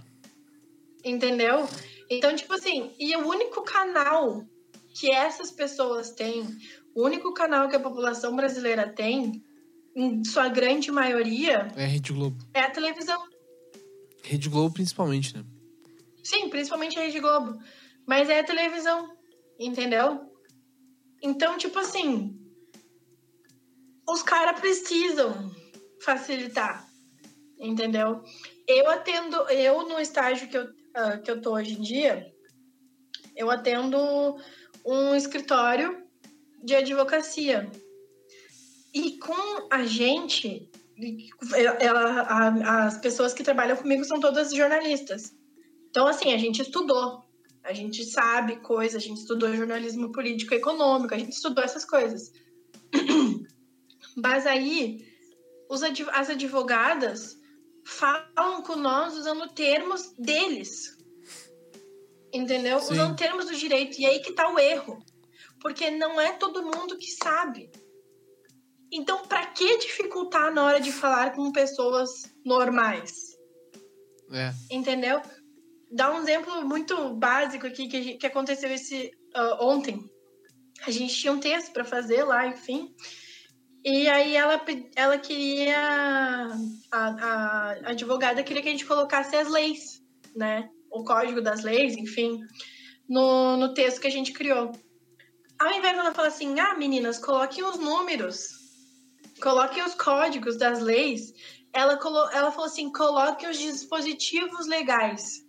Entendeu? 1.04 1.66
Então, 2.10 2.34
tipo 2.34 2.52
assim, 2.54 2.90
e 2.98 3.14
o 3.16 3.28
único 3.28 3.62
canal 3.62 4.44
que 4.98 5.10
essas 5.12 5.50
pessoas 5.52 6.10
têm, 6.10 6.44
o 6.94 7.04
único 7.04 7.32
canal 7.32 7.68
que 7.68 7.76
a 7.76 7.80
população 7.80 8.34
brasileira 8.34 8.92
tem, 8.92 9.42
em 9.94 10.24
sua 10.24 10.48
grande 10.48 10.90
maioria, 10.90 11.68
É 11.76 11.84
a 11.84 11.86
Rede 11.86 12.12
Globo. 12.12 12.36
é 12.52 12.60
a 12.60 12.70
televisão. 12.70 13.22
Rede 14.24 14.48
Globo 14.48 14.74
principalmente, 14.74 15.36
né? 15.36 15.44
Sim, 16.22 16.48
principalmente 16.48 16.98
a 16.98 17.02
Rede 17.02 17.20
Globo. 17.20 17.58
Mas 18.06 18.28
é 18.28 18.40
a 18.40 18.44
televisão, 18.44 19.16
entendeu? 19.58 20.28
Então, 21.22 21.56
tipo 21.56 21.78
assim, 21.78 22.36
os 24.08 24.22
caras 24.22 24.58
precisam 24.60 25.50
facilitar, 26.02 26.88
entendeu? 27.58 28.22
Eu 28.66 28.90
atendo, 28.90 29.36
eu 29.50 29.86
no 29.88 30.00
estágio 30.00 30.48
que 30.48 30.56
eu, 30.56 30.66
ah, 30.94 31.18
que 31.18 31.30
eu 31.30 31.40
tô 31.40 31.54
hoje 31.54 31.74
em 31.74 31.82
dia, 31.82 32.32
eu 33.36 33.50
atendo 33.50 33.98
um 34.84 35.14
escritório 35.14 36.02
de 36.62 36.74
advocacia. 36.74 37.70
E 38.92 39.18
com 39.18 39.68
a 39.70 39.84
gente, 39.84 40.68
ela, 41.78 42.22
a- 42.22 42.86
as 42.86 42.98
pessoas 42.98 43.32
que 43.32 43.42
trabalham 43.42 43.76
comigo 43.76 44.04
são 44.04 44.20
todas 44.20 44.52
jornalistas. 44.52 45.32
Então, 45.88 46.06
assim, 46.06 46.32
a 46.32 46.38
gente 46.38 46.62
estudou. 46.62 47.24
A 47.62 47.72
gente 47.72 48.04
sabe 48.04 48.56
coisas, 48.56 49.02
a 49.02 49.06
gente 49.06 49.18
estudou 49.18 49.54
jornalismo 49.54 50.10
político 50.12 50.54
e 50.54 50.56
econômico, 50.56 51.14
a 51.14 51.18
gente 51.18 51.32
estudou 51.32 51.62
essas 51.62 51.84
coisas. 51.84 52.32
Mas 54.16 54.46
aí, 54.46 55.06
os 55.68 55.82
as 55.82 56.30
advogadas 56.30 57.39
falam 57.90 58.62
com 58.62 58.76
nós 58.76 59.14
usando 59.14 59.52
termos 59.52 60.12
deles. 60.18 60.96
Entendeu? 62.32 62.78
Sim. 62.80 62.94
Usando 62.94 63.16
termos 63.16 63.46
do 63.46 63.56
direito. 63.56 64.00
E 64.00 64.06
aí 64.06 64.20
que 64.20 64.32
tá 64.32 64.48
o 64.48 64.58
erro. 64.58 64.98
Porque 65.60 65.90
não 65.90 66.20
é 66.20 66.32
todo 66.32 66.62
mundo 66.62 66.96
que 66.96 67.10
sabe. 67.10 67.70
Então, 68.92 69.26
para 69.26 69.46
que 69.46 69.78
dificultar 69.78 70.52
na 70.52 70.64
hora 70.64 70.80
de 70.80 70.90
falar 70.90 71.34
com 71.34 71.52
pessoas 71.52 72.10
normais? 72.44 73.36
É. 74.32 74.52
Entendeu? 74.70 75.20
Dá 75.92 76.12
um 76.12 76.20
exemplo 76.20 76.62
muito 76.66 77.14
básico 77.14 77.66
aqui 77.66 77.88
que, 77.88 78.16
que 78.16 78.26
aconteceu 78.26 78.70
esse 78.70 79.10
ah, 79.34 79.58
ontem. 79.64 80.10
A 80.86 80.90
gente 80.90 81.14
tinha 81.14 81.32
um 81.32 81.40
texto 81.40 81.72
para 81.72 81.84
fazer 81.84 82.24
lá, 82.24 82.46
enfim. 82.46 82.94
E 83.84 84.08
aí 84.08 84.36
ela, 84.36 84.60
ela 84.94 85.18
queria. 85.18 85.76
A, 86.92 87.06
a 87.08 87.70
advogada 87.90 88.42
queria 88.42 88.62
que 88.62 88.68
a 88.68 88.72
gente 88.72 88.86
colocasse 88.86 89.34
as 89.36 89.48
leis, 89.48 90.02
né? 90.36 90.68
O 90.90 91.04
código 91.04 91.40
das 91.40 91.62
leis, 91.62 91.96
enfim, 91.96 92.40
no, 93.08 93.56
no 93.56 93.72
texto 93.72 94.00
que 94.00 94.06
a 94.06 94.10
gente 94.10 94.32
criou. 94.32 94.72
Ao 95.58 95.72
invés 95.72 95.96
dela 95.96 96.12
falar 96.12 96.28
assim, 96.28 96.58
ah, 96.58 96.76
meninas, 96.76 97.18
coloquem 97.18 97.64
os 97.64 97.78
números, 97.78 98.48
coloquem 99.42 99.82
os 99.82 99.94
códigos 99.94 100.56
das 100.56 100.80
leis, 100.80 101.32
ela, 101.72 101.96
colo 101.96 102.30
ela 102.32 102.50
falou 102.50 102.66
assim: 102.66 102.90
coloque 102.90 103.46
os 103.46 103.58
dispositivos 103.58 104.66
legais. 104.66 105.46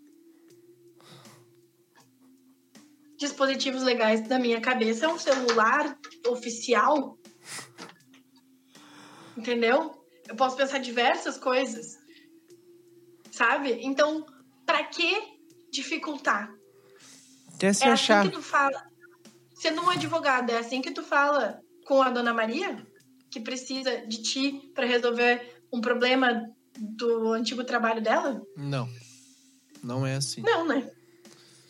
Dispositivos 3.18 3.84
legais 3.84 4.28
na 4.28 4.40
minha 4.40 4.60
cabeça 4.60 5.06
é 5.06 5.10
um 5.10 5.20
celular 5.20 5.98
oficial. 6.28 7.18
Entendeu? 9.42 10.06
Eu 10.30 10.36
posso 10.36 10.56
pensar 10.56 10.78
diversas 10.78 11.36
coisas. 11.36 11.98
Sabe? 13.32 13.80
Então, 13.82 14.24
pra 14.68 14.84
que 14.84 15.20
dificultar? 15.72 16.54
Quer 17.58 17.74
se 17.74 17.84
é 17.84 17.90
achar. 17.90 18.20
assim 18.20 18.30
que 18.30 18.36
tu 18.36 18.44
fala. 18.44 18.84
Sendo 19.56 19.82
um 19.82 19.90
advogado, 19.90 20.52
é 20.52 20.60
assim 20.60 20.80
que 20.80 20.92
tu 20.92 21.02
fala 21.02 21.60
com 21.88 22.04
a 22.04 22.12
dona 22.12 22.36
Maria, 22.36 22.86
que 23.32 23.40
precisa 23.40 24.06
de 24.06 24.22
ti 24.22 24.72
para 24.76 24.86
resolver 24.86 25.64
um 25.74 25.82
problema 25.82 26.48
do 26.78 27.34
antigo 27.34 27.64
trabalho 27.64 28.02
dela? 28.02 28.44
Não. 28.56 28.88
Não 29.84 30.06
é 30.06 30.18
assim. 30.18 30.42
Não, 30.42 30.68
né? 30.68 30.88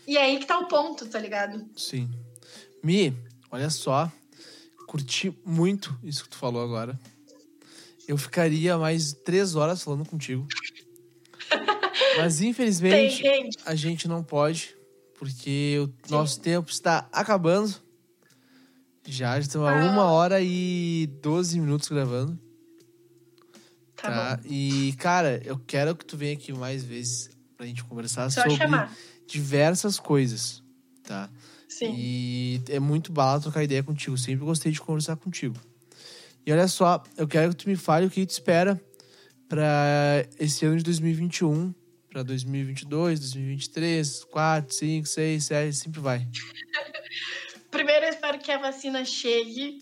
E 0.05 0.17
aí 0.17 0.39
que 0.39 0.45
tá 0.45 0.59
o 0.59 0.67
ponto, 0.67 1.07
tá 1.07 1.19
ligado? 1.19 1.69
Sim. 1.77 2.11
Mi, 2.83 3.17
olha 3.49 3.69
só. 3.69 4.11
Curti 4.87 5.33
muito 5.45 5.97
isso 6.03 6.25
que 6.25 6.31
tu 6.31 6.37
falou 6.37 6.61
agora. 6.61 6.99
Eu 8.11 8.17
ficaria 8.17 8.77
mais 8.77 9.13
três 9.13 9.55
horas 9.55 9.81
falando 9.81 10.03
contigo. 10.05 10.45
Mas 12.17 12.41
infelizmente 12.41 12.93
Tem 12.93 13.09
gente. 13.09 13.57
a 13.65 13.73
gente 13.73 14.05
não 14.05 14.21
pode, 14.21 14.75
porque 15.17 15.77
o 15.79 16.11
nosso 16.11 16.41
tempo 16.41 16.69
está 16.69 17.07
acabando. 17.09 17.73
Já 19.05 19.39
estamos 19.39 19.65
há 19.69 19.79
Ah. 19.79 19.91
uma 19.93 20.11
hora 20.11 20.41
e 20.41 21.07
12 21.21 21.57
minutos 21.61 21.87
gravando. 21.87 22.37
Tá, 23.95 24.35
Tá? 24.35 24.39
E, 24.43 24.93
cara, 24.97 25.41
eu 25.45 25.57
quero 25.57 25.95
que 25.95 26.03
tu 26.03 26.17
venha 26.17 26.33
aqui 26.33 26.51
mais 26.51 26.83
vezes 26.83 27.29
pra 27.55 27.65
gente 27.65 27.81
conversar 27.85 28.29
Só 28.29 28.41
sobre 28.41 28.57
chamar. 28.57 28.93
diversas 29.25 29.97
coisas, 30.01 30.61
tá? 31.01 31.29
Sim. 31.69 31.93
E 31.97 32.61
é 32.67 32.77
muito 32.79 33.09
barato 33.13 33.43
trocar 33.43 33.63
ideia 33.63 33.81
contigo. 33.81 34.17
Sempre 34.17 34.43
gostei 34.43 34.69
de 34.73 34.81
conversar 34.81 35.15
contigo. 35.15 35.55
E 36.45 36.51
olha 36.51 36.67
só, 36.67 37.03
eu 37.17 37.27
quero 37.27 37.51
que 37.51 37.63
tu 37.63 37.69
me 37.69 37.75
fale 37.75 38.07
o 38.07 38.09
que 38.09 38.25
tu 38.25 38.31
espera 38.31 38.81
pra 39.47 40.25
esse 40.39 40.65
ano 40.65 40.77
de 40.77 40.83
2021, 40.83 41.73
pra 42.09 42.23
2022, 42.23 43.19
2023, 43.19 44.23
4, 44.25 44.75
5, 44.75 45.07
6, 45.07 45.43
7, 45.43 45.73
sempre 45.73 45.99
vai. 45.99 46.27
Primeiro, 47.69 48.05
eu 48.05 48.09
espero 48.09 48.39
que 48.39 48.51
a 48.51 48.57
vacina 48.57 49.05
chegue, 49.05 49.79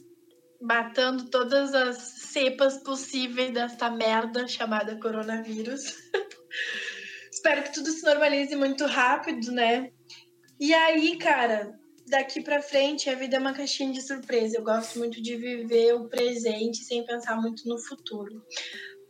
matando 0.62 1.30
todas 1.30 1.74
as 1.74 1.98
cepas 1.98 2.78
possíveis 2.84 3.54
desta 3.54 3.90
merda 3.90 4.48
chamada 4.48 4.96
coronavírus. 4.98 5.96
espero 7.32 7.64
que 7.64 7.74
tudo 7.74 7.90
se 7.92 8.04
normalize 8.04 8.56
muito 8.56 8.86
rápido, 8.86 9.52
né? 9.52 9.92
E 10.60 10.74
aí, 10.74 11.18
cara, 11.18 11.80
daqui 12.10 12.42
pra 12.42 12.62
frente 12.62 13.10
a 13.10 13.16
vida 13.16 13.38
é 13.38 13.40
uma 13.40 13.54
caixinha 13.54 13.92
de 13.94 14.02
surpresa. 14.02 14.58
Eu 14.58 14.64
gosto 14.64 15.00
muito 15.00 15.22
de 15.22 15.36
viver 15.38 15.94
o 15.94 16.10
presente 16.10 16.84
sem 16.84 17.06
pensar 17.06 17.36
muito 17.42 17.68
no 17.68 17.78
futuro. 17.80 18.42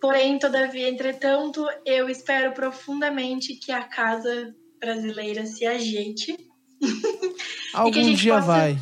Porém, 0.02 0.40
todavia, 0.40 0.88
entretanto, 0.90 1.66
eu 1.86 2.08
espero 2.10 2.54
profundamente 2.54 3.56
que 3.56 3.72
a 3.72 3.84
casa 3.84 4.54
brasileira 4.80 5.46
se 5.46 5.66
ajeite 5.66 6.36
Algum 7.74 7.92
gente 7.94 8.22
dia 8.22 8.36
possa- 8.36 8.46
vai. 8.48 8.78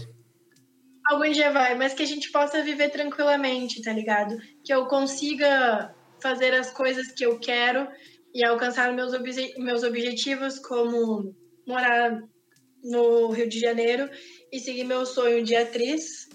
Algum 1.09 1.31
dia 1.31 1.51
vai, 1.51 1.73
mas 1.75 1.93
que 1.93 2.03
a 2.03 2.05
gente 2.05 2.31
possa 2.31 2.61
viver 2.61 2.89
tranquilamente, 2.89 3.81
tá 3.81 3.93
ligado? 3.93 4.35
Que 4.63 4.73
eu 4.73 4.85
consiga 4.87 5.93
fazer 6.21 6.53
as 6.53 6.69
coisas 6.71 7.07
que 7.13 7.25
eu 7.25 7.39
quero 7.39 7.87
e 8.35 8.43
alcançar 8.43 8.91
meus, 8.93 9.13
obje- 9.13 9.53
meus 9.57 9.83
objetivos, 9.83 10.59
como 10.59 11.33
morar 11.65 12.19
no 12.83 13.29
Rio 13.31 13.47
de 13.47 13.59
Janeiro 13.59 14.09
e 14.51 14.59
seguir 14.59 14.83
meu 14.83 15.05
sonho 15.05 15.43
de 15.43 15.55
atriz. 15.55 16.27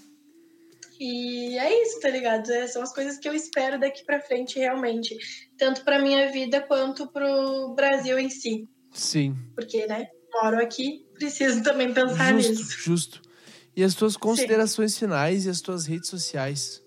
E 0.99 1.57
é 1.57 1.83
isso, 1.83 1.99
tá 1.99 2.09
ligado? 2.09 2.49
É, 2.51 2.67
são 2.67 2.81
as 2.81 2.93
coisas 2.93 3.17
que 3.17 3.27
eu 3.27 3.33
espero 3.33 3.79
daqui 3.79 4.05
pra 4.05 4.21
frente, 4.21 4.59
realmente. 4.59 5.17
Tanto 5.57 5.83
pra 5.83 5.99
minha 5.99 6.31
vida 6.31 6.61
quanto 6.61 7.11
pro 7.11 7.73
Brasil 7.75 8.17
em 8.19 8.29
si. 8.29 8.67
Sim. 8.91 9.35
Porque, 9.55 9.85
né, 9.87 10.07
moro 10.41 10.61
aqui, 10.61 11.05
preciso 11.15 11.63
também 11.63 11.93
pensar 11.93 12.33
Justo, 12.33 12.51
nisso. 12.51 12.79
justo. 12.79 13.21
E 13.75 13.83
as 13.83 13.95
tuas 13.95 14.15
considerações 14.15 14.97
finais 14.97 15.45
e 15.45 15.49
as 15.49 15.59
tuas 15.59 15.85
redes 15.85 16.09
sociais. 16.09 16.83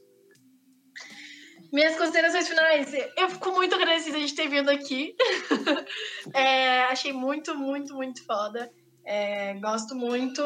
Minhas 1.72 1.96
considerações 1.96 2.48
finais. 2.48 2.94
Eu 3.16 3.28
fico 3.28 3.50
muito 3.52 3.74
agradecida 3.74 4.18
de 4.20 4.34
ter 4.34 4.48
vindo 4.48 4.70
aqui. 4.70 5.14
É, 6.34 6.82
achei 6.84 7.12
muito, 7.12 7.54
muito, 7.56 7.94
muito 7.94 8.24
foda. 8.24 8.70
É, 9.06 9.54
gosto 9.54 9.94
muito. 9.94 10.42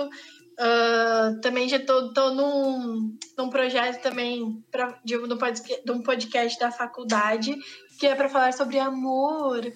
Ah, 0.63 1.37
também 1.41 1.67
já 1.71 1.79
tô, 1.79 2.13
tô 2.13 2.35
num, 2.35 3.17
num 3.37 3.49
projeto 3.49 4.03
também 4.03 4.63
pra, 4.71 5.01
de, 5.03 5.17
um 5.17 5.27
de 5.27 5.91
um 5.91 6.03
podcast 6.03 6.61
da 6.61 6.71
faculdade 6.71 7.57
que 7.99 8.07
é 8.07 8.15
para 8.15 8.29
falar 8.29 8.53
sobre 8.53 8.79
amor. 8.79 9.73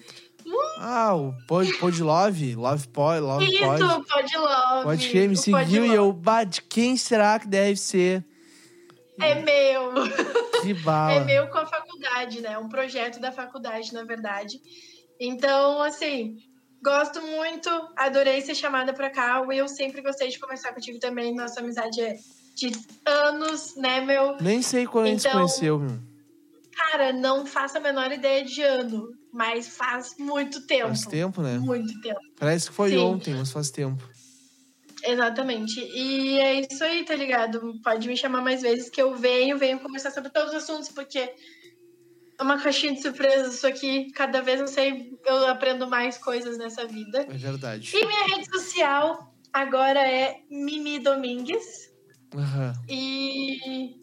Ah, 0.77 1.15
o 1.15 1.33
Pod, 1.47 1.73
pod 1.79 2.03
Love, 2.03 2.53
Love 2.53 2.87
Pod, 2.89 3.19
Love 3.19 3.45
Isso, 3.45 3.63
Pod. 3.63 3.79
Pod 4.07 4.37
Love. 4.37 4.83
Pode 4.83 5.09
crer, 5.09 5.27
me 5.27 5.35
seguiu 5.35 5.87
e 5.87 5.95
eu, 5.95 6.13
bah, 6.13 6.43
de 6.43 6.61
quem 6.61 6.95
será 6.95 7.39
que 7.39 7.47
deve 7.47 7.77
ser? 7.77 8.23
É 9.19 9.41
meu. 9.41 9.91
Que 10.61 10.71
bala. 10.85 11.13
É 11.13 11.23
meu 11.23 11.47
com 11.47 11.57
a 11.57 11.65
faculdade, 11.65 12.41
né? 12.41 12.59
Um 12.59 12.69
projeto 12.69 13.19
da 13.19 13.31
faculdade, 13.31 13.91
na 13.91 14.03
verdade. 14.03 14.61
Então, 15.19 15.81
assim, 15.81 16.37
gosto 16.85 17.19
muito, 17.21 17.69
adorei 17.97 18.39
ser 18.41 18.53
chamada 18.55 18.93
pra 18.93 19.09
cá. 19.09 19.41
O 19.41 19.47
Will 19.47 19.67
sempre 19.67 20.01
gostei 20.01 20.29
de 20.29 20.39
conversar 20.39 20.73
contigo 20.73 20.99
também. 20.99 21.33
Nossa 21.35 21.59
amizade 21.59 21.99
é 21.99 22.15
de 22.55 22.71
anos, 23.05 23.75
né, 23.75 23.99
meu? 24.01 24.37
Nem 24.39 24.61
sei 24.61 24.85
quando 24.85 25.07
a 25.07 25.09
gente 25.09 25.21
se 25.23 25.27
Então- 25.27 25.39
conheceu, 25.41 25.79
meu. 25.79 25.99
Cara, 26.77 27.11
não 27.11 27.45
faço 27.45 27.77
a 27.77 27.81
menor 27.81 28.11
ideia 28.11 28.43
de 28.45 28.61
ano, 28.61 29.09
mas 29.33 29.67
faz 29.67 30.15
muito 30.19 30.65
tempo. 30.67 30.87
Faz 30.89 31.05
tempo, 31.05 31.41
né? 31.41 31.57
Muito 31.57 31.99
tempo. 32.01 32.19
Parece 32.37 32.69
que 32.69 32.75
foi 32.75 32.91
Sim. 32.91 32.97
ontem, 32.97 33.33
mas 33.33 33.51
faz 33.51 33.71
tempo. 33.71 34.03
Exatamente. 35.03 35.79
E 35.79 36.37
é 36.39 36.61
isso 36.61 36.83
aí, 36.83 37.03
tá 37.05 37.15
ligado? 37.15 37.79
Pode 37.83 38.07
me 38.07 38.17
chamar 38.17 38.41
mais 38.41 38.61
vezes 38.61 38.89
que 38.89 39.01
eu 39.01 39.15
venho, 39.15 39.57
venho 39.57 39.79
conversar 39.79 40.11
sobre 40.11 40.29
todos 40.31 40.49
os 40.49 40.63
assuntos, 40.63 40.89
porque 40.89 41.31
uma 42.39 42.61
caixinha 42.61 42.93
de 42.93 43.01
surpresas 43.01 43.55
isso 43.55 43.67
aqui. 43.67 44.11
Cada 44.11 44.41
vez 44.41 44.59
eu 44.59 44.67
sei, 44.67 45.17
eu 45.25 45.47
aprendo 45.47 45.87
mais 45.87 46.17
coisas 46.17 46.57
nessa 46.57 46.85
vida. 46.85 47.25
É 47.29 47.37
verdade. 47.37 47.95
E 47.95 48.05
minha 48.05 48.27
rede 48.27 48.45
social 48.49 49.33
agora 49.53 49.99
é 49.99 50.41
Mimi 50.49 50.99
Domingues. 50.99 51.93
Aham. 52.35 52.73
E 52.89 53.95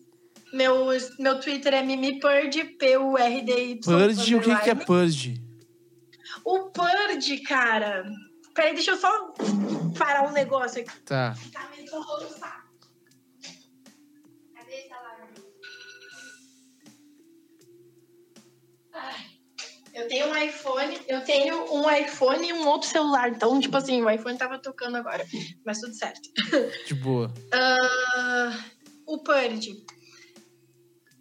meu, 0.52 0.86
meu 1.18 1.40
Twitter 1.40 1.74
é 1.74 1.82
MimiPurd, 1.82 2.64
P-U-R-D-Y. 2.78 3.80
Purge, 3.82 4.34
o 4.36 4.40
que, 4.40 4.56
que 4.56 4.70
é. 4.70 4.74
Purge? 4.74 5.42
O 6.44 6.70
Purge, 6.70 7.38
cara. 7.38 8.04
Peraí, 8.54 8.74
deixa 8.74 8.92
eu 8.92 8.96
só 8.96 9.32
parar 9.98 10.28
um 10.28 10.32
negócio 10.32 10.82
aqui. 10.82 11.00
Tá. 11.02 11.34
Tá 11.52 11.70
me 11.74 11.82
enrolando 11.82 12.26
o 12.26 12.28
saco. 12.28 12.61
Eu 19.94 20.08
tenho 20.08 20.26
um 20.26 20.36
iPhone, 20.36 20.98
eu 21.06 21.20
tenho 21.20 21.74
um 21.74 21.90
iPhone 21.90 22.48
e 22.48 22.52
um 22.52 22.66
outro 22.66 22.88
celular. 22.88 23.28
Então, 23.28 23.60
tipo 23.60 23.76
assim, 23.76 24.02
o 24.02 24.08
iPhone 24.08 24.38
tava 24.38 24.58
tocando 24.58 24.96
agora. 24.96 25.24
Mas 25.64 25.80
tudo 25.80 25.94
certo. 25.94 26.30
De 26.86 26.94
boa. 26.94 27.32
Ah, 27.52 28.64
o 29.06 29.18
Purge. 29.18 29.84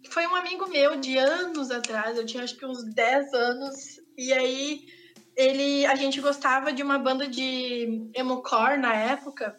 Foi 0.08 0.26
um 0.26 0.34
amigo 0.34 0.68
meu 0.68 0.96
de 0.96 1.18
anos 1.18 1.70
atrás, 1.70 2.16
eu 2.16 2.26
tinha 2.26 2.42
acho 2.42 2.56
que 2.56 2.66
uns 2.66 2.84
10 2.94 3.32
anos, 3.32 3.74
e 4.16 4.32
aí 4.32 4.86
ele, 5.36 5.86
a 5.86 5.94
gente 5.94 6.20
gostava 6.20 6.72
de 6.72 6.82
uma 6.82 6.98
banda 6.98 7.26
de 7.26 8.10
emocore 8.14 8.78
na 8.78 8.94
época, 8.94 9.56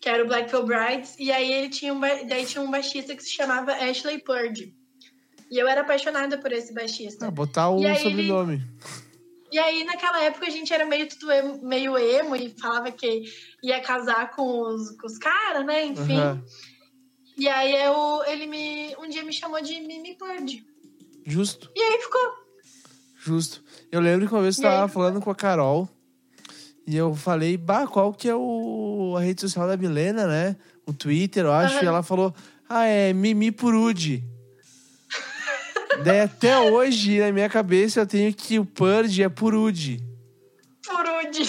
que 0.00 0.08
era 0.08 0.24
o 0.24 0.26
Black 0.26 0.50
Veil 0.50 0.64
Brides, 0.64 1.16
e 1.18 1.30
aí 1.30 1.52
ele 1.52 1.68
tinha 1.68 1.92
um, 1.92 2.00
daí 2.00 2.46
tinha 2.46 2.62
um 2.62 2.70
baixista 2.70 3.14
que 3.14 3.22
se 3.22 3.32
chamava 3.32 3.72
Ashley 3.72 4.22
Purge. 4.22 4.74
E 5.54 5.58
eu 5.60 5.68
era 5.68 5.82
apaixonada 5.82 6.36
por 6.36 6.50
esse 6.50 6.74
baixista. 6.74 7.28
Ah, 7.28 7.30
botar 7.30 7.70
o 7.70 7.78
ele- 7.78 7.94
sobrenome. 8.00 8.60
E 9.52 9.56
aí, 9.56 9.84
naquela 9.84 10.20
época, 10.24 10.48
a 10.48 10.50
gente 10.50 10.74
era 10.74 10.84
meio, 10.84 11.08
tudo 11.08 11.30
emo- 11.30 11.60
meio 11.62 11.96
emo 11.96 12.34
e 12.34 12.52
falava 12.60 12.90
que 12.90 13.22
ia 13.62 13.80
casar 13.80 14.32
com 14.32 14.42
os, 14.62 14.90
com 15.00 15.06
os 15.06 15.16
caras, 15.16 15.64
né? 15.64 15.84
Enfim. 15.86 16.16
Aham. 16.18 16.42
E 17.38 17.48
aí 17.48 17.72
eu, 17.84 18.24
ele 18.26 18.46
me 18.48 18.96
um 18.98 19.08
dia 19.08 19.22
me 19.22 19.32
chamou 19.32 19.62
de 19.62 19.78
Mimi 19.80 20.16
Bird. 20.20 20.64
Justo, 21.24 21.70
E 21.76 21.80
aí 21.80 22.00
ficou. 22.02 22.20
justo. 23.16 23.62
Eu 23.92 24.00
lembro 24.00 24.26
que 24.26 24.34
uma 24.34 24.42
vez 24.42 24.58
eu 24.58 24.64
E 24.64 24.66
aí? 24.66 24.74
tava 24.74 24.88
falando 24.88 25.20
com 25.20 25.30
a 25.30 25.34
Carol 25.36 25.88
e 26.84 26.96
eu 26.96 27.14
falei, 27.14 27.56
bah, 27.56 27.86
qual 27.86 28.12
que 28.12 28.28
é 28.28 28.34
o, 28.34 29.14
a 29.16 29.20
rede 29.20 29.40
social 29.40 29.68
da 29.68 29.76
Milena, 29.76 30.26
né? 30.26 30.56
O 30.84 30.92
Twitter, 30.92 31.44
eu 31.44 31.52
acho. 31.52 31.76
Aham. 31.76 31.84
E 31.84 31.86
ela 31.86 32.02
falou, 32.02 32.34
ah, 32.68 32.86
é 32.86 33.12
Mimi 33.12 33.52
Purude. 33.52 34.24
Daí 36.02 36.20
até 36.20 36.58
hoje, 36.58 37.20
na 37.20 37.30
minha 37.32 37.48
cabeça, 37.48 38.00
eu 38.00 38.06
tenho 38.06 38.32
que 38.34 38.58
o 38.58 38.64
Purge 38.64 39.22
é 39.22 39.28
Purude, 39.28 40.02
Furude. 40.84 41.44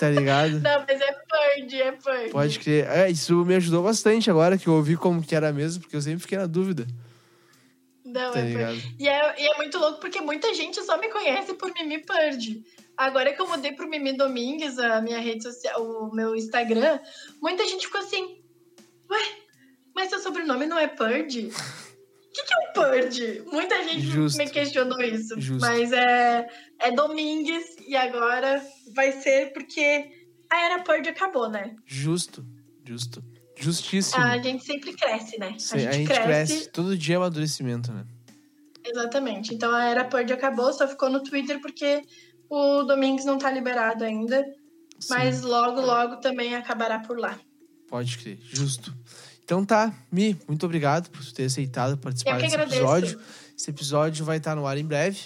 tá 0.00 0.08
ligado? 0.10 0.60
Não, 0.60 0.84
mas 0.88 1.00
é 1.00 1.16
Bird, 1.56 1.82
é 1.82 1.90
Bird. 1.92 2.30
Pode 2.30 2.58
crer. 2.58 2.86
É, 2.88 3.10
isso 3.10 3.44
me 3.44 3.54
ajudou 3.56 3.82
bastante 3.82 4.30
agora 4.30 4.56
que 4.58 4.66
eu 4.66 4.74
ouvi 4.74 4.96
como 4.96 5.22
que 5.22 5.34
era 5.34 5.52
mesmo, 5.52 5.82
porque 5.82 5.96
eu 5.96 6.00
sempre 6.00 6.20
fiquei 6.20 6.38
na 6.38 6.46
dúvida, 6.46 6.86
Não, 8.04 8.32
tá 8.32 8.40
é 8.40 8.42
ligado? 8.42 8.78
E 8.98 9.08
é, 9.08 9.42
e 9.42 9.46
é 9.46 9.56
muito 9.56 9.78
louco 9.78 10.00
porque 10.00 10.20
muita 10.20 10.52
gente 10.54 10.82
só 10.82 10.98
me 10.98 11.08
conhece 11.08 11.54
por 11.54 11.72
Mimi 11.74 11.98
Bird. 12.04 12.64
Agora 12.96 13.32
que 13.32 13.40
eu 13.42 13.48
mudei 13.48 13.72
pro 13.72 13.88
Mimi 13.88 14.16
Domingues, 14.16 14.78
a 14.78 15.00
minha 15.00 15.18
rede 15.18 15.42
social, 15.42 15.82
o 15.82 16.14
meu 16.14 16.34
Instagram, 16.36 17.00
muita 17.42 17.66
gente 17.66 17.86
ficou 17.86 18.00
assim, 18.00 18.38
ué, 19.10 19.18
mas 19.94 20.10
seu 20.10 20.20
sobrenome 20.20 20.66
não 20.66 20.78
é 20.78 20.86
Bird? 20.86 21.50
O 22.34 22.36
que, 22.36 22.42
que 22.42 22.52
é 22.52 22.58
um 22.58 22.90
Bird? 22.90 23.44
Muita 23.52 23.84
gente 23.84 24.06
Justo. 24.06 24.38
me 24.38 24.50
questionou 24.50 25.00
isso. 25.00 25.40
Justo. 25.40 25.60
Mas 25.60 25.92
é, 25.92 26.44
é 26.80 26.90
Domingues 26.90 27.76
e 27.86 27.94
agora 27.94 28.60
vai 28.92 29.12
ser 29.12 29.52
porque 29.52 30.10
a 30.50 30.60
era 30.66 30.82
Purge 30.82 31.10
acabou, 31.10 31.48
né? 31.48 31.76
Justo, 31.86 32.44
justo. 32.84 33.22
Justíssimo. 33.56 34.20
A 34.20 34.36
gente 34.38 34.64
sempre 34.64 34.94
cresce, 34.94 35.38
né? 35.38 35.54
Sim, 35.58 35.86
a 35.86 35.92
gente 35.92 36.08
cresce. 36.08 36.68
Todo 36.70 36.98
dia 36.98 37.14
é 37.14 37.18
amadurecimento, 37.18 37.92
né? 37.92 38.04
Exatamente. 38.84 39.54
Então 39.54 39.72
a 39.72 39.84
era 39.84 40.04
Purge 40.04 40.32
acabou, 40.32 40.72
só 40.72 40.88
ficou 40.88 41.08
no 41.08 41.22
Twitter 41.22 41.60
porque 41.60 42.02
o 42.50 42.82
Domingos 42.82 43.24
não 43.24 43.38
tá 43.38 43.48
liberado 43.48 44.02
ainda. 44.02 44.44
Sim. 44.98 45.08
Mas 45.08 45.42
logo, 45.42 45.80
logo 45.80 46.16
também 46.16 46.56
acabará 46.56 46.98
por 46.98 47.16
lá. 47.16 47.38
Pode 47.88 48.18
crer, 48.18 48.38
justo. 48.42 48.92
Então 49.44 49.64
tá, 49.64 49.92
Mi, 50.10 50.36
muito 50.48 50.64
obrigado 50.64 51.10
por 51.10 51.22
ter 51.32 51.44
aceitado 51.44 51.98
participar 51.98 52.38
desse 52.38 52.54
agradeço. 52.54 52.76
episódio. 52.80 53.20
Esse 53.56 53.70
episódio 53.70 54.24
vai 54.24 54.38
estar 54.38 54.56
no 54.56 54.66
ar 54.66 54.76
em 54.78 54.84
breve, 54.84 55.20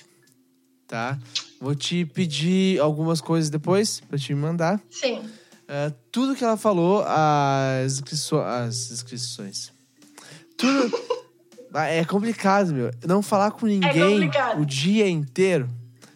tá? 0.87 1.19
Vou 1.61 1.75
te 1.75 2.05
pedir 2.05 2.81
algumas 2.81 3.21
coisas 3.21 3.49
depois 3.49 4.01
pra 4.01 4.19
te 4.19 4.35
mandar. 4.35 4.81
Sim. 4.91 5.23
Ah, 5.69 5.93
tudo 6.11 6.35
que 6.35 6.43
ela 6.43 6.57
falou, 6.57 7.05
as, 7.07 7.95
inscriço- 7.95 8.39
as 8.41 8.91
inscrições. 8.91 9.73
Tudo. 10.57 10.99
Ah, 11.71 11.85
é 11.85 12.03
complicado, 12.03 12.73
meu. 12.73 12.91
Não 13.07 13.21
falar 13.23 13.51
com 13.51 13.67
ninguém 13.67 13.93
complicado. 14.15 14.63
o 14.63 14.65
dia 14.65 15.07
inteiro. 15.07 15.69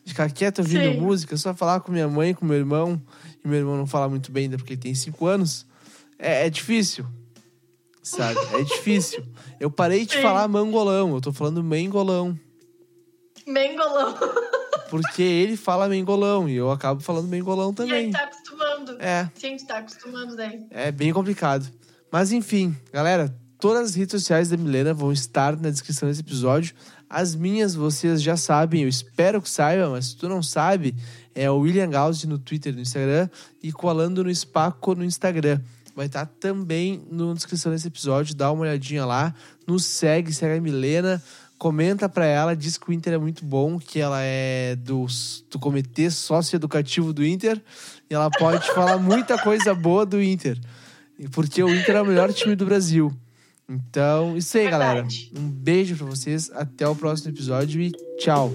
Ficar 0.02 0.30
quieto 0.32 0.60
ouvindo 0.60 0.94
Sim. 0.94 0.98
música, 0.98 1.36
só 1.36 1.52
falar 1.54 1.80
com 1.80 1.92
minha 1.92 2.08
mãe, 2.08 2.32
com 2.32 2.46
meu 2.46 2.56
irmão. 2.56 3.00
E 3.44 3.46
meu 3.46 3.58
irmão 3.58 3.76
não 3.76 3.86
fala 3.86 4.08
muito 4.08 4.32
bem 4.32 4.44
ainda 4.44 4.56
porque 4.56 4.72
ele 4.72 4.80
tem 4.80 4.94
cinco 4.94 5.26
anos. 5.26 5.66
É, 6.18 6.46
é 6.46 6.50
difícil. 6.50 7.04
Sabe? 8.02 8.38
É 8.54 8.62
difícil. 8.62 9.24
Eu 9.60 9.70
parei 9.70 10.04
de 10.04 10.14
Sim. 10.14 10.22
falar 10.22 10.48
mangolão, 10.48 11.14
eu 11.14 11.20
tô 11.20 11.32
falando 11.32 11.62
mengolão. 11.62 12.36
Mengolão. 13.46 14.14
Porque 14.90 15.22
ele 15.22 15.56
fala 15.56 15.88
mengolão 15.88 16.48
e 16.48 16.54
eu 16.54 16.70
acabo 16.70 17.00
falando 17.00 17.26
mengolão 17.28 17.68
E 17.78 17.82
aí 17.82 17.88
também. 17.88 18.10
tá 18.10 18.24
acostumando. 18.24 18.96
É. 19.00 19.30
Sim, 19.34 19.56
tu 19.56 19.66
tá 19.66 19.78
acostumando 19.78 20.36
daí. 20.36 20.66
É 20.70 20.92
bem 20.92 21.12
complicado. 21.12 21.66
Mas 22.10 22.30
enfim, 22.30 22.76
galera, 22.92 23.34
todas 23.58 23.82
as 23.90 23.94
redes 23.94 24.12
sociais 24.20 24.50
da 24.50 24.56
Milena 24.56 24.92
vão 24.92 25.10
estar 25.12 25.56
na 25.56 25.70
descrição 25.70 26.08
desse 26.08 26.20
episódio. 26.20 26.74
As 27.08 27.34
minhas 27.34 27.74
vocês 27.74 28.22
já 28.22 28.36
sabem, 28.36 28.82
eu 28.82 28.88
espero 28.88 29.40
que 29.40 29.48
saibam, 29.48 29.92
mas 29.92 30.06
se 30.08 30.16
tu 30.16 30.28
não 30.28 30.42
sabe, 30.42 30.94
é 31.34 31.50
o 31.50 31.58
William 31.60 31.88
Gauss 31.88 32.24
no 32.24 32.38
Twitter 32.38 32.72
e 32.72 32.76
no 32.76 32.82
Instagram 32.82 33.28
e 33.62 33.72
Colando 33.72 34.22
no 34.24 34.34
Spaco 34.34 34.94
no 34.94 35.04
Instagram. 35.04 35.60
Vai 35.94 36.06
estar 36.06 36.26
também 36.26 37.02
na 37.10 37.34
descrição 37.34 37.70
desse 37.70 37.88
episódio, 37.88 38.34
dá 38.34 38.50
uma 38.50 38.62
olhadinha 38.62 39.04
lá, 39.04 39.34
nos 39.66 39.84
segue, 39.84 40.32
segue 40.32 40.58
a 40.58 40.60
Milena, 40.60 41.22
comenta 41.58 42.08
pra 42.08 42.26
ela, 42.26 42.56
diz 42.56 42.76
que 42.76 42.90
o 42.90 42.92
Inter 42.92 43.12
é 43.12 43.18
muito 43.18 43.44
bom, 43.44 43.78
que 43.78 44.00
ela 44.00 44.20
é 44.20 44.74
do, 44.76 45.06
do 45.50 45.58
comitê 45.58 46.10
socioeducativo 46.10 47.12
do 47.12 47.24
Inter 47.24 47.60
e 48.10 48.14
ela 48.14 48.30
pode 48.30 48.66
falar 48.74 48.98
muita 48.98 49.38
coisa 49.38 49.74
boa 49.74 50.04
do 50.04 50.20
Inter. 50.20 50.58
Porque 51.30 51.62
o 51.62 51.72
Inter 51.72 51.96
é 51.96 52.02
o 52.02 52.06
melhor 52.06 52.32
time 52.32 52.56
do 52.56 52.64
Brasil. 52.64 53.12
Então, 53.68 54.36
isso 54.36 54.58
aí, 54.58 54.68
galera. 54.68 55.02
Verdade. 55.02 55.32
Um 55.36 55.48
beijo 55.48 55.96
pra 55.96 56.06
vocês. 56.06 56.50
Até 56.52 56.86
o 56.86 56.96
próximo 56.96 57.30
episódio 57.30 57.80
e 57.80 57.92
tchau. 58.18 58.52